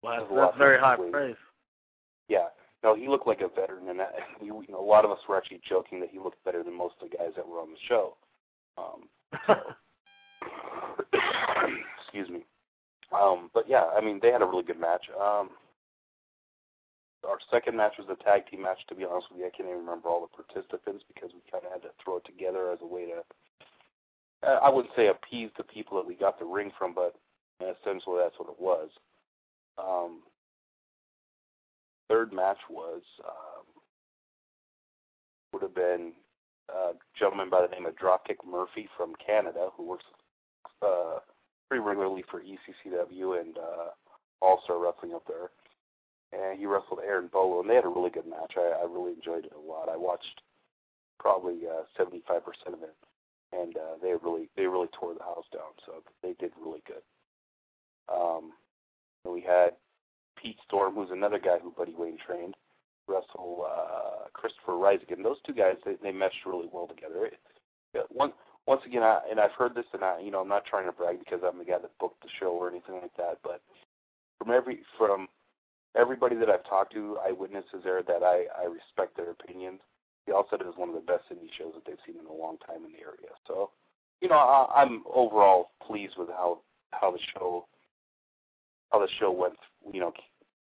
Well, 0.03 0.19
that's, 0.19 0.31
a 0.31 0.35
that's 0.35 0.57
very 0.57 0.79
high 0.79 0.95
ways. 0.97 1.11
praise. 1.11 1.35
yeah, 2.29 2.47
No, 2.83 2.95
he 2.95 3.07
looked 3.07 3.27
like 3.27 3.41
a 3.41 3.47
veteran, 3.49 3.89
and 3.89 3.99
that, 3.99 4.13
you 4.41 4.65
know, 4.69 4.79
a 4.79 4.81
lot 4.81 5.05
of 5.05 5.11
us 5.11 5.19
were 5.27 5.37
actually 5.37 5.61
joking 5.67 5.99
that 5.99 6.09
he 6.11 6.19
looked 6.19 6.43
better 6.43 6.63
than 6.63 6.77
most 6.77 6.95
of 7.01 7.09
the 7.09 7.17
guys 7.17 7.31
that 7.35 7.47
were 7.47 7.59
on 7.59 7.69
the 7.71 7.77
show. 7.87 8.15
Um, 8.77 9.09
so, 9.47 9.55
excuse 12.01 12.29
me. 12.29 12.45
Um, 13.11 13.49
but 13.53 13.67
yeah, 13.69 13.85
I 13.95 14.01
mean, 14.01 14.19
they 14.21 14.31
had 14.31 14.41
a 14.41 14.45
really 14.45 14.63
good 14.63 14.79
match. 14.79 15.05
Um, 15.15 15.49
our 17.27 17.39
second 17.51 17.75
match 17.75 17.93
was 17.97 18.07
a 18.09 18.23
tag 18.23 18.47
team 18.49 18.61
match. 18.61 18.79
To 18.89 18.95
be 18.95 19.05
honest 19.05 19.27
with 19.31 19.39
you, 19.39 19.47
I 19.47 19.49
can't 19.49 19.69
even 19.69 19.79
remember 19.79 20.09
all 20.09 20.21
the 20.21 20.43
participants 20.43 21.03
because 21.13 21.31
we 21.33 21.41
kind 21.51 21.65
of 21.65 21.71
had 21.71 21.81
to 21.83 21.89
throw 22.03 22.17
it 22.17 22.25
together 22.25 22.71
as 22.71 22.79
a 22.81 22.85
way 22.85 23.05
to. 23.07 23.23
Uh, 24.47 24.59
I 24.61 24.69
wouldn't 24.69 24.93
say 24.95 25.07
appease 25.07 25.49
the 25.57 25.63
people 25.63 25.97
that 25.97 26.05
we 26.07 26.15
got 26.15 26.37
the 26.37 26.45
ring 26.45 26.71
from, 26.77 26.93
but 26.93 27.15
essentially 27.61 28.19
that's 28.21 28.37
what 28.37 28.49
it 28.49 28.59
was. 28.59 28.89
Um, 29.77 30.21
third 32.09 32.33
match 32.33 32.57
was 32.69 33.01
um, 33.25 33.65
would 35.53 35.61
have 35.61 35.75
been 35.75 36.13
a 36.69 36.91
gentleman 37.17 37.49
by 37.49 37.61
the 37.61 37.73
name 37.73 37.85
of 37.85 37.95
Dropkick 37.95 38.45
Murphy 38.45 38.87
from 38.97 39.13
Canada 39.25 39.69
who 39.75 39.87
works 39.87 40.05
uh, 40.81 41.19
pretty 41.69 41.83
regularly 41.83 42.23
for 42.29 42.41
ECCW 42.41 43.39
and 43.39 43.57
uh, 43.57 43.89
All 44.41 44.61
Star 44.63 44.79
Wrestling 44.79 45.13
up 45.13 45.23
there. 45.27 45.49
And 46.33 46.59
he 46.59 46.65
wrestled 46.65 46.99
Aaron 47.05 47.29
Bolo, 47.31 47.61
and 47.61 47.69
they 47.69 47.75
had 47.75 47.85
a 47.85 47.89
really 47.89 48.09
good 48.09 48.27
match. 48.27 48.53
I, 48.57 48.83
I 48.83 48.83
really 48.83 49.13
enjoyed 49.13 49.45
it 49.45 49.53
a 49.55 49.59
lot. 49.59 49.87
I 49.87 49.95
watched 49.95 50.41
probably 51.19 51.59
uh, 51.65 51.83
75% 51.97 52.41
of 52.73 52.83
it, 52.83 52.95
and 53.53 53.77
uh, 53.77 53.95
they 54.01 54.11
really 54.21 54.49
they 54.57 54.67
really 54.67 54.89
tore 54.91 55.13
the 55.13 55.23
house 55.23 55.45
down. 55.53 55.71
So 55.85 56.03
they 56.21 56.35
did 56.37 56.51
really 56.61 56.83
good. 56.85 57.01
Um, 58.13 58.51
and 59.25 59.33
we 59.33 59.41
had 59.41 59.71
Pete 60.41 60.57
Storm, 60.65 60.95
who's 60.95 61.09
another 61.11 61.39
guy 61.39 61.57
who 61.61 61.71
Buddy 61.71 61.93
Wayne 61.97 62.17
trained, 62.25 62.55
wrestle 63.07 63.65
uh, 63.69 64.27
Christopher 64.33 64.73
Rizigan. 64.73 65.23
Those 65.23 65.41
two 65.45 65.53
guys 65.53 65.75
they, 65.85 65.95
they 66.01 66.11
meshed 66.11 66.45
really 66.45 66.69
well 66.71 66.87
together. 66.87 67.25
It, 67.25 67.39
one 68.09 68.33
once 68.67 68.81
again, 68.85 69.01
I, 69.01 69.21
and 69.31 69.39
I've 69.39 69.53
heard 69.57 69.73
this, 69.75 69.85
and 69.93 70.03
I, 70.03 70.19
you 70.19 70.29
know, 70.29 70.41
I'm 70.41 70.49
not 70.49 70.65
trying 70.65 70.85
to 70.87 70.91
brag 70.91 71.19
because 71.19 71.39
I'm 71.41 71.57
the 71.57 71.65
guy 71.65 71.79
that 71.79 71.97
booked 71.99 72.21
the 72.21 72.29
show 72.39 72.51
or 72.51 72.69
anything 72.69 72.95
like 73.01 73.15
that, 73.17 73.39
but 73.43 73.61
from 74.37 74.51
every 74.51 74.79
from 74.97 75.27
everybody 75.95 76.35
that 76.35 76.49
I've 76.49 76.67
talked 76.67 76.93
to, 76.93 77.17
eyewitnesses 77.25 77.81
there 77.83 78.03
that 78.03 78.23
I 78.23 78.45
I 78.59 78.65
respect 78.65 79.15
their 79.17 79.31
opinions. 79.31 79.79
They 80.25 80.33
all 80.33 80.45
said 80.49 80.59
it 80.59 80.67
was 80.67 80.75
one 80.75 80.89
of 80.89 80.95
the 80.95 81.01
best 81.01 81.23
indie 81.31 81.47
shows 81.57 81.71
that 81.73 81.85
they've 81.85 82.03
seen 82.05 82.19
in 82.19 82.27
a 82.27 82.33
long 82.33 82.57
time 82.67 82.83
in 82.83 82.91
the 82.91 82.99
area. 82.99 83.31
So, 83.47 83.71
you 84.19 84.27
know, 84.27 84.35
I, 84.35 84.81
I'm 84.83 85.03
overall 85.07 85.71
pleased 85.85 86.15
with 86.17 86.27
how 86.27 86.59
how 86.91 87.11
the 87.11 87.19
show 87.33 87.65
how 88.91 88.99
the 88.99 89.07
show 89.19 89.31
went. 89.31 89.55
You 89.91 90.01
know, 90.01 90.13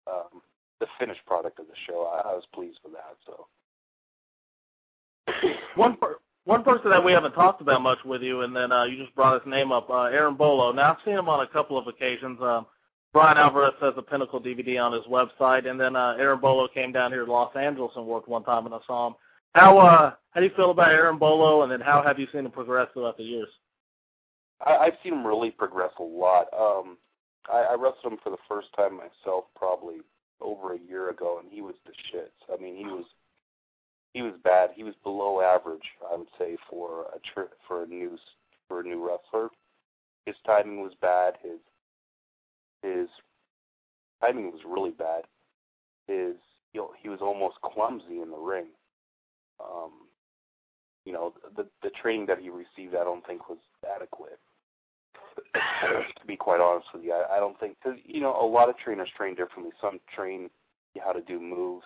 um, 0.07 0.41
the 0.79 0.87
finished 0.99 1.25
product 1.25 1.59
of 1.59 1.67
the 1.67 1.73
show. 1.87 2.03
I, 2.03 2.29
I 2.29 2.33
was 2.33 2.45
pleased 2.53 2.79
with 2.83 2.93
that. 2.93 3.17
So, 3.25 3.47
one 5.75 5.97
per- 5.97 6.19
one 6.45 6.63
person 6.63 6.89
that 6.91 7.03
we 7.03 7.11
haven't 7.11 7.33
talked 7.33 7.61
about 7.61 7.81
much 7.81 7.99
with 8.05 8.21
you, 8.21 8.41
and 8.41 8.55
then 8.55 8.71
uh, 8.71 8.85
you 8.85 8.97
just 8.97 9.13
brought 9.15 9.41
his 9.41 9.51
name 9.51 9.71
up, 9.71 9.89
uh, 9.89 10.03
Aaron 10.03 10.35
Bolo. 10.35 10.71
Now 10.71 10.91
I've 10.91 10.97
seen 11.03 11.15
him 11.15 11.27
on 11.27 11.45
a 11.45 11.47
couple 11.47 11.77
of 11.77 11.87
occasions. 11.87 12.39
Um, 12.41 12.65
Brian 13.13 13.37
Alvarez 13.37 13.73
has 13.81 13.93
a 13.97 14.01
Pinnacle 14.01 14.39
DVD 14.41 14.81
on 14.81 14.93
his 14.93 15.03
website, 15.05 15.67
and 15.67 15.79
then 15.79 15.95
uh, 15.95 16.15
Aaron 16.17 16.39
Bolo 16.39 16.67
came 16.67 16.91
down 16.91 17.11
here 17.11 17.25
to 17.25 17.31
Los 17.31 17.55
Angeles 17.55 17.91
and 17.95 18.05
worked 18.05 18.29
one 18.29 18.43
time, 18.43 18.65
and 18.65 18.75
I 18.75 18.79
saw 18.85 19.07
him. 19.07 19.15
How 19.55 19.77
uh, 19.79 20.11
how 20.31 20.39
do 20.39 20.45
you 20.45 20.53
feel 20.55 20.71
about 20.71 20.91
Aaron 20.91 21.17
Bolo, 21.17 21.63
and 21.63 21.71
then 21.71 21.81
how 21.81 22.03
have 22.03 22.19
you 22.19 22.27
seen 22.31 22.45
him 22.45 22.51
progress 22.51 22.87
throughout 22.93 23.17
the 23.17 23.23
years? 23.23 23.49
I, 24.65 24.77
I've 24.77 24.97
seen 25.03 25.13
him 25.13 25.25
really 25.25 25.51
progress 25.51 25.91
a 25.99 26.03
lot. 26.03 26.47
Um, 26.57 26.97
I, 27.51 27.59
I 27.71 27.73
wrestled 27.73 28.13
him 28.13 28.19
for 28.23 28.29
the 28.29 28.43
first 28.47 28.67
time 28.75 28.97
myself 28.97 29.45
probably 29.55 29.97
over 30.41 30.73
a 30.73 30.79
year 30.79 31.09
ago, 31.09 31.39
and 31.41 31.51
he 31.51 31.61
was 31.61 31.75
the 31.85 31.91
shits. 31.91 32.53
I 32.53 32.61
mean, 32.61 32.75
he 32.75 32.85
was 32.85 33.05
he 34.13 34.21
was 34.21 34.33
bad. 34.43 34.71
He 34.75 34.83
was 34.83 34.95
below 35.03 35.41
average, 35.41 35.83
I 36.11 36.15
would 36.17 36.27
say, 36.39 36.57
for 36.69 37.05
a 37.13 37.19
tr- 37.33 37.53
for 37.67 37.83
a 37.83 37.87
new 37.87 38.17
for 38.67 38.81
a 38.81 38.83
new 38.83 39.05
wrestler. 39.07 39.49
His 40.25 40.35
timing 40.45 40.81
was 40.81 40.93
bad. 41.01 41.35
His 41.41 41.59
his 42.83 43.07
timing 44.21 44.51
was 44.51 44.61
really 44.67 44.91
bad. 44.91 45.23
His 46.07 46.35
you 46.73 46.81
know, 46.81 46.91
he 47.01 47.09
was 47.09 47.19
almost 47.21 47.55
clumsy 47.61 48.21
in 48.21 48.29
the 48.29 48.37
ring. 48.37 48.67
Um, 49.59 49.91
you 51.05 51.13
know, 51.13 51.33
the 51.55 51.67
the 51.83 51.89
training 52.01 52.25
that 52.27 52.39
he 52.39 52.49
received, 52.49 52.95
I 52.95 53.03
don't 53.03 53.25
think 53.25 53.49
was 53.49 53.59
adequate. 53.95 54.36
To 55.53 56.25
be 56.27 56.35
quite 56.35 56.61
honest 56.61 56.87
with 56.93 57.03
you, 57.03 57.13
I, 57.13 57.37
I 57.37 57.39
don't 57.39 57.59
think 57.59 57.77
because 57.81 57.99
you 58.05 58.21
know 58.21 58.35
a 58.39 58.45
lot 58.45 58.69
of 58.69 58.77
trainers 58.77 59.09
train 59.15 59.35
differently. 59.35 59.71
Some 59.81 59.99
train 60.15 60.49
you 60.93 61.01
how 61.03 61.11
to 61.11 61.21
do 61.21 61.39
moves. 61.39 61.85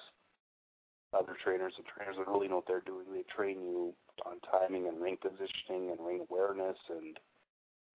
Other 1.13 1.35
trainers, 1.43 1.73
the 1.75 1.83
trainers 1.83 2.15
that 2.17 2.31
really 2.31 2.47
know 2.47 2.57
what 2.57 2.67
they're 2.67 2.79
doing, 2.87 3.03
they 3.11 3.23
train 3.35 3.59
you 3.59 3.93
on 4.25 4.39
timing 4.49 4.87
and 4.87 5.01
ring 5.01 5.17
positioning 5.21 5.91
and 5.91 5.99
ring 5.99 6.25
awareness 6.29 6.77
and 6.89 7.17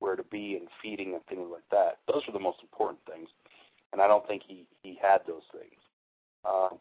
where 0.01 0.17
to 0.17 0.23
be 0.25 0.57
and 0.61 0.69
feeding 0.83 1.15
and 1.15 1.25
things 1.25 1.49
like 1.51 1.65
that. 1.71 1.99
Those 2.13 2.23
are 2.29 2.33
the 2.33 2.39
most 2.39 2.59
important 2.61 3.01
things, 3.11 3.29
and 3.93 4.03
I 4.03 4.07
don't 4.07 4.27
think 4.29 4.43
he 4.47 4.67
he 4.83 4.99
had 5.01 5.21
those 5.27 5.49
things. 5.53 5.81
Um, 6.45 6.79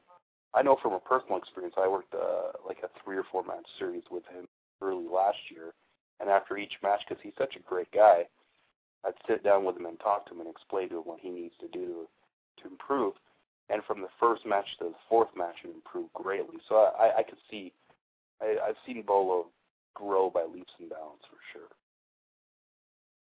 I 0.54 0.62
know 0.62 0.78
from 0.82 0.94
a 0.94 1.00
personal 1.00 1.38
experience, 1.38 1.76
I 1.78 1.88
worked 1.88 2.14
uh, 2.14 2.52
like 2.68 2.80
a 2.84 2.90
three 3.04 3.18
or 3.18 3.24
four 3.32 3.44
match 3.44 3.66
series 3.80 4.04
with 4.12 4.24
him 4.28 4.46
early 4.82 5.08
last 5.08 5.38
year, 5.50 5.74
and 6.20 6.30
after 6.30 6.58
each 6.58 6.74
match, 6.84 7.02
because 7.08 7.22
he's 7.24 7.34
such 7.38 7.56
a 7.56 7.68
great 7.68 7.92
guy, 7.92 8.24
I'd 9.06 9.14
sit 9.28 9.44
down 9.44 9.66
with 9.66 9.78
him 9.78 9.86
and 9.86 10.00
talk 10.00 10.26
to 10.28 10.34
him 10.34 10.42
and 10.42 10.50
explain 10.50 10.90
to 10.90 10.98
him 10.98 11.04
what 11.04 11.20
he 11.20 11.30
needs 11.30 11.54
to 11.60 11.68
do 11.68 11.86
to, 11.86 12.64
to 12.64 12.70
improve. 12.70 13.14
And 13.70 13.84
from 13.86 14.02
the 14.02 14.08
first 14.20 14.46
match 14.46 14.66
to 14.80 14.86
the 14.86 14.96
fourth 15.10 15.30
match, 15.36 15.56
it 15.64 15.74
improved 15.74 16.14
greatly. 16.14 16.58
So 16.70 16.76
I, 16.76 17.20
I 17.20 17.24
could 17.24 17.40
see, 17.50 17.72
I, 18.42 18.58
I've 18.68 18.76
seen 18.86 19.04
Bolo 19.06 19.48
grow 19.96 20.30
by 20.30 20.44
leaps 20.44 20.74
and 20.80 20.90
bounds 20.90 21.24
for 21.30 21.38
sure. 21.54 21.70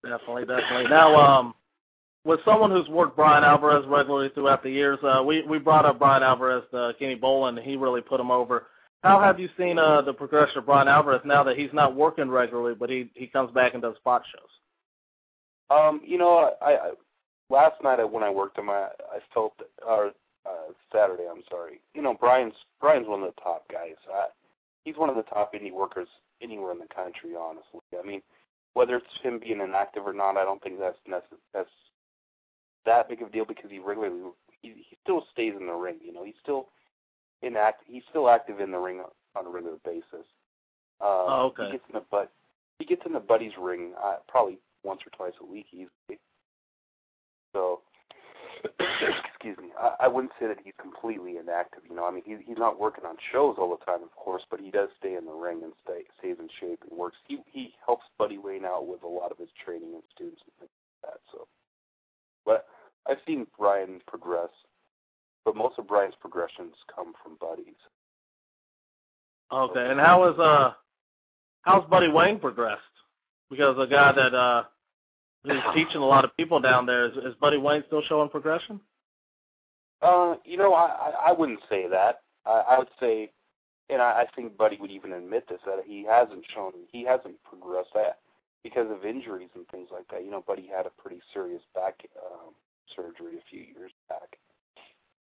Definitely, 0.02 0.44
definitely. 0.46 0.88
Now, 0.88 1.16
um, 1.16 1.54
with 2.24 2.40
someone 2.44 2.70
who's 2.70 2.88
worked 2.88 3.16
Brian 3.16 3.44
Alvarez 3.44 3.84
regularly 3.86 4.30
throughout 4.34 4.62
the 4.62 4.70
years, 4.70 4.98
uh, 5.02 5.22
we 5.22 5.42
we 5.42 5.58
brought 5.58 5.84
up 5.84 5.98
Brian 5.98 6.22
Alvarez 6.22 6.64
to 6.72 6.92
Kenny 6.98 7.16
Bolin, 7.16 7.56
and 7.56 7.66
he 7.66 7.76
really 7.76 8.00
put 8.00 8.20
him 8.20 8.30
over. 8.30 8.66
How 9.02 9.20
have 9.20 9.38
you 9.38 9.48
seen 9.56 9.78
uh, 9.78 10.02
the 10.02 10.12
progression 10.12 10.58
of 10.58 10.66
Brian 10.66 10.88
Alvarez 10.88 11.20
now 11.24 11.44
that 11.44 11.56
he's 11.56 11.72
not 11.72 11.94
working 11.94 12.28
regularly, 12.28 12.74
but 12.74 12.90
he 12.90 13.10
he 13.14 13.26
comes 13.26 13.52
back 13.52 13.74
and 13.74 13.82
does 13.82 13.96
spot 13.96 14.22
shows? 14.32 14.50
Um, 15.70 16.00
you 16.04 16.18
know, 16.18 16.52
I, 16.62 16.70
I 16.70 16.90
last 17.50 17.82
night 17.82 18.02
when 18.10 18.22
I 18.22 18.30
worked 18.30 18.58
him, 18.58 18.70
I 18.70 18.88
I 19.12 19.18
felt 19.34 19.54
or 19.86 20.12
uh, 20.46 20.72
Saturday, 20.92 21.24
I'm 21.30 21.42
sorry. 21.50 21.80
You 21.94 22.02
know, 22.02 22.14
Brian's 22.14 22.54
Brian's 22.80 23.08
one 23.08 23.22
of 23.22 23.34
the 23.34 23.40
top 23.40 23.66
guys. 23.70 23.96
I, 24.12 24.26
he's 24.84 24.96
one 24.96 25.10
of 25.10 25.16
the 25.16 25.22
top 25.22 25.54
indie 25.54 25.72
workers 25.72 26.08
anywhere 26.42 26.72
in 26.72 26.78
the 26.78 26.94
country. 26.94 27.30
Honestly, 27.38 27.80
I 27.98 28.06
mean, 28.06 28.22
whether 28.74 28.96
it's 28.96 29.06
him 29.22 29.40
being 29.40 29.60
inactive 29.60 30.06
or 30.06 30.12
not, 30.12 30.36
I 30.36 30.44
don't 30.44 30.62
think 30.62 30.78
that's 30.78 30.98
necess- 31.08 31.40
that's 31.52 31.70
that 32.84 33.08
big 33.08 33.22
of 33.22 33.28
a 33.28 33.32
deal 33.32 33.44
because 33.44 33.70
he 33.70 33.78
regularly 33.78 34.20
he, 34.62 34.68
he 34.88 34.96
still 35.02 35.24
stays 35.32 35.54
in 35.58 35.66
the 35.66 35.72
ring. 35.72 35.96
You 36.04 36.12
know, 36.12 36.24
he's 36.24 36.34
still 36.42 36.68
inact 37.44 37.84
he's 37.86 38.02
still 38.10 38.28
active 38.28 38.60
in 38.60 38.70
the 38.70 38.78
ring 38.78 39.02
on 39.34 39.46
a 39.46 39.48
regular 39.48 39.76
basis. 39.84 40.26
Uh, 41.00 41.04
oh, 41.04 41.52
okay. 41.52 41.66
He 41.66 41.72
gets 41.72 41.84
in 41.88 41.94
the 41.94 42.04
but 42.10 42.30
he 42.78 42.84
gets 42.84 43.02
in 43.04 43.12
the 43.12 43.20
Buddy's 43.20 43.56
ring 43.60 43.92
uh, 44.02 44.16
probably 44.28 44.58
once 44.86 45.00
or 45.04 45.10
twice 45.16 45.34
a 45.42 45.44
week 45.44 45.66
easily. 45.72 46.20
So, 47.52 47.80
excuse 49.28 49.56
me, 49.58 49.68
I, 49.78 50.06
I 50.06 50.08
wouldn't 50.08 50.32
say 50.38 50.46
that 50.46 50.58
he's 50.62 50.74
completely 50.80 51.38
inactive. 51.38 51.82
You 51.88 51.96
know, 51.96 52.06
I 52.06 52.10
mean, 52.10 52.22
he, 52.24 52.36
he's 52.46 52.58
not 52.58 52.78
working 52.78 53.04
on 53.04 53.16
shows 53.32 53.56
all 53.58 53.70
the 53.70 53.84
time, 53.84 54.02
of 54.02 54.14
course, 54.14 54.42
but 54.50 54.60
he 54.60 54.70
does 54.70 54.88
stay 54.98 55.14
in 55.14 55.24
the 55.24 55.32
ring 55.32 55.60
and 55.62 55.72
stay 55.84 56.04
stays 56.18 56.36
in 56.38 56.48
shape 56.60 56.82
and 56.88 56.98
works. 56.98 57.16
He 57.26 57.38
he 57.50 57.74
helps 57.84 58.04
Buddy 58.18 58.38
Wayne 58.38 58.64
out 58.64 58.86
with 58.86 59.02
a 59.02 59.08
lot 59.08 59.32
of 59.32 59.38
his 59.38 59.48
training 59.64 59.94
and 59.94 60.02
students 60.14 60.42
and 60.44 60.52
things 60.58 60.70
like 61.02 61.12
that. 61.12 61.20
So, 61.32 61.48
but 62.44 62.66
I've 63.08 63.18
seen 63.26 63.46
Brian 63.58 64.00
progress, 64.06 64.50
but 65.44 65.56
most 65.56 65.78
of 65.78 65.86
Brian's 65.86 66.14
progressions 66.20 66.74
come 66.94 67.14
from 67.22 67.36
Buddy's. 67.40 67.80
Okay, 69.52 69.90
and 69.90 70.00
how 70.00 70.28
is 70.28 70.38
uh 70.38 70.72
how's 71.62 71.88
Buddy 71.88 72.08
Wayne 72.08 72.38
progressed? 72.38 72.82
Because 73.48 73.76
a 73.78 73.86
guy 73.86 74.12
that 74.12 74.34
uh 74.34 74.64
is 75.50 75.62
teaching 75.74 76.00
a 76.00 76.06
lot 76.06 76.24
of 76.24 76.36
people 76.36 76.60
down 76.60 76.86
there, 76.86 77.06
is, 77.06 77.16
is 77.16 77.34
Buddy 77.40 77.58
Wayne 77.58 77.84
still 77.86 78.02
showing 78.08 78.28
progression? 78.28 78.80
Uh, 80.02 80.36
you 80.44 80.56
know, 80.56 80.74
I 80.74 80.86
I, 80.86 81.30
I 81.30 81.32
wouldn't 81.32 81.60
say 81.70 81.88
that. 81.88 82.22
I, 82.44 82.62
I 82.70 82.78
would 82.78 82.88
say, 83.00 83.30
and 83.88 84.02
I, 84.02 84.22
I 84.22 84.24
think 84.34 84.56
Buddy 84.56 84.76
would 84.80 84.90
even 84.90 85.12
admit 85.12 85.48
this 85.48 85.60
that 85.66 85.84
he 85.86 86.04
hasn't 86.04 86.44
shown 86.54 86.72
he 86.90 87.04
hasn't 87.04 87.42
progressed 87.44 87.90
that 87.94 88.18
because 88.62 88.90
of 88.90 89.04
injuries 89.04 89.50
and 89.54 89.66
things 89.68 89.88
like 89.92 90.08
that. 90.10 90.24
You 90.24 90.30
know, 90.30 90.44
Buddy 90.46 90.66
had 90.66 90.86
a 90.86 91.02
pretty 91.02 91.20
serious 91.32 91.62
back 91.74 91.94
um, 92.18 92.52
surgery 92.94 93.38
a 93.38 93.50
few 93.50 93.60
years 93.60 93.92
back, 94.08 94.38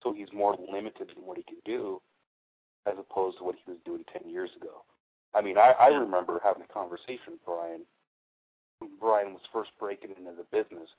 so 0.04 0.14
he's 0.14 0.32
more 0.34 0.58
limited 0.72 1.12
in 1.16 1.24
what 1.24 1.38
he 1.38 1.44
can 1.44 1.58
do 1.66 2.02
as 2.86 2.96
opposed 2.98 3.38
to 3.38 3.44
what 3.44 3.56
he 3.64 3.72
was 3.72 3.80
doing 3.86 4.04
ten 4.12 4.30
years 4.30 4.50
ago. 4.60 4.84
I 5.34 5.42
mean, 5.42 5.58
I, 5.58 5.74
I 5.80 5.88
remember 5.88 6.40
having 6.44 6.64
a 6.64 6.74
conversation 6.74 7.34
with 7.34 7.46
Brian. 7.46 7.82
Brian 9.00 9.34
was 9.34 9.42
first 9.54 9.72
breaking 9.80 10.12
into 10.12 10.32
the 10.36 10.46
business. 10.52 10.90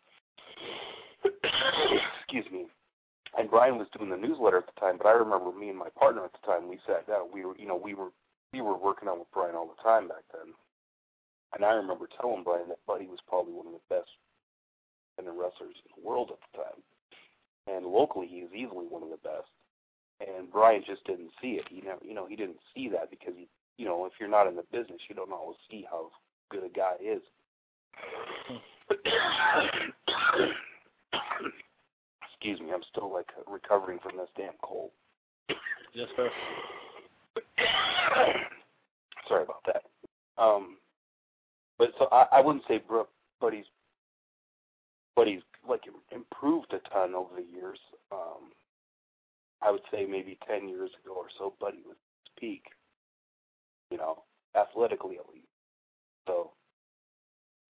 Excuse 2.20 2.46
me, 2.52 2.66
and 3.36 3.50
Brian 3.50 3.78
was 3.78 3.88
doing 3.96 4.10
the 4.10 4.16
newsletter 4.16 4.58
at 4.58 4.66
the 4.66 4.80
time. 4.80 4.98
But 4.98 5.06
I 5.06 5.12
remember 5.12 5.52
me 5.52 5.68
and 5.68 5.78
my 5.78 5.90
partner 5.98 6.24
at 6.24 6.32
the 6.32 6.46
time, 6.46 6.68
we 6.68 6.78
sat 6.86 7.06
down. 7.06 7.28
We 7.32 7.44
were, 7.44 7.56
you 7.58 7.66
know, 7.66 7.76
we 7.76 7.94
were 7.94 8.10
we 8.52 8.60
were 8.60 8.76
working 8.76 9.08
on 9.08 9.18
with 9.18 9.28
Brian 9.32 9.54
all 9.54 9.68
the 9.68 9.82
time 9.82 10.08
back 10.08 10.24
then. 10.32 10.54
And 11.54 11.64
I 11.64 11.72
remember 11.72 12.08
telling 12.20 12.44
Brian 12.44 12.68
that 12.68 12.84
Buddy 12.86 13.06
was 13.06 13.20
probably 13.26 13.52
one 13.52 13.66
of 13.66 13.72
the 13.72 13.88
best 13.88 14.08
independent 15.18 15.42
wrestlers 15.42 15.76
in 15.84 15.90
the 16.02 16.08
world 16.08 16.30
at 16.30 16.38
the 16.52 16.62
time. 16.62 16.80
And 17.66 17.86
locally, 17.86 18.26
he 18.26 18.36
is 18.38 18.50
easily 18.54 18.86
one 18.88 19.02
of 19.02 19.10
the 19.10 19.20
best. 19.22 19.50
And 20.20 20.50
Brian 20.50 20.82
just 20.86 21.04
didn't 21.04 21.30
see 21.40 21.60
it. 21.60 21.66
He 21.70 21.80
never, 21.80 22.04
you 22.04 22.14
know, 22.14 22.26
he 22.26 22.36
didn't 22.36 22.58
see 22.74 22.88
that 22.88 23.10
because 23.10 23.34
he, 23.36 23.46
you 23.76 23.86
know, 23.86 24.06
if 24.06 24.12
you're 24.18 24.28
not 24.28 24.46
in 24.46 24.56
the 24.56 24.64
business, 24.72 25.00
you 25.08 25.14
don't 25.14 25.32
always 25.32 25.58
see 25.70 25.86
how 25.88 26.10
good 26.50 26.64
a 26.64 26.68
guy 26.68 26.94
is. 27.00 27.22
Excuse 32.30 32.60
me, 32.60 32.72
I'm 32.72 32.82
still 32.90 33.12
like 33.12 33.26
recovering 33.46 33.98
from 34.02 34.16
this 34.16 34.28
damn 34.36 34.52
cold. 34.62 34.90
Yes, 35.92 36.08
sir. 36.16 36.30
Sorry 39.28 39.42
about 39.42 39.64
that. 39.66 39.82
Um, 40.42 40.76
but 41.78 41.90
so 41.98 42.08
I, 42.12 42.26
I 42.32 42.40
wouldn't 42.40 42.64
say 42.68 42.78
Brooke, 42.78 43.10
but 43.40 43.52
he's 43.52 43.64
but 45.16 45.26
he's 45.26 45.40
like 45.68 45.82
improved 46.12 46.72
a 46.72 46.78
ton 46.90 47.14
over 47.14 47.34
the 47.36 47.46
years. 47.58 47.78
Um, 48.12 48.52
I 49.60 49.70
would 49.70 49.82
say 49.92 50.06
maybe 50.06 50.38
ten 50.46 50.68
years 50.68 50.90
ago 51.02 51.14
or 51.16 51.26
so, 51.38 51.54
Buddy 51.60 51.82
was 51.86 51.96
peak. 52.38 52.62
You 53.90 53.98
know, 53.98 54.22
athletically 54.54 55.16
at 55.18 55.28
least. 55.32 55.46
So, 56.26 56.52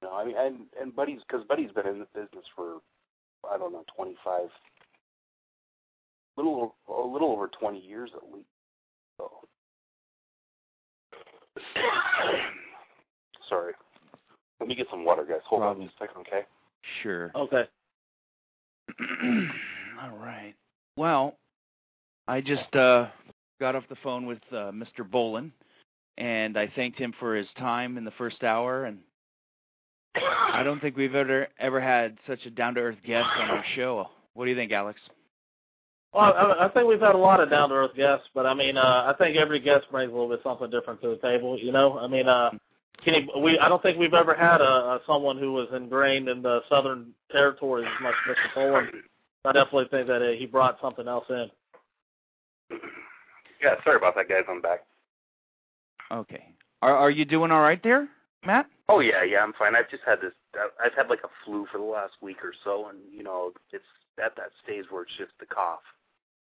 you 0.03 0.09
know, 0.09 0.15
I 0.15 0.25
mean, 0.25 0.37
and 0.39 0.59
and 0.81 0.95
Buddy's 0.95 1.21
because 1.27 1.47
Buddy's 1.47 1.73
been 1.73 1.87
in 1.87 1.99
the 1.99 2.07
business 2.15 2.45
for 2.55 2.79
I 3.51 3.59
don't 3.59 3.73
know 3.73 3.85
twenty 3.95 4.17
five, 4.25 4.49
little 6.37 6.75
a 6.89 6.93
little 6.93 7.33
over 7.33 7.49
twenty 7.49 7.81
years 7.81 8.11
at 8.15 8.23
least. 8.33 8.49
So, 9.19 9.31
sorry. 13.49 13.73
Let 14.61 14.69
me 14.69 14.75
get 14.75 14.89
some 14.91 15.05
water, 15.05 15.25
guys. 15.25 15.39
Hold 15.49 15.63
on 15.63 15.81
just 15.83 15.95
a 16.01 16.05
second, 16.05 16.21
okay? 16.23 16.43
Sure. 17.03 17.31
Okay. 17.35 17.65
All 20.03 20.17
right. 20.19 20.55
Well, 20.97 21.37
I 22.27 22.41
just 22.41 22.75
uh, 22.75 23.07
got 23.61 23.77
off 23.77 23.85
the 23.89 23.97
phone 24.03 24.27
with 24.27 24.41
uh, 24.51 24.73
Mr. 24.73 25.09
Bolin, 25.09 25.53
and 26.17 26.59
I 26.59 26.71
thanked 26.75 26.99
him 26.99 27.15
for 27.21 27.37
his 27.37 27.47
time 27.57 27.97
in 27.97 28.05
the 28.05 28.11
first 28.13 28.43
hour. 28.43 28.87
And 28.87 28.99
I 30.25 30.63
don't 30.63 30.81
think 30.81 30.97
we've 30.97 31.15
ever 31.15 31.49
ever 31.59 31.81
had 31.81 32.17
such 32.27 32.45
a 32.47 32.51
down 32.51 32.75
to 32.75 32.81
earth 32.81 32.99
guest 33.07 33.29
on 33.39 33.51
our 33.51 33.65
show. 33.75 34.09
What 34.35 34.45
do 34.45 34.51
you 34.51 34.57
think, 34.57 34.73
Alex? 34.73 35.01
Well, 36.13 36.33
I, 36.33 36.67
I 36.67 36.69
think 36.69 36.89
we've 36.89 37.01
had 37.01 37.15
a 37.15 37.19
lot 37.19 37.41
of 37.41 37.51
down 37.51 37.69
to 37.69 37.75
earth 37.75 37.95
guests, 37.95 38.29
but 38.35 38.47
I 38.47 38.55
mean, 38.55 38.77
uh, 38.77 39.13
I 39.13 39.15
think 39.19 39.37
every 39.37 39.61
guest 39.61 39.87
brings 39.91 40.11
a 40.11 40.15
little 40.15 40.29
bit 40.29 40.41
something 40.43 40.71
different 40.71 41.03
to 41.03 41.09
the 41.11 41.17
table. 41.17 41.59
You 41.59 41.73
know, 41.73 41.99
I 41.99 42.07
mean, 42.07 42.29
uh, 42.29 42.51
can 43.05 43.15
he, 43.15 43.41
we 43.41 43.59
I 43.59 43.69
don't 43.69 43.83
think 43.83 43.99
we've 43.99 44.15
ever 44.15 44.35
had 44.35 44.61
a, 44.61 44.65
a 44.65 45.01
someone 45.07 45.39
who 45.39 45.53
was 45.53 45.69
ingrained 45.75 46.29
in 46.29 46.43
the 46.43 46.61
Southern 46.69 47.13
territories 47.31 47.87
as 47.95 48.03
much 48.03 48.15
as 48.29 48.37
Mr. 48.37 48.55
Bolin. 48.55 48.89
I 49.45 49.53
definitely 49.53 49.87
think 49.91 50.09
that 50.09 50.23
uh, 50.23 50.33
he 50.33 50.47
brought 50.47 50.79
something 50.81 51.07
else 51.07 51.25
in. 51.29 51.51
Yeah, 53.63 53.75
sorry 53.85 53.97
about 53.97 54.15
that, 54.17 54.29
guys. 54.29 54.45
I'm 54.49 54.61
back. 54.61 54.85
Okay. 56.11 56.55
Are 56.83 56.97
are 56.97 57.11
you 57.11 57.25
doing 57.25 57.51
all 57.51 57.61
right 57.61 57.83
there, 57.83 58.09
Matt? 58.47 58.67
Oh 58.89 59.01
yeah, 59.01 59.23
yeah, 59.25 59.43
I'm 59.43 59.53
fine. 59.53 59.75
I've 59.77 59.91
just 59.91 60.03
had 60.07 60.21
this. 60.21 60.33
I've 60.83 60.95
had 60.95 61.09
like 61.09 61.23
a 61.25 61.29
flu 61.45 61.67
for 61.71 61.79
the 61.79 61.85
last 61.85 62.15
week 62.23 62.39
or 62.43 62.53
so, 62.65 62.89
and 62.89 62.99
you 63.13 63.23
know, 63.23 63.53
it's 63.73 63.85
at 64.23 64.37
that 64.37 64.51
stage 64.63 64.85
where 64.91 65.03
it's 65.03 65.17
just 65.19 65.33
the 65.39 65.47
cough. 65.47 65.81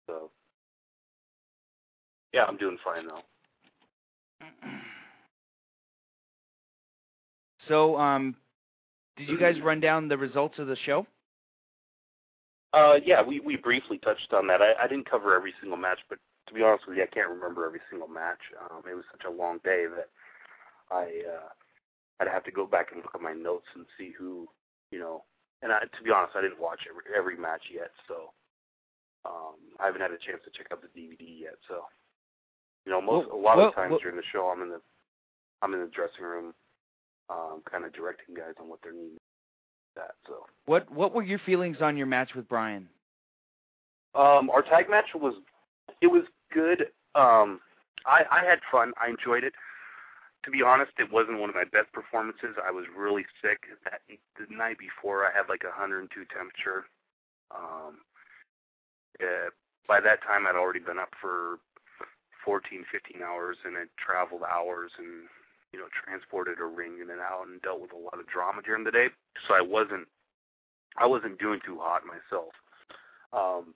So, 0.08 0.30
yeah, 2.34 2.46
I'm 2.46 2.58
doing 2.58 2.78
fine 2.84 3.08
though. 3.08 4.48
So, 7.68 7.96
um, 7.96 8.36
did 9.18 9.30
you 9.30 9.38
guys 9.38 9.62
run 9.62 9.80
down 9.80 10.08
the 10.08 10.18
results 10.18 10.58
of 10.58 10.66
the 10.66 10.76
show? 10.84 11.06
Uh, 12.74 12.96
yeah, 13.06 13.22
we 13.22 13.40
we 13.40 13.56
briefly 13.56 14.00
touched 14.00 14.34
on 14.34 14.48
that. 14.48 14.62
I, 14.64 14.74
I 14.84 14.88
didn't 14.88 15.10
cover 15.10 15.36
every 15.36 15.54
single 15.62 15.78
match, 15.78 16.00
but 16.10 16.18
to 16.48 16.54
be 16.54 16.64
honest 16.64 16.88
with 16.88 16.98
you, 16.98 17.04
I 17.04 17.06
can't 17.06 17.30
remember 17.30 17.66
every 17.66 17.80
single 17.90 18.08
match. 18.08 18.40
Um, 18.72 18.82
it 18.90 18.96
was 18.96 19.06
such 19.12 19.26
a 19.28 19.32
long 19.32 19.60
day 19.64 19.86
that 19.96 20.10
I 20.90 21.04
uh, 21.04 21.50
I'd 22.22 22.27
have 22.27 22.43
to 22.45 22.52
go 22.52 22.68
back 22.68 22.91
and 22.93 23.02
look 23.02 23.15
at 23.15 23.22
my 23.22 23.34
notes 23.34 23.65
and 23.73 23.85
see 23.98 24.14
who, 24.18 24.48
you 24.91 24.99
know. 24.99 25.23
And 25.64 25.72
I, 25.72 25.80
to 25.80 26.03
be 26.03 26.11
honest, 26.11 26.35
I 26.35 26.41
didn't 26.41 26.61
watch 26.61 26.81
every 26.89 27.03
every 27.18 27.35
match 27.41 27.64
yet, 27.73 27.89
so 28.07 28.31
um, 29.26 29.56
I 29.80 29.85
haven't 29.88 30.02
had 30.02 30.11
a 30.11 30.18
chance 30.18 30.41
to 30.45 30.52
check 30.56 30.68
out 30.72 30.81
the 30.81 30.88
DVD 30.99 31.22
yet. 31.41 31.56
So, 31.68 31.81
you 32.85 32.91
know, 32.91 33.02
most 33.02 33.27
Well, 33.30 33.38
a 33.38 33.41
lot 33.41 33.57
well, 33.57 33.68
of 33.69 33.76
times 33.76 33.91
well- 33.91 33.99
during 33.99 34.18
the 34.18 34.23
show, 34.31 34.48
I'm 34.48 34.61
in 34.61 34.69
the 34.69 34.81
I'm 35.64 35.73
in 35.73 35.81
the 35.81 35.88
dressing 35.88 36.26
room, 36.26 36.53
um, 37.30 37.61
kind 37.69 37.85
of 37.85 37.93
directing 37.93 38.34
guys 38.35 38.53
on 38.60 38.69
what 38.69 38.80
they're 38.84 38.93
needing. 38.93 39.18
That 39.95 40.11
so. 40.27 40.45
What 40.65 40.89
What 40.91 41.14
were 41.14 41.23
your 41.23 41.39
feelings 41.39 41.77
on 41.81 41.98
your 41.98 42.07
match 42.07 42.30
with 42.35 42.48
Brian? 42.48 42.88
Um, 44.14 44.49
our 44.49 44.61
tag 44.61 44.89
match 44.89 45.10
was 45.15 45.35
it 46.02 46.07
was 46.07 46.23
good. 46.53 46.88
Um, 47.15 47.60
I 48.06 48.23
I 48.31 48.43
had 48.45 48.60
fun. 48.72 48.93
I 49.02 49.10
enjoyed 49.10 49.43
it. 49.43 49.53
To 50.44 50.52
be 50.52 50.64
honest, 50.64 50.92
it 50.98 51.12
wasn't 51.12 51.40
one 51.40 51.50
of 51.50 51.56
my 51.56 51.66
best 51.66 51.94
performances. 51.94 52.58
I 52.58 52.72
was 52.72 52.86
really 52.98 53.26
sick 53.42 53.62
that 53.86 54.02
the 54.10 54.54
night 54.54 54.78
before. 54.80 55.26
I 55.26 55.32
had 55.36 55.50
like 55.50 55.64
a 55.64 55.70
102 55.70 56.10
temperature. 56.34 56.86
Um, 57.54 58.02
uh, 59.22 59.54
by 59.88 60.02
that 60.02 60.24
time, 60.24 60.48
I'd 60.48 60.56
already 60.56 60.80
been 60.80 60.98
up 60.98 61.14
for 61.22 61.60
14, 62.44 62.86
15 62.92 63.22
hours, 63.22 63.58
and 63.66 63.78
had 63.78 63.90
traveled 63.98 64.42
hours 64.42 64.92
and 64.98 65.30
you 65.74 65.80
know 65.80 65.88
transported 65.94 66.60
a 66.60 66.66
ring 66.66 67.00
in 67.02 67.10
and 67.10 67.22
out 67.22 67.46
and 67.48 67.62
dealt 67.62 67.82
with 67.82 67.94
a 67.94 67.98
lot 67.98 68.20
of 68.20 68.28
drama 68.28 68.62
during 68.64 68.84
the 68.84 68.92
day. 68.92 69.08
So 69.48 69.54
I 69.54 69.62
wasn't 69.62 70.08
I 70.98 71.06
wasn't 71.06 71.40
doing 71.40 71.60
too 71.66 71.80
hot 71.80 72.02
myself. 72.06 72.54
Um, 73.34 73.74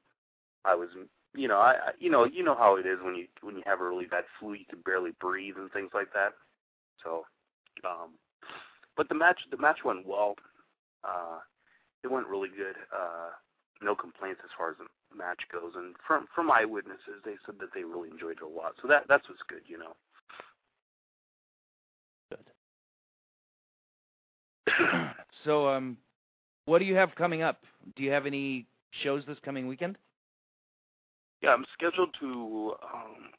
I 0.65 0.75
was, 0.75 0.89
you 1.35 1.47
know, 1.47 1.59
I, 1.59 1.71
I 1.73 1.91
you 1.99 2.09
know, 2.09 2.25
you 2.25 2.43
know 2.43 2.55
how 2.55 2.75
it 2.75 2.85
is 2.85 2.99
when 3.01 3.15
you 3.15 3.27
when 3.41 3.55
you 3.55 3.63
have 3.65 3.81
a 3.81 3.87
really 3.87 4.05
bad 4.05 4.25
flu, 4.39 4.53
you 4.53 4.65
can 4.69 4.79
barely 4.81 5.11
breathe 5.19 5.55
and 5.57 5.71
things 5.71 5.91
like 5.93 6.11
that. 6.13 6.33
So, 7.03 7.25
um, 7.83 8.11
but 8.95 9.09
the 9.09 9.15
match 9.15 9.39
the 9.51 9.57
match 9.57 9.79
went 9.83 10.05
well. 10.05 10.35
Uh, 11.03 11.39
it 12.03 12.11
went 12.11 12.27
really 12.27 12.49
good. 12.49 12.75
Uh, 12.95 13.29
no 13.81 13.95
complaints 13.95 14.41
as 14.43 14.49
far 14.57 14.71
as 14.71 14.77
the 14.77 15.17
match 15.17 15.41
goes, 15.51 15.73
and 15.75 15.95
from 16.05 16.27
from 16.33 16.51
eyewitnesses, 16.51 17.21
they 17.23 17.35
said 17.45 17.55
that 17.59 17.73
they 17.73 17.83
really 17.83 18.09
enjoyed 18.09 18.37
it 18.37 18.43
a 18.43 18.47
lot. 18.47 18.75
So 18.81 18.87
that 18.87 19.05
that's 19.07 19.27
what's 19.29 19.41
good, 19.47 19.61
you 19.67 19.77
know. 19.77 19.95
Good. 22.31 22.45
so, 25.45 25.67
um, 25.67 25.97
what 26.65 26.79
do 26.79 26.85
you 26.85 26.95
have 26.95 27.15
coming 27.15 27.41
up? 27.41 27.63
Do 27.95 28.03
you 28.03 28.11
have 28.11 28.25
any 28.25 28.65
shows 29.03 29.23
this 29.27 29.37
coming 29.43 29.67
weekend? 29.67 29.97
Yeah, 31.41 31.51
I'm 31.51 31.65
scheduled 31.73 32.15
to 32.19 32.73
um, 32.81 33.29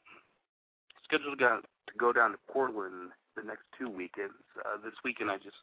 scheduled 1.03 1.37
to 1.37 1.43
go, 1.43 1.59
to 1.59 1.93
go 1.97 2.13
down 2.13 2.31
to 2.31 2.37
Portland 2.49 3.11
the 3.37 3.47
next 3.47 3.63
two 3.77 3.89
weekends. 3.89 4.33
Uh, 4.65 4.77
this 4.83 4.93
weekend, 5.05 5.29
I 5.31 5.37
just 5.37 5.55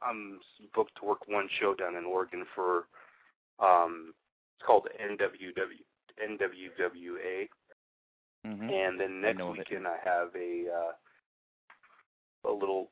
I'm 0.00 0.38
booked 0.74 0.96
to 1.00 1.04
work 1.04 1.26
one 1.28 1.48
show 1.60 1.74
down 1.74 1.96
in 1.96 2.04
Oregon 2.06 2.46
for 2.54 2.86
um, 3.58 4.14
it's 4.56 4.66
called 4.66 4.88
NWW 4.96 5.82
NWWA, 6.16 7.48
Mm-hmm. 8.46 8.70
and 8.70 8.94
then 9.00 9.20
next 9.20 9.38
know 9.38 9.50
of 9.50 9.58
it. 9.58 9.66
weekend 9.66 9.88
I 9.90 9.98
have 10.06 10.30
a 10.38 10.70
uh, 10.70 10.94
a 12.46 12.52
little 12.54 12.90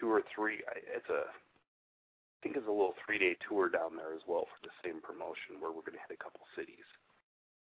two 0.00 0.08
or 0.08 0.22
three. 0.34 0.64
It's 0.72 1.08
a 1.12 1.28
I 1.28 2.36
think 2.42 2.56
it's 2.56 2.64
a 2.66 2.72
little 2.72 2.94
three 3.04 3.18
day 3.18 3.36
tour 3.44 3.68
down 3.68 3.92
there 3.96 4.16
as 4.16 4.24
well 4.26 4.48
for 4.48 4.60
the 4.64 4.72
same 4.80 5.04
promotion 5.04 5.60
where 5.60 5.68
we're 5.68 5.84
going 5.84 6.00
to 6.00 6.04
hit 6.08 6.16
a 6.16 6.22
couple 6.24 6.40
cities. 6.56 6.86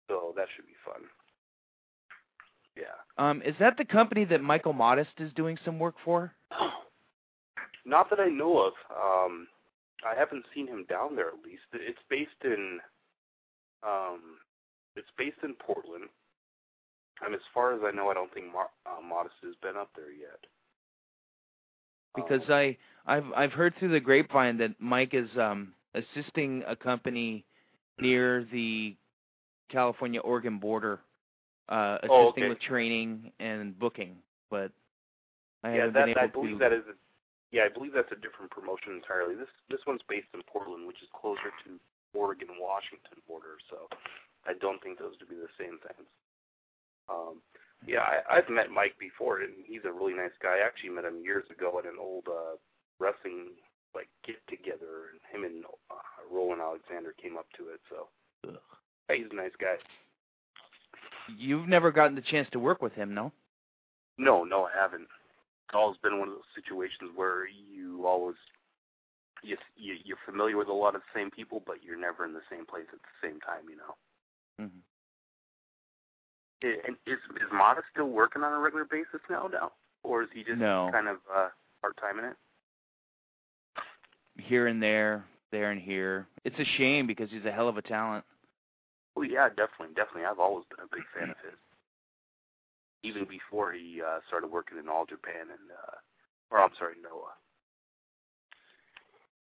So 0.06 0.30
that 0.38 0.46
should 0.54 0.66
be 0.70 0.78
fun. 0.86 1.10
Yeah. 2.76 2.84
Um, 3.18 3.42
is 3.42 3.54
that 3.60 3.76
the 3.76 3.84
company 3.84 4.24
that 4.26 4.42
Michael 4.42 4.72
Modest 4.72 5.10
is 5.18 5.32
doing 5.34 5.56
some 5.64 5.78
work 5.78 5.94
for? 6.04 6.32
Not 7.86 8.10
that 8.10 8.20
I 8.20 8.28
know 8.28 8.58
of. 8.58 8.72
Um, 8.90 9.46
I 10.04 10.18
haven't 10.18 10.44
seen 10.54 10.66
him 10.66 10.84
down 10.88 11.14
there 11.16 11.28
at 11.28 11.44
least. 11.44 11.62
It's 11.72 11.98
based 12.10 12.30
in 12.44 12.80
um, 13.82 14.38
it's 14.96 15.08
based 15.18 15.36
in 15.42 15.54
Portland. 15.54 16.04
And 17.24 17.34
as 17.34 17.40
far 17.52 17.74
as 17.74 17.80
I 17.84 17.94
know, 17.94 18.08
I 18.08 18.14
don't 18.14 18.32
think 18.32 18.52
Mar- 18.52 18.70
uh, 18.86 19.00
Modest 19.00 19.36
has 19.44 19.54
been 19.62 19.76
up 19.76 19.90
there 19.94 20.10
yet. 20.10 20.40
Because 22.16 22.42
Um, 22.48 22.54
I 22.54 22.76
I've 23.06 23.32
I've 23.36 23.52
heard 23.52 23.74
through 23.78 23.90
the 23.90 24.00
grapevine 24.00 24.56
that 24.58 24.72
Mike 24.80 25.14
is 25.14 25.28
um 25.38 25.74
assisting 25.94 26.64
a 26.66 26.74
company 26.74 27.44
near 27.98 28.44
the 28.50 28.96
California 29.70 30.20
Oregon 30.20 30.58
border, 30.58 31.00
uh 31.68 31.98
assisting 32.02 32.10
Oh, 32.10 32.28
okay. 32.28 32.48
with 32.48 32.60
training 32.60 33.32
and 33.40 33.78
booking, 33.78 34.16
but 34.50 34.72
I 35.62 35.76
yeah, 35.76 35.88
that 35.88 36.18
I 36.18 36.26
believe 36.26 36.58
to 36.58 36.64
that 36.64 36.72
is. 36.72 36.84
A, 36.88 36.94
yeah, 37.52 37.64
I 37.64 37.72
believe 37.72 37.92
that's 37.94 38.10
a 38.12 38.20
different 38.20 38.50
promotion 38.50 38.92
entirely. 38.92 39.34
This 39.34 39.48
this 39.70 39.80
one's 39.86 40.02
based 40.08 40.28
in 40.34 40.42
Portland, 40.44 40.86
which 40.86 41.00
is 41.00 41.08
closer 41.14 41.54
to 41.64 41.80
Oregon 42.12 42.48
Washington 42.60 43.22
border. 43.26 43.56
So 43.70 43.88
I 44.46 44.52
don't 44.60 44.82
think 44.82 44.98
those 44.98 45.16
to 45.18 45.26
be 45.26 45.36
the 45.36 45.50
same 45.56 45.78
things. 45.80 46.08
Um, 47.08 47.40
yeah, 47.86 48.00
I, 48.00 48.40
I've 48.40 48.48
met 48.48 48.70
Mike 48.70 48.96
before, 48.98 49.40
and 49.40 49.52
he's 49.66 49.84
a 49.84 49.92
really 49.92 50.14
nice 50.14 50.34
guy. 50.40 50.60
I 50.60 50.66
actually 50.66 50.90
met 50.90 51.04
him 51.04 51.20
years 51.22 51.44
ago 51.50 51.78
at 51.78 51.84
an 51.84 51.96
old 52.00 52.24
uh, 52.28 52.56
wrestling 52.98 53.56
like 53.94 54.08
get 54.26 54.36
together, 54.48 55.12
and 55.12 55.20
him 55.30 55.44
and 55.48 55.64
uh, 55.90 55.94
Roland 56.32 56.60
Alexander 56.60 57.14
came 57.20 57.36
up 57.36 57.46
to 57.56 57.68
it. 57.70 57.80
So 57.88 58.08
yeah, 58.44 59.16
he's 59.16 59.30
a 59.30 59.36
nice 59.36 59.54
guy. 59.60 59.76
You've 61.36 61.68
never 61.68 61.90
gotten 61.90 62.14
the 62.14 62.22
chance 62.22 62.48
to 62.52 62.58
work 62.58 62.82
with 62.82 62.92
him, 62.92 63.14
no? 63.14 63.32
No, 64.18 64.44
no, 64.44 64.64
I 64.64 64.70
haven't. 64.80 65.02
It's 65.02 65.74
always 65.74 65.98
been 66.02 66.18
one 66.18 66.28
of 66.28 66.34
those 66.34 66.42
situations 66.54 67.10
where 67.16 67.46
you 67.48 68.06
always 68.06 68.36
you, 69.42 69.56
you 69.76 69.94
you're 70.04 70.18
familiar 70.24 70.56
with 70.56 70.68
a 70.68 70.72
lot 70.72 70.94
of 70.94 71.00
the 71.02 71.18
same 71.18 71.30
people, 71.30 71.62
but 71.66 71.82
you're 71.82 71.98
never 71.98 72.24
in 72.24 72.32
the 72.32 72.42
same 72.50 72.66
place 72.66 72.86
at 72.92 72.98
the 73.00 73.26
same 73.26 73.40
time. 73.40 73.68
You 73.68 73.76
know. 73.76 73.94
Mm-hmm. 74.60 74.78
And 76.86 76.96
is 77.06 77.18
is 77.36 77.48
Mata 77.52 77.82
still 77.92 78.08
working 78.08 78.42
on 78.42 78.52
a 78.52 78.58
regular 78.58 78.84
basis 78.84 79.20
now, 79.28 79.48
now, 79.52 79.72
or 80.02 80.22
is 80.22 80.28
he 80.32 80.44
just 80.44 80.58
No. 80.58 80.88
kind 80.92 81.08
of 81.08 81.16
uh, 81.34 81.48
part 81.82 81.96
time 81.98 82.18
in 82.18 82.24
it? 82.26 82.36
Here 84.38 84.66
and 84.66 84.82
there, 84.82 85.24
there 85.50 85.70
and 85.70 85.80
here. 85.80 86.26
It's 86.44 86.58
a 86.58 86.64
shame 86.78 87.06
because 87.06 87.30
he's 87.30 87.44
a 87.44 87.52
hell 87.52 87.68
of 87.68 87.76
a 87.76 87.82
talent. 87.82 88.24
Oh 89.16 89.22
yeah, 89.22 89.48
definitely, 89.48 89.94
definitely. 89.94 90.24
I've 90.24 90.40
always 90.40 90.64
been 90.70 90.84
a 90.84 90.94
big 90.94 91.04
fan 91.14 91.30
of 91.30 91.36
his. 91.42 91.58
Even 93.04 93.26
before 93.26 93.72
he 93.72 94.00
uh, 94.00 94.20
started 94.26 94.48
working 94.50 94.78
in 94.78 94.88
All 94.88 95.04
Japan 95.04 95.42
and, 95.42 95.70
uh, 95.70 95.96
or 96.50 96.60
I'm 96.60 96.70
sorry, 96.78 96.94
Noah. 97.02 97.34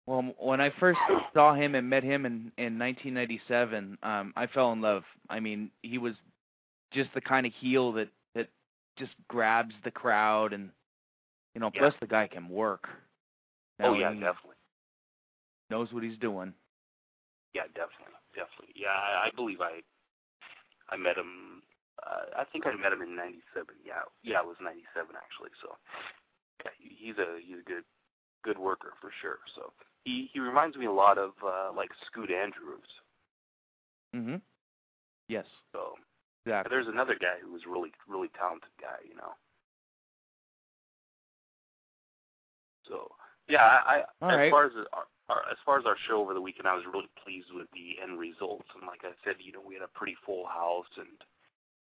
Well, 0.06 0.32
when 0.38 0.60
I 0.60 0.70
first 0.80 0.98
saw 1.34 1.54
him 1.54 1.74
and 1.74 1.90
met 1.90 2.02
him 2.02 2.24
in 2.24 2.50
in 2.56 2.78
1997, 2.78 3.98
um, 4.02 4.32
I 4.36 4.46
fell 4.46 4.72
in 4.72 4.80
love. 4.80 5.02
I 5.28 5.40
mean, 5.40 5.70
he 5.82 5.98
was 5.98 6.14
just 6.92 7.10
the 7.14 7.20
kind 7.20 7.46
of 7.46 7.52
heel 7.60 7.92
that 7.92 8.08
that 8.34 8.48
just 8.96 9.12
grabs 9.28 9.74
the 9.84 9.90
crowd, 9.90 10.52
and 10.54 10.70
you 11.54 11.60
know, 11.60 11.70
Yeah. 11.74 11.80
plus 11.80 11.94
the 12.00 12.06
guy 12.06 12.26
can 12.26 12.48
work. 12.48 12.88
Oh 13.80 13.92
yeah, 13.92 14.12
definitely. 14.12 14.56
knows 15.70 15.92
what 15.92 16.02
he's 16.02 16.18
doing. 16.18 16.54
Yeah, 17.54 17.66
definitely, 17.74 18.14
definitely. 18.34 18.74
Yeah, 18.76 18.94
I, 18.94 19.28
I 19.28 19.30
believe 19.34 19.60
I, 19.60 19.80
I 20.90 20.96
met 20.96 21.16
him. 21.16 21.62
Uh, 22.02 22.38
I 22.38 22.44
think 22.44 22.66
I 22.66 22.74
met 22.76 22.92
him 22.92 23.02
in 23.02 23.16
'97. 23.16 23.74
Yeah, 23.84 24.06
yeah, 24.22 24.40
it 24.40 24.46
was 24.46 24.56
'97 24.62 25.16
actually. 25.16 25.50
So, 25.62 25.76
yeah, 26.64 26.72
he's 26.78 27.18
a 27.18 27.38
he's 27.42 27.58
a 27.60 27.68
good 27.68 27.84
good 28.44 28.58
worker 28.58 28.92
for 29.00 29.10
sure. 29.20 29.38
So 29.54 29.72
he 30.04 30.30
he 30.32 30.40
reminds 30.40 30.76
me 30.76 30.86
a 30.86 30.92
lot 30.92 31.18
of 31.18 31.32
uh, 31.44 31.70
like 31.74 31.90
Scoot 32.06 32.30
Andrews. 32.30 32.90
Mhm. 34.14 34.40
Yes. 35.28 35.46
So 35.72 35.94
Exactly. 36.46 36.70
there's 36.70 36.88
another 36.88 37.14
guy 37.14 37.36
who 37.44 37.52
was 37.52 37.62
really 37.66 37.92
really 38.08 38.28
talented 38.38 38.70
guy, 38.80 39.02
you 39.08 39.16
know. 39.16 39.34
So 42.88 43.10
yeah, 43.48 43.64
I, 43.64 43.96
I 43.96 44.02
All 44.22 44.30
as 44.30 44.36
right. 44.36 44.50
far 44.50 44.66
as 44.66 44.72
our, 44.92 45.04
our, 45.28 45.44
as 45.50 45.58
far 45.64 45.78
as 45.78 45.86
our 45.86 45.96
show 46.08 46.20
over 46.20 46.34
the 46.34 46.40
weekend, 46.40 46.66
I 46.66 46.74
was 46.74 46.84
really 46.92 47.08
pleased 47.22 47.48
with 47.52 47.68
the 47.72 48.00
end 48.02 48.18
results. 48.18 48.68
And 48.74 48.86
like 48.86 49.04
I 49.04 49.12
said, 49.24 49.36
you 49.40 49.52
know, 49.52 49.62
we 49.64 49.74
had 49.74 49.84
a 49.84 49.92
pretty 49.98 50.16
full 50.24 50.46
house, 50.46 50.88
and 50.96 51.18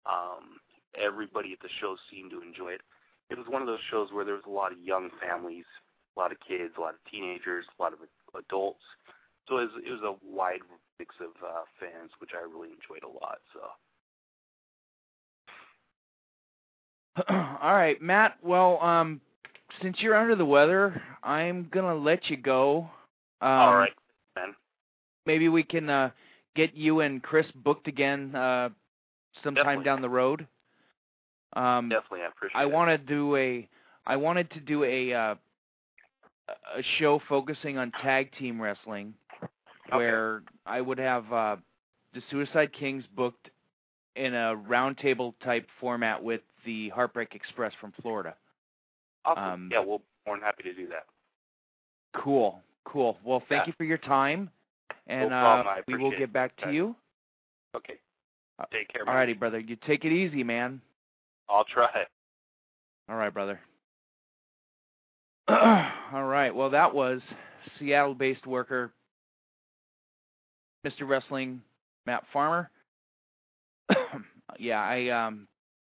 um, 0.05 0.61
everybody 0.93 1.53
at 1.53 1.59
the 1.61 1.69
show 1.79 1.95
seemed 2.09 2.31
to 2.31 2.41
enjoy 2.41 2.77
it. 2.77 2.81
It 3.29 3.37
was 3.37 3.47
one 3.47 3.61
of 3.61 3.67
those 3.67 3.81
shows 3.89 4.09
where 4.11 4.25
there 4.25 4.35
was 4.35 4.45
a 4.45 4.51
lot 4.51 4.71
of 4.71 4.79
young 4.79 5.09
families, 5.21 5.65
a 6.15 6.19
lot 6.19 6.31
of 6.31 6.37
kids, 6.45 6.73
a 6.77 6.81
lot 6.81 6.93
of 6.93 6.99
teenagers, 7.09 7.65
a 7.79 7.81
lot 7.81 7.93
of 7.93 7.99
adults. 8.37 8.83
So 9.47 9.57
it 9.57 9.71
was, 9.71 9.83
it 9.87 9.91
was 9.91 10.03
a 10.03 10.15
wide 10.25 10.61
mix 10.99 11.15
of 11.19 11.31
uh, 11.41 11.63
fans, 11.79 12.11
which 12.19 12.31
I 12.35 12.43
really 12.43 12.69
enjoyed 12.69 13.03
a 13.03 13.09
lot. 13.09 13.39
So. 13.53 13.61
All 17.61 17.73
right, 17.73 18.01
Matt. 18.01 18.37
Well, 18.43 18.81
um, 18.81 19.21
since 19.81 19.97
you're 19.99 20.15
under 20.15 20.35
the 20.35 20.45
weather, 20.45 21.01
I'm 21.23 21.67
gonna 21.71 21.95
let 21.95 22.29
you 22.29 22.37
go. 22.37 22.89
Um, 23.41 23.49
All 23.49 23.75
right, 23.75 23.93
man. 24.35 24.55
Maybe 25.25 25.49
we 25.49 25.63
can 25.63 25.89
uh, 25.89 26.09
get 26.55 26.75
you 26.75 27.01
and 27.01 27.21
Chris 27.21 27.45
booked 27.55 27.87
again 27.87 28.35
uh, 28.35 28.69
sometime 29.43 29.63
Definitely. 29.63 29.85
down 29.85 30.01
the 30.01 30.09
road. 30.09 30.47
Um, 31.53 31.89
Definitely, 31.89 32.21
I 32.21 32.27
appreciate 32.27 32.59
it. 32.59 32.63
I 32.63 32.65
want 32.65 32.89
to 32.89 32.97
do 32.97 33.35
a. 33.35 33.67
I 34.05 34.15
wanted 34.15 34.49
to 34.51 34.59
do 34.59 34.83
a 34.83 35.13
uh, 35.13 35.35
a 36.49 36.83
show 36.99 37.21
focusing 37.27 37.77
on 37.77 37.91
tag 38.01 38.31
team 38.37 38.61
wrestling, 38.61 39.13
where 39.89 40.43
I 40.65 40.81
would 40.81 40.97
have 40.97 41.31
uh, 41.31 41.55
the 42.13 42.21
Suicide 42.29 42.71
Kings 42.77 43.03
booked 43.15 43.49
in 44.15 44.33
a 44.33 44.55
roundtable 44.67 45.33
type 45.43 45.67
format 45.79 46.21
with 46.21 46.41
the 46.65 46.89
Heartbreak 46.89 47.35
Express 47.35 47.73
from 47.79 47.93
Florida. 48.01 48.35
Awesome. 49.25 49.43
um, 49.43 49.69
yeah, 49.71 49.79
we'll 49.79 50.01
more 50.25 50.35
than 50.35 50.43
happy 50.43 50.63
to 50.63 50.73
do 50.73 50.87
that. 50.87 51.05
Cool, 52.15 52.59
cool. 52.85 53.17
Well, 53.23 53.41
thank 53.49 53.61
Yeah. 53.61 53.67
you 53.67 53.73
for 53.73 53.83
your 53.83 53.97
time, 53.97 54.49
and 55.07 55.29
problem, 55.29 55.67
uh, 55.77 55.81
we 55.87 55.97
will 55.97 56.11
get 56.11 56.31
back 56.33 56.55
to 56.57 56.71
you. 56.71 56.95
Okay. 57.75 57.99
Uh, 58.59 58.65
Take 58.71 58.89
care, 58.89 59.05
man. 59.05 59.15
Alrighty, 59.15 59.37
brother. 59.37 59.59
You 59.59 59.75
take 59.87 60.05
it 60.05 60.11
easy, 60.11 60.43
man. 60.43 60.81
I'll 61.49 61.63
try. 61.63 62.05
All 63.09 63.15
right, 63.15 63.33
brother. 63.33 63.59
All 65.47 66.23
right. 66.23 66.53
Well, 66.53 66.69
that 66.69 66.93
was 66.93 67.21
Seattle-based 67.77 68.45
worker, 68.45 68.91
Mr. 70.85 71.07
Wrestling, 71.07 71.61
Matt 72.05 72.23
Farmer. 72.31 72.69
yeah, 74.59 74.81
I 74.81 75.09
um, 75.09 75.47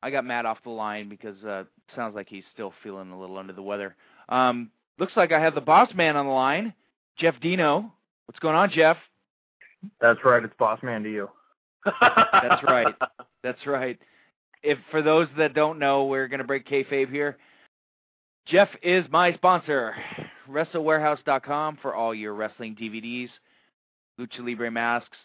I 0.03 0.11
got 0.11 0.25
Matt 0.25 0.47
off 0.47 0.59
the 0.63 0.71
line 0.71 1.09
because 1.09 1.43
uh, 1.45 1.65
sounds 1.95 2.15
like 2.15 2.29
he's 2.29 2.45
still 2.53 2.73
feeling 2.83 3.11
a 3.11 3.19
little 3.19 3.39
under 3.39 3.53
the 3.53 3.63
weather. 3.63 3.95
Um, 4.29 4.71
looks 4.99 5.13
like 5.17 5.33
I 5.33 5.41
have 5.41 5.55
the 5.55 5.61
boss 5.61 5.89
man 5.95 6.17
on 6.17 6.27
the 6.27 6.33
line, 6.33 6.75
Jeff 7.19 7.35
Dino. 7.41 7.93
What's 8.27 8.39
going 8.41 8.57
on, 8.57 8.71
Jeff? 8.71 8.97
That's 10.01 10.19
right. 10.25 10.43
It's 10.43 10.55
Boss 10.59 10.83
Man 10.83 11.03
to 11.03 11.13
you. 11.13 11.29
That's 12.01 12.63
right. 12.65 12.95
That's 13.43 13.67
right. 13.67 13.99
If 14.63 14.79
for 14.91 15.03
those 15.03 15.29
that 15.39 15.55
don't 15.55 15.79
know, 15.79 16.07
we're 16.07 16.29
gonna 16.29 16.45
break 16.45 16.69
kayfabe 16.69 17.11
here. 17.11 17.37
Jeff 18.47 18.69
is 18.83 19.05
my 19.11 19.33
sponsor. 19.35 19.95
WrestleWarehouse.com 20.49 21.79
for 21.83 21.95
all 21.95 22.15
your 22.15 22.35
wrestling 22.35 22.77
DVDs, 22.81 23.29
Lucha 24.21 24.39
Libre 24.41 24.71
masks, 24.71 25.17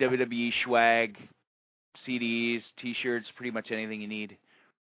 WWE 0.00 0.52
swag, 0.64 1.16
CDs, 2.06 2.62
T-shirts, 2.80 3.26
pretty 3.36 3.50
much 3.50 3.70
anything 3.70 4.02
you 4.02 4.08
need. 4.08 4.36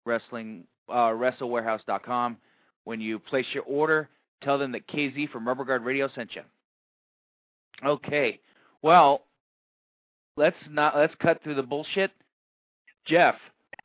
Wrestling, 0.06 0.64
uh, 0.90 1.12
WrestleWarehouse.com. 1.12 2.38
When 2.85 2.99
you 2.99 3.19
place 3.19 3.45
your 3.53 3.64
order, 3.64 4.10
tell 4.41 4.57
them 4.57 4.72
that 4.73 4.88
KZ 4.88 5.30
from 5.30 5.47
Rubber 5.47 5.64
Guard 5.64 5.84
Radio 5.84 6.10
sent 6.14 6.35
you. 6.35 6.41
Okay. 7.85 8.39
Well, 8.81 9.23
let's 10.38 10.57
not 10.69 10.95
let's 10.95 11.14
cut 11.22 11.41
through 11.43 11.55
the 11.55 11.64
bullshit. 11.64 12.11
Jeff, 13.05 13.35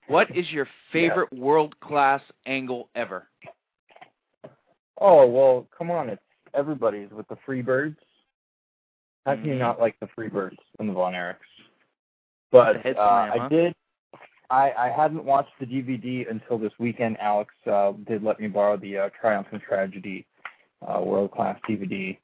what 0.09 0.29
is 0.37 0.51
your 0.51 0.67
favorite 0.93 1.33
world 1.33 1.79
class 1.81 2.21
angle 2.47 2.89
ever? 2.95 3.29
Oh 5.01 5.27
well, 5.27 5.67
come 5.77 5.91
on, 5.91 6.09
it's 6.09 6.23
everybody's 6.55 7.11
with 7.11 7.29
the 7.29 7.37
Freebirds. 7.47 7.97
How 9.27 9.35
can 9.35 9.45
you 9.45 9.55
Mhm. 9.55 9.59
not 9.59 9.81
like 9.81 9.99
the 10.01 10.07
Freebirds 10.09 10.57
and 10.79 10.89
the 10.89 10.93
Von 10.93 11.13
Erichs? 11.13 11.37
But 12.51 12.83
The 12.83 12.99
uh, 12.99 13.31
I 13.33 13.39
huh? 13.39 13.49
did. 13.49 13.75
I 14.51 14.73
I 14.73 14.89
hadn't 14.91 15.25
watched 15.25 15.53
the 15.61 15.67
DVD 15.67 16.31
until 16.31 16.59
this 16.59 16.73
weekend. 16.79 17.19
Alex 17.21 17.55
uh, 17.71 17.93
did 18.07 18.23
let 18.23 18.41
me 18.41 18.49
borrow 18.49 18.77
the 18.77 18.99
uh, 18.99 19.09
Triumph 19.21 19.49
and 19.53 19.61
Tragedy 19.61 20.27
uh, 20.87 21.01
World 21.01 21.33
Class 21.33 21.59
DVD. 21.69 22.17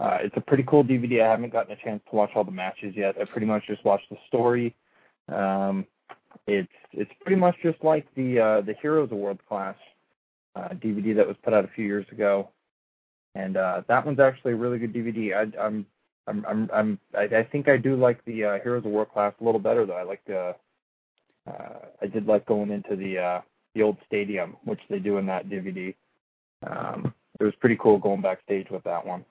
Uh, 0.00 0.18
it's 0.20 0.36
a 0.36 0.40
pretty 0.40 0.64
cool 0.64 0.84
DVD. 0.84 1.22
I 1.22 1.30
haven't 1.30 1.52
gotten 1.52 1.72
a 1.72 1.84
chance 1.84 2.02
to 2.10 2.16
watch 2.16 2.30
all 2.34 2.44
the 2.44 2.50
matches 2.50 2.94
yet. 2.96 3.16
I 3.20 3.24
pretty 3.24 3.46
much 3.46 3.66
just 3.66 3.84
watched 3.84 4.10
the 4.10 4.16
story. 4.28 4.74
Um, 5.28 5.86
it's 6.46 6.68
it's 6.92 7.10
pretty 7.22 7.40
much 7.40 7.56
just 7.62 7.82
like 7.82 8.06
the 8.14 8.40
uh, 8.40 8.60
the 8.62 8.74
Heroes 8.80 9.10
of 9.12 9.18
World 9.18 9.40
Class 9.48 9.76
uh, 10.56 10.68
DVD 10.70 11.14
that 11.16 11.26
was 11.26 11.36
put 11.42 11.54
out 11.54 11.64
a 11.64 11.68
few 11.68 11.84
years 11.84 12.06
ago, 12.10 12.50
and 13.34 13.56
uh, 13.56 13.82
that 13.88 14.04
one's 14.04 14.20
actually 14.20 14.52
a 14.52 14.56
really 14.56 14.78
good 14.78 14.92
DVD. 14.92 15.34
I, 15.34 15.64
I'm 15.64 15.86
I'm 16.26 16.44
I'm 16.46 16.70
I'm 16.72 16.98
I, 17.16 17.22
I 17.22 17.44
think 17.44 17.68
I 17.68 17.76
do 17.76 17.96
like 17.96 18.24
the 18.24 18.44
uh, 18.44 18.58
Heroes 18.60 18.84
of 18.84 18.90
World 18.90 19.12
Class 19.12 19.34
a 19.40 19.44
little 19.44 19.60
better 19.60 19.86
though. 19.86 19.94
I 19.94 20.02
like 20.02 20.22
the 20.26 20.54
uh, 21.46 21.86
I 22.02 22.06
did 22.06 22.26
like 22.26 22.46
going 22.46 22.70
into 22.70 22.96
the 22.96 23.18
uh, 23.18 23.40
the 23.74 23.82
old 23.82 23.96
stadium, 24.06 24.56
which 24.64 24.80
they 24.88 24.98
do 24.98 25.18
in 25.18 25.26
that 25.26 25.48
DVD. 25.48 25.94
Um, 26.66 27.12
it 27.40 27.44
was 27.44 27.54
pretty 27.60 27.76
cool 27.80 27.98
going 27.98 28.22
backstage 28.22 28.68
with 28.70 28.84
that 28.84 29.04
one. 29.04 29.24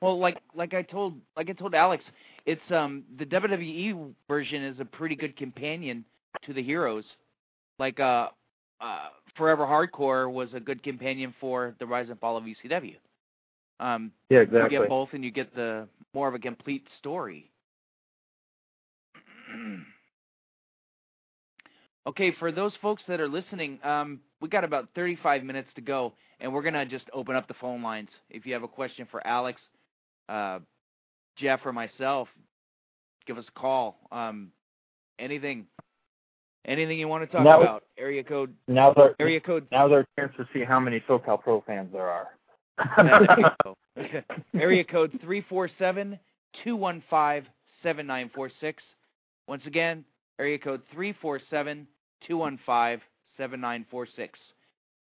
Well, 0.00 0.18
like 0.18 0.38
like 0.54 0.74
I 0.74 0.82
told 0.82 1.14
like 1.36 1.50
I 1.50 1.52
told 1.52 1.74
Alex, 1.74 2.04
it's 2.46 2.60
um 2.70 3.04
the 3.18 3.26
WWE 3.26 4.12
version 4.28 4.64
is 4.64 4.80
a 4.80 4.84
pretty 4.84 5.14
good 5.14 5.36
companion 5.36 6.04
to 6.44 6.52
the 6.52 6.62
Heroes. 6.62 7.04
Like 7.78 8.00
uh 8.00 8.28
uh 8.80 9.08
Forever 9.36 9.64
Hardcore 9.64 10.32
was 10.32 10.48
a 10.54 10.60
good 10.60 10.82
companion 10.82 11.34
for 11.40 11.74
the 11.78 11.86
Rise 11.86 12.08
and 12.10 12.18
Fall 12.18 12.36
of 12.36 12.44
ECW. 12.44 12.96
Um 13.80 14.12
Yeah, 14.30 14.40
exactly. 14.40 14.74
you 14.74 14.82
get 14.82 14.88
both 14.88 15.10
and 15.12 15.24
you 15.24 15.30
get 15.30 15.54
the 15.54 15.86
more 16.14 16.28
of 16.28 16.34
a 16.34 16.38
complete 16.38 16.84
story. 16.98 17.50
okay, 22.06 22.32
for 22.38 22.52
those 22.52 22.72
folks 22.80 23.02
that 23.08 23.20
are 23.20 23.28
listening, 23.28 23.78
um, 23.84 24.20
we 24.40 24.48
got 24.48 24.64
about 24.64 24.88
35 24.94 25.42
minutes 25.44 25.68
to 25.74 25.80
go, 25.80 26.12
and 26.40 26.52
we're 26.52 26.62
gonna 26.62 26.86
just 26.86 27.04
open 27.12 27.34
up 27.36 27.48
the 27.48 27.54
phone 27.54 27.82
lines. 27.82 28.08
If 28.30 28.46
you 28.46 28.52
have 28.54 28.62
a 28.62 28.68
question 28.68 29.06
for 29.10 29.26
Alex, 29.26 29.60
uh, 30.28 30.60
Jeff, 31.36 31.60
or 31.64 31.72
myself, 31.72 32.28
give 33.26 33.38
us 33.38 33.44
a 33.48 33.58
call. 33.58 33.98
Um, 34.12 34.50
anything, 35.18 35.66
anything 36.64 36.98
you 36.98 37.08
want 37.08 37.28
to 37.28 37.36
talk 37.36 37.44
Now- 37.44 37.60
about? 37.60 37.84
Area 37.96 38.22
code. 38.22 38.54
Now's 38.68 38.96
our 38.96 39.14
Area 39.18 39.40
code. 39.40 39.66
now's 39.72 39.92
our 39.92 40.06
chance 40.18 40.32
to 40.36 40.46
see 40.52 40.62
how 40.64 40.78
many 40.80 41.00
SoCal 41.00 41.40
Pro 41.42 41.60
fans 41.62 41.92
there 41.92 42.08
are. 42.08 42.28
Area 44.54 44.84
code 44.84 45.18
three 45.20 45.40
four 45.48 45.68
seven 45.78 46.18
two 46.64 46.76
one 46.76 47.02
five 47.10 47.44
seven 47.82 48.06
nine 48.06 48.30
four 48.34 48.50
six. 48.60 48.82
Once 49.48 49.62
again, 49.66 50.04
area 50.38 50.58
code 50.58 50.82
three 50.92 51.14
four 51.20 51.40
seven 51.50 51.86
two 52.26 52.36
one 52.36 52.58
five 52.64 53.00
seven 53.36 53.60
nine 53.60 53.84
four 53.90 54.06
six. 54.16 54.38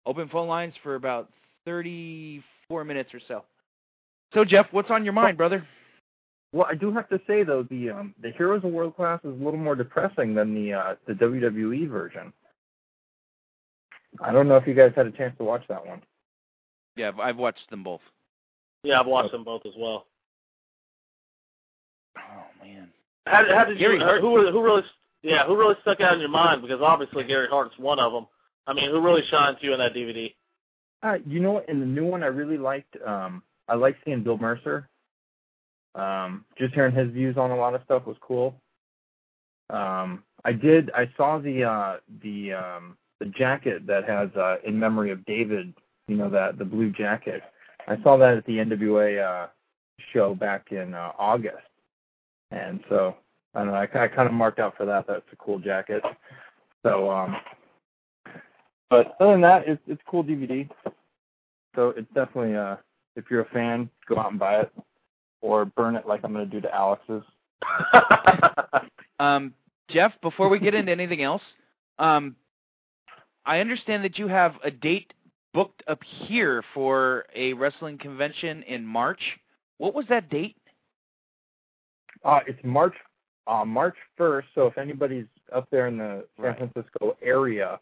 Open 0.05 0.27
phone 0.29 0.47
lines 0.47 0.73
for 0.83 0.95
about 0.95 1.29
thirty 1.65 2.43
four 2.67 2.83
minutes 2.83 3.13
or 3.13 3.19
so. 3.27 3.43
So 4.33 4.45
Jeff, 4.45 4.67
what's 4.71 4.89
on 4.91 5.03
your 5.03 5.13
mind, 5.13 5.37
brother? 5.37 5.65
Well, 6.51 6.67
I 6.69 6.73
do 6.75 6.91
have 6.93 7.07
to 7.09 7.19
say 7.27 7.43
though, 7.43 7.63
the 7.63 7.91
um, 7.91 8.15
the 8.21 8.31
Heroes 8.31 8.63
of 8.63 8.71
World 8.71 8.95
Class 8.95 9.19
is 9.23 9.29
a 9.39 9.43
little 9.43 9.59
more 9.59 9.75
depressing 9.75 10.33
than 10.33 10.53
the 10.55 10.73
uh, 10.73 10.95
the 11.07 11.13
WWE 11.13 11.89
version. 11.89 12.33
I 14.21 14.31
don't 14.31 14.47
know 14.47 14.55
if 14.57 14.65
you 14.65 14.73
guys 14.73 14.91
had 14.95 15.05
a 15.05 15.11
chance 15.11 15.37
to 15.37 15.43
watch 15.43 15.63
that 15.69 15.85
one. 15.85 16.01
Yeah, 16.95 17.09
I've- 17.09 17.21
I've 17.21 17.37
watched 17.37 17.69
them 17.69 17.83
both. 17.83 18.01
Yeah, 18.83 18.99
I've 18.99 19.05
watched 19.05 19.31
them 19.31 19.43
both 19.43 19.61
as 19.67 19.73
well. 19.77 20.07
Oh 22.17 22.43
man. 22.65 22.89
How, 23.27 23.43
how 23.53 23.65
did 23.65 23.77
Gary 23.77 23.97
you? 23.99 24.03
Hart. 24.03 24.21
who 24.21 24.49
who 24.51 24.61
really? 24.63 24.81
Yeah, 25.21 25.45
who 25.45 25.57
really 25.57 25.75
stuck 25.81 25.99
out 26.01 26.13
in 26.13 26.19
your 26.19 26.29
mind? 26.29 26.61
Because 26.61 26.81
obviously 26.81 27.23
Gary 27.25 27.47
Hart's 27.49 27.77
one 27.77 27.99
of 27.99 28.13
them. 28.13 28.27
I 28.67 28.73
mean, 28.73 28.89
who 28.89 29.01
really 29.01 29.23
shines 29.29 29.57
to 29.59 29.65
you 29.65 29.73
in 29.73 29.79
that 29.79 29.93
DVD? 29.93 30.33
Uh, 31.03 31.17
you 31.25 31.39
know? 31.39 31.61
In 31.67 31.79
the 31.79 31.85
new 31.85 32.05
one, 32.05 32.23
I 32.23 32.27
really 32.27 32.57
liked. 32.57 32.95
Um, 33.05 33.43
I 33.67 33.75
liked 33.75 33.99
seeing 34.05 34.23
Bill 34.23 34.37
Mercer. 34.37 34.87
Um, 35.95 36.45
just 36.57 36.73
hearing 36.73 36.95
his 36.95 37.11
views 37.11 37.37
on 37.37 37.51
a 37.51 37.55
lot 37.55 37.73
of 37.73 37.81
stuff 37.83 38.05
was 38.05 38.17
cool. 38.21 38.55
Um, 39.69 40.23
I 40.45 40.53
did. 40.53 40.91
I 40.95 41.09
saw 41.17 41.39
the 41.39 41.63
uh, 41.63 41.97
the 42.23 42.53
um, 42.53 42.97
the 43.19 43.25
jacket 43.25 43.85
that 43.87 44.05
has 44.07 44.29
uh, 44.35 44.57
in 44.65 44.79
memory 44.79 45.11
of 45.11 45.25
David. 45.25 45.73
You 46.07 46.15
know 46.15 46.29
that 46.29 46.57
the 46.57 46.65
blue 46.65 46.91
jacket. 46.91 47.41
I 47.87 48.01
saw 48.03 48.17
that 48.17 48.37
at 48.37 48.45
the 48.45 48.57
NWA 48.57 49.19
uh, 49.23 49.47
show 50.13 50.35
back 50.35 50.71
in 50.71 50.93
uh, 50.93 51.11
August, 51.17 51.57
and 52.51 52.79
so 52.89 53.15
I 53.55 53.59
don't 53.59 53.67
know. 53.67 53.73
I, 53.73 53.83
I 53.83 54.07
kind 54.07 54.27
of 54.27 54.33
marked 54.33 54.59
out 54.59 54.77
for 54.77 54.85
that. 54.85 55.05
That's 55.07 55.23
a 55.31 55.35
cool 55.37 55.59
jacket. 55.59 56.03
So, 56.83 57.09
um, 57.09 57.35
but 58.89 59.15
other 59.19 59.31
than 59.31 59.41
that, 59.41 59.67
it's 59.67 59.81
it's 59.87 60.01
a 60.05 60.09
cool 60.09 60.23
DVD. 60.23 60.69
So 61.75 61.89
it's 61.89 62.07
definitely 62.13 62.55
uh 62.55 62.77
if 63.15 63.25
you're 63.29 63.41
a 63.41 63.49
fan, 63.49 63.89
go 64.07 64.17
out 64.17 64.31
and 64.31 64.39
buy 64.39 64.61
it. 64.61 64.71
Or 65.41 65.65
burn 65.65 65.95
it 65.95 66.05
like 66.05 66.21
I'm 66.23 66.33
gonna 66.33 66.45
do 66.45 66.61
to 66.61 66.73
Alex's. 66.73 67.23
Um, 69.19 69.53
Jeff, 69.89 70.13
before 70.21 70.49
we 70.49 70.59
get 70.59 70.73
into 70.73 70.91
anything 70.91 71.21
else, 71.23 71.41
um, 71.99 72.35
I 73.45 73.59
understand 73.59 74.03
that 74.05 74.17
you 74.17 74.27
have 74.27 74.53
a 74.63 74.71
date 74.71 75.13
booked 75.53 75.83
up 75.87 75.99
here 76.25 76.63
for 76.73 77.25
a 77.35 77.53
wrestling 77.53 77.97
convention 77.97 78.63
in 78.63 78.85
March. 78.85 79.19
What 79.77 79.93
was 79.93 80.05
that 80.09 80.29
date? 80.29 80.55
Uh 82.23 82.39
it's 82.47 82.59
March 82.63 82.93
uh 83.49 83.65
March 83.65 83.97
first, 84.17 84.47
so 84.55 84.61
if 84.67 84.77
anybody's 84.77 85.25
up 85.57 85.67
there 85.71 85.87
in 85.87 85.97
the 85.97 86.25
San. 86.41 86.55
Francisco 86.55 87.17
area, 87.21 87.79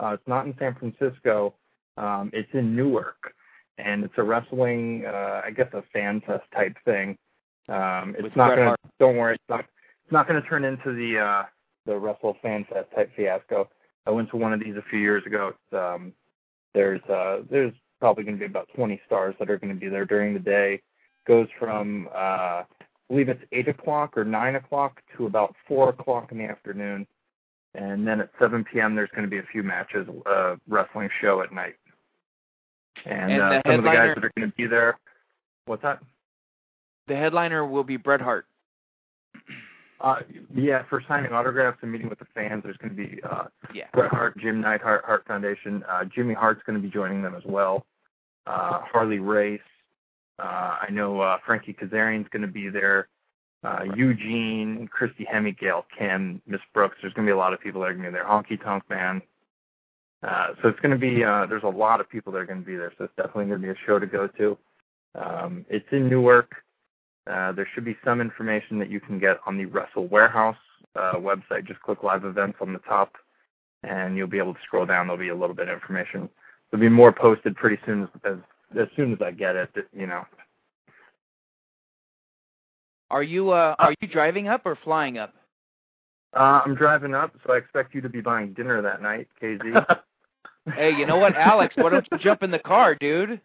uh 0.00 0.10
it's 0.16 0.28
not 0.28 0.46
in 0.46 0.54
San 0.58 0.74
Francisco, 0.80 1.54
um, 1.96 2.30
it's 2.32 2.52
in 2.54 2.66
Newark. 2.76 3.20
And 3.78 4.04
it's 4.04 4.14
a 4.16 4.22
wrestling 4.22 5.04
uh 5.06 5.42
I 5.44 5.50
guess 5.50 5.70
a 5.72 5.82
fan 5.92 6.22
fest 6.26 6.44
type 6.54 6.76
thing. 6.84 7.08
Um 7.68 8.14
it's 8.16 8.22
With 8.24 8.36
not 8.36 8.50
gonna 8.50 8.64
Hart. 8.72 8.80
don't 8.98 9.16
worry, 9.16 9.34
it's 9.34 9.50
not 9.54 9.60
it's 10.04 10.12
not 10.12 10.26
gonna 10.28 10.42
turn 10.42 10.64
into 10.64 10.90
the 10.92 11.18
uh 11.18 11.42
the 11.88 11.96
Wrestle 11.98 12.36
Fan 12.42 12.66
Fest 12.70 12.88
type 12.94 13.10
fiasco. 13.16 13.68
I 14.06 14.10
went 14.10 14.30
to 14.30 14.36
one 14.36 14.52
of 14.52 14.60
these 14.60 14.76
a 14.76 14.84
few 14.90 14.98
years 15.00 15.24
ago. 15.26 15.52
It's, 15.54 15.74
um, 15.78 16.12
there's 16.74 17.02
uh, 17.04 17.40
there's 17.50 17.72
probably 17.98 18.24
going 18.24 18.36
to 18.36 18.40
be 18.40 18.44
about 18.50 18.68
20 18.76 19.00
stars 19.06 19.34
that 19.38 19.50
are 19.50 19.58
going 19.58 19.74
to 19.74 19.80
be 19.80 19.88
there 19.88 20.04
during 20.04 20.34
the 20.34 20.40
day. 20.40 20.80
Goes 21.26 21.48
from 21.58 22.08
uh, 22.14 22.62
I 23.08 23.14
believe 23.14 23.28
it's 23.28 23.42
eight 23.52 23.68
o'clock 23.68 24.16
or 24.18 24.24
nine 24.24 24.56
o'clock 24.56 25.00
to 25.16 25.26
about 25.26 25.54
four 25.66 25.88
o'clock 25.88 26.30
in 26.30 26.38
the 26.38 26.44
afternoon, 26.44 27.06
and 27.74 28.06
then 28.06 28.20
at 28.20 28.30
7 28.38 28.64
p.m. 28.70 28.94
there's 28.94 29.10
going 29.10 29.24
to 29.24 29.30
be 29.30 29.38
a 29.38 29.44
few 29.50 29.62
matches, 29.62 30.06
uh, 30.26 30.56
wrestling 30.68 31.08
show 31.20 31.40
at 31.40 31.52
night. 31.52 31.76
And, 33.06 33.32
And 33.32 33.42
uh, 33.42 33.62
some 33.64 33.74
of 33.76 33.82
the 33.84 33.90
guys 33.90 34.14
that 34.14 34.24
are 34.24 34.32
going 34.36 34.50
to 34.50 34.56
be 34.56 34.66
there. 34.66 34.98
What's 35.66 35.82
that? 35.82 36.00
The 37.06 37.16
headliner 37.16 37.66
will 37.66 37.84
be 37.84 37.96
Bret 37.96 38.20
Hart. 38.20 38.46
Uh, 40.00 40.20
yeah, 40.54 40.84
for 40.88 41.02
signing 41.08 41.32
autographs 41.32 41.78
and 41.82 41.90
meeting 41.90 42.08
with 42.08 42.18
the 42.18 42.26
fans, 42.34 42.62
there's 42.62 42.76
going 42.76 42.94
to 42.94 42.96
be 42.96 43.20
uh, 43.22 43.44
Yeah. 43.74 43.86
Bret 43.92 44.10
Hart, 44.10 44.38
Jim 44.38 44.60
Neidhart, 44.60 45.04
Hart 45.04 45.24
Foundation. 45.26 45.82
Uh, 45.88 46.04
Jimmy 46.04 46.34
Hart's 46.34 46.62
going 46.66 46.80
to 46.80 46.82
be 46.82 46.92
joining 46.92 47.22
them 47.22 47.34
as 47.34 47.42
well. 47.44 47.86
Uh, 48.46 48.80
Harley 48.82 49.18
Race. 49.18 49.60
Uh, 50.38 50.76
I 50.82 50.88
know 50.90 51.20
uh, 51.20 51.38
Frankie 51.44 51.74
Kazarian's 51.74 52.28
going 52.30 52.42
to 52.42 52.48
be 52.48 52.68
there. 52.68 53.08
Uh, 53.64 53.84
Eugene, 53.96 54.88
Christy 54.90 55.24
Hemigale, 55.24 55.84
Kim, 55.96 56.40
Miss 56.46 56.60
Brooks. 56.72 56.96
There's 57.02 57.12
going 57.14 57.26
to 57.26 57.30
be 57.30 57.34
a 57.34 57.38
lot 57.38 57.52
of 57.52 57.60
people 57.60 57.80
that 57.80 57.88
are 57.88 57.94
going 57.94 58.04
to 58.04 58.10
be 58.10 58.14
there. 58.14 58.24
Honky 58.24 58.62
Tonk 58.62 58.84
Man. 58.88 59.20
Uh, 60.22 60.48
so 60.62 60.68
it's 60.68 60.80
going 60.80 60.92
to 60.92 60.98
be, 60.98 61.24
uh, 61.24 61.46
there's 61.46 61.64
a 61.64 61.68
lot 61.68 62.00
of 62.00 62.08
people 62.08 62.32
that 62.32 62.38
are 62.38 62.46
going 62.46 62.60
to 62.60 62.66
be 62.66 62.76
there. 62.76 62.92
So 62.98 63.04
it's 63.04 63.16
definitely 63.16 63.46
going 63.46 63.60
to 63.60 63.66
be 63.66 63.72
a 63.72 63.86
show 63.86 63.98
to 63.98 64.06
go 64.06 64.26
to. 64.26 64.58
Um, 65.14 65.64
it's 65.68 65.86
in 65.90 66.08
Newark. 66.08 66.52
Uh, 67.28 67.52
there 67.52 67.68
should 67.74 67.84
be 67.84 67.96
some 68.04 68.20
information 68.20 68.78
that 68.78 68.90
you 68.90 69.00
can 69.00 69.18
get 69.18 69.38
on 69.46 69.58
the 69.58 69.66
Wrestle 69.66 70.06
Warehouse 70.06 70.56
uh, 70.96 71.14
website. 71.14 71.66
Just 71.66 71.80
click 71.82 72.02
Live 72.02 72.24
Events 72.24 72.58
on 72.60 72.72
the 72.72 72.78
top, 72.80 73.16
and 73.82 74.16
you'll 74.16 74.26
be 74.26 74.38
able 74.38 74.54
to 74.54 74.60
scroll 74.64 74.86
down. 74.86 75.06
There'll 75.06 75.20
be 75.20 75.28
a 75.28 75.34
little 75.34 75.54
bit 75.54 75.68
of 75.68 75.74
information. 75.74 76.28
There'll 76.70 76.80
be 76.80 76.88
more 76.88 77.12
posted 77.12 77.56
pretty 77.56 77.78
soon 77.84 78.04
as 78.04 78.08
as, 78.24 78.36
as 78.78 78.88
soon 78.96 79.12
as 79.12 79.18
I 79.22 79.30
get 79.30 79.56
it. 79.56 79.70
You 79.96 80.06
know. 80.06 80.24
Are 83.10 83.22
you 83.22 83.50
uh, 83.50 83.74
are 83.78 83.94
you 84.00 84.08
driving 84.08 84.48
up 84.48 84.62
or 84.64 84.76
flying 84.84 85.18
up? 85.18 85.34
Uh, 86.36 86.60
I'm 86.64 86.74
driving 86.74 87.14
up, 87.14 87.34
so 87.46 87.54
I 87.54 87.56
expect 87.56 87.94
you 87.94 88.00
to 88.02 88.08
be 88.08 88.20
buying 88.20 88.52
dinner 88.52 88.82
that 88.82 89.02
night, 89.02 89.28
KZ. 89.42 89.98
Hey, 90.74 90.90
you 90.90 91.06
know 91.06 91.16
what, 91.16 91.34
Alex? 91.34 91.74
Why 91.76 91.88
don't 91.88 92.06
you 92.12 92.18
jump 92.18 92.42
in 92.42 92.50
the 92.50 92.58
car, 92.58 92.94
dude? 92.94 93.40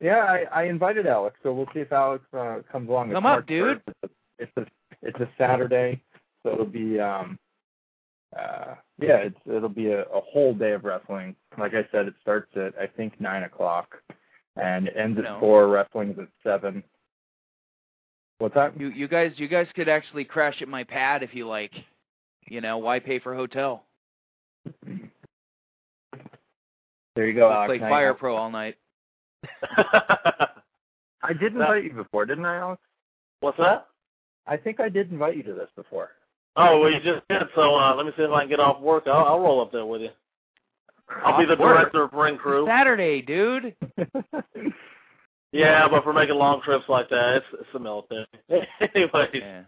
yeah, 0.00 0.18
I, 0.24 0.44
I 0.52 0.64
invited 0.64 1.06
Alex, 1.06 1.36
so 1.42 1.52
we'll 1.52 1.68
see 1.74 1.80
if 1.80 1.92
Alex 1.92 2.24
uh, 2.32 2.58
comes 2.70 2.88
along. 2.88 3.10
Come 3.10 3.18
up, 3.18 3.22
March 3.22 3.46
dude. 3.46 3.78
1st. 3.78 3.82
It's 3.86 4.02
a, 4.02 4.08
it's 4.38 4.52
a 4.56 4.66
it's 5.00 5.20
a 5.20 5.28
Saturday, 5.38 6.00
so 6.42 6.52
it'll 6.52 6.66
be 6.66 6.98
um 7.00 7.38
uh 8.36 8.74
yeah, 9.00 9.16
it's 9.18 9.38
it'll 9.46 9.68
be 9.68 9.92
a, 9.92 10.02
a 10.02 10.20
whole 10.20 10.54
day 10.54 10.72
of 10.72 10.84
wrestling. 10.84 11.36
Like 11.58 11.74
I 11.74 11.86
said, 11.92 12.06
it 12.06 12.14
starts 12.20 12.50
at 12.56 12.74
I 12.80 12.86
think 12.86 13.20
nine 13.20 13.44
o'clock 13.44 13.96
and 14.56 14.88
it 14.88 14.94
ends 14.96 15.18
at 15.18 15.24
No. 15.24 15.38
four. 15.40 15.78
is 15.78 16.18
at 16.18 16.28
seven. 16.42 16.82
What's 18.38 18.54
that? 18.54 18.78
You 18.78 18.88
you 18.88 19.08
guys 19.08 19.32
you 19.36 19.48
guys 19.48 19.66
could 19.74 19.88
actually 19.88 20.24
crash 20.24 20.60
at 20.62 20.68
my 20.68 20.84
pad 20.84 21.22
if 21.22 21.34
you 21.34 21.46
like. 21.46 21.72
You 22.46 22.60
know, 22.60 22.78
why 22.78 22.98
pay 22.98 23.18
for 23.18 23.34
hotel? 23.34 23.84
There 27.14 27.26
you 27.26 27.34
go, 27.34 27.50
We'll 27.50 27.66
play 27.66 27.78
Now 27.78 27.88
Fire 27.88 28.14
Pro 28.14 28.36
all 28.36 28.50
night. 28.50 28.76
I 29.76 31.32
did 31.38 31.52
invite 31.52 31.84
you 31.84 31.92
before, 31.92 32.24
didn't 32.26 32.44
I, 32.44 32.58
Alex? 32.58 32.80
What's 33.40 33.58
that? 33.58 33.88
I 34.46 34.56
think 34.56 34.80
I 34.80 34.88
did 34.88 35.10
invite 35.10 35.36
you 35.36 35.42
to 35.42 35.52
this 35.52 35.68
before. 35.76 36.10
Oh, 36.60 36.80
well, 36.80 36.90
you 36.90 36.98
just 37.00 37.26
did. 37.28 37.42
So 37.54 37.76
uh, 37.76 37.94
let 37.94 38.04
me 38.04 38.12
see 38.16 38.24
if 38.24 38.30
I 38.32 38.40
can 38.40 38.48
get 38.50 38.58
off 38.60 38.80
work. 38.80 39.04
I'll, 39.06 39.24
I'll 39.24 39.40
roll 39.40 39.60
up 39.62 39.70
there 39.72 39.86
with 39.86 40.02
you. 40.02 40.10
I'll 41.24 41.38
be 41.38 41.44
the 41.46 41.52
Off 41.54 41.58
work? 41.60 41.78
director 41.78 42.02
of 42.02 42.12
ring 42.12 42.36
crew. 42.36 42.66
Saturday, 42.66 43.22
dude. 43.22 43.74
Yeah, 45.50 45.88
but 45.88 46.04
for 46.04 46.12
making 46.12 46.34
long 46.36 46.60
trips 46.60 46.84
like 46.90 47.08
that, 47.08 47.36
it's, 47.36 47.46
it's 47.54 47.68
the 47.72 47.78
military. 47.78 48.26
Anyways, 48.94 49.30
Yeah. 49.32 49.62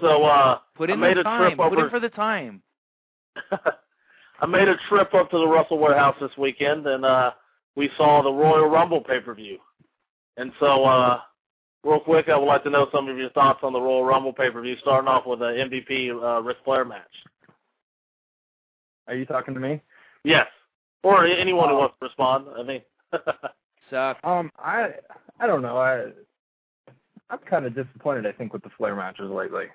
so 0.00 0.24
uh, 0.24 0.60
Put 0.74 0.88
I 0.88 0.94
in 0.94 1.00
made 1.00 1.18
the 1.18 1.20
a 1.20 1.24
time. 1.24 1.48
trip 1.50 1.60
over. 1.60 1.76
Put 1.76 1.84
in 1.84 1.90
for 1.90 2.00
the 2.00 2.08
time. 2.08 2.62
I 4.40 4.46
made 4.46 4.68
a 4.68 4.76
trip 4.88 5.12
up 5.12 5.30
to 5.30 5.36
the 5.38 5.46
Wrestle 5.46 5.78
Warehouse 5.78 6.16
this 6.18 6.30
weekend, 6.38 6.86
and 6.86 7.04
uh, 7.04 7.32
we 7.76 7.90
saw 7.98 8.22
the 8.22 8.32
Royal 8.32 8.70
Rumble 8.70 9.02
pay 9.02 9.20
per 9.20 9.34
view. 9.34 9.58
And 10.38 10.50
so, 10.58 10.82
uh, 10.84 11.20
real 11.84 12.00
quick, 12.00 12.28
I 12.28 12.36
would 12.36 12.46
like 12.46 12.62
to 12.64 12.70
know 12.70 12.88
some 12.92 13.08
of 13.08 13.16
your 13.18 13.30
thoughts 13.30 13.60
on 13.62 13.72
the 13.72 13.80
Royal 13.80 14.04
Rumble 14.04 14.32
pay 14.32 14.50
per 14.50 14.60
view, 14.60 14.76
starting 14.80 15.08
off 15.08 15.26
with 15.26 15.42
an 15.42 15.54
MVP 15.70 16.10
uh, 16.22 16.42
Ric 16.42 16.58
Flair 16.64 16.84
match. 16.84 17.02
Are 19.08 19.14
you 19.14 19.26
talking 19.26 19.54
to 19.54 19.60
me? 19.60 19.80
Yes, 20.24 20.46
or 21.02 21.26
anyone 21.26 21.68
who 21.68 21.74
Uh, 21.76 21.78
wants 21.80 21.96
to 22.00 22.06
respond. 22.06 22.46
I 22.56 22.62
mean, 22.62 22.82
Suck. 23.90 24.18
Um, 24.24 24.50
I 24.58 24.90
I 25.40 25.46
don't 25.46 25.62
know. 25.62 25.76
I 25.76 26.06
I'm 27.30 27.38
kind 27.40 27.66
of 27.66 27.74
disappointed. 27.74 28.26
I 28.26 28.32
think 28.32 28.52
with 28.52 28.62
the 28.62 28.70
Flair 28.78 28.94
matches 28.94 29.30
lately. 29.30 29.66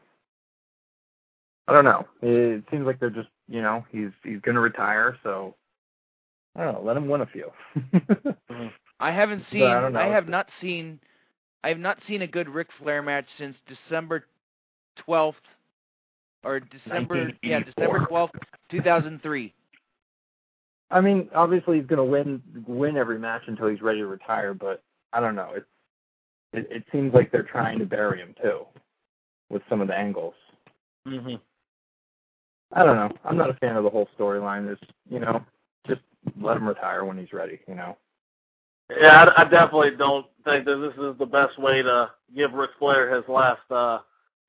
I 1.67 1.73
don't 1.73 1.83
know. 1.85 2.07
It 2.21 2.63
seems 2.71 2.85
like 2.85 2.99
they're 2.99 3.09
just 3.09 3.27
you 3.49 3.61
know 3.61 3.85
he's 3.91 4.09
he's 4.23 4.39
going 4.41 4.55
to 4.55 4.61
retire, 4.61 5.17
so 5.23 5.53
I 6.55 6.63
don't 6.63 6.73
know. 6.75 6.81
Let 6.81 6.95
him 6.97 7.09
win 7.09 7.21
a 7.21 7.25
few. 7.25 7.51
I 8.99 9.11
haven't 9.11 9.43
seen. 9.51 9.63
I. 9.63 10.07
I 10.07 10.07
have 10.07 10.29
not 10.29 10.47
seen. 10.61 10.99
I 11.63 11.69
have 11.69 11.79
not 11.79 11.97
seen 12.07 12.21
a 12.21 12.27
good 12.27 12.47
Ric 12.49 12.67
Flair 12.79 13.01
match 13.01 13.25
since 13.37 13.55
December 13.67 14.25
twelfth, 14.97 15.37
or 16.43 16.59
December. 16.59 17.31
Yeah, 17.43 17.59
December 17.61 18.05
twelfth, 18.07 18.35
two 18.69 18.81
thousand 18.81 19.21
three. 19.21 19.53
I 20.89 21.01
mean, 21.01 21.29
obviously 21.35 21.77
he's 21.77 21.87
going 21.87 21.97
to 21.97 22.03
win 22.03 22.41
win 22.65 22.95
every 22.97 23.19
match 23.19 23.43
until 23.47 23.67
he's 23.67 23.81
ready 23.81 23.99
to 23.99 24.07
retire, 24.07 24.53
but 24.53 24.81
I 25.13 25.19
don't 25.19 25.35
know. 25.35 25.53
It 25.55 25.65
it, 26.53 26.67
it 26.71 26.83
seems 26.91 27.13
like 27.13 27.31
they're 27.31 27.43
trying 27.43 27.79
to 27.79 27.85
bury 27.85 28.19
him 28.19 28.33
too, 28.41 28.65
with 29.49 29.61
some 29.69 29.81
of 29.81 29.87
the 29.87 29.95
angles. 29.97 30.35
hmm 31.05 31.35
I 32.73 32.83
don't 32.83 32.97
know. 32.97 33.09
I'm 33.23 33.37
not 33.37 33.49
a 33.49 33.53
fan 33.55 33.77
of 33.77 33.85
the 33.85 33.89
whole 33.89 34.09
storyline. 34.19 34.65
There's, 34.65 34.79
you 35.09 35.19
know, 35.19 35.41
just 35.87 36.01
let 36.41 36.57
him 36.57 36.67
retire 36.67 37.05
when 37.05 37.17
he's 37.17 37.31
ready. 37.31 37.59
You 37.67 37.75
know. 37.75 37.97
Yeah, 38.89 39.25
I, 39.35 39.41
I 39.41 39.43
definitely 39.45 39.91
don't 39.97 40.25
think 40.45 40.65
that 40.65 40.77
this 40.77 40.93
is 41.03 41.17
the 41.19 41.25
best 41.25 41.59
way 41.59 41.81
to 41.81 42.11
give 42.35 42.53
Ric 42.53 42.71
Flair 42.79 43.13
his 43.13 43.27
last 43.27 43.59
uh 43.69 43.99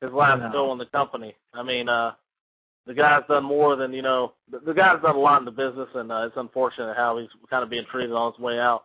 his 0.00 0.12
last 0.12 0.40
No. 0.40 0.52
go 0.52 0.72
in 0.72 0.78
the 0.78 0.86
company. 0.86 1.34
I 1.54 1.62
mean, 1.62 1.88
uh 1.88 2.12
the 2.86 2.94
guy's 2.94 3.22
done 3.28 3.44
more 3.44 3.76
than 3.76 3.92
you 3.92 4.00
know. 4.02 4.32
The, 4.50 4.60
the 4.60 4.72
guy's 4.74 5.02
done 5.02 5.16
a 5.16 5.18
lot 5.18 5.40
in 5.40 5.44
the 5.44 5.50
business, 5.50 5.88
and 5.94 6.10
uh, 6.10 6.22
it's 6.26 6.36
unfortunate 6.38 6.96
how 6.96 7.18
he's 7.18 7.28
kind 7.50 7.62
of 7.62 7.68
being 7.68 7.84
treated 7.90 8.12
on 8.14 8.32
his 8.32 8.40
way 8.40 8.58
out. 8.58 8.84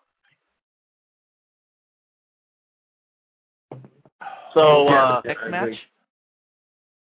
So 4.54 4.88
uh, 4.88 5.22
Next 5.26 5.42
match. 5.50 5.76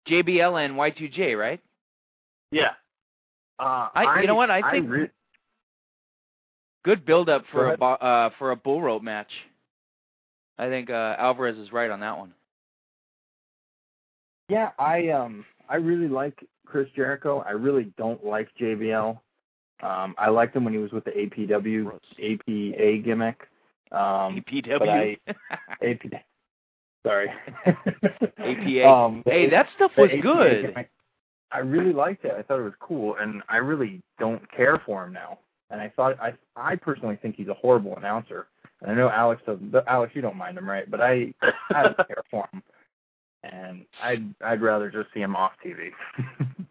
JBL 0.08 0.64
and 0.66 0.76
Y2J, 0.76 1.38
right? 1.38 1.60
yeah, 2.52 2.72
Uh, 3.60 3.90
I- 3.94 4.22
you 4.22 4.28
know 4.28 4.36
what, 4.36 4.50
I 4.50 4.72
think- 4.72 4.90
re- 4.90 5.10
Good 6.88 7.06
build 7.06 7.28
up 7.28 7.44
for 7.52 7.74
a 7.74 7.78
bo- 7.78 7.96
uh 7.96 8.30
for 8.40 8.52
a 8.52 8.56
bull 8.56 8.82
rope 8.82 9.04
match. 9.04 9.28
I 10.58 10.70
think 10.70 10.90
uh 10.90 11.18
Alvarez 11.20 11.58
is 11.58 11.74
right 11.74 11.92
on 11.92 12.00
that 12.00 12.18
one. 12.18 12.34
yeah, 14.48 14.70
I 14.80 15.10
um, 15.10 15.44
I 15.68 15.76
really 15.76 16.08
like 16.08 16.42
Chris 16.66 16.88
Jericho. 16.96 17.44
I 17.46 17.52
really 17.52 17.92
don't 17.98 18.26
like 18.26 18.48
JBL. 18.58 19.20
Um, 19.84 20.16
I 20.18 20.30
liked 20.30 20.56
him 20.56 20.64
when 20.64 20.74
he 20.74 20.80
was 20.80 20.94
with 20.94 21.04
the 21.04 21.12
APW 21.12 21.92
APA 21.94 23.04
gimmick. 23.04 23.42
Um, 23.92 24.42
APW. 24.48 25.18
I 25.28 25.86
AP. 25.86 26.24
Sorry. 27.06 27.30
APA. 27.66 28.84
Um, 28.88 29.24
hey, 29.26 29.50
that 29.50 29.68
stuff 29.76 29.92
was 29.98 30.10
good. 30.22 30.68
gimmick, 30.68 30.90
I 31.52 31.60
really 31.60 31.92
liked 31.92 32.24
it. 32.24 32.32
I 32.32 32.44
thought 32.44 32.60
it 32.60 32.64
was 32.64 32.74
cool, 32.80 33.18
and 33.20 33.44
I 33.50 33.58
really 33.58 34.02
don't 34.20 34.50
care 34.52 34.82
for 34.86 35.04
him 35.04 35.12
now. 35.12 35.40
And 35.70 35.82
I 35.82 35.92
thought 35.96 36.20
I 36.20 36.34
I 36.56 36.76
personally 36.76 37.18
think 37.22 37.36
he's 37.36 37.48
a 37.48 37.54
horrible 37.54 37.96
announcer. 37.98 38.48
And 38.82 38.92
I 38.92 38.94
know 38.96 39.10
Alex 39.10 39.42
doesn't. 39.46 39.74
Alex, 39.88 40.14
you 40.16 40.22
don't 40.22 40.38
mind 40.38 40.58
him, 40.58 40.70
right? 40.70 40.90
But 40.90 41.02
I 41.02 41.34
I 41.74 41.84
don't 41.84 41.98
care 41.98 42.24
for 42.30 42.48
him, 42.54 42.64
and 43.44 43.86
I'd 44.02 44.34
I'd 44.42 44.62
rather 44.62 44.90
just 44.90 45.14
see 45.14 45.22
him 45.22 45.36
off 45.36 45.54
TV. 45.66 45.90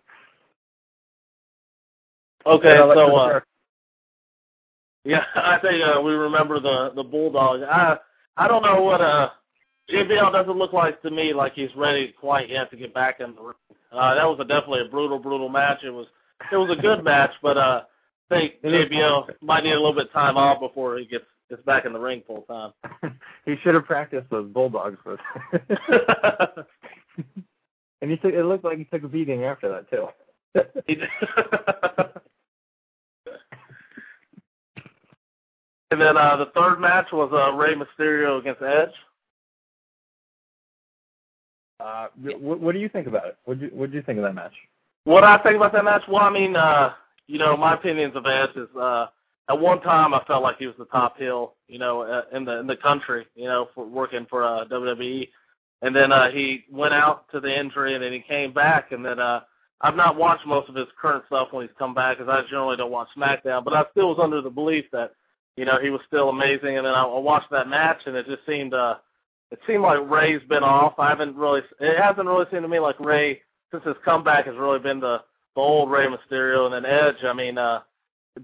okay. 2.47 2.77
So 2.77 3.17
uh, 3.17 3.41
Yeah, 5.05 5.25
I 5.35 5.59
think 5.59 5.83
uh, 5.85 6.01
we 6.01 6.13
remember 6.13 6.61
the 6.61 6.93
the 6.95 7.03
bulldog. 7.03 7.63
I 7.63 7.99
I 8.37 8.49
don't 8.49 8.63
know 8.63 8.83
what 8.83 9.01
uh 9.01 9.31
JBL 9.91 10.33
doesn't 10.33 10.59
look 10.59 10.73
like 10.73 11.01
to 11.03 11.11
me 11.11 11.33
like 11.33 11.55
he's 11.55 11.75
ready 11.77 12.15
quite 12.19 12.51
yet 12.51 12.71
to 12.71 12.77
get 12.77 12.93
back 12.93 13.21
in 13.21 13.35
the 13.35 13.43
ring. 13.43 13.55
Uh, 13.93 14.15
that 14.15 14.25
was 14.25 14.39
a, 14.41 14.45
definitely 14.45 14.81
a 14.81 14.91
brutal, 14.91 15.19
brutal 15.19 15.49
match. 15.49 15.79
It 15.85 15.91
was 15.91 16.07
it 16.53 16.57
was 16.57 16.77
a 16.77 16.81
good 16.81 17.05
match, 17.05 17.31
but 17.41 17.57
uh, 17.57 17.83
think 18.29 18.63
JBL 18.63 19.35
might 19.41 19.65
need 19.65 19.73
a 19.73 19.77
little 19.77 19.93
bit 19.93 20.07
of 20.07 20.13
time 20.13 20.37
off 20.37 20.61
before 20.61 20.99
he 20.99 21.07
gets 21.07 21.25
gets 21.49 21.63
back 21.63 21.85
in 21.85 21.93
the 21.93 21.99
ring 21.99 22.23
full 22.27 22.43
time. 22.43 22.73
he 23.45 23.57
should 23.63 23.75
have 23.75 23.85
practiced 23.85 24.29
those 24.31 24.49
bulldogs 24.51 24.99
with. 25.05 25.21
and 28.01 28.11
he 28.11 28.17
took. 28.17 28.33
It 28.33 28.45
looked 28.45 28.65
like 28.65 28.79
he 28.79 28.85
took 28.85 29.05
a 29.05 29.09
beating 29.09 29.45
after 29.45 29.69
that 29.69 29.91
too. 29.91 30.09
And 35.91 36.01
then 36.01 36.17
uh, 36.17 36.37
the 36.37 36.47
third 36.47 36.81
match 36.81 37.07
was 37.13 37.31
uh, 37.33 37.53
Rey 37.53 37.75
Mysterio 37.75 38.41
against 38.41 38.61
Edge. 38.61 38.91
Uh, 41.79 42.09
what, 42.41 42.61
what 42.61 42.73
do 42.73 42.81
you 42.81 42.89
think 42.89 43.07
about 43.07 43.27
it? 43.29 43.39
What 43.45 43.61
you 43.61 43.71
what 43.73 43.91
do 43.91 43.97
you 43.97 44.03
think 44.03 44.19
of 44.19 44.25
that 44.25 44.35
match? 44.35 44.53
What 45.05 45.23
I 45.23 45.39
think 45.39 45.57
about 45.57 45.73
that 45.73 45.85
match? 45.85 46.03
Well, 46.09 46.23
I 46.23 46.31
mean, 46.31 46.57
uh, 46.57 46.93
you 47.27 47.39
know, 47.39 47.57
my 47.57 47.75
opinions 47.75 48.15
of 48.17 48.27
Edge 48.27 48.57
is 48.57 48.69
uh, 48.77 49.07
at 49.49 49.59
one 49.59 49.81
time 49.81 50.15
I 50.15 50.23
felt 50.25 50.43
like 50.43 50.59
he 50.59 50.67
was 50.67 50.77
the 50.79 50.87
top 50.87 51.19
heel, 51.19 51.55
you 51.69 51.79
know, 51.79 52.03
uh, 52.03 52.23
in 52.37 52.45
the 52.45 52.59
in 52.61 52.67
the 52.67 52.77
country, 52.77 53.27
you 53.35 53.47
know, 53.47 53.69
for 53.75 53.87
working 53.87 54.27
for 54.29 54.45
uh, 54.45 54.65
WWE, 54.67 55.29
and 55.83 55.95
then 55.95 56.13
uh, 56.13 56.31
he 56.31 56.65
went 56.71 56.95
out 56.95 57.31
to 57.33 57.41
the 57.41 57.59
injury, 57.61 57.95
and 57.95 58.03
then 58.03 58.13
he 58.13 58.21
came 58.21 58.53
back, 58.53 58.93
and 58.93 59.05
then 59.05 59.19
uh, 59.19 59.41
I've 59.81 59.97
not 59.97 60.17
watched 60.17 60.47
most 60.47 60.69
of 60.69 60.75
his 60.75 60.89
current 61.01 61.25
stuff 61.27 61.49
when 61.51 61.67
he's 61.67 61.77
come 61.79 61.95
back 61.95 62.19
because 62.19 62.31
I 62.31 62.49
generally 62.49 62.77
don't 62.77 62.91
watch 62.91 63.09
SmackDown, 63.17 63.65
but 63.65 63.75
I 63.75 63.85
still 63.91 64.09
was 64.11 64.21
under 64.23 64.41
the 64.41 64.51
belief 64.51 64.87
that, 64.93 65.13
you 65.57 65.65
know, 65.65 65.79
he 65.81 65.91
was 65.91 66.01
still 66.07 66.29
amazing, 66.31 66.77
and 66.79 66.87
then 66.87 66.95
I, 66.95 67.03
I 67.03 67.19
watched 67.19 67.51
that 67.51 67.69
match, 67.69 68.03
and 68.07 68.17
it 68.17 68.27
just 68.27 68.47
seemed. 68.47 68.75
uh 68.75 68.97
it 69.51 69.61
seemed 69.67 69.83
like 69.83 70.11
Rey's 70.11 70.43
been 70.49 70.65
off. 70.65 70.95
I 70.99 71.09
haven't 71.09 71.37
really. 71.37 71.61
It 71.81 72.01
hasn't 72.01 72.27
really 72.27 72.47
seemed 72.51 72.63
to 72.63 72.69
me 72.69 72.81
like 72.81 72.99
Rey 72.99 73.41
since 73.71 73.85
his 73.85 73.95
comeback 74.05 74.47
has 74.47 74.57
really 74.57 74.79
been 74.79 75.01
the 75.01 75.23
the 75.57 75.61
old 75.61 75.91
Rey 75.91 76.07
Mysterio 76.07 76.67
and 76.67 76.75
then 76.75 76.91
Edge. 76.91 77.25
I 77.25 77.33
mean, 77.33 77.59
uh, 77.59 77.81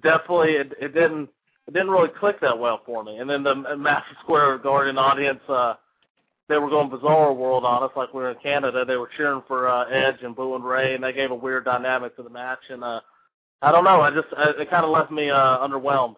definitely 0.03 0.53
it, 0.53 0.73
it 0.81 0.95
didn't 0.95 1.29
it 1.69 1.75
didn't 1.75 1.91
really 1.91 2.09
click 2.09 2.41
that 2.41 2.59
well 2.59 2.81
for 2.85 3.05
me. 3.05 3.19
And 3.19 3.31
then 3.31 3.45
the 3.45 3.55
Madison 3.55 4.17
Square 4.25 4.59
Garden 4.59 4.99
audience, 4.99 5.41
uh, 5.49 5.75
they 6.49 6.59
were 6.59 6.69
going 6.69 6.91
bizarre 6.91 7.33
world 7.33 7.65
on 7.65 7.85
us 7.85 7.93
like 7.95 8.13
we 8.13 8.23
were 8.23 8.33
in 8.33 8.39
Canada. 8.43 8.85
They 8.85 8.97
were 8.97 9.11
cheering 9.17 9.43
for 9.47 9.69
uh, 9.69 9.85
Edge 9.89 10.23
and 10.23 10.35
booing 10.35 10.65
Rey, 10.65 10.95
and 10.95 11.05
they 11.05 11.13
gave 11.13 11.31
a 11.31 11.37
weird 11.37 11.65
dynamic 11.65 12.17
to 12.17 12.25
the 12.25 12.31
match. 12.31 12.59
And 12.69 12.83
uh, 12.83 13.01
I 13.61 13.71
don't 13.71 13.85
know. 13.85 14.01
I 14.01 14.11
just 14.11 14.27
I, 14.37 14.51
it 14.61 14.71
kind 14.71 14.85
of 14.85 14.91
left 14.91 15.13
me 15.13 15.31
uh, 15.31 15.59
underwhelmed. 15.59 16.17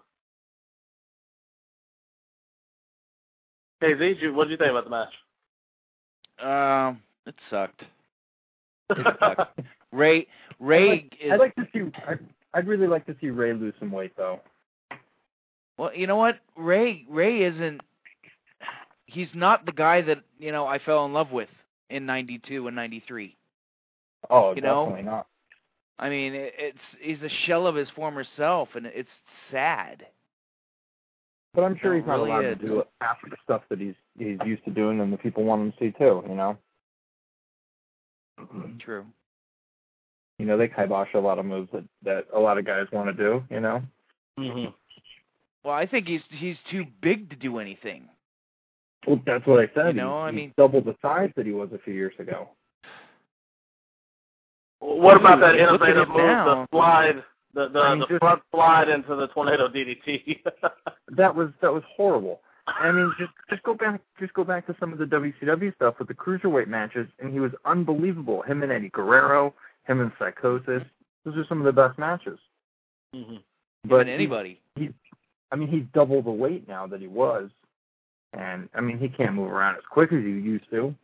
KZ, 3.82 4.32
what 4.32 4.44
did 4.44 4.52
you 4.52 4.56
think 4.56 4.70
about 4.70 4.84
the 4.84 4.90
match? 4.90 5.12
Um, 6.40 7.02
it 7.26 7.34
sucked. 7.50 7.82
It 8.90 9.16
sucked. 9.20 9.60
Rey 9.94 10.26
Rey 10.60 10.84
I'd 10.84 10.90
like, 10.90 11.16
is 11.20 11.32
I'd 11.32 11.38
like 11.40 11.54
to 11.56 11.68
see. 11.72 11.80
I'd, 12.08 12.18
I'd 12.52 12.66
really 12.66 12.86
like 12.86 13.06
to 13.06 13.16
see 13.20 13.30
Rey 13.30 13.52
lose 13.52 13.74
some 13.78 13.90
weight 13.90 14.12
though. 14.16 14.40
well. 15.78 15.94
You 15.94 16.06
know 16.06 16.16
what? 16.16 16.40
Rey 16.56 17.04
Rey 17.08 17.44
isn't. 17.44 17.80
He's 19.06 19.28
not 19.34 19.64
the 19.66 19.72
guy 19.72 20.02
that 20.02 20.18
you 20.38 20.52
know 20.52 20.66
I 20.66 20.78
fell 20.78 21.04
in 21.06 21.12
love 21.12 21.30
with 21.30 21.48
in 21.90 22.06
'92 22.06 22.66
and 22.66 22.76
'93. 22.76 23.36
Oh, 24.30 24.54
You 24.54 24.62
know? 24.62 24.86
definitely 24.86 25.10
not. 25.10 25.26
I 25.98 26.08
mean, 26.08 26.34
it, 26.34 26.52
it's 26.58 26.78
he's 27.00 27.22
a 27.22 27.32
shell 27.46 27.66
of 27.66 27.76
his 27.76 27.88
former 27.94 28.24
self, 28.36 28.70
and 28.74 28.86
it's 28.86 29.08
sad. 29.50 30.06
But 31.54 31.62
I'm 31.62 31.78
sure 31.80 31.94
he's 31.94 32.04
not 32.04 32.14
really 32.14 32.30
allowed 32.30 32.44
is. 32.46 32.58
to 32.58 32.66
do 32.66 32.82
half 33.00 33.18
of 33.22 33.30
the 33.30 33.36
stuff 33.44 33.62
that 33.70 33.78
he's 33.78 33.94
he's 34.18 34.38
used 34.44 34.64
to 34.64 34.70
doing, 34.70 35.00
and 35.00 35.12
the 35.12 35.16
people 35.16 35.44
want 35.44 35.62
him 35.62 35.72
to 35.72 35.78
see 35.78 35.92
too. 35.96 36.24
You 36.28 36.34
know. 36.34 36.58
True. 38.80 39.06
You 40.38 40.46
know, 40.46 40.56
they 40.56 40.68
kibosh 40.68 41.14
a 41.14 41.18
lot 41.18 41.38
of 41.38 41.46
moves 41.46 41.70
that 41.72 41.84
that 42.04 42.26
a 42.34 42.38
lot 42.40 42.58
of 42.58 42.64
guys 42.64 42.86
want 42.92 43.06
to 43.08 43.12
do. 43.22 43.42
You 43.50 43.60
know. 43.60 43.82
Mm-hmm. 44.38 44.70
Well, 45.64 45.74
I 45.74 45.86
think 45.86 46.06
he's 46.08 46.22
he's 46.30 46.56
too 46.70 46.84
big 47.00 47.30
to 47.30 47.36
do 47.36 47.58
anything. 47.58 48.08
Well, 49.06 49.20
that's 49.26 49.46
what 49.46 49.60
I 49.60 49.70
said. 49.74 49.94
You 49.96 50.02
know, 50.02 50.16
He's- 50.16 50.24
I 50.24 50.30
he's 50.32 50.36
mean- 50.36 50.54
double 50.56 50.80
the 50.80 50.96
size 51.02 51.30
that 51.36 51.46
he 51.46 51.52
was 51.52 51.68
a 51.72 51.78
few 51.78 51.94
years 51.94 52.14
ago. 52.18 52.48
What 54.80 55.16
about 55.16 55.40
that 55.40 55.56
innovative 55.56 56.08
move, 56.08 56.16
now. 56.18 56.44
the 56.70 56.76
slide, 56.76 57.22
the 57.54 57.68
the, 57.68 57.80
I 57.80 57.90
mean, 57.90 58.00
the 58.00 58.06
just- 58.06 58.18
front 58.20 58.42
slide 58.50 58.88
into 58.88 59.14
the 59.14 59.28
tornado 59.28 59.68
DDT? 59.68 60.40
That 61.16 61.36
was 61.36 61.50
that 61.60 61.72
was 61.72 61.82
horrible. 61.96 62.40
I 62.66 62.90
mean, 62.90 63.12
just 63.18 63.30
just 63.48 63.62
go 63.62 63.74
back 63.74 64.00
just 64.18 64.32
go 64.34 64.42
back 64.42 64.66
to 64.66 64.74
some 64.80 64.92
of 64.92 64.98
the 64.98 65.04
WCW 65.04 65.72
stuff 65.76 65.94
with 65.98 66.08
the 66.08 66.14
cruiserweight 66.14 66.66
matches, 66.66 67.06
and 67.20 67.32
he 67.32 67.38
was 67.38 67.52
unbelievable. 67.66 68.42
Him 68.42 68.62
and 68.64 68.72
Eddie 68.72 68.88
Guerrero, 68.88 69.54
him 69.86 70.00
and 70.00 70.12
Psychosis. 70.18 70.82
Those 71.24 71.36
are 71.36 71.46
some 71.48 71.58
of 71.58 71.64
the 71.64 71.72
best 71.72 71.98
matches. 71.98 72.38
mm-hmm. 73.14 73.36
But 73.86 74.02
Even 74.02 74.14
anybody. 74.14 74.60
He, 74.76 74.90
I 75.52 75.56
mean, 75.56 75.68
he's 75.68 75.84
double 75.92 76.22
the 76.22 76.30
weight 76.30 76.66
now 76.66 76.86
that 76.86 77.00
he 77.00 77.06
was, 77.06 77.50
and 78.32 78.68
I 78.74 78.80
mean, 78.80 78.98
he 78.98 79.08
can't 79.08 79.34
move 79.34 79.50
around 79.50 79.76
as 79.76 79.82
quick 79.90 80.12
as 80.12 80.22
he 80.22 80.30
used 80.30 80.68
to. 80.70 80.94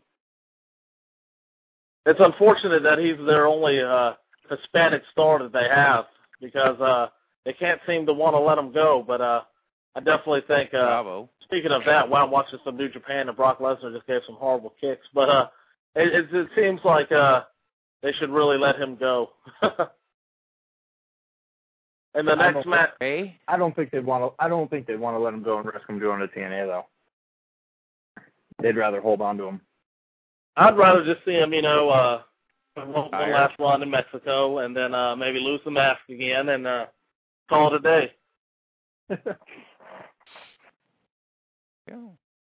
It's 2.07 2.21
unfortunate 2.21 2.83
that 2.83 2.99
he's 2.99 3.17
their 3.27 3.47
only 3.47 3.81
uh, 3.81 4.15
Hispanic 4.49 5.03
star 5.13 5.43
that 5.43 5.53
they 5.53 5.69
have 5.69 6.07
because 6.41 6.81
uh, 6.81 7.09
they 7.45 7.53
can't 7.53 7.81
seem 7.87 8.07
to 8.07 8.13
want 8.13 8.35
to 8.35 8.41
let 8.41 8.59
him 8.59 8.73
go. 8.73 9.05
But 9.07 9.21
uh, 9.21 9.43
I 9.95 10.01
definitely 10.01 10.43
think. 10.49 10.75
Uh, 10.75 11.03
Bravo. 11.03 11.29
speaking 11.45 11.73
of 11.73 11.83
that, 11.87 12.09
while 12.09 12.25
I'm 12.25 12.31
watching 12.31 12.59
some 12.65 12.77
New 12.77 12.89
Japan 12.89 13.29
and 13.29 13.37
Brock 13.37 13.59
Lesnar 13.61 13.93
just 13.93 14.07
gave 14.07 14.23
some 14.27 14.37
horrible 14.37 14.75
kicks, 14.81 15.07
but 15.15 15.29
uh, 15.29 15.49
it, 15.95 16.13
it, 16.13 16.35
it 16.35 16.49
seems 16.57 16.81
like 16.85 17.13
uh, 17.13 17.43
they 18.03 18.13
should 18.13 18.31
really 18.31 18.57
let 18.59 18.77
him 18.77 18.97
go. 18.97 19.31
and 19.63 19.73
the 22.27 22.33
I 22.33 22.37
next 22.37 22.55
don't- 22.55 22.67
match, 22.69 22.91
I 23.01 23.57
don't 23.57 23.75
think 23.77 23.91
they'd 23.91 24.05
want 24.05 24.25
to. 24.25 24.33
I 24.45 24.49
don't 24.49 24.69
think 24.71 24.87
they'd 24.87 24.99
want 25.01 25.15
to 25.17 25.21
let 25.21 25.35
him 25.35 25.43
go 25.43 25.59
and 25.59 25.67
risk 25.67 25.89
him 25.89 25.99
going 25.99 26.21
to 26.21 26.29
TNA 26.29 26.67
though. 26.67 26.87
They'd 28.63 28.77
rather 28.77 29.01
hold 29.01 29.21
on 29.23 29.39
to 29.39 29.45
him. 29.45 29.61
I'd 30.57 30.77
rather 30.77 31.03
just 31.05 31.25
see 31.25 31.33
him, 31.33 31.55
you 31.55 31.63
know, 31.63 31.89
uh, 31.89 32.21
one, 32.75 32.93
one 32.93 33.11
last 33.33 33.55
run 33.59 33.83
in 33.83 33.91
Mexico, 33.91 34.59
and 34.59 34.77
then 34.77 34.95
uh, 34.95 35.17
maybe 35.17 35.39
lose 35.39 35.61
the 35.65 35.71
mask 35.71 36.01
again, 36.11 36.51
and 36.51 36.67
uh, 36.67 36.87
call 37.49 37.73
it 37.73 37.77
a 37.77 37.81
day. 37.81 38.13
yeah. 41.89 41.97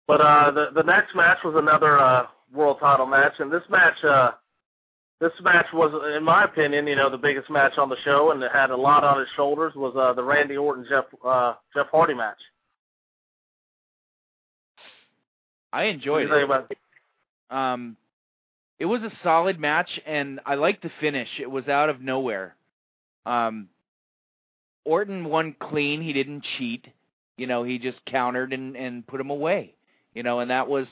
But 0.08 0.22
uh, 0.22 0.52
the 0.52 0.70
the 0.74 0.84
next 0.84 1.16
match 1.16 1.40
was 1.44 1.56
another 1.58 2.00
uh, 2.00 2.28
world 2.54 2.78
title 2.80 3.06
match, 3.06 3.34
and 3.40 3.52
this 3.52 3.64
match, 3.70 4.02
uh, 4.04 4.32
this 5.20 5.32
match 5.42 5.66
was, 5.74 5.92
in 6.16 6.24
my 6.24 6.44
opinion, 6.44 6.86
you 6.86 6.96
know, 6.96 7.10
the 7.10 7.18
biggest 7.18 7.50
match 7.50 7.78
on 7.78 7.90
the 7.90 7.98
show, 8.04 8.32
and 8.32 8.42
it 8.44 8.52
had 8.52 8.70
a 8.70 8.76
lot 8.76 9.04
on 9.04 9.20
his 9.20 9.28
shoulders. 9.36 9.74
Was 9.76 9.96
uh, 9.96 10.14
the 10.14 10.24
Randy 10.24 10.58
Orton 10.58 10.86
Jeff 10.88 11.06
uh, 11.26 11.56
Jeff 11.76 11.88
Hardy 11.92 12.14
match? 12.14 12.38
I 15.74 15.84
enjoyed 15.86 16.30
What 16.30 16.36
do 16.36 16.42
you 16.42 16.42
think 16.42 16.42
it. 16.42 16.44
about 16.46 16.72
it? 16.72 16.78
Um, 17.50 17.98
it 18.80 18.86
was 18.86 19.02
a 19.02 19.12
solid 19.24 19.60
match, 19.60 19.90
and 20.06 20.40
I 20.46 20.56
liked 20.56 20.84
the 20.84 20.92
finish. 21.02 21.30
It 21.40 21.50
was 21.50 21.68
out 21.68 21.90
of 21.90 22.02
nowhere. 22.02 22.56
Um, 23.26 23.70
Orton 24.86 25.26
won 25.26 25.56
clean. 25.60 26.02
He 26.02 26.14
didn't 26.14 26.44
cheat. 26.58 26.86
You 27.38 27.48
know, 27.48 27.64
he 27.64 27.80
just 27.80 27.98
countered 28.06 28.54
and 28.54 28.76
and 28.76 29.06
put 29.08 29.20
him 29.20 29.30
away. 29.30 29.74
You 30.14 30.24
know, 30.24 30.40
and 30.40 30.50
that 30.50 30.68
was, 30.68 30.88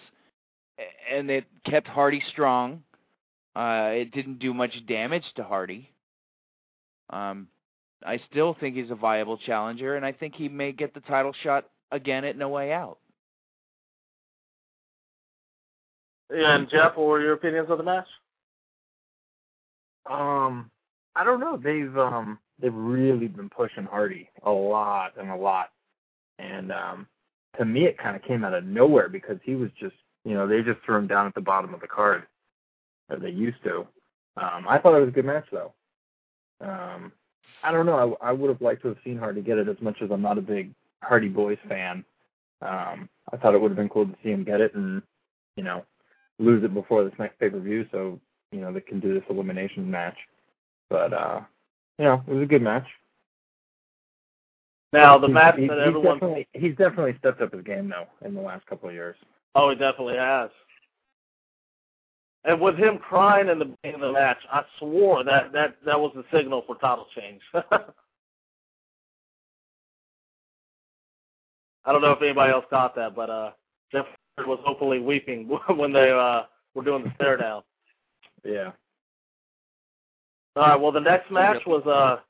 and 1.11 1.29
it 1.29 1.45
kept 1.65 1.87
Hardy 1.87 2.21
strong. 2.31 2.83
Uh, 3.55 3.91
it 3.93 4.11
didn't 4.11 4.39
do 4.39 4.53
much 4.53 4.73
damage 4.87 5.23
to 5.35 5.43
Hardy. 5.43 5.89
Um, 7.09 7.47
I 8.05 8.19
still 8.29 8.55
think 8.59 8.75
he's 8.75 8.91
a 8.91 8.95
viable 8.95 9.37
challenger, 9.37 9.95
and 9.95 10.05
I 10.05 10.11
think 10.11 10.35
he 10.35 10.49
may 10.49 10.71
get 10.71 10.93
the 10.93 10.99
title 11.01 11.33
shot 11.41 11.65
again 11.91 12.25
at 12.25 12.37
No 12.37 12.49
Way 12.49 12.73
Out. 12.73 12.97
Yeah, 16.33 16.55
and 16.55 16.69
Jeff, 16.69 16.97
what 16.97 17.07
were 17.07 17.21
your 17.21 17.33
opinions 17.33 17.69
of 17.69 17.77
the 17.77 17.83
match? 17.83 18.07
Um, 20.09 20.69
I 21.15 21.23
don't 21.23 21.39
know. 21.39 21.57
They've 21.57 21.97
um 21.97 22.39
they've 22.59 22.73
really 22.73 23.27
been 23.27 23.49
pushing 23.49 23.85
Hardy 23.85 24.29
a 24.43 24.51
lot 24.51 25.13
and 25.19 25.29
a 25.29 25.35
lot, 25.35 25.69
and 26.39 26.71
um 26.71 27.07
to 27.57 27.65
me 27.65 27.85
it 27.85 27.97
kind 27.97 28.15
of 28.15 28.23
came 28.23 28.43
out 28.43 28.53
of 28.53 28.65
nowhere 28.65 29.07
because 29.07 29.37
he 29.43 29.55
was 29.55 29.69
just 29.79 29.95
you 30.25 30.33
know 30.33 30.47
they 30.47 30.61
just 30.61 30.79
threw 30.83 30.97
him 30.97 31.07
down 31.07 31.27
at 31.27 31.35
the 31.35 31.41
bottom 31.41 31.73
of 31.73 31.79
the 31.79 31.87
card 31.87 32.23
as 33.09 33.19
they 33.21 33.29
used 33.29 33.63
to. 33.63 33.79
Um, 34.37 34.65
I 34.67 34.77
thought 34.77 34.95
it 34.95 34.99
was 34.99 35.09
a 35.09 35.13
good 35.13 35.25
match 35.25 35.45
though. 35.51 35.73
Um, 36.61 37.11
I 37.63 37.71
don't 37.71 37.85
know. 37.85 38.17
I, 38.21 38.29
I 38.29 38.31
would 38.31 38.49
have 38.49 38.61
liked 38.61 38.81
to 38.83 38.89
have 38.89 38.97
seen 39.03 39.17
Hardy 39.17 39.41
get 39.41 39.57
it 39.57 39.67
as 39.67 39.77
much 39.81 39.97
as 40.01 40.11
I'm 40.11 40.21
not 40.21 40.37
a 40.37 40.41
big 40.41 40.71
Hardy 41.01 41.29
Boys 41.29 41.57
fan. 41.67 42.03
Um, 42.61 43.09
I 43.31 43.37
thought 43.37 43.53
it 43.55 43.61
would 43.61 43.71
have 43.71 43.77
been 43.77 43.89
cool 43.89 44.05
to 44.05 44.15
see 44.23 44.29
him 44.31 44.43
get 44.43 44.61
it 44.61 44.73
and 44.75 45.01
you 45.55 45.63
know 45.63 45.85
lose 46.39 46.63
it 46.63 46.73
before 46.73 47.03
this 47.03 47.13
next 47.19 47.39
pay 47.39 47.49
per 47.49 47.59
view, 47.59 47.85
so 47.91 48.19
you 48.51 48.61
know 48.61 48.71
they 48.73 48.81
can 48.81 48.99
do 48.99 49.13
this 49.13 49.23
elimination 49.29 49.89
match. 49.89 50.17
But 50.89 51.13
uh, 51.13 51.41
you 51.97 52.05
know, 52.05 52.23
it 52.27 52.33
was 52.33 52.43
a 52.43 52.47
good 52.47 52.61
match. 52.61 52.85
Now 54.93 55.17
the 55.17 55.27
He's- 55.27 55.33
match 55.33 55.55
that 55.55 55.61
he's 55.61 55.71
everyone 55.71 56.15
definitely 56.19 56.47
he's 56.53 56.75
definitely 56.75 57.15
stepped 57.19 57.41
up 57.41 57.53
his 57.53 57.63
game 57.63 57.89
though 57.89 58.05
in 58.25 58.33
the 58.33 58.41
last 58.41 58.65
couple 58.67 58.87
of 58.89 58.95
years. 58.95 59.15
Oh, 59.55 59.69
he 59.69 59.75
definitely 59.75 60.15
has. 60.17 60.49
And 62.45 62.61
with 62.61 62.77
him 62.77 62.99
crying 62.99 63.49
in 63.49 63.57
the 63.57 63.65
beginning 63.65 63.95
of 63.95 64.07
the 64.07 64.13
match, 64.13 64.37
I 64.51 64.63
swore 64.77 65.23
that 65.23 65.51
that 65.53 65.77
that 65.85 65.99
was 65.99 66.11
the 66.15 66.23
signal 66.31 66.63
for 66.67 66.75
title 66.75 67.07
change. 67.15 67.41
I 71.85 71.91
don't 71.91 72.01
know 72.01 72.11
if 72.11 72.21
anybody 72.21 72.51
else 72.51 72.65
caught 72.69 72.95
that, 72.95 73.15
but 73.15 73.29
uh, 73.29 73.51
Jeff 73.91 74.05
was 74.39 74.59
hopefully 74.63 74.99
weeping 74.99 75.47
when 75.75 75.91
they 75.91 76.11
uh, 76.11 76.43
were 76.75 76.83
doing 76.83 77.03
the 77.03 77.11
stare 77.15 77.37
down. 77.37 77.63
Yeah. 78.43 78.71
All 80.55 80.63
right. 80.63 80.79
Well, 80.79 80.91
the 80.91 80.99
next 80.99 81.31
match 81.31 81.65
was 81.65 81.85
uh, 81.87 82.21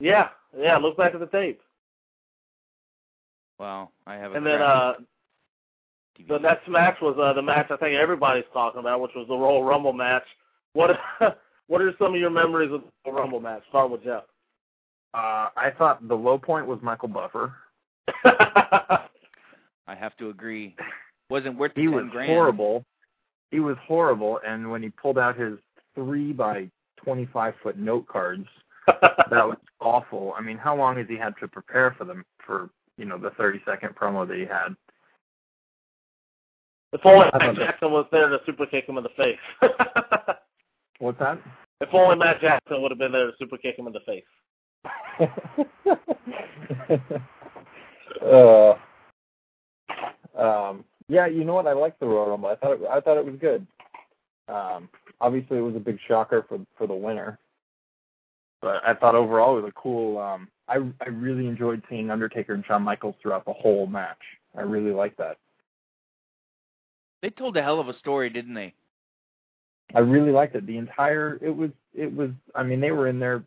yeah, 0.00 0.30
yeah. 0.58 0.76
Look 0.76 0.96
back 0.96 1.14
at 1.14 1.20
the 1.20 1.26
tape, 1.26 1.60
Well, 3.60 3.92
I 4.06 4.16
have 4.16 4.32
a 4.32 4.34
and 4.34 4.44
then 4.44 4.58
graphic 4.58 5.06
uh, 6.18 6.22
the 6.28 6.38
next 6.38 6.68
match 6.68 6.96
was 7.00 7.16
uh, 7.20 7.32
the 7.32 7.42
match 7.42 7.66
I 7.70 7.76
think 7.76 7.96
everybody's 7.98 8.44
talking 8.52 8.80
about, 8.80 9.00
which 9.00 9.12
was 9.14 9.26
the 9.28 9.36
Royal 9.36 9.64
Rumble 9.64 9.92
match. 9.92 10.24
What 10.72 10.98
what 11.68 11.80
are 11.80 11.92
some 11.98 12.14
of 12.14 12.20
your 12.20 12.30
memories 12.30 12.72
of 12.72 12.82
the 13.04 13.10
Royal 13.10 13.22
Rumble 13.22 13.40
match? 13.40 13.62
Start 13.68 13.90
with 13.90 14.04
Jeff. 14.04 14.24
Uh, 15.14 15.48
I 15.56 15.72
thought 15.78 16.06
the 16.06 16.14
low 16.14 16.38
point 16.38 16.66
was 16.66 16.78
Michael 16.82 17.08
Buffer. 17.08 17.54
I 18.24 19.94
have 19.94 20.16
to 20.18 20.30
agree. 20.30 20.74
Wasn't 21.30 21.56
worth 21.58 21.74
the 21.74 21.82
He 21.82 21.86
10 21.86 21.94
was 21.96 22.04
grand. 22.10 22.28
horrible. 22.30 22.84
He 23.50 23.60
was 23.60 23.76
horrible, 23.86 24.40
and 24.46 24.70
when 24.70 24.82
he 24.82 24.90
pulled 24.90 25.18
out 25.18 25.36
his 25.38 25.58
three 25.94 26.32
by 26.32 26.68
twenty-five 26.96 27.54
foot 27.62 27.78
note 27.78 28.06
cards, 28.08 28.46
that 28.86 29.30
was 29.30 29.56
awful. 29.80 30.34
I 30.36 30.42
mean, 30.42 30.58
how 30.58 30.76
long 30.76 30.96
has 30.96 31.06
he 31.08 31.16
had 31.16 31.34
to 31.40 31.48
prepare 31.48 31.94
for 31.96 32.04
them? 32.04 32.24
For 32.44 32.68
you 32.98 33.04
know 33.04 33.18
the 33.18 33.30
thirty-second 33.30 33.94
promo 33.94 34.26
that 34.26 34.36
he 34.36 34.44
had. 34.44 34.76
If 36.92 37.00
only 37.04 37.26
Matt 37.38 37.56
Jackson 37.56 37.90
was 37.90 38.06
there 38.10 38.28
to 38.28 38.40
super 38.46 38.66
kick 38.66 38.88
him 38.88 38.98
in 38.98 39.04
the 39.04 39.10
face. 39.10 39.38
What's 40.98 41.18
that? 41.18 41.38
if 41.80 41.88
only 41.92 42.16
Matt 42.16 42.40
Jackson 42.40 42.80
would 42.82 42.90
have 42.90 42.98
been 42.98 43.12
there 43.12 43.26
to 43.26 43.32
super 43.38 43.58
kick 43.58 43.78
him 43.78 43.86
in 43.86 43.92
the 43.92 44.00
face. 44.00 44.24
uh, 48.22 48.74
um, 50.38 50.84
yeah, 51.08 51.26
you 51.26 51.44
know 51.44 51.54
what? 51.54 51.66
I 51.66 51.72
liked 51.72 52.00
the 52.00 52.06
Royal 52.06 52.30
Rumble. 52.30 52.48
I 52.48 52.56
thought 52.56 52.72
it, 52.72 52.80
I 52.90 53.00
thought 53.00 53.18
it 53.18 53.26
was 53.26 53.36
good. 53.40 53.66
Um, 54.48 54.88
obviously, 55.20 55.58
it 55.58 55.62
was 55.62 55.76
a 55.76 55.80
big 55.80 55.98
shocker 56.06 56.44
for 56.48 56.60
for 56.78 56.86
the 56.86 56.94
winner, 56.94 57.38
but 58.62 58.80
I 58.86 58.94
thought 58.94 59.14
overall 59.14 59.58
it 59.58 59.62
was 59.62 59.72
a 59.76 59.80
cool. 59.80 60.18
Um, 60.18 60.48
I 60.68 60.76
I 61.04 61.08
really 61.10 61.46
enjoyed 61.46 61.82
seeing 61.90 62.10
Undertaker 62.10 62.54
and 62.54 62.64
Shawn 62.64 62.82
Michaels 62.82 63.16
throughout 63.20 63.44
the 63.44 63.52
whole 63.52 63.86
match. 63.86 64.22
I 64.56 64.62
really 64.62 64.92
liked 64.92 65.18
that. 65.18 65.36
They 67.22 67.30
told 67.30 67.56
a 67.56 67.62
hell 67.62 67.80
of 67.80 67.88
a 67.88 67.98
story, 67.98 68.30
didn't 68.30 68.54
they? 68.54 68.74
I 69.94 70.00
really 70.00 70.32
liked 70.32 70.54
it. 70.54 70.66
The 70.66 70.78
entire 70.78 71.38
it 71.40 71.50
was 71.54 71.70
it 71.94 72.14
was. 72.14 72.30
I 72.54 72.62
mean, 72.62 72.80
they 72.80 72.90
were 72.90 73.08
in 73.08 73.18
there 73.18 73.44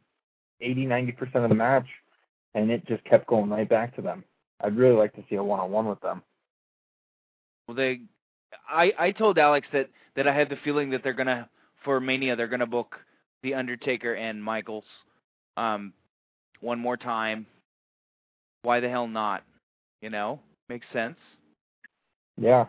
eighty 0.61 0.85
ninety 0.85 1.11
percent 1.11 1.43
of 1.43 1.49
the 1.49 1.55
match, 1.55 1.87
and 2.55 2.71
it 2.71 2.85
just 2.87 3.03
kept 3.05 3.27
going 3.27 3.49
right 3.49 3.67
back 3.67 3.95
to 3.95 4.01
them. 4.01 4.23
I'd 4.61 4.77
really 4.77 4.95
like 4.95 5.13
to 5.15 5.23
see 5.29 5.35
a 5.35 5.43
one 5.43 5.59
on 5.59 5.71
one 5.71 5.85
with 5.85 6.01
them. 6.01 6.21
Well, 7.67 7.75
they, 7.75 8.01
I, 8.69 8.91
I 8.97 9.11
told 9.11 9.37
Alex 9.37 9.67
that 9.73 9.89
that 10.15 10.27
I 10.27 10.35
had 10.35 10.49
the 10.49 10.57
feeling 10.63 10.89
that 10.91 11.03
they're 11.03 11.13
gonna 11.13 11.49
for 11.83 11.99
Mania 11.99 12.35
they're 12.35 12.47
gonna 12.47 12.65
book 12.65 12.95
the 13.43 13.53
Undertaker 13.53 14.15
and 14.15 14.43
Michaels, 14.43 14.85
um, 15.55 15.93
one 16.61 16.79
more 16.79 16.97
time. 16.97 17.45
Why 18.63 18.79
the 18.79 18.89
hell 18.89 19.07
not? 19.07 19.43
You 20.01 20.09
know, 20.09 20.39
makes 20.67 20.85
sense. 20.91 21.17
Yeah. 22.37 22.65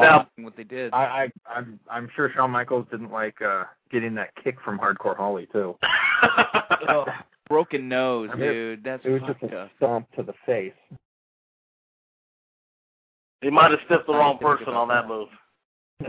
Now- 0.00 0.28
what 0.38 0.56
they 0.56 0.64
did. 0.64 0.92
I, 0.92 1.28
I 1.48 1.52
I'm 1.58 1.80
I'm 1.90 2.08
sure 2.14 2.30
Shawn 2.34 2.50
Michaels 2.50 2.86
didn't 2.90 3.12
like 3.12 3.40
uh 3.42 3.64
getting 3.90 4.14
that 4.16 4.30
kick 4.42 4.56
from 4.64 4.78
Hardcore 4.78 5.16
Holly 5.16 5.48
too. 5.52 5.76
Oh, 6.88 7.04
broken 7.48 7.88
nose, 7.88 8.30
I 8.32 8.36
mean, 8.36 8.48
dude. 8.48 8.84
That's 8.84 9.04
it 9.04 9.10
was 9.10 9.22
just 9.26 9.52
a 9.52 9.58
up. 9.58 9.70
stomp 9.76 10.10
to 10.16 10.22
the 10.22 10.32
face. 10.46 10.72
He 13.42 13.50
might 13.50 13.70
have 13.70 13.80
stiffed 13.84 14.06
the 14.06 14.14
wrong 14.14 14.38
person 14.38 14.68
on 14.68 14.88
that 14.88 15.06
move. 15.06 15.28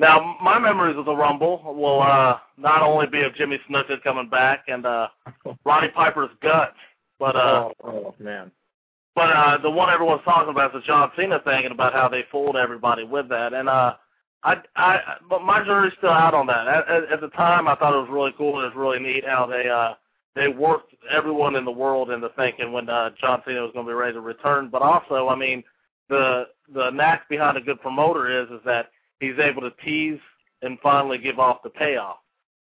Now, 0.00 0.36
my 0.40 0.58
memories 0.60 0.96
of 0.96 1.06
the 1.06 1.14
Rumble 1.14 1.60
will 1.74 2.00
uh, 2.02 2.38
not 2.56 2.82
only 2.82 3.06
be 3.06 3.22
of 3.22 3.34
Jimmy 3.34 3.58
Snuka 3.68 4.00
coming 4.02 4.28
back 4.28 4.64
and 4.68 4.86
uh, 4.86 5.08
Roddy 5.64 5.88
Piper's 5.88 6.30
guts, 6.40 6.76
but 7.18 7.34
uh, 7.34 7.70
oh, 7.82 7.84
oh 7.84 8.14
man. 8.20 8.52
But 9.18 9.30
uh, 9.30 9.58
the 9.58 9.70
one 9.70 9.90
everyone's 9.90 10.22
talking 10.24 10.50
about 10.50 10.72
is 10.72 10.80
the 10.80 10.86
John 10.86 11.10
Cena 11.16 11.40
thing 11.40 11.64
and 11.64 11.72
about 11.72 11.92
how 11.92 12.08
they 12.08 12.22
fooled 12.30 12.54
everybody 12.54 13.02
with 13.02 13.28
that. 13.30 13.52
And 13.52 13.68
uh, 13.68 13.94
I, 14.44 14.58
I, 14.76 15.00
but 15.28 15.42
my 15.42 15.64
jury's 15.64 15.92
still 15.98 16.10
out 16.10 16.34
on 16.34 16.46
that. 16.46 16.68
At, 16.68 17.10
at, 17.10 17.20
the 17.20 17.30
time, 17.30 17.66
I 17.66 17.74
thought 17.74 17.94
it 17.94 18.00
was 18.00 18.10
really 18.12 18.30
cool. 18.38 18.60
And 18.60 18.62
it 18.62 18.76
was 18.76 18.76
really 18.76 19.00
neat 19.00 19.24
how 19.26 19.44
they 19.44 19.68
uh, 19.68 19.94
they 20.36 20.46
worked 20.46 20.94
everyone 21.10 21.56
in 21.56 21.64
the 21.64 21.70
world 21.72 22.12
into 22.12 22.28
thinking 22.36 22.70
when 22.70 22.88
uh, 22.88 23.10
John 23.20 23.42
Cena 23.44 23.60
was 23.60 23.72
going 23.74 23.86
to 23.86 23.90
be 23.90 23.94
ready 23.94 24.12
to 24.12 24.20
return. 24.20 24.68
But 24.70 24.82
also, 24.82 25.26
I 25.26 25.34
mean, 25.34 25.64
the 26.08 26.44
the 26.72 26.90
knack 26.90 27.28
behind 27.28 27.56
a 27.56 27.60
good 27.60 27.80
promoter 27.80 28.42
is 28.44 28.48
is 28.50 28.60
that 28.66 28.90
he's 29.18 29.40
able 29.42 29.62
to 29.62 29.72
tease 29.84 30.20
and 30.62 30.78
finally 30.80 31.18
give 31.18 31.40
off 31.40 31.64
the 31.64 31.70
payoff. 31.70 32.18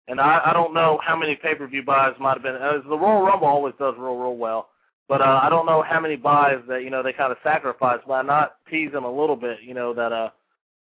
And 0.07 0.21
I, 0.21 0.39
I 0.45 0.53
don't 0.53 0.75
know 0.75 0.99
how 1.03 1.15
many 1.15 1.35
pay-per-view 1.35 1.81
buys 1.81 2.13
might 2.19 2.33
have 2.33 2.43
been. 2.43 2.55
As 2.55 2.83
the 2.87 2.97
Royal 2.97 3.23
Rumble 3.23 3.47
always 3.47 3.73
does 3.79 3.95
real, 3.97 4.17
real 4.17 4.37
well. 4.37 4.69
But 5.13 5.21
uh, 5.21 5.41
I 5.43 5.49
don't 5.49 5.67
know 5.67 5.83
how 5.83 5.99
many 5.99 6.15
buys 6.15 6.57
that 6.67 6.81
you 6.83 6.89
know 6.89 7.03
they 7.03 7.13
kind 7.13 7.31
of 7.31 7.37
sacrifice 7.43 7.99
by 8.07 8.23
not 8.23 8.55
teasing 8.67 9.03
a 9.03 9.11
little 9.11 9.35
bit. 9.35 9.59
You 9.61 9.75
know 9.75 9.93
that 9.93 10.11
uh 10.11 10.31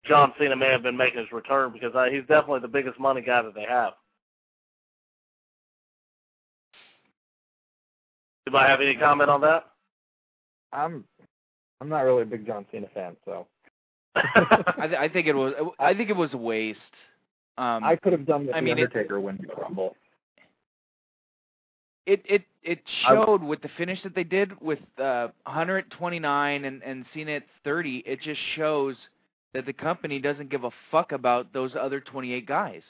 John 0.07 0.33
Cena 0.39 0.57
may 0.57 0.71
have 0.71 0.83
been 0.83 0.97
making 0.97 1.19
his 1.21 1.31
return 1.33 1.71
because 1.71 1.95
uh, 1.95 2.07
he's 2.11 2.23
definitely 2.23 2.61
the 2.61 2.69
biggest 2.69 2.99
money 2.99 3.21
guy 3.21 3.43
that 3.43 3.55
they 3.55 3.67
have. 3.69 3.93
Do 8.51 8.57
I 8.57 8.67
have 8.67 8.81
any 8.81 8.97
comment 8.97 9.29
on 9.29 9.43
that? 9.43 9.67
I'm 10.73 11.05
I'm 11.83 11.91
not 11.91 12.01
really 12.01 12.23
a 12.23 12.25
big 12.25 12.47
John 12.47 12.65
Cena 12.73 12.87
fan, 12.95 13.19
so 13.27 13.47
I, 14.15 14.87
th- 14.87 14.99
I 14.99 15.11
think 15.11 15.27
it 15.27 15.35
was. 15.35 15.53
I 15.79 15.93
think 15.93 16.09
it 16.09 16.17
was 16.17 16.33
a 16.33 16.39
waste. 16.39 16.79
Um, 17.59 17.85
I 17.85 17.97
could 17.97 18.13
have 18.15 18.25
done 18.25 18.47
the 18.47 18.57
I 18.57 18.63
mean, 18.63 18.79
it- 18.79 18.85
Undertaker 18.85 19.21
win 19.21 19.39
the 19.47 19.55
Rumble. 19.61 19.95
It 22.07 22.23
it 22.25 22.43
it 22.63 22.81
showed 23.07 23.43
with 23.43 23.63
the 23.63 23.69
finish 23.77 24.03
that 24.03 24.15
they 24.15 24.25
did 24.25 24.61
with 24.61 24.79
uh 24.99 25.29
129 25.45 26.65
and 26.65 26.83
and 26.83 27.05
Cena 27.15 27.33
at 27.33 27.43
30. 27.65 28.03
It 28.07 28.21
just 28.23 28.41
shows 28.57 28.97
that 29.55 29.67
the 29.67 29.73
company 29.73 30.19
doesn't 30.19 30.51
give 30.51 30.65
a 30.65 30.71
fuck 30.91 31.13
about 31.13 31.53
those 31.53 31.73
other 31.79 32.01
28 32.01 32.47
guys. 32.47 32.83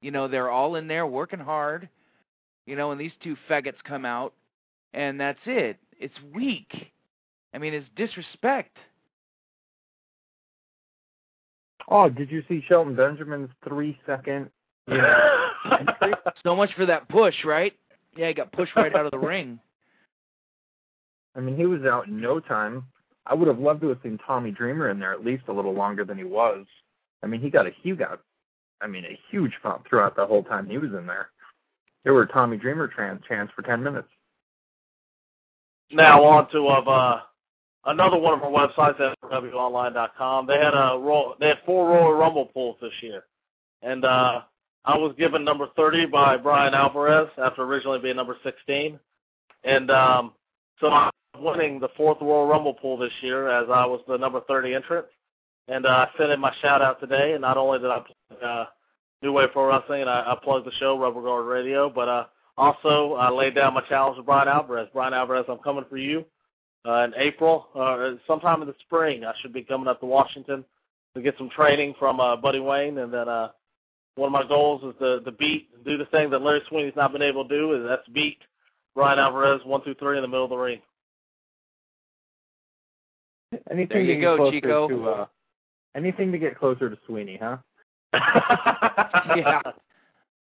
You 0.00 0.10
know, 0.10 0.28
they're 0.28 0.50
all 0.50 0.76
in 0.76 0.88
there 0.88 1.06
working 1.06 1.38
hard. 1.38 1.88
You 2.66 2.76
know, 2.76 2.90
and 2.90 3.00
these 3.00 3.12
two 3.22 3.36
faggots 3.48 3.82
come 3.84 4.04
out, 4.04 4.32
and 4.92 5.20
that's 5.20 5.38
it. 5.46 5.78
It's 5.98 6.14
weak. 6.34 6.90
I 7.54 7.58
mean, 7.58 7.74
it's 7.74 7.86
disrespect. 7.94 8.76
Oh, 11.88 12.08
did 12.08 12.30
you 12.30 12.42
see 12.48 12.64
Shelton 12.68 12.96
Benjamin's 12.96 13.50
three 13.66 13.98
second? 14.04 14.50
You 14.88 14.98
know. 14.98 15.32
So 16.42 16.54
much 16.54 16.70
for 16.76 16.86
that 16.86 17.08
push, 17.08 17.34
right? 17.44 17.72
Yeah, 18.16 18.28
he 18.28 18.34
got 18.34 18.52
pushed 18.52 18.74
right 18.76 18.94
out 18.94 19.06
of 19.06 19.10
the 19.12 19.18
ring. 19.18 19.58
I 21.36 21.40
mean, 21.40 21.56
he 21.56 21.66
was 21.66 21.82
out 21.82 22.06
in 22.06 22.20
no 22.20 22.40
time. 22.40 22.84
I 23.26 23.34
would 23.34 23.48
have 23.48 23.58
loved 23.58 23.82
to 23.82 23.88
have 23.88 23.98
seen 24.02 24.18
Tommy 24.26 24.50
Dreamer 24.50 24.90
in 24.90 24.98
there 24.98 25.12
at 25.12 25.24
least 25.24 25.44
a 25.48 25.52
little 25.52 25.74
longer 25.74 26.04
than 26.04 26.16
he 26.16 26.24
was. 26.24 26.64
I 27.22 27.26
mean, 27.26 27.40
he 27.40 27.50
got 27.50 27.66
a 27.66 27.70
he 27.82 27.92
got, 27.92 28.20
I 28.80 28.86
mean, 28.86 29.04
a 29.04 29.18
huge 29.30 29.52
pop 29.62 29.86
throughout 29.88 30.16
the 30.16 30.26
whole 30.26 30.44
time 30.44 30.68
he 30.68 30.78
was 30.78 30.92
in 30.92 31.06
there. 31.06 31.30
There 32.04 32.14
were 32.14 32.26
Tommy 32.26 32.56
Dreamer 32.56 32.88
trans 32.88 33.20
chants 33.28 33.52
for 33.54 33.62
ten 33.62 33.82
minutes. 33.82 34.08
now 35.90 36.24
on 36.24 36.48
to 36.50 36.68
of 36.68 36.88
uh 36.88 37.20
another 37.84 38.16
one 38.18 38.34
of 38.34 38.42
our 38.42 38.50
websites 38.50 39.00
at 39.00 39.16
wonline.com. 39.22 40.46
They 40.46 40.58
had 40.58 40.74
a 40.74 40.98
roll, 40.98 41.34
they 41.40 41.48
had 41.48 41.58
four 41.66 41.88
Royal 41.88 42.12
Rumble 42.14 42.46
pulls 42.46 42.76
this 42.80 42.92
year, 43.02 43.24
and 43.82 44.04
uh 44.04 44.42
I 44.86 44.96
was 44.96 45.14
given 45.18 45.44
number 45.44 45.66
30 45.76 46.06
by 46.06 46.36
Bryan 46.36 46.74
Alvarez 46.74 47.28
after 47.38 47.62
originally 47.62 47.98
being 47.98 48.16
number 48.16 48.36
16, 48.42 48.98
and 49.64 49.90
um 49.90 50.32
so 50.80 50.88
I'm 50.88 51.10
winning 51.38 51.80
the 51.80 51.88
fourth 51.96 52.20
World 52.20 52.50
Rumble 52.50 52.74
pool 52.74 52.96
this 52.96 53.12
year 53.22 53.48
as 53.48 53.68
I 53.70 53.86
was 53.86 54.00
the 54.06 54.16
number 54.16 54.40
30 54.42 54.74
entrant, 54.74 55.06
and 55.68 55.86
uh, 55.86 56.06
I 56.06 56.08
sent 56.18 56.30
in 56.30 56.40
my 56.40 56.54
shout 56.60 56.82
out 56.82 57.00
today. 57.00 57.32
And 57.32 57.40
not 57.40 57.56
only 57.56 57.78
did 57.78 57.90
I 57.90 58.00
plug 58.00 58.42
uh, 58.42 58.64
New 59.22 59.32
Way 59.32 59.46
Pro 59.52 59.68
Wrestling, 59.68 60.02
and 60.02 60.10
I, 60.10 60.32
I 60.32 60.36
plugged 60.42 60.66
the 60.66 60.72
show 60.72 60.98
Rubber 60.98 61.22
Guard 61.22 61.46
Radio, 61.46 61.90
but 61.90 62.08
uh 62.08 62.24
also 62.58 63.14
I 63.14 63.30
laid 63.30 63.54
down 63.54 63.74
my 63.74 63.82
challenge 63.82 64.16
to 64.16 64.22
Bryan 64.22 64.48
Alvarez. 64.48 64.88
Bryan 64.92 65.14
Alvarez, 65.14 65.44
I'm 65.48 65.58
coming 65.58 65.84
for 65.88 65.98
you 65.98 66.24
uh, 66.86 67.04
in 67.04 67.12
April, 67.16 67.68
uh, 67.74 68.12
sometime 68.26 68.62
in 68.62 68.68
the 68.68 68.74
spring. 68.80 69.24
I 69.24 69.32
should 69.40 69.52
be 69.52 69.62
coming 69.62 69.88
up 69.88 70.00
to 70.00 70.06
Washington 70.06 70.64
to 71.14 71.22
get 71.22 71.34
some 71.38 71.50
training 71.50 71.94
from 71.98 72.20
uh, 72.20 72.36
Buddy 72.36 72.60
Wayne, 72.60 72.98
and 72.98 73.12
then 73.12 73.28
uh, 73.28 73.48
one 74.16 74.26
of 74.26 74.32
my 74.32 74.46
goals 74.46 74.82
is 74.82 74.98
to, 75.00 75.20
to 75.20 75.30
beat, 75.32 75.68
and 75.74 75.84
do 75.84 75.96
the 75.96 76.06
thing 76.06 76.30
that 76.30 76.42
Larry 76.42 76.62
Sweeney's 76.68 76.96
not 76.96 77.12
been 77.12 77.22
able 77.22 77.46
to 77.46 77.54
do, 77.56 77.74
is 77.74 77.88
that's 77.88 78.06
beat 78.08 78.38
Bryan 78.94 79.18
Alvarez 79.18 79.60
one 79.64 79.82
through 79.82 79.94
three 79.94 80.16
in 80.16 80.22
the 80.22 80.28
middle 80.28 80.44
of 80.44 80.50
the 80.50 80.56
ring. 80.56 80.80
Anything 83.70 83.88
There 83.88 84.00
you 84.00 84.14
to 84.14 84.20
get 84.20 84.22
go, 84.22 84.36
closer 84.36 84.52
Chico. 84.52 84.88
To, 84.88 85.04
uh, 85.08 85.26
anything 85.94 86.32
to 86.32 86.38
get 86.38 86.58
closer 86.58 86.90
to 86.90 86.98
Sweeney, 87.06 87.38
huh? 87.40 87.58
yeah. 88.14 89.60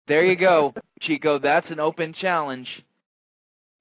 There 0.07 0.25
you 0.25 0.37
go, 0.37 0.75
Chico. 1.01 1.39
That's 1.39 1.71
an 1.71 1.81
open 1.81 2.13
challenge. 2.21 2.69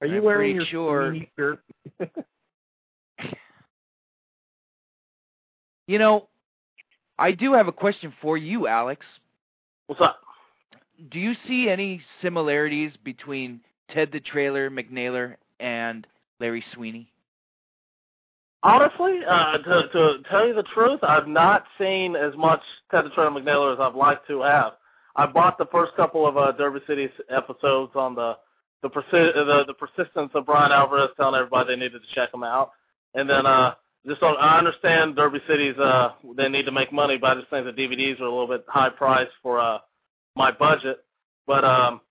Are 0.02 0.08
you 0.08 0.18
I'm 0.18 0.24
wearing 0.24 0.56
your 0.56 0.66
sure- 0.66 1.10
Sweeney 1.12 1.32
shirt? 1.38 1.60
You 5.90 5.98
know, 5.98 6.28
I 7.18 7.32
do 7.32 7.54
have 7.54 7.68
a 7.68 7.72
question 7.72 8.14
for 8.22 8.38
you, 8.38 8.68
Alex. 8.68 9.04
What's 9.90 10.02
up? 10.02 10.20
Do 11.10 11.18
you 11.18 11.34
see 11.48 11.68
any 11.68 12.00
similarities 12.22 12.92
between 13.04 13.60
Ted 13.92 14.12
the 14.12 14.20
Trailer 14.20 14.70
McNaler 14.70 15.34
and 15.60 16.06
Larry 16.40 16.64
Sweeney? 16.76 17.12
Honestly, 18.62 19.22
uh, 19.28 19.58
to, 19.58 19.88
to 19.92 20.18
tell 20.30 20.46
you 20.46 20.54
the 20.54 20.66
truth, 20.76 21.00
I've 21.02 21.28
not 21.28 21.64
seen 21.80 22.16
as 22.16 22.36
much 22.38 22.62
Ted 22.92 23.06
the 23.06 23.10
Trailer 23.10 23.32
McNaler 23.32 23.74
as 23.74 23.80
I'd 23.80 23.96
like 23.96 24.28
to 24.28 24.42
have. 24.44 24.74
I 25.16 25.26
bought 25.26 25.58
the 25.58 25.66
first 25.72 25.96
couple 25.96 26.28
of 26.28 26.38
uh, 26.38 26.52
Derby 26.52 26.82
City 26.86 27.10
episodes 27.32 27.94
on 27.96 28.14
the 28.14 28.38
the, 28.84 28.92
persi- 28.92 29.34
the 29.34 29.64
the 29.66 29.74
persistence 29.74 30.30
of 30.36 30.46
Bryan 30.46 30.72
Alvarez 30.72 31.10
telling 31.18 31.34
everybody 31.34 31.74
they 31.74 31.80
needed 31.80 32.02
to 32.04 32.14
check 32.16 32.32
him 32.32 32.44
out, 32.44 32.74
and 33.16 33.28
then 33.28 33.48
uh, 33.48 33.74
just 34.08 34.24
on, 34.24 34.38
I 34.38 34.58
understand 34.58 35.16
Derby 35.16 35.40
City's 35.48 35.78
uh, 35.78 36.14
they 36.38 36.48
need 36.48 36.66
to 36.66 36.72
make 36.72 36.92
money, 36.92 37.18
but 37.18 37.32
I 37.32 37.40
just 37.40 37.50
think 37.50 37.66
the 37.66 37.72
DVDs 37.72 38.20
are 38.20 38.26
a 38.26 38.32
little 38.32 38.48
bit 38.48 38.66
high 38.68 38.90
priced 38.90 39.32
for 39.44 39.60
uh, 39.60 39.80
my 40.36 40.52
budget. 40.52 41.04
But 41.46 41.66
um, 41.66 42.02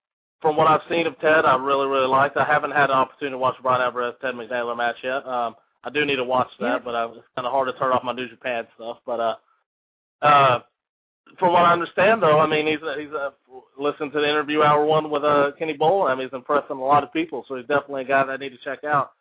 from 0.41 0.55
what 0.55 0.67
I've 0.67 0.87
seen 0.89 1.07
of 1.07 1.19
Ted, 1.19 1.45
I 1.45 1.55
really 1.55 1.87
really 1.87 2.07
liked. 2.07 2.37
I 2.37 2.45
haven't 2.45 2.71
had 2.71 2.89
an 2.89 2.97
opportunity 2.97 3.33
to 3.33 3.37
watch 3.37 3.55
Bryan 3.61 3.81
Alvarez 3.81 4.15
Ted 4.21 4.35
McNaler 4.35 4.77
match 4.77 4.97
yet. 5.03 5.25
Um, 5.25 5.55
I 5.83 5.89
do 5.89 6.05
need 6.05 6.17
to 6.17 6.23
watch 6.23 6.49
that, 6.59 6.83
but 6.83 6.93
uh, 6.93 7.09
it's 7.15 7.27
kind 7.35 7.47
of 7.47 7.53
hard 7.53 7.67
to 7.67 7.79
turn 7.79 7.91
off 7.91 8.03
my 8.03 8.11
New 8.11 8.27
Japan 8.27 8.67
stuff. 8.75 8.97
But 9.05 9.19
uh, 9.19 9.35
uh, 10.21 10.59
from 11.37 11.53
what 11.53 11.63
I 11.63 11.73
understand, 11.73 12.21
though, 12.21 12.39
I 12.39 12.47
mean, 12.47 12.67
he's 12.67 12.83
uh, 12.83 12.97
he's 12.97 13.11
uh, 13.11 13.31
listened 13.79 14.11
to 14.13 14.19
the 14.19 14.29
interview 14.29 14.61
hour 14.61 14.85
one 14.85 15.09
with 15.09 15.23
uh, 15.23 15.51
Kenny 15.57 15.77
Bolin. 15.77 16.11
I 16.11 16.15
mean, 16.15 16.27
he's 16.27 16.35
impressing 16.35 16.77
a 16.77 16.83
lot 16.83 17.03
of 17.03 17.13
people, 17.13 17.45
so 17.47 17.55
he's 17.55 17.67
definitely 17.67 18.03
a 18.03 18.07
guy 18.07 18.25
that 18.25 18.33
I 18.33 18.37
need 18.37 18.49
to 18.49 18.57
check 18.63 18.83
out. 18.83 19.11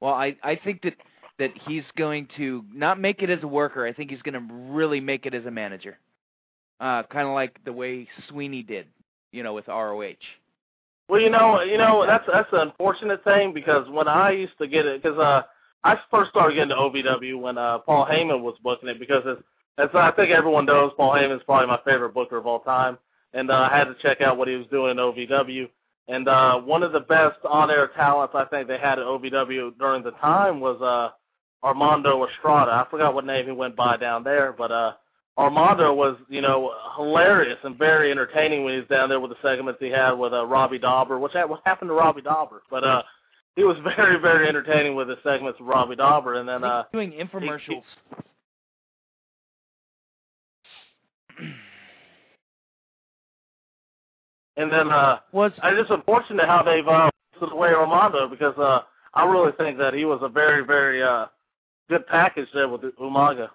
Well, 0.00 0.14
I 0.14 0.36
I 0.42 0.56
think 0.56 0.82
that 0.82 0.94
that 1.38 1.52
he's 1.66 1.84
going 1.96 2.28
to 2.36 2.64
not 2.72 3.00
make 3.00 3.22
it 3.22 3.30
as 3.30 3.42
a 3.42 3.48
worker. 3.48 3.86
I 3.86 3.92
think 3.92 4.10
he's 4.10 4.22
going 4.22 4.34
to 4.34 4.54
really 4.72 5.00
make 5.00 5.26
it 5.26 5.34
as 5.34 5.46
a 5.46 5.50
manager. 5.50 5.98
Uh, 6.80 7.02
kind 7.04 7.26
of 7.26 7.34
like 7.34 7.58
the 7.64 7.72
way 7.72 8.08
Sweeney 8.28 8.62
did, 8.62 8.86
you 9.32 9.42
know, 9.42 9.54
with 9.54 9.68
ROH. 9.68 10.14
Well, 11.08 11.20
you 11.20 11.28
know, 11.28 11.60
you 11.62 11.76
know 11.76 12.06
that's 12.06 12.24
that's 12.32 12.48
an 12.52 12.60
unfortunate 12.60 13.24
thing 13.24 13.52
because 13.52 13.88
when 13.90 14.06
I 14.06 14.30
used 14.30 14.56
to 14.58 14.68
get 14.68 14.86
it, 14.86 15.02
because 15.02 15.18
uh, 15.18 15.42
I 15.82 15.98
first 16.10 16.30
started 16.30 16.54
getting 16.54 16.70
to 16.70 16.76
OVW 16.76 17.40
when 17.40 17.58
uh, 17.58 17.78
Paul 17.78 18.06
Heyman 18.06 18.42
was 18.42 18.54
booking 18.62 18.88
it 18.88 19.00
because 19.00 19.22
it's, 19.26 19.42
as 19.78 19.88
I 19.94 20.12
think 20.12 20.30
everyone 20.30 20.66
knows, 20.66 20.92
Paul 20.96 21.12
Heyman 21.12 21.36
is 21.36 21.42
probably 21.44 21.66
my 21.66 21.80
favorite 21.84 22.14
booker 22.14 22.36
of 22.36 22.46
all 22.46 22.60
time, 22.60 22.96
and 23.32 23.50
uh, 23.50 23.68
I 23.70 23.76
had 23.76 23.84
to 23.84 23.96
check 24.00 24.20
out 24.20 24.36
what 24.36 24.46
he 24.46 24.54
was 24.54 24.66
doing 24.68 24.92
in 24.92 24.96
OVW. 24.98 25.68
And 26.10 26.26
uh, 26.26 26.58
one 26.60 26.82
of 26.82 26.90
the 26.90 27.00
best 27.00 27.38
on-air 27.48 27.88
talents 27.94 28.34
I 28.36 28.44
think 28.46 28.66
they 28.66 28.78
had 28.78 28.98
at 28.98 29.06
OVW 29.06 29.78
during 29.78 30.02
the 30.02 30.10
time 30.12 30.58
was 30.58 30.80
uh, 30.82 31.10
Armando 31.64 32.26
Estrada. 32.26 32.72
I 32.72 32.86
forgot 32.90 33.14
what 33.14 33.24
name 33.24 33.46
he 33.46 33.52
went 33.52 33.76
by 33.76 33.96
down 33.96 34.24
there, 34.24 34.52
but 34.52 34.72
uh, 34.72 34.94
Armando 35.38 35.94
was, 35.94 36.16
you 36.28 36.40
know, 36.40 36.74
hilarious 36.96 37.58
and 37.62 37.78
very 37.78 38.10
entertaining 38.10 38.64
when 38.64 38.74
he 38.74 38.80
was 38.80 38.88
down 38.88 39.08
there 39.08 39.20
with 39.20 39.30
the 39.30 39.36
segments 39.40 39.78
he 39.80 39.88
had 39.88 40.12
with 40.12 40.32
uh, 40.32 40.44
Robbie 40.44 40.80
Dawber. 40.80 41.20
Which 41.20 41.34
what 41.34 41.62
happened 41.64 41.90
to 41.90 41.94
Robbie 41.94 42.22
Dawber? 42.22 42.62
But 42.68 42.82
uh, 42.82 43.02
he 43.54 43.62
was 43.62 43.76
very, 43.96 44.18
very 44.18 44.48
entertaining 44.48 44.96
with 44.96 45.06
the 45.06 45.18
segments 45.22 45.60
with 45.60 45.68
Robbie 45.68 45.96
Dawber. 45.96 46.34
And 46.34 46.48
then 46.48 46.64
uh, 46.64 46.84
doing 46.92 47.12
infomercials. 47.12 47.84
And 54.60 54.70
then 54.70 54.90
uh, 54.90 55.20
was 55.32 55.52
it's 55.64 55.78
just 55.78 55.90
unfortunate 55.90 56.46
how 56.46 56.62
they've 56.62 56.86
uh, 56.86 57.08
put 57.38 57.50
away 57.50 57.70
Armando 57.70 58.28
because 58.28 58.56
uh, 58.58 58.80
I 59.14 59.24
really 59.24 59.52
think 59.52 59.78
that 59.78 59.94
he 59.94 60.04
was 60.04 60.18
a 60.20 60.28
very, 60.28 60.66
very 60.66 61.02
uh, 61.02 61.26
good 61.88 62.06
package 62.06 62.46
there 62.52 62.68
with 62.68 62.82
Umaga. 63.00 63.48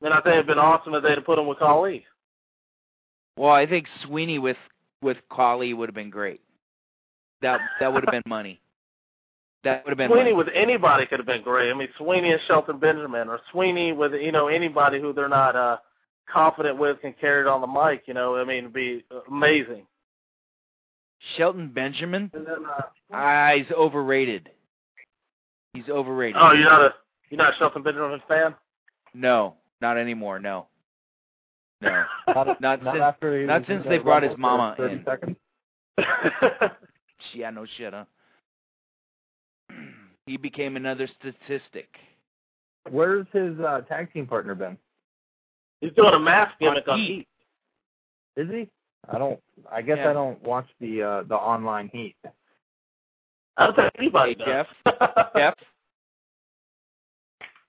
And 0.00 0.14
I 0.14 0.20
think 0.22 0.32
it'd 0.32 0.46
been 0.46 0.58
awesome 0.58 0.94
if 0.94 1.02
they'd 1.02 1.16
have 1.16 1.26
put 1.26 1.38
him 1.38 1.46
with 1.46 1.58
Khali. 1.58 2.06
Well, 3.36 3.52
I 3.52 3.66
think 3.66 3.86
Sweeney 4.06 4.38
with 4.38 4.56
with 5.02 5.18
Khali 5.30 5.74
would 5.74 5.90
have 5.90 5.94
been 5.94 6.08
great. 6.08 6.40
That 7.42 7.60
that 7.78 7.92
would 7.92 8.02
have 8.02 8.12
been 8.12 8.22
money. 8.26 8.62
That 9.62 9.84
would 9.84 9.90
have 9.90 9.98
been 9.98 10.08
Sweeney 10.08 10.32
money. 10.32 10.32
with 10.32 10.48
anybody 10.54 11.04
could 11.04 11.18
have 11.18 11.26
been 11.26 11.42
great. 11.42 11.70
I 11.70 11.74
mean, 11.74 11.88
Sweeney 11.98 12.32
and 12.32 12.40
Shelton 12.46 12.78
Benjamin, 12.78 13.28
or 13.28 13.40
Sweeney 13.52 13.92
with 13.92 14.14
you 14.14 14.32
know 14.32 14.48
anybody 14.48 15.02
who 15.02 15.12
they're 15.12 15.28
not 15.28 15.54
uh, 15.54 15.76
confident 16.30 16.78
with 16.78 17.00
can 17.00 17.14
carry 17.20 17.42
it 17.42 17.46
on 17.46 17.60
the 17.60 17.66
mic. 17.66 18.02
You 18.06 18.14
know, 18.14 18.36
I 18.36 18.44
mean, 18.44 18.58
it'd 18.58 18.72
be 18.72 19.04
amazing. 19.30 19.86
Shelton 21.36 21.68
Benjamin. 21.74 22.30
And 22.34 22.46
then, 22.46 22.64
uh, 22.66 22.82
Ah, 23.12 23.52
he's 23.56 23.70
overrated. 23.72 24.50
He's 25.72 25.88
overrated. 25.88 26.36
oh, 26.40 26.52
you're 26.52 26.64
not 26.68 26.82
a 26.82 26.94
you're 27.30 27.38
not 27.38 27.54
a 27.54 27.56
Shelton 27.58 27.82
Benjamin 27.82 28.20
fan? 28.28 28.54
No, 29.14 29.54
not 29.80 29.96
anymore. 29.98 30.38
No. 30.38 30.66
No. 31.82 32.04
Not, 32.28 32.60
Not 32.60 32.82
not 32.82 32.94
since- 32.94 33.02
after 33.02 33.46
not 33.46 33.62
since 33.66 33.84
they 33.86 33.98
brought 33.98 34.22
his 34.22 34.32
mama 34.38 34.74
30 34.78 34.94
in. 34.94 35.04
seconds. 35.04 35.36
Yeah, 37.34 37.50
no 37.50 37.66
shit, 37.76 37.92
huh? 37.92 38.04
he 40.26 40.36
became 40.38 40.76
another 40.76 41.08
statistic. 41.18 41.88
Where's 42.90 43.26
his 43.32 43.58
uh, 43.60 43.82
tag 43.88 44.12
team 44.12 44.26
partner 44.26 44.54
been? 44.54 44.76
He's 45.80 45.92
doing 45.92 46.14
a 46.14 46.18
mask 46.18 46.58
gimmick 46.58 46.88
On 46.88 46.94
on 46.94 47.00
Heat. 47.00 47.06
Heat. 48.36 48.42
Is 48.42 48.50
he? 48.50 48.68
I 49.12 49.18
don't. 49.18 49.40
I 49.70 49.82
guess 49.82 49.98
Yeah. 49.98 50.10
I 50.10 50.12
don't 50.12 50.42
watch 50.42 50.66
the 50.80 51.02
uh, 51.02 51.22
the 51.24 51.34
online 51.36 51.88
heat. 51.92 52.16
I 53.56 53.66
don't 53.66 53.76
think 53.76 53.92
anybody 53.98 54.36
Hey, 54.38 54.44
does. 54.44 54.66
Jeff? 54.86 55.30
Jeff? 55.36 55.54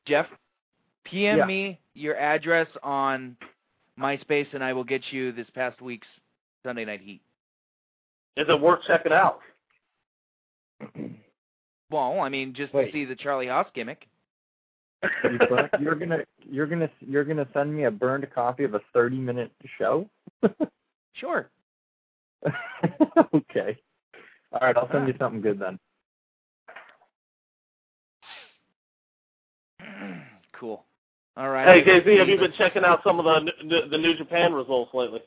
Jeff, 0.06 0.26
PM 1.06 1.38
Yeah. 1.40 1.46
me 1.46 1.80
your 1.94 2.16
address 2.18 2.68
on 2.84 3.36
MySpace, 4.00 4.48
and 4.54 4.64
I 4.64 4.74
will 4.74 4.84
get 4.84 5.02
you 5.12 5.32
this 5.32 5.50
past 5.52 5.82
week's 5.82 6.08
Sunday 6.64 6.86
Night 6.86 7.02
Heat. 7.02 7.22
Is 8.38 8.46
it 8.50 8.60
worth 8.60 8.82
checking 8.88 9.12
out? 9.14 9.40
Well, 11.90 12.20
I 12.20 12.28
mean, 12.28 12.54
just 12.54 12.74
Wait. 12.74 12.88
to 12.88 12.92
see 12.92 13.06
the 13.06 13.16
Charlie 13.16 13.48
Haas 13.48 13.68
gimmick. 13.74 14.08
You 15.04 15.38
burn, 15.50 15.70
you're 15.80 15.96
gonna 15.96 16.20
you're 16.50 16.68
gonna 16.68 16.90
you're 17.00 17.24
gonna 17.24 17.48
send 17.54 17.76
me 17.76 17.86
a 17.86 17.92
burned 17.92 18.28
copy 18.34 18.64
of 18.64 18.74
a 18.74 18.82
30 18.94 19.18
minute 19.18 19.52
show. 19.78 20.10
Sure. 21.20 21.50
okay. 23.34 23.78
All 24.54 24.60
right, 24.62 24.78
I'll 24.78 24.90
send 24.92 25.08
you 25.08 25.16
something 25.18 25.42
good 25.42 25.60
then. 25.60 25.80
cool. 30.54 30.86
All 31.36 31.50
right. 31.50 31.84
Hey, 31.84 31.84
KZ, 31.84 32.20
have 32.20 32.28
you 32.28 32.38
been 32.38 32.54
checking 32.58 32.84
out 32.84 33.02
some 33.04 33.20
of 33.20 33.26
the 33.26 33.52
the, 33.68 33.88
the 33.90 33.98
New 33.98 34.16
Japan 34.16 34.54
results 34.54 34.94
lately? 34.94 35.22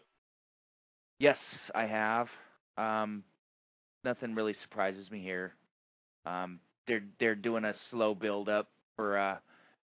Yes, 1.18 1.38
I 1.74 1.86
have. 1.86 2.28
Um, 2.78 3.24
nothing 4.04 4.34
really 4.34 4.54
surprises 4.62 5.10
me 5.10 5.20
here. 5.22 5.54
Um, 6.24 6.60
they're 6.86 7.02
they're 7.18 7.34
doing 7.34 7.64
a 7.64 7.74
slow 7.90 8.14
build 8.14 8.48
up 8.48 8.68
for 8.96 9.18
uh, 9.18 9.36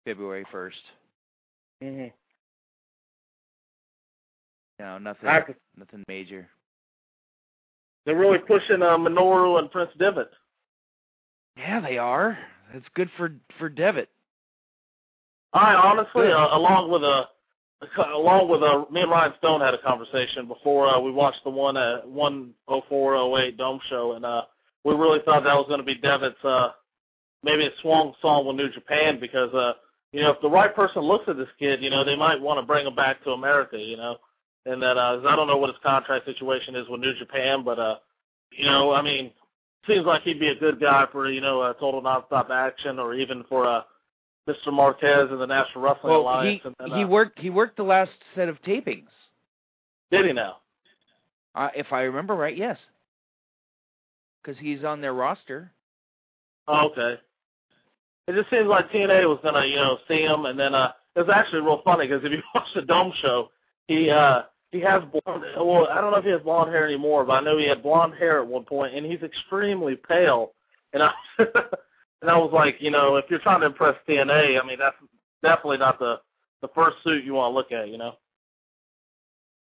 February 0.06 0.46
1st. 0.54 0.72
Mm-hmm. 1.84 2.02
You 4.80 4.86
know, 4.86 4.98
nothing 4.98 5.30
I- 5.30 5.56
nothing 5.78 6.04
major. 6.08 6.48
They're 8.06 8.18
really 8.18 8.40
pushing 8.40 8.82
uh, 8.82 8.98
Minoru 8.98 9.60
and 9.60 9.72
Prince 9.72 9.92
Devitt. 9.98 10.30
Yeah, 11.58 11.80
they 11.80 11.98
are. 11.98 12.38
That's 12.74 12.86
good 12.96 13.10
for 13.18 13.34
for 13.60 13.70
Devitt. 13.70 14.10
I 15.54 15.76
honestly, 15.76 16.32
uh, 16.32 16.58
along 16.58 16.92
with 16.92 17.04
a, 17.04 17.26
along 18.16 18.50
with 18.50 18.64
a, 18.64 18.86
me 18.92 19.02
and 19.02 19.12
Ryan 19.12 19.34
Stone 19.38 19.62
had 19.62 19.76
a 19.76 19.82
conversation 19.82 20.48
before 20.48 20.88
uh, 20.88 21.00
we 21.00 21.12
watched 21.12 21.44
the 21.44 21.52
one 21.52 21.78
at 21.78 22.08
one 22.08 22.54
oh 22.68 22.82
four 22.90 23.16
oh 23.16 23.38
eight 23.38 23.58
Dome 23.58 23.80
show, 23.90 24.14
and 24.14 24.26
uh, 24.26 24.44
we 24.84 24.96
really 24.96 25.20
thought 25.24 25.44
that 25.44 25.56
was 25.56 25.68
going 25.68 25.80
to 25.80 25.86
be 25.86 25.96
Devitt's 25.96 26.44
uh, 26.44 26.70
maybe 27.44 27.68
a 27.68 27.72
swan 27.82 28.14
song 28.22 28.48
with 28.48 28.56
New 28.56 28.72
Japan 28.72 29.20
because 29.20 29.54
uh, 29.54 29.74
you 30.14 30.22
know 30.22 30.30
if 30.30 30.40
the 30.42 30.50
right 30.50 30.74
person 30.74 31.02
looks 31.02 31.26
at 31.28 31.36
this 31.36 31.50
kid, 31.60 31.84
you 31.84 31.90
know 31.90 32.06
they 32.06 32.16
might 32.16 32.40
want 32.40 32.60
to 32.60 32.66
bring 32.66 32.88
him 32.88 32.96
back 32.96 33.22
to 33.24 33.32
America, 33.32 33.78
you 33.78 33.98
know, 33.98 34.18
and 34.66 34.82
that 34.82 34.98
uh, 34.98 35.20
I 35.28 35.36
don't 35.36 35.48
know 35.48 35.58
what 35.58 35.70
his 35.70 35.80
contract 35.84 36.26
situation 36.26 36.76
is 36.76 36.88
with 36.88 37.02
New 37.02 37.14
Japan, 37.16 37.64
but 37.64 37.80
uh, 37.80 37.98
you 38.52 38.66
know, 38.66 38.94
I 38.94 39.02
mean, 39.02 39.32
seems 39.88 40.06
like 40.06 40.22
he'd 40.22 40.40
be 40.40 40.50
a 40.50 40.56
good 40.56 40.80
guy 40.80 41.06
for 41.12 41.30
you 41.30 41.42
know 41.42 41.64
a 41.64 41.74
total 41.80 42.02
nonstop 42.02 42.50
action 42.50 43.00
or 43.00 43.16
even 43.16 43.44
for 43.50 43.68
uh, 43.68 43.82
Mr. 44.48 44.72
Marquez 44.72 45.28
and 45.32 45.42
the 45.42 45.48
National 45.48 45.84
Wrestling 45.84 46.12
Well, 46.12 46.22
Alliance. 46.22 46.62
he 46.62 46.68
and, 46.68 46.76
and, 46.80 46.94
he 46.94 47.04
uh, 47.04 47.08
worked 47.08 47.40
he 47.40 47.50
worked 47.50 47.78
the 47.78 47.84
last 47.84 48.12
set 48.36 48.50
of 48.50 48.62
tapings. 48.62 49.08
did 50.12 50.26
he 50.26 50.34
now? 50.34 50.58
Uh, 51.56 51.70
if 51.76 51.92
I 51.92 52.02
remember 52.02 52.36
right, 52.36 52.56
yes. 52.56 52.78
Because 54.42 54.60
he's 54.60 54.84
on 54.84 55.02
their 55.02 55.14
roster. 55.14 55.72
Oh, 56.68 56.90
okay. 56.92 57.20
It 58.28 58.36
just 58.36 58.50
seems 58.50 58.68
like 58.68 58.90
TNA 58.90 59.28
was 59.28 59.40
gonna, 59.44 59.66
you 59.66 59.76
know, 59.76 59.98
see 60.08 60.22
him, 60.22 60.46
and 60.46 60.58
then 60.58 60.74
uh, 60.74 60.94
it 61.16 61.20
was 61.20 61.30
actually 61.34 61.62
real 61.62 61.82
funny 61.84 62.08
because 62.08 62.24
if 62.24 62.32
you 62.32 62.42
watch 62.56 62.68
the 62.74 62.82
Dome 62.82 63.14
show, 63.22 63.50
he 63.88 64.10
uh 64.10 64.44
he 64.72 64.80
has 64.80 65.04
blonde. 65.04 65.44
Well, 65.58 65.88
I 65.90 66.02
don't 66.02 66.12
know 66.12 66.18
if 66.18 66.26
he 66.26 66.32
has 66.32 66.42
blonde 66.42 66.72
hair 66.72 66.86
anymore, 66.86 67.26
but 67.26 67.34
I 67.34 67.42
know 67.42 67.58
he 67.58 67.68
had 67.68 67.84
blonde 67.84 68.16
hair 68.16 68.40
at 68.40 68.48
one 68.48 68.64
point, 68.64 68.96
and 68.96 69.06
he's 69.06 69.22
extremely 69.22 69.96
pale. 69.96 70.54
And 70.94 71.04
I 71.04 71.12
and 71.40 72.30
I 72.30 72.38
was 72.38 72.52
like, 72.54 72.78
you 72.80 72.92
know, 72.92 73.18
if 73.18 73.26
you're 73.30 73.40
trying 73.40 73.60
to 73.60 73.68
impress 73.68 73.96
TNA, 74.08 74.62
I 74.62 74.66
mean, 74.66 74.80
that's 74.80 74.96
definitely 75.44 75.78
not 75.78 76.00
the 76.00 76.22
the 76.62 76.70
first 76.70 76.98
suit 77.04 77.24
you 77.26 77.34
want 77.34 77.52
to 77.52 77.56
look 77.56 77.72
at, 77.72 77.90
you 77.90 77.98
know. 77.98 78.14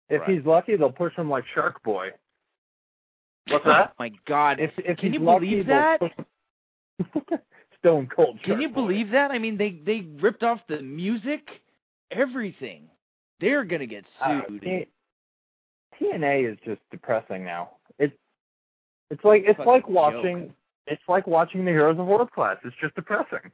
If 0.09 0.23
Right. 0.23 0.31
he's 0.31 0.47
lucky, 0.47 0.75
they'll 0.77 0.91
push 0.91 1.15
him 1.15 1.29
like 1.29 1.45
Shark 1.55 1.83
Boy. 1.83 2.11
What's 3.49 3.66
that? 3.66 3.93
My 3.99 4.11
God, 4.27 4.59
If 4.59 4.73
if 4.79 4.99
Can 4.99 5.12
he's 5.12 5.20
you 5.20 5.27
lucky, 5.27 5.47
believe 5.62 5.66
they'll 5.66 5.99
that? 6.01 7.41
Push 7.83 7.89
him- 7.91 8.07
Stone 8.07 8.09
Cold. 8.15 8.39
can 8.43 8.53
Shark 8.53 8.61
you 8.63 8.69
believe 8.69 9.11
that? 9.11 9.31
I 9.31 9.39
mean, 9.39 9.57
they 9.57 9.71
they 9.85 10.01
ripped 10.21 10.43
off 10.43 10.61
the 10.69 10.81
music, 10.83 11.49
everything. 12.11 12.89
They're 13.41 13.65
gonna 13.65 13.87
get 13.87 14.05
Uh, 14.21 14.41
sued. 14.49 14.63
T- 14.63 14.87
TNA 15.99 16.45
is 16.53 16.59
just 16.65 16.81
depressing 16.91 17.45
now. 17.45 17.71
It's 17.99 18.17
it's 19.11 19.25
like 19.25 19.43
it's 19.47 19.57
Fucking 19.59 19.67
like 19.73 19.83
joke. 19.83 19.91
watching 19.91 20.55
it's 20.87 21.03
like 21.09 21.27
watching 21.27 21.65
the 21.65 21.71
Heroes 21.71 21.99
of 21.99 22.07
World 22.07 22.31
Class. 22.33 22.57
It's 22.65 22.77
just 22.81 22.95
depressing. 22.95 23.51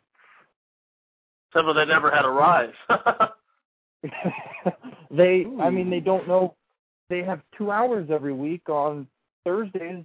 Except 1.50 1.66
for 1.66 1.72
they 1.74 1.84
never 1.84 2.10
had 2.10 2.24
a 2.24 2.30
rise. 2.30 2.72
they 5.10 5.46
I 5.60 5.70
mean 5.70 5.90
they 5.90 6.00
don't 6.00 6.26
know 6.28 6.54
they 7.10 7.22
have 7.22 7.40
two 7.56 7.70
hours 7.70 8.08
every 8.10 8.32
week 8.32 8.68
on 8.68 9.06
Thursdays. 9.44 10.04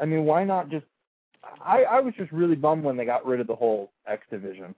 I 0.00 0.04
mean 0.04 0.24
why 0.24 0.44
not 0.44 0.68
just 0.68 0.86
I, 1.66 1.82
I 1.82 2.00
was 2.00 2.14
just 2.16 2.30
really 2.32 2.54
bummed 2.54 2.84
when 2.84 2.96
they 2.96 3.04
got 3.04 3.26
rid 3.26 3.40
of 3.40 3.46
the 3.46 3.54
whole 3.56 3.90
X 4.06 4.22
division. 4.30 4.74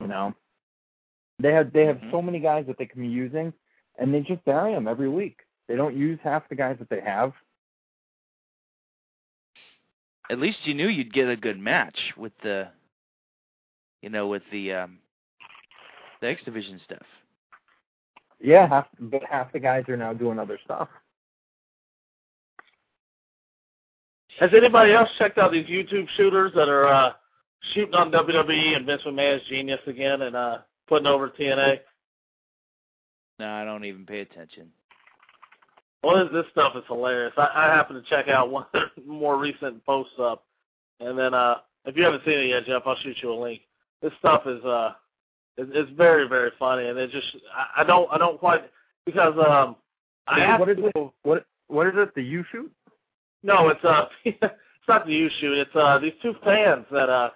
You 0.00 0.08
know? 0.08 0.34
They 1.38 1.52
have 1.52 1.72
they 1.72 1.84
have 1.84 1.98
Mhm. 1.98 2.10
so 2.10 2.22
many 2.22 2.40
guys 2.40 2.66
that 2.66 2.78
they 2.78 2.86
can 2.86 3.02
be 3.02 3.08
using 3.08 3.52
and 3.98 4.12
they 4.12 4.20
just 4.20 4.44
bury 4.44 4.72
them 4.72 4.88
every 4.88 5.08
week. 5.08 5.40
They 5.68 5.76
don't 5.76 5.96
use 5.96 6.18
half 6.22 6.48
the 6.48 6.54
guys 6.54 6.78
that 6.78 6.88
they 6.88 7.00
have. 7.00 7.32
At 10.30 10.38
least 10.38 10.58
you 10.64 10.74
knew 10.74 10.88
you'd 10.88 11.12
get 11.12 11.28
a 11.28 11.36
good 11.36 11.58
match 11.58 11.98
with 12.16 12.32
the, 12.42 12.68
you 14.02 14.08
know, 14.08 14.26
with 14.26 14.42
the 14.50 14.72
um, 14.72 14.98
the 16.20 16.28
X 16.28 16.42
Division 16.44 16.80
stuff. 16.84 17.06
Yeah, 18.40 18.66
half 18.68 18.88
but 18.98 19.22
half 19.24 19.52
the 19.52 19.60
guys 19.60 19.88
are 19.88 19.96
now 19.96 20.12
doing 20.12 20.38
other 20.38 20.58
stuff. 20.64 20.88
Has 24.40 24.50
anybody 24.54 24.92
else 24.92 25.08
checked 25.18 25.38
out 25.38 25.52
these 25.52 25.66
YouTube 25.66 26.06
shooters 26.16 26.52
that 26.54 26.68
are 26.68 26.86
uh, 26.86 27.12
shooting 27.72 27.94
on 27.94 28.10
WWE 28.10 28.76
and 28.76 28.84
Vince 28.84 29.02
McMahon's 29.06 29.42
genius 29.48 29.80
again 29.86 30.22
and 30.22 30.36
uh, 30.36 30.58
putting 30.88 31.06
over 31.06 31.30
TNA? 31.30 31.80
No, 33.38 33.48
I 33.48 33.64
don't 33.64 33.84
even 33.84 34.04
pay 34.04 34.20
attention. 34.20 34.68
Well, 36.02 36.24
this, 36.24 36.32
this 36.32 36.44
stuff 36.52 36.74
is 36.76 36.84
hilarious. 36.86 37.32
I, 37.36 37.50
I 37.54 37.64
happen 37.74 37.96
to 37.96 38.02
check 38.02 38.28
out 38.28 38.50
one 38.50 38.64
of 38.64 38.68
their 38.96 39.04
more 39.06 39.38
recent 39.38 39.84
posts 39.84 40.14
up, 40.20 40.44
and 41.00 41.18
then 41.18 41.34
uh, 41.34 41.56
if 41.84 41.96
you 41.96 42.04
haven't 42.04 42.24
seen 42.24 42.38
it 42.38 42.48
yet, 42.48 42.66
Jeff, 42.66 42.82
I'll 42.86 42.96
shoot 42.96 43.16
you 43.22 43.32
a 43.32 43.34
link. 43.34 43.62
This 44.02 44.12
stuff 44.18 44.42
is 44.46 44.62
uh, 44.64 44.92
it, 45.56 45.68
it's 45.72 45.90
very 45.96 46.28
very 46.28 46.50
funny, 46.58 46.86
and 46.88 46.98
it 46.98 47.10
just 47.10 47.26
I, 47.54 47.80
I 47.80 47.84
don't 47.84 48.08
I 48.12 48.18
don't 48.18 48.38
quite 48.38 48.70
because 49.04 49.34
um, 49.38 49.76
I 50.26 50.40
asked 50.40 50.60
what 50.60 50.68
is 50.68 50.78
it? 50.78 51.12
What 51.22 51.46
what 51.68 51.86
is 51.88 51.94
it? 51.96 52.14
The 52.14 52.22
U 52.22 52.44
shoot? 52.52 52.70
No, 53.46 53.68
it's 53.68 53.84
uh, 53.84 54.06
it's 54.24 54.88
not 54.88 55.06
the 55.06 55.12
you 55.12 55.30
shoot. 55.40 55.56
It's 55.56 55.76
uh, 55.76 55.98
these 55.98 56.12
two 56.20 56.34
fans 56.44 56.84
that 56.90 57.08
uh 57.08 57.30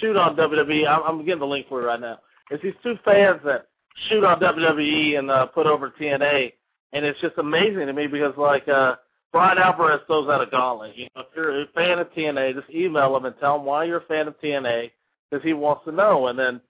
shoot 0.00 0.16
on 0.16 0.36
WWE. 0.36 0.88
I'm, 0.88 1.02
I'm 1.02 1.24
getting 1.24 1.40
the 1.40 1.46
link 1.46 1.68
for 1.68 1.82
it 1.82 1.86
right 1.86 2.00
now. 2.00 2.18
It's 2.50 2.62
these 2.62 2.74
two 2.82 2.96
fans 3.04 3.40
that 3.44 3.68
shoot 4.08 4.24
on 4.24 4.40
WWE 4.40 5.18
and 5.18 5.30
uh, 5.30 5.46
put 5.46 5.66
over 5.66 5.90
TNA, 5.90 6.52
and 6.92 7.04
it's 7.04 7.20
just 7.20 7.38
amazing 7.38 7.86
to 7.86 7.92
me 7.92 8.08
because 8.08 8.34
like 8.36 8.66
uh, 8.66 8.96
Bryan 9.30 9.58
Alvarez 9.58 10.00
throws 10.08 10.28
out 10.28 10.42
a 10.42 10.50
gauntlet. 10.50 10.96
You 10.96 11.06
know, 11.14 11.22
if 11.22 11.28
you're 11.36 11.62
a 11.62 11.66
fan 11.68 12.00
of 12.00 12.12
TNA, 12.12 12.54
just 12.54 12.70
email 12.70 13.16
him 13.16 13.24
and 13.24 13.34
tell 13.38 13.56
him 13.56 13.64
why 13.64 13.84
you're 13.84 13.98
a 13.98 14.06
fan 14.06 14.26
of 14.26 14.38
TNA 14.40 14.90
because 15.30 15.44
he 15.44 15.52
wants 15.52 15.84
to 15.84 15.92
know. 15.92 16.26
And 16.26 16.36
then, 16.36 16.60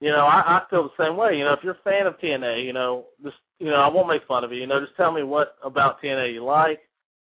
you 0.00 0.10
know, 0.10 0.26
I, 0.26 0.58
I 0.58 0.62
feel 0.68 0.84
the 0.84 1.02
same 1.02 1.16
way. 1.16 1.38
You 1.38 1.44
know, 1.44 1.54
if 1.54 1.60
you're 1.64 1.72
a 1.72 1.82
fan 1.82 2.06
of 2.06 2.18
TNA, 2.18 2.62
you 2.62 2.74
know, 2.74 3.06
just 3.22 3.36
you 3.58 3.68
know, 3.68 3.76
I 3.76 3.88
won't 3.88 4.08
make 4.08 4.26
fun 4.26 4.44
of 4.44 4.52
you. 4.52 4.60
You 4.60 4.66
know, 4.66 4.80
just 4.80 4.96
tell 4.98 5.12
me 5.12 5.22
what 5.22 5.56
about 5.64 6.02
TNA 6.02 6.34
you 6.34 6.44
like, 6.44 6.80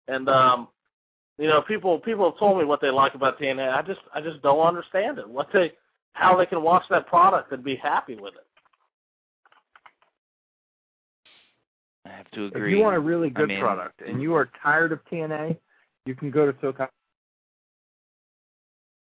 and 0.10 0.28
um, 0.28 0.68
you 1.38 1.48
know, 1.48 1.62
people 1.62 2.00
people 2.00 2.30
have 2.30 2.40
told 2.40 2.58
me 2.58 2.66
what 2.66 2.82
they 2.82 2.90
like 2.90 3.14
about 3.14 3.40
TNA. 3.40 3.74
I 3.74 3.82
just 3.82 4.00
I 4.14 4.22
just 4.22 4.42
don't 4.42 4.66
understand 4.66 5.20
it. 5.20 5.30
What 5.30 5.48
they 5.54 5.74
how 6.14 6.36
they 6.36 6.46
can 6.46 6.64
watch 6.64 6.84
that 6.90 7.08
product 7.08 7.52
and 7.52 7.64
be 7.64 7.76
happy 7.76 8.16
with 8.16 8.34
it. 8.36 8.46
I 12.06 12.10
have 12.10 12.30
to 12.32 12.48
If 12.48 12.56
agree. 12.56 12.78
you 12.78 12.84
want 12.84 12.96
a 12.96 13.00
really 13.00 13.30
good 13.30 13.50
mean- 13.50 13.60
product 13.60 14.02
and 14.02 14.12
mm-hmm. 14.12 14.22
you 14.22 14.36
are 14.36 14.50
tired 14.64 14.92
of 14.92 15.00
TNA, 15.12 15.58
you 16.06 16.16
can 16.16 16.32
go 16.32 16.50
to 16.50 16.54
SoCal 16.54 16.88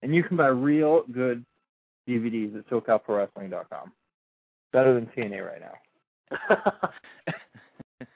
and 0.04 0.16
you 0.16 0.24
can 0.24 0.38
buy 0.38 0.48
real 0.48 1.04
good 1.12 1.46
DVDs 2.08 2.58
at 2.58 2.68
SoCalProWrestling.com. 2.70 3.92
Better 4.72 4.94
than 4.94 5.08
TNA 5.08 5.46
right 5.46 5.62
now. 5.62 6.90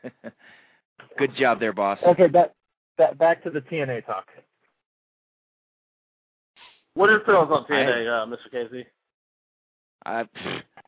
Good 1.17 1.35
job 1.35 1.59
there, 1.59 1.73
boss. 1.73 1.99
Okay, 2.05 2.27
back 2.27 2.51
back 2.97 3.17
back 3.17 3.43
to 3.43 3.49
the 3.49 3.61
TNA 3.61 4.05
talk. 4.05 4.25
what 6.93 7.09
are 7.09 7.13
your 7.13 7.25
feelings 7.25 7.51
on 7.51 7.65
I- 7.69 7.71
TNA, 7.73 8.07
uh, 8.07 8.25
Mr. 8.25 8.51
Casey? 8.51 8.85
I 10.05 10.25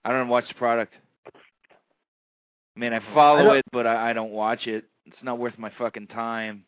I 0.05 0.11
don't 0.11 0.29
watch 0.29 0.47
the 0.47 0.53
product. 0.55 0.93
I 1.35 2.79
mean, 2.79 2.93
I 2.93 2.99
follow 3.13 3.53
it, 3.53 3.65
but 3.71 3.87
I, 3.87 4.11
I 4.11 4.13
don't 4.13 4.29
watch 4.31 4.67
it. 4.67 4.85
It's 5.07 5.23
not 5.23 5.39
worth 5.39 5.57
my 5.57 5.71
fucking 5.79 6.07
time. 6.07 6.63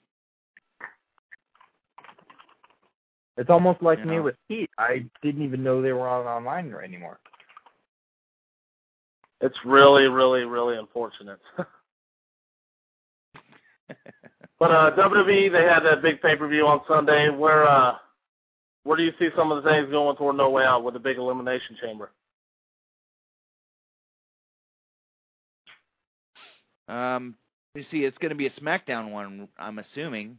It's 3.38 3.50
almost 3.52 3.82
like 3.84 4.00
You 4.00 4.06
me 4.06 4.16
know? 4.16 4.24
with 4.24 4.36
Heat. 4.48 4.70
I 4.78 5.06
didn't 5.22 5.44
even 5.44 5.64
know 5.64 5.82
they 5.82 5.94
were 5.94 6.08
on 6.08 6.26
online 6.26 6.74
anymore. 6.84 7.20
It's 9.40 9.58
really, 9.64 10.08
really, 10.08 10.44
really 10.44 10.78
unfortunate. 10.78 11.40
but 14.60 14.72
uh 14.72 14.92
WWE 14.96 15.52
they 15.52 15.64
had 15.64 15.82
that 15.82 16.02
big 16.02 16.22
pay 16.22 16.36
per 16.36 16.48
view 16.48 16.68
on 16.68 16.82
Sunday. 16.88 17.30
Where 17.30 17.68
uh 17.68 17.96
where 18.84 18.98
do 18.98 19.04
you 19.04 19.14
see 19.20 19.30
some 19.36 19.52
of 19.52 19.64
the 19.64 19.70
things 19.70 19.90
going 19.90 20.16
toward 20.16 20.38
No 20.38 20.50
Way 20.50 20.64
Out 20.64 20.84
with 20.84 20.94
the 20.94 21.00
big 21.00 21.18
elimination 21.18 21.78
chamber? 21.82 22.12
Um, 26.88 27.36
you 27.76 27.86
see, 27.92 28.00
it's 28.00 28.18
going 28.18 28.30
to 28.30 28.36
be 28.36 28.48
a 28.48 28.52
SmackDown 28.52 29.12
one. 29.12 29.48
I'm 29.60 29.80
assuming. 29.80 30.38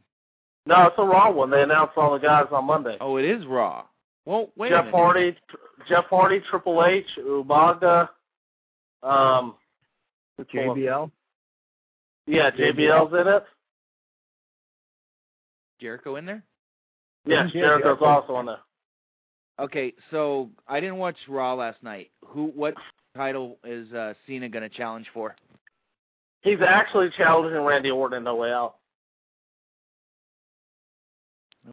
No, 0.66 0.86
it's 0.86 0.96
a 0.98 1.04
Raw 1.04 1.30
one. 1.30 1.50
They 1.50 1.62
announced 1.62 1.92
all 1.96 2.12
the 2.12 2.18
guys 2.18 2.46
on 2.50 2.64
Monday. 2.66 2.96
Oh, 3.00 3.16
it 3.16 3.24
is 3.24 3.46
Raw. 3.46 3.84
Well, 4.26 4.50
wait 4.56 4.72
a 4.72 4.76
Jeff 4.76 4.86
minute. 4.86 4.96
Hardy, 4.96 5.36
Jeff 5.88 6.04
Hardy, 6.10 6.40
Triple 6.50 6.84
H, 6.84 7.06
Umaga, 7.18 8.08
um, 9.02 9.54
JBL. 10.40 11.10
yeah, 12.26 12.50
JBL's 12.50 13.12
in 13.12 13.28
it. 13.28 13.44
Jericho 15.80 16.16
in 16.16 16.26
there? 16.26 16.42
Yes, 17.26 17.50
Yeah, 17.54 17.60
Jericho's 17.62 17.82
Jericho. 17.98 18.04
also 18.04 18.34
on 18.34 18.46
there. 18.46 18.58
Okay, 19.58 19.92
so 20.10 20.48
I 20.68 20.80
didn't 20.80 20.96
watch 20.96 21.16
Raw 21.28 21.54
last 21.54 21.82
night. 21.82 22.10
Who? 22.26 22.46
What 22.54 22.74
title 23.16 23.58
is 23.64 23.92
uh, 23.92 24.14
Cena 24.26 24.48
going 24.48 24.62
to 24.62 24.74
challenge 24.74 25.06
for? 25.12 25.34
He's 26.42 26.60
actually 26.66 27.10
challenging 27.16 27.60
Randy 27.60 27.90
Orton 27.90 28.18
in 28.18 28.24
No 28.24 28.36
Way 28.36 28.52
Out. 28.52 28.76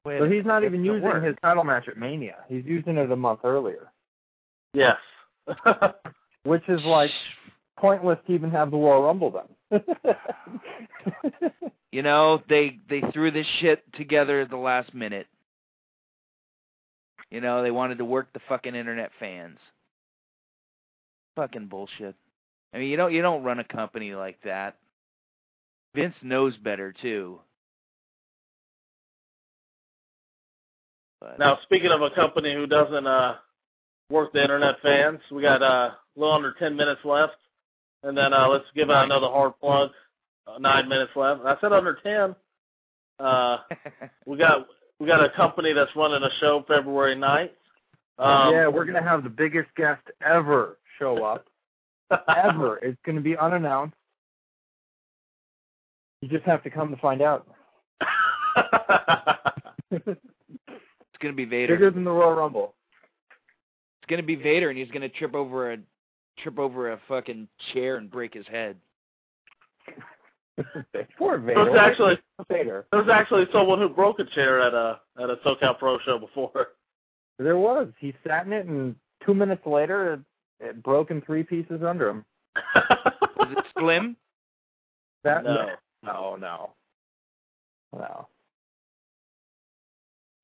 Wait 0.06 0.20
So 0.20 0.30
he's 0.30 0.44
not 0.44 0.66
even 0.66 0.84
using 0.84 1.02
word. 1.04 1.24
his 1.24 1.36
title 1.42 1.64
match 1.64 1.88
at 1.88 1.98
Mania. 1.98 2.36
He's 2.50 2.66
using 2.66 2.98
it 2.98 3.10
a 3.10 3.16
month 3.16 3.40
earlier, 3.46 3.90
Yes. 4.74 4.98
which 6.44 6.68
is 6.68 6.82
like 6.84 7.10
pointless 7.80 8.20
to 8.28 8.34
even 8.34 8.52
have 8.52 8.70
the 8.72 8.76
Royal 8.78 9.04
Rumble 9.04 9.32
then. 9.72 9.82
You 11.92 12.02
know, 12.02 12.42
they 12.50 12.80
they 12.90 13.02
threw 13.14 13.32
this 13.32 13.48
shit 13.60 13.84
together 13.94 14.42
at 14.42 14.50
the 14.50 14.58
last 14.58 14.94
minute. 14.94 15.28
You 17.32 17.42
know, 17.42 17.64
they 17.64 17.72
wanted 17.72 17.98
to 17.98 18.06
work 18.06 18.28
the 18.34 18.42
fucking 18.48 18.76
internet 18.76 19.12
fans. 19.20 19.58
Fucking 21.36 21.68
bullshit. 21.68 22.16
I 22.74 22.80
mean, 22.80 22.90
you 22.90 22.98
don't 22.98 23.14
you 23.14 23.22
don't 23.22 23.44
run 23.44 23.60
a 23.60 23.64
company 23.64 24.14
like 24.14 24.38
that. 24.44 24.76
Vince 25.96 26.16
knows 26.22 26.56
better 26.58 26.94
too. 27.02 27.40
But 31.20 31.40
now, 31.40 31.60
speaking 31.64 31.92
of 31.92 32.02
a 32.02 32.12
company 32.12 32.54
who 32.54 32.68
doesn't 32.68 33.08
uh, 33.08 33.36
work 34.10 34.34
the 34.34 34.42
internet 34.42 34.76
fans, 34.82 35.20
we 35.32 35.42
got 35.42 35.64
uh, 35.64 35.92
a 35.92 35.98
little 36.16 36.36
under 36.36 36.54
10 36.54 36.76
minutes 36.76 37.02
left. 37.04 37.34
And 38.04 38.16
then 38.16 38.34
uh, 38.34 38.48
let's 38.48 38.66
give 38.76 38.92
out 38.92 39.06
another 39.06 39.28
hard 39.28 39.60
plug. 39.60 39.90
Uh, 40.48 40.58
nine 40.60 40.88
minutes 40.88 41.12
left. 41.16 41.42
I 41.46 41.56
said 41.60 41.74
under 41.74 41.98
10. 42.04 42.36
Uh, 43.20 43.58
we 44.26 44.38
got 44.38 44.68
we 45.00 45.08
got 45.08 45.24
a 45.24 45.30
company 45.30 45.74
that's 45.74 45.96
running 45.96 46.24
a 46.24 46.30
show 46.40 46.64
February 46.68 47.16
9th. 47.16 47.50
Um, 48.20 48.54
yeah, 48.54 48.68
we're 48.68 48.86
gonna 48.86 49.04
have 49.04 49.24
the 49.24 49.30
biggest 49.30 49.70
guest 49.76 50.02
ever 50.26 50.78
show 50.98 51.24
up. 51.24 51.46
ever. 52.36 52.78
It's 52.78 52.98
gonna 53.06 53.22
be 53.22 53.38
unannounced. 53.38 53.96
You 56.22 56.30
just 56.30 56.46
have 56.46 56.64
to 56.64 56.70
come 56.70 56.90
to 56.90 56.98
find 56.98 57.22
out. 57.22 57.48
it's 59.92 60.20
gonna 61.22 61.34
be 61.34 61.46
Vader. 61.46 61.76
Bigger 61.76 61.92
than 61.92 62.04
the 62.04 62.12
Royal 62.12 62.36
Rumble. 62.36 62.74
It's 64.02 64.10
gonna 64.10 64.24
be 64.24 64.36
Vader, 64.36 64.70
and 64.70 64.80
he's 64.80 64.90
gonna 64.90 65.10
trip 65.10 65.36
over 65.36 65.74
a 65.74 65.78
trip 66.40 66.58
over 66.58 66.94
a 66.94 67.00
fucking 67.08 67.48
chair 67.74 67.98
and 67.98 68.10
break 68.10 68.34
his 68.34 68.48
head. 68.48 68.78
Poor 71.18 71.38
Vader. 71.38 71.66
There's 71.66 71.78
actually 71.80 72.18
Vader. 72.50 72.86
there's 72.92 73.10
actually 73.10 73.46
someone 73.52 73.80
who 73.80 73.90
broke 73.90 74.20
a 74.20 74.26
chair 74.26 74.62
at 74.62 74.74
a 74.74 75.00
at 75.22 75.30
a 75.30 75.36
SoCal 75.38 75.78
Pro 75.78 76.00
show 76.00 76.18
before. 76.18 76.70
There 77.40 77.58
was. 77.58 77.90
He 78.00 78.14
sat 78.26 78.46
in 78.48 78.54
it, 78.54 78.66
and 78.66 78.96
two 79.26 79.34
minutes 79.34 79.66
later, 79.66 80.14
it, 80.14 80.20
it 80.60 80.84
broke 80.84 81.12
in 81.12 81.22
three 81.22 81.44
pieces 81.44 81.82
under 81.86 82.10
him. 82.10 82.26
Was 82.76 83.50
it 83.52 83.66
Slim? 83.78 84.16
That 85.24 85.44
No. 85.44 85.70
no, 86.04 86.36
no, 86.36 86.70
no. 87.96 88.28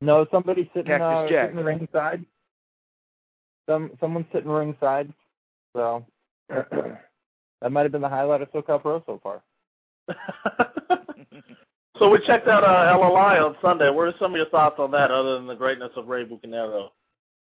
No, 0.01 0.27
somebody 0.31 0.69
sitting 0.73 0.91
Cactus 0.91 1.07
uh, 1.07 1.27
Jack. 1.29 1.49
sitting 1.49 1.63
ringside. 1.65 2.25
Some 3.67 3.91
someone 3.99 4.25
sitting 4.33 4.51
ringside. 4.51 5.11
So 5.75 6.05
that 6.49 7.71
might 7.71 7.83
have 7.83 7.91
been 7.91 8.01
the 8.01 8.09
highlight 8.09 8.41
of 8.41 8.51
SoCal 8.51 8.81
Pro 8.81 9.01
so 9.05 9.19
far. 9.23 9.41
so 11.99 12.09
we 12.09 12.19
checked 12.25 12.47
out 12.47 12.63
uh, 12.63 12.97
LLI 12.97 13.43
on 13.43 13.55
Sunday. 13.61 13.89
What 13.89 14.07
are 14.07 14.13
some 14.19 14.31
of 14.31 14.37
your 14.37 14.49
thoughts 14.49 14.75
on 14.79 14.91
that, 14.91 15.11
other 15.11 15.35
than 15.35 15.47
the 15.47 15.55
greatness 15.55 15.91
of 15.95 16.07
Rey 16.07 16.25
Bucanero? 16.25 16.89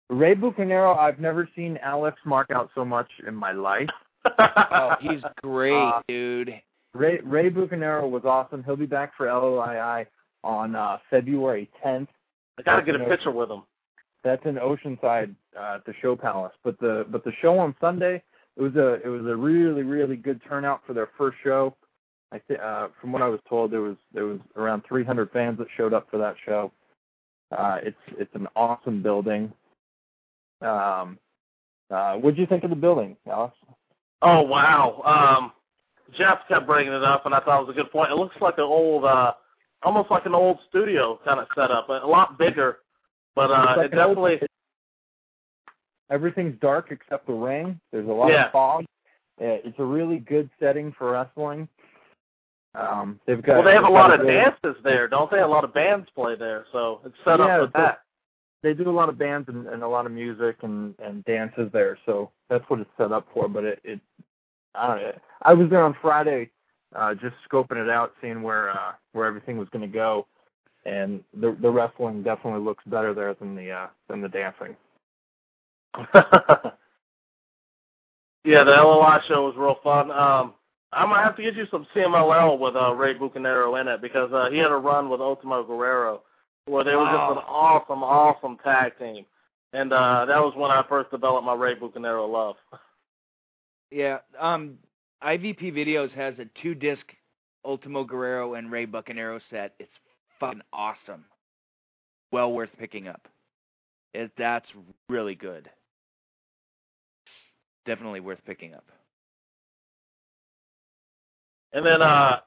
Rey 0.10 0.36
Bucanero, 0.36 0.98
I've 0.98 1.20
never 1.20 1.50
seen 1.56 1.78
Alex 1.82 2.18
mark 2.26 2.52
out 2.52 2.70
so 2.76 2.84
much 2.86 3.10
in 3.28 3.36
my 3.36 3.52
life. 3.52 3.90
Oh, 4.38 4.96
he's 5.02 5.22
great, 5.42 5.74
Uh, 5.76 6.00
dude. 6.08 6.54
Rey 6.94 7.20
Rey 7.26 7.50
Bucanero 7.50 8.10
was 8.10 8.24
awesome. 8.24 8.64
He'll 8.64 8.78
be 8.78 8.86
back 8.86 9.12
for 9.18 9.26
LOII 9.28 10.06
on 10.46 10.76
uh, 10.78 10.98
February 11.10 11.70
10th. 11.86 12.08
I 12.58 12.62
got 12.62 12.78
to 12.78 12.84
get 12.84 12.96
a 12.96 13.04
picture 13.04 13.32
with 13.32 13.52
him. 13.52 13.64
That's 14.24 14.44
in 14.46 14.56
Oceanside 14.56 15.36
uh, 15.60 15.76
at 15.76 15.86
the 15.86 15.94
Show 16.02 16.16
Palace. 16.16 16.54
But 16.64 16.80
the 16.80 17.06
but 17.10 17.26
the 17.26 17.34
show 17.42 17.60
on 17.60 17.76
Sunday, 17.82 18.24
it 18.56 18.62
was 18.62 18.76
a 18.76 18.94
it 19.04 19.10
was 19.10 19.26
a 19.26 19.36
really 19.36 19.84
really 19.84 20.16
good 20.16 20.40
turnout 20.48 20.82
for 20.88 20.94
their 20.94 21.10
first 21.18 21.38
show. 21.44 21.76
I 22.34 22.40
th- 22.48 22.60
uh, 22.60 22.88
from 23.00 23.12
what 23.12 23.22
I 23.22 23.28
was 23.28 23.40
told, 23.48 23.70
there 23.72 23.82
was 23.82 23.96
there 24.14 24.26
was 24.26 24.40
around 24.58 24.84
300 24.88 25.30
fans 25.32 25.58
that 25.60 25.68
showed 25.78 25.94
up 25.94 26.10
for 26.10 26.18
that 26.18 26.36
show. 26.46 26.72
Uh, 27.56 27.78
it's 27.84 27.98
it's 28.18 28.34
an 28.34 28.48
awesome 28.56 29.04
building. 29.04 29.54
Um, 30.62 31.20
uh, 31.92 32.16
what'd 32.16 32.40
you 32.40 32.48
think 32.48 32.64
of 32.64 32.72
the 32.72 32.76
building, 32.76 33.16
Alex? 33.30 33.56
Oh 34.24 34.42
wow! 34.42 35.02
Um, 35.06 35.52
Jeff 36.18 36.40
kept 36.48 36.66
bringing 36.66 36.92
it 36.94 37.04
up, 37.04 37.26
and 37.28 37.36
I 37.36 37.40
thought 37.40 37.62
it 37.62 37.68
was 37.68 37.76
a 37.76 37.80
good 37.80 37.92
point. 37.92 38.12
It 38.12 38.16
looks 38.16 38.36
like 38.42 38.58
an 38.58 38.64
old, 38.64 39.06
uh, 39.06 39.34
almost 39.84 40.10
like 40.10 40.26
an 40.26 40.34
old 40.34 40.58
studio 40.70 41.20
kind 41.24 41.40
of 41.40 41.48
setup, 41.54 41.88
but 41.88 42.02
a 42.02 42.08
lot 42.08 42.40
bigger, 42.40 42.80
but 43.36 43.52
uh, 43.52 43.76
like 43.78 43.92
it 43.92 43.94
an 43.94 44.00
old- 44.00 44.16
definitely. 44.18 44.48
Everything's 46.10 46.60
dark 46.60 46.88
except 46.92 47.28
the 47.28 47.34
ring. 47.34 47.80
There's 47.92 48.08
a 48.08 48.12
lot 48.12 48.30
Yeah. 48.32 48.46
of 48.48 48.52
fog. 48.52 48.86
Uh, 49.42 49.58
It's 49.66 49.80
a 49.80 49.84
really 49.84 50.20
good 50.20 50.50
setting 50.60 50.92
for 50.92 51.12
wrestling. 51.12 51.68
Um, 52.76 53.20
they've 53.28 53.42
got. 53.42 53.56
Well, 53.58 53.64
they 53.64 53.74
have 53.74 53.84
a 53.84 53.90
lot 53.90 54.18
of 54.20 54.26
dances 54.26 54.76
there, 54.84 55.08
don't 55.08 55.30
they? 55.30 55.40
A 55.40 55.48
lot 55.48 55.64
of 55.64 55.74
bands 55.74 56.08
play 56.16 56.36
there, 56.36 56.66
so 56.72 57.02
it's 57.06 57.16
set 57.24 57.40
Yeah, 57.40 57.46
up 57.62 57.74
for 57.74 57.80
that. 57.80 58.02
they 58.64 58.74
do 58.74 58.90
a 58.90 58.92
lot 58.92 59.10
of 59.10 59.18
bands 59.18 59.48
and, 59.50 59.68
and 59.68 59.84
a 59.84 59.88
lot 59.88 60.06
of 60.06 60.12
music 60.12 60.58
and 60.64 60.96
and 61.00 61.24
dances 61.26 61.70
there, 61.72 61.98
so 62.06 62.32
that's 62.50 62.64
what 62.70 62.80
it's 62.80 62.90
set 62.98 63.12
up 63.12 63.28
for. 63.34 63.48
But 63.48 63.64
it, 63.64 63.80
it 63.84 64.00
I 64.76 64.88
don't 64.88 65.02
know. 65.02 65.12
I 65.44 65.54
was 65.54 65.70
there 65.70 65.84
on 65.84 65.96
Friday, 66.02 66.50
uh, 66.96 67.14
just 67.14 67.36
scoping 67.50 67.82
it 67.84 67.90
out, 67.90 68.14
seeing 68.22 68.42
where 68.42 68.72
uh, 68.72 68.94
where 69.12 69.28
everything 69.28 69.58
was 69.58 69.70
going 69.70 69.84
to 69.88 69.94
go, 69.94 70.26
and 70.86 71.24
the 71.40 71.56
the 71.62 71.70
wrestling 71.70 72.24
definitely 72.24 72.62
looks 72.62 72.84
better 72.88 73.14
there 73.14 73.36
than 73.36 73.56
the 73.56 73.70
uh, 73.72 73.88
than 74.10 74.22
the 74.22 74.30
dancing. 74.30 74.76
yeah, 78.46 78.64
the 78.64 78.72
LOI 78.72 79.20
show 79.28 79.46
was 79.46 79.56
real 79.56 79.78
fun. 79.84 80.10
Um, 80.12 80.54
I 80.96 81.06
might 81.06 81.24
have 81.24 81.36
to 81.38 81.44
get 81.44 81.56
you 81.56 81.66
some 81.72 81.88
CMLL 81.96 82.60
with 82.60 82.76
uh, 82.76 82.94
Rey 82.94 83.16
Bucanero 83.16 83.80
in 83.80 83.88
it 83.88 84.02
because 84.02 84.32
uh, 84.34 84.50
he 84.50 84.58
had 84.58 84.72
a 84.72 84.76
run 84.76 85.10
with 85.10 85.22
Ultimo 85.22 85.64
Guerrero 85.64 86.22
where 86.66 86.84
they 86.84 86.96
were 86.96 87.06
just 87.06 87.32
an 87.32 87.44
awesome, 87.48 88.04
awesome 88.04 88.58
tag 88.64 88.98
team. 88.98 89.26
And 89.74 89.92
uh, 89.92 90.26
that 90.26 90.40
was 90.40 90.54
when 90.56 90.72
I 90.72 90.84
first 90.88 91.12
developed 91.12 91.46
my 91.46 91.56
Rey 91.56 91.76
Bucanero 91.76 92.32
love. 92.32 92.56
Yeah. 93.92 94.20
Um, 94.40 94.78
IVP 95.24 95.74
Videos 95.74 96.12
has 96.14 96.34
a 96.40 96.46
two 96.62 96.74
disc 96.76 97.04
Ultimo 97.66 98.04
Guerrero 98.04 98.56
and 98.56 98.72
Rey 98.72 98.86
Bucanero 98.86 99.40
set. 99.50 99.74
It's 99.80 99.92
fucking 100.40 100.62
awesome. 100.74 101.26
Well 102.32 102.52
worth 102.52 102.72
picking 102.80 103.08
up. 103.08 103.28
It 104.14 104.32
that's 104.38 104.66
really 105.10 105.36
good. 105.36 105.70
Definitely 107.86 108.20
worth 108.22 108.40
picking 108.46 108.74
up. 108.74 108.86
And 111.74 111.86
then 111.86 112.02
uh, 112.02 112.40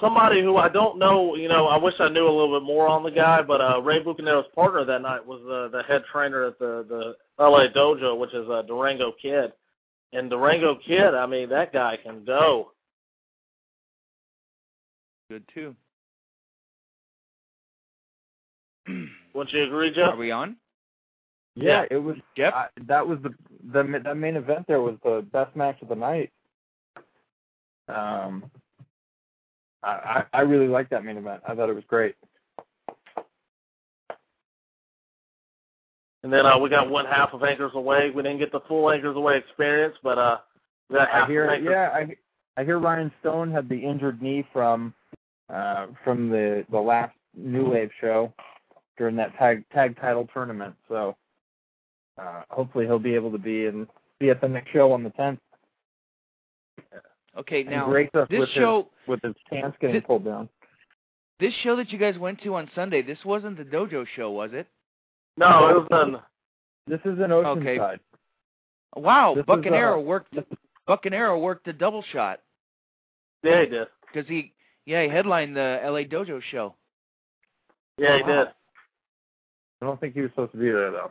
somebody 0.00 0.40
who 0.42 0.56
I 0.56 0.68
don't 0.68 0.98
know, 0.98 1.34
you 1.34 1.48
know, 1.48 1.66
I 1.66 1.76
wish 1.76 1.94
I 2.00 2.08
knew 2.08 2.26
a 2.26 2.30
little 2.30 2.58
bit 2.58 2.66
more 2.66 2.88
on 2.88 3.02
the 3.02 3.10
guy, 3.10 3.42
but 3.42 3.60
uh, 3.60 3.80
Rey 3.82 4.02
Bucanero's 4.02 4.46
partner 4.54 4.84
that 4.84 5.02
night 5.02 5.24
was 5.24 5.40
uh, 5.42 5.68
the 5.76 5.82
head 5.84 6.02
trainer 6.10 6.44
at 6.44 6.58
the 6.58 6.84
the 6.88 7.14
LA 7.42 7.68
Dojo, 7.68 8.18
which 8.18 8.34
is 8.34 8.48
uh, 8.48 8.62
Durango 8.62 9.12
Kid. 9.20 9.52
and 10.12 10.30
Durango 10.30 10.76
Kid, 10.76 11.14
I 11.14 11.26
mean, 11.26 11.48
that 11.50 11.72
guy 11.72 11.98
can 12.02 12.24
go. 12.24 12.72
Good 15.30 15.44
too. 15.54 15.74
Wouldn't 19.34 19.52
you 19.54 19.64
agree, 19.64 19.94
Jeff? 19.94 20.14
Are 20.14 20.16
we 20.16 20.30
on? 20.30 20.56
Yeah, 21.54 21.84
it 21.90 21.96
was. 21.96 22.16
Jeff? 22.36 22.54
I, 22.54 22.66
that 22.86 23.06
was 23.06 23.18
the 23.22 23.34
the 23.72 24.00
that 24.04 24.16
main 24.16 24.36
event. 24.36 24.66
There 24.66 24.80
was 24.80 24.96
the 25.04 25.24
best 25.32 25.54
match 25.54 25.80
of 25.82 25.88
the 25.88 25.94
night. 25.94 26.32
Um, 27.88 28.50
I 29.82 30.24
I, 30.32 30.40
really 30.42 30.68
liked 30.68 30.90
that 30.90 31.04
main 31.04 31.16
event. 31.16 31.42
I 31.46 31.54
thought 31.54 31.68
it 31.68 31.74
was 31.74 31.84
great. 31.88 32.14
And 36.22 36.32
then 36.32 36.46
uh, 36.46 36.56
we 36.58 36.70
got 36.70 36.88
one 36.88 37.04
half 37.04 37.32
of 37.32 37.42
Anchors 37.42 37.72
Away. 37.74 38.10
We 38.10 38.22
didn't 38.22 38.38
get 38.38 38.52
the 38.52 38.60
full 38.68 38.90
Anchors 38.90 39.16
Away 39.16 39.38
experience, 39.38 39.96
but 40.04 40.18
uh, 40.18 40.38
we 40.88 40.96
got 40.96 41.08
half 41.10 41.28
I 41.28 41.30
hear, 41.30 41.44
of 41.46 41.50
Anchors. 41.50 41.70
yeah, 41.70 41.90
I 41.92 42.16
I 42.60 42.64
hear 42.64 42.78
Ryan 42.78 43.10
Stone 43.20 43.50
had 43.50 43.68
the 43.68 43.78
injured 43.78 44.22
knee 44.22 44.46
from 44.52 44.94
uh 45.52 45.86
from 46.04 46.28
the 46.28 46.64
the 46.70 46.78
last 46.78 47.14
New 47.36 47.70
Wave 47.70 47.90
show 48.00 48.32
during 48.98 49.16
that 49.16 49.36
tag 49.36 49.64
tag 49.72 49.98
title 50.00 50.28
tournament. 50.32 50.74
So 50.88 51.16
uh 52.18 52.42
hopefully 52.50 52.84
he'll 52.84 52.98
be 52.98 53.14
able 53.14 53.32
to 53.32 53.38
be 53.38 53.66
in 53.66 53.88
be 54.20 54.30
at 54.30 54.40
the 54.40 54.48
next 54.48 54.70
show 54.70 54.92
on 54.92 55.02
the 55.02 55.10
tenth. 55.10 55.40
Okay, 57.38 57.62
now 57.62 57.86
grace 57.86 58.10
us 58.14 58.28
this 58.30 58.40
with 58.40 58.48
show 58.50 58.88
his, 59.06 59.08
with 59.08 59.22
his 59.22 59.34
pants 59.50 59.76
getting 59.80 59.96
this- 59.96 60.04
pulled 60.06 60.24
down. 60.24 60.48
this 61.40 61.54
show 61.62 61.76
that 61.76 61.90
you 61.90 61.98
guys 61.98 62.18
went 62.18 62.40
to 62.42 62.54
on 62.54 62.70
Sunday, 62.74 63.02
this 63.02 63.18
wasn't 63.24 63.56
the 63.56 63.64
dojo 63.64 64.06
show, 64.16 64.30
was 64.30 64.50
it? 64.52 64.66
No, 65.38 65.68
it 65.68 65.74
was 65.74 65.88
um, 65.92 66.20
This 66.86 67.00
is 67.06 67.18
an 67.20 67.30
Oceanside. 67.30 68.00
Wow, 68.94 69.34
This 69.34 69.42
is, 69.42 69.46
Bucanero 69.46 69.96
uh, 69.96 70.00
worked 70.00 70.36
Bucanero 70.86 71.40
worked 71.40 71.66
a 71.68 71.72
double 71.72 72.04
shot 72.12 72.40
yeah, 73.42 73.60
he 73.60 73.66
did. 73.66 73.88
because 74.12 74.28
he 74.28 74.52
yeah 74.84 75.02
he 75.04 75.08
headlined 75.08 75.56
the 75.56 75.80
LA 75.82 76.00
Dojo 76.00 76.42
show. 76.50 76.74
Yeah, 77.96 78.16
he 78.18 78.22
Wow. 78.24 78.52
I 79.80 79.86
don't 79.86 79.98
think 80.00 80.14
he 80.14 80.20
was 80.20 80.30
supposed 80.32 80.52
to 80.52 80.58
be 80.58 80.70
there 80.70 80.90
though. 80.90 81.10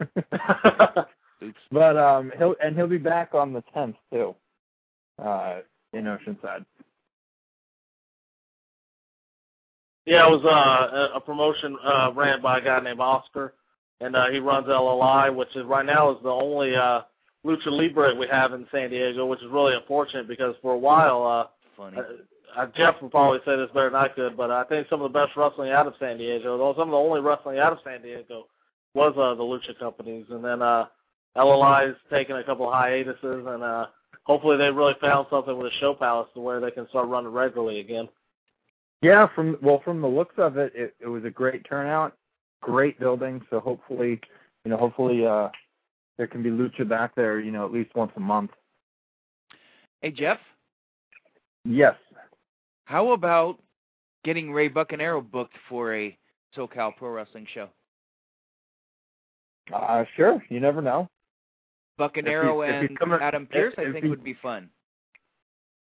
did. 0.00 0.24
but 1.72 1.96
um 1.96 2.30
he'll 2.36 2.54
and 2.62 2.76
he'll 2.76 2.86
be 2.86 2.98
back 2.98 3.32
on 3.32 3.52
the 3.54 3.62
tenth 3.72 3.96
too. 4.12 4.34
Uh 5.22 5.60
in 5.94 6.04
Oceanside. 6.04 6.64
yeah, 10.06 10.26
it 10.26 10.30
was 10.30 10.44
uh, 10.44 10.96
a- 11.14 11.16
a 11.16 11.20
promotion 11.20 11.76
uh, 11.84 12.10
ran 12.14 12.40
by 12.40 12.58
a 12.58 12.60
guy 12.60 12.80
named 12.80 13.00
Oscar, 13.00 13.54
and 14.00 14.16
uh, 14.16 14.28
he 14.30 14.38
runs 14.38 14.66
LLI, 14.66 15.34
which 15.34 15.54
is 15.56 15.64
right 15.66 15.84
now 15.84 16.10
is 16.10 16.22
the 16.22 16.30
only 16.30 16.74
uh, 16.76 17.02
lucha 17.44 17.66
libre 17.70 18.14
we 18.14 18.26
have 18.28 18.52
in 18.52 18.66
San 18.72 18.90
Diego, 18.90 19.26
which 19.26 19.40
is 19.42 19.50
really 19.50 19.74
unfortunate 19.74 20.26
because 20.28 20.54
for 20.62 20.72
a 20.72 20.78
while, 20.78 21.22
uh, 21.26 21.46
Funny. 21.76 21.98
Jeff 22.74 22.96
would 23.02 23.10
probably 23.10 23.38
say 23.44 23.56
this 23.56 23.68
better 23.74 23.90
than 23.90 24.00
I 24.00 24.08
could, 24.08 24.36
but 24.36 24.50
I 24.50 24.64
think 24.64 24.88
some 24.88 25.00
of 25.02 25.12
the 25.12 25.18
best 25.18 25.36
wrestling 25.36 25.70
out 25.72 25.86
of 25.86 25.94
San 26.00 26.16
Diego, 26.18 26.56
though 26.58 26.72
some 26.74 26.88
of 26.88 26.92
the 26.92 26.96
only 26.96 27.20
wrestling 27.20 27.58
out 27.58 27.72
of 27.72 27.78
San 27.84 28.02
Diego, 28.02 28.46
was 28.94 29.12
uh, 29.16 29.34
the 29.34 29.42
lucha 29.42 29.78
companies, 29.78 30.26
and 30.30 30.42
then 30.44 30.60
uh, 30.62 30.86
LLI's 31.36 31.96
taken 32.10 32.36
a 32.36 32.44
couple 32.44 32.66
of 32.66 32.72
hiatuses, 32.74 33.46
and 33.46 33.62
uh, 33.62 33.86
hopefully 34.28 34.56
they 34.58 34.70
really 34.70 34.94
found 35.00 35.26
something 35.30 35.56
with 35.56 35.72
the 35.72 35.78
show 35.80 35.94
palace 35.94 36.28
to 36.34 36.40
where 36.40 36.60
they 36.60 36.70
can 36.70 36.88
start 36.90 37.08
running 37.08 37.32
regularly 37.32 37.80
again. 37.80 38.08
Yeah, 39.00 39.26
from 39.34 39.56
well 39.62 39.80
from 39.84 40.00
the 40.00 40.08
looks 40.08 40.34
of 40.38 40.56
it, 40.58 40.72
it, 40.74 40.94
it 41.00 41.08
was 41.08 41.24
a 41.24 41.30
great 41.30 41.64
turnout, 41.68 42.14
great 42.60 43.00
building. 43.00 43.40
So 43.48 43.58
hopefully, 43.60 44.20
you 44.64 44.70
know, 44.70 44.76
hopefully 44.76 45.26
uh 45.26 45.48
there 46.18 46.26
can 46.26 46.42
be 46.42 46.50
lucha 46.50 46.88
back 46.88 47.14
there, 47.14 47.40
you 47.40 47.50
know, 47.50 47.64
at 47.64 47.72
least 47.72 47.94
once 47.94 48.12
a 48.16 48.20
month. 48.20 48.50
Hey 50.02 50.10
Jeff, 50.10 50.38
Yes. 51.64 51.96
how 52.84 53.12
about 53.12 53.58
getting 54.24 54.52
Rey 54.52 54.68
Bucanero 54.68 55.28
booked 55.28 55.56
for 55.68 55.94
a 55.94 56.16
SoCal 56.56 56.96
Pro 56.96 57.10
Wrestling 57.10 57.46
show? 57.54 57.68
Uh 59.72 60.04
sure. 60.16 60.42
You 60.48 60.58
never 60.60 60.82
know. 60.82 61.08
Bucanero 61.98 62.66
If 62.66 62.68
he- 62.80 62.84
if 62.84 62.90
and 62.90 62.98
coming- 62.98 63.20
Adam 63.20 63.46
Pearce, 63.46 63.74
I 63.78 63.90
think 63.92 64.04
he- 64.04 64.10
would 64.10 64.22
be 64.24 64.34
fun. 64.34 64.70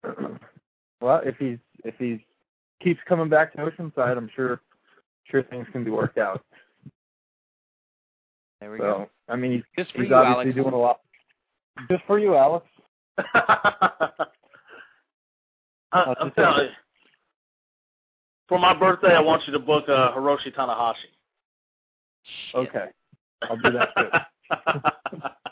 well, 1.02 1.22
if 1.26 1.36
he's 1.38 1.58
if 1.84 1.96
he's 1.98 2.20
keeps 2.82 3.00
coming 3.08 3.30
back 3.30 3.52
to 3.54 3.58
Oceanside, 3.60 4.18
I'm 4.18 4.30
sure 4.36 4.62
sure 5.26 5.44
things 5.44 5.68
can 5.72 5.84
be 5.84 5.92
worked 5.92 6.18
out. 6.18 6.44
There 8.62 8.72
we 8.72 8.78
So 8.78 8.84
go. 8.84 9.10
I 9.28 9.36
mean 9.36 9.52
he's 9.54 9.64
Just 9.78 9.92
for 9.96 10.02
he's 10.02 10.10
you, 10.10 10.16
obviously 10.16 10.52
Alex. 10.52 10.56
doing 10.56 10.74
a 10.74 10.78
lot 10.78 11.02
just 11.90 12.04
for 12.06 12.20
you, 12.20 12.36
Alex. 12.36 12.66
I, 13.18 14.26
I'm 15.92 16.32
telling 16.32 16.66
you. 16.66 16.70
For 18.48 18.60
my 18.60 18.74
birthday, 18.78 19.16
I 19.16 19.20
want 19.22 19.46
you 19.48 19.54
to 19.54 19.60
book 19.60 19.90
uh, 19.90 20.14
Hiroshi 20.14 20.54
Tanahashi. 20.56 21.10
Okay. 22.54 22.86
I'll 23.44 23.58
do 23.58 23.72
that 23.72 23.90
too. 23.98 24.10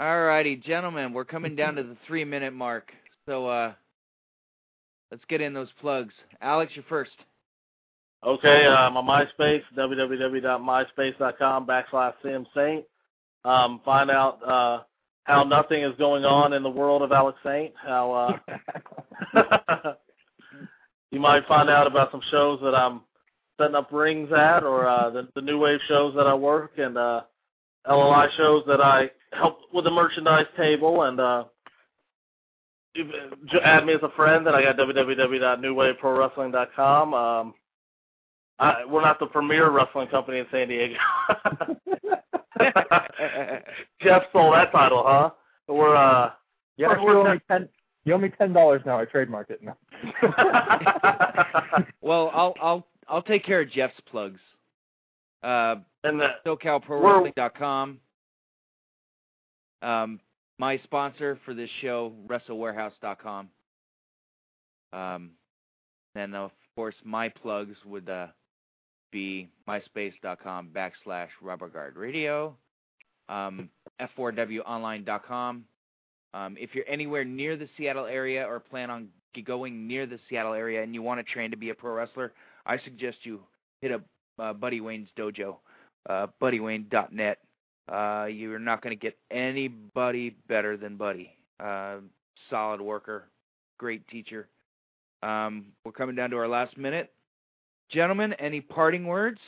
All 0.00 0.22
righty, 0.22 0.56
gentlemen, 0.56 1.12
we're 1.12 1.26
coming 1.26 1.54
down 1.54 1.74
to 1.74 1.82
the 1.82 1.94
three 2.06 2.24
minute 2.24 2.54
mark. 2.54 2.90
So 3.26 3.46
uh 3.46 3.74
let's 5.10 5.22
get 5.28 5.42
in 5.42 5.52
those 5.52 5.68
plugs. 5.78 6.14
Alex, 6.40 6.72
you're 6.74 6.86
first. 6.88 7.10
Okay, 8.24 8.64
uh, 8.64 8.88
my 8.88 9.26
MySpace, 9.38 9.60
www.myspace.com 9.76 11.66
backslash 11.66 12.14
CM 12.24 12.46
Saint. 12.54 12.86
Um, 13.44 13.82
find 13.84 14.10
out 14.10 14.42
uh, 14.42 14.84
how 15.24 15.44
nothing 15.44 15.82
is 15.82 15.94
going 15.98 16.24
on 16.24 16.54
in 16.54 16.62
the 16.62 16.70
world 16.70 17.02
of 17.02 17.12
Alex 17.12 17.38
Saint. 17.44 17.74
How 17.76 18.38
uh, 19.34 19.92
you 21.10 21.20
might 21.20 21.46
find 21.46 21.68
out 21.68 21.86
about 21.86 22.10
some 22.10 22.22
shows 22.30 22.58
that 22.62 22.74
I'm 22.74 23.02
setting 23.60 23.76
up 23.76 23.92
rings 23.92 24.32
at, 24.32 24.62
or 24.62 24.88
uh, 24.88 25.10
the, 25.10 25.28
the 25.34 25.42
new 25.42 25.58
wave 25.58 25.80
shows 25.88 26.14
that 26.14 26.26
I 26.26 26.32
work, 26.32 26.78
and 26.78 26.96
uh, 26.96 27.20
LLI 27.86 28.30
shows 28.38 28.64
that 28.66 28.80
I 28.80 29.10
help 29.32 29.60
with 29.72 29.84
the 29.84 29.90
merchandise 29.90 30.46
table, 30.56 31.02
and 31.02 31.20
uh, 31.20 31.44
add 33.64 33.86
me 33.86 33.92
as 33.94 34.02
a 34.02 34.10
friend. 34.16 34.46
And 34.46 34.54
I 34.56 34.62
got 34.62 34.76
www.newwaveprowrestling.com. 34.76 37.14
Um, 37.14 37.54
I, 38.58 38.84
we're 38.84 39.00
not 39.02 39.18
the 39.18 39.26
premier 39.26 39.70
wrestling 39.70 40.08
company 40.08 40.38
in 40.38 40.46
San 40.50 40.68
Diego. 40.68 40.96
Jeff 44.02 44.22
stole 44.30 44.52
that 44.52 44.70
title, 44.72 45.02
huh? 45.06 45.30
We're 45.68 45.94
uh, 45.96 46.30
Yeah, 46.76 46.88
we're- 46.88 47.00
you 47.00 47.06
we're 47.06 47.18
owe 47.28 47.34
me 47.34 47.40
ten 47.48 47.68
you 48.04 48.14
owe 48.14 48.18
me 48.18 48.30
ten 48.38 48.52
dollars 48.52 48.82
now, 48.84 48.98
I 48.98 49.04
trademark 49.04 49.50
it 49.50 49.62
now. 49.62 49.76
well, 52.02 52.30
I'll 52.34 52.54
I'll 52.60 52.86
I'll 53.08 53.22
take 53.22 53.44
care 53.44 53.60
of 53.62 53.70
Jeff's 53.70 53.94
plugs. 54.10 54.40
Uh 55.42 55.76
and 56.04 56.20
the, 56.20 56.28
SoCalProWrestling.com. 56.46 57.98
Um, 59.82 60.20
my 60.58 60.78
sponsor 60.84 61.38
for 61.44 61.54
this 61.54 61.70
show, 61.80 62.12
WrestleWarehouse.com. 62.26 63.48
Um, 64.92 65.30
and 66.14 66.34
of 66.34 66.50
course, 66.74 66.94
my 67.04 67.28
plugs 67.28 67.76
would 67.86 68.08
uh, 68.08 68.26
be 69.12 69.48
MySpace.com 69.68 70.70
backslash 70.74 71.28
RubberGuard 71.42 71.96
Radio, 71.96 72.56
um, 73.28 73.70
F4WOnline.com. 74.00 75.64
Um, 76.32 76.56
if 76.58 76.74
you're 76.74 76.88
anywhere 76.88 77.24
near 77.24 77.56
the 77.56 77.68
Seattle 77.76 78.06
area 78.06 78.46
or 78.46 78.60
plan 78.60 78.90
on 78.90 79.08
going 79.44 79.86
near 79.86 80.06
the 80.06 80.18
Seattle 80.28 80.54
area 80.54 80.82
and 80.82 80.92
you 80.94 81.02
want 81.02 81.24
to 81.24 81.32
train 81.32 81.50
to 81.50 81.56
be 81.56 81.70
a 81.70 81.74
pro 81.74 81.94
wrestler, 81.94 82.32
I 82.66 82.78
suggest 82.78 83.18
you 83.22 83.40
hit 83.80 83.92
up 83.92 84.02
uh, 84.38 84.52
Buddy 84.52 84.80
Wayne's 84.80 85.08
dojo, 85.18 85.56
uh, 86.08 86.26
BuddyWayne.net. 86.40 87.38
Uh, 87.88 88.26
you're 88.26 88.58
not 88.58 88.82
going 88.82 88.96
to 88.96 89.00
get 89.00 89.16
anybody 89.30 90.36
better 90.48 90.76
than 90.76 90.96
Buddy. 90.96 91.32
Uh, 91.58 91.96
solid 92.48 92.80
worker, 92.80 93.24
great 93.78 94.06
teacher. 94.08 94.48
Um, 95.22 95.66
we're 95.84 95.92
coming 95.92 96.14
down 96.14 96.30
to 96.30 96.36
our 96.36 96.48
last 96.48 96.76
minute. 96.78 97.12
Gentlemen, 97.90 98.32
any 98.34 98.60
parting 98.60 99.06
words? 99.06 99.40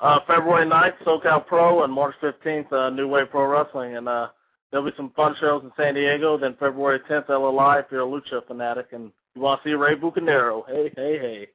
uh, 0.00 0.20
February 0.26 0.66
9th, 0.66 0.98
SoCal 1.04 1.46
Pro, 1.46 1.84
and 1.84 1.92
March 1.92 2.14
15th, 2.22 2.72
uh, 2.72 2.90
New 2.90 3.08
Wave 3.08 3.30
Pro 3.30 3.46
Wrestling. 3.46 3.96
And 3.96 4.08
uh, 4.08 4.28
there'll 4.70 4.86
be 4.86 4.96
some 4.96 5.10
fun 5.16 5.34
shows 5.40 5.62
in 5.64 5.72
San 5.76 5.94
Diego. 5.94 6.36
Then 6.36 6.56
February 6.58 7.00
10th, 7.00 7.26
LLI, 7.26 7.84
if 7.84 7.86
you're 7.90 8.02
a 8.02 8.04
Lucha 8.04 8.46
fanatic 8.46 8.88
and 8.92 9.10
you 9.34 9.40
want 9.40 9.62
to 9.62 9.68
see 9.68 9.74
Rey 9.74 9.94
Bucanero. 9.94 10.62
Hey, 10.68 10.92
hey, 10.96 11.18
hey. 11.18 11.48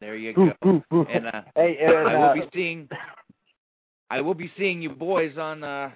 There 0.00 0.16
you 0.16 0.32
go. 0.32 0.52
boo, 0.62 0.82
boo. 0.90 1.06
And 1.10 1.26
uh, 1.26 1.42
hey, 1.54 1.76
and, 1.82 2.08
I 2.08 2.16
will 2.16 2.24
uh, 2.24 2.34
be 2.34 2.42
seeing. 2.54 2.88
I 4.10 4.20
will 4.20 4.34
be 4.34 4.50
seeing 4.58 4.82
you 4.82 4.90
boys 4.90 5.36
on 5.38 5.64
uh, 5.64 5.90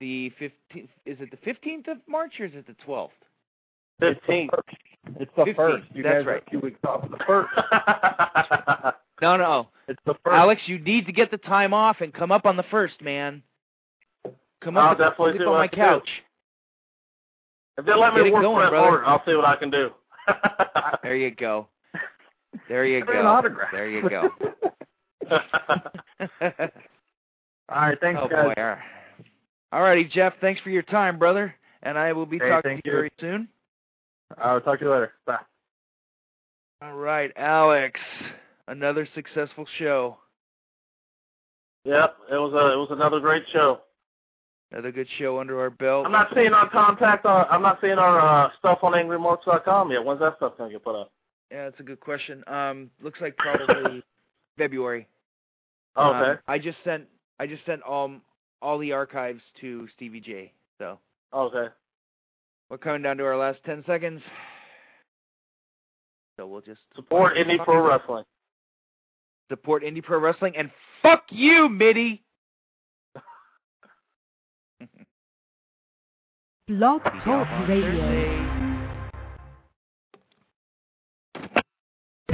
the 0.00 0.32
15th. 0.40 0.88
Is 1.06 1.18
it 1.20 1.30
the 1.30 1.36
15th 1.50 1.88
of 1.90 1.98
March 2.08 2.34
or 2.40 2.46
is 2.46 2.52
it 2.54 2.66
the 2.66 2.76
12th? 2.86 3.10
15th. 4.00 4.48
It's 5.18 5.30
the 5.36 5.42
15th, 5.42 5.56
first. 5.56 5.84
You 5.94 6.02
that's 6.02 6.14
guys 6.14 6.24
are 6.26 6.28
right. 6.30 6.42
a 6.46 6.50
few 6.50 6.60
weeks 6.60 6.78
off 6.84 7.04
of 7.04 7.10
the 7.10 7.18
first. 7.26 7.50
No, 9.20 9.36
no. 9.36 9.66
It's 9.88 9.98
the 10.06 10.14
first. 10.24 10.32
Alex, 10.32 10.62
you 10.66 10.78
need 10.78 11.04
to 11.06 11.12
get 11.12 11.32
the 11.32 11.38
time 11.38 11.74
off 11.74 11.96
and 12.00 12.14
come 12.14 12.30
up 12.30 12.46
on 12.46 12.56
the 12.56 12.62
first, 12.70 13.02
man. 13.02 13.42
Come 14.62 14.78
I'll 14.78 14.92
up, 14.92 14.98
definitely 14.98 15.32
sleep 15.32 15.40
see 15.42 15.46
on 15.46 15.54
I 15.56 15.58
my 15.58 15.66
can 15.66 15.78
do. 15.78 15.84
couch. 15.84 16.08
If 17.78 17.84
they 17.86 17.94
let 17.94 18.14
me 18.14 18.20
Get 18.20 18.26
it 18.28 18.32
work 18.32 18.42
going, 18.42 18.58
Bret 18.58 18.70
brother. 18.70 19.02
Hart, 19.02 19.04
I'll 19.06 19.24
see 19.26 19.34
what 19.34 19.44
I 19.44 19.56
can 19.56 19.70
do. 19.70 19.90
There 21.02 21.16
you 21.16 21.30
go. 21.32 21.66
There 22.68 22.84
you 22.86 23.00
Get 23.04 23.08
an 23.16 23.22
go. 23.22 23.28
autograph. 23.28 23.70
There 23.72 23.88
you 23.88 24.08
go. 24.08 24.28
All 27.68 27.80
right, 27.82 28.00
thanks, 28.00 28.20
oh 28.22 28.28
guys. 28.28 28.44
boy. 28.46 28.54
All 28.56 28.64
right. 28.68 28.78
All 29.72 29.82
righty, 29.82 30.04
Jeff. 30.04 30.32
Thanks 30.40 30.60
for 30.62 30.70
your 30.70 30.82
time, 30.82 31.18
brother. 31.18 31.54
And 31.82 31.98
I 31.98 32.12
will 32.12 32.26
be 32.26 32.38
Hey, 32.38 32.48
talking 32.48 32.76
to 32.78 32.82
you 32.84 32.92
you. 32.92 32.92
very 32.92 33.12
soon. 33.20 33.48
I'll 34.38 34.60
talk 34.60 34.78
to 34.80 34.84
you 34.86 34.90
later. 34.90 35.12
Bye. 35.26 35.38
All 36.82 36.94
right, 36.96 37.30
Alex. 37.36 37.98
Another 38.68 39.06
successful 39.14 39.66
show. 39.78 40.18
Yep, 41.84 42.16
it 42.30 42.36
was 42.36 42.52
a 42.52 42.72
it 42.72 42.76
was 42.76 42.88
another 42.90 43.20
great 43.20 43.44
show. 43.52 43.80
Another 44.72 44.92
good 44.92 45.06
show 45.18 45.38
under 45.40 45.58
our 45.60 45.70
belt. 45.70 46.04
I'm 46.04 46.12
not 46.12 46.28
seeing 46.34 46.52
our 46.52 46.68
contact. 46.68 47.24
On, 47.24 47.46
I'm 47.50 47.62
not 47.62 47.78
seeing 47.80 47.98
our 47.98 48.20
uh, 48.20 48.50
stuff 48.58 48.80
on 48.82 48.92
AngryMarks.com 48.92 49.90
yet. 49.92 50.04
When's 50.04 50.20
that 50.20 50.36
stuff 50.36 50.54
gonna 50.58 50.70
get 50.70 50.84
put 50.84 50.94
up? 51.00 51.10
Yeah, 51.50 51.64
that's 51.64 51.80
a 51.80 51.84
good 51.84 52.00
question. 52.00 52.44
Um, 52.46 52.90
looks 53.00 53.20
like 53.22 53.36
probably 53.38 54.02
February. 54.58 55.08
Oh, 55.96 56.10
Um, 56.12 56.22
okay. 56.22 56.40
I 56.46 56.58
just 56.58 56.76
sent 56.84 57.04
I 57.40 57.46
just 57.46 57.64
sent 57.66 57.82
all 57.82 58.12
all 58.60 58.78
the 58.78 58.92
archives 58.92 59.40
to 59.60 59.86
Stevie 59.96 60.20
J. 60.20 60.52
So 60.78 60.98
Okay. 61.32 61.68
we're 62.68 62.78
coming 62.78 63.02
down 63.02 63.16
to 63.18 63.24
our 63.24 63.36
last 63.36 63.58
ten 63.64 63.84
seconds. 63.86 64.20
So 66.38 66.46
we'll 66.46 66.60
just 66.60 66.80
Support 66.96 67.36
indie 67.36 67.62
pro 67.64 67.86
wrestling. 67.88 68.24
support 69.50 69.82
indie 69.82 70.02
pro 70.02 70.18
wrestling 70.20 70.56
and 70.56 70.70
fuck 71.02 71.24
you, 71.30 71.68
Mitty. 71.68 72.22
Blog 76.68 77.02
Talk 77.24 77.68
Radio. 77.68 78.57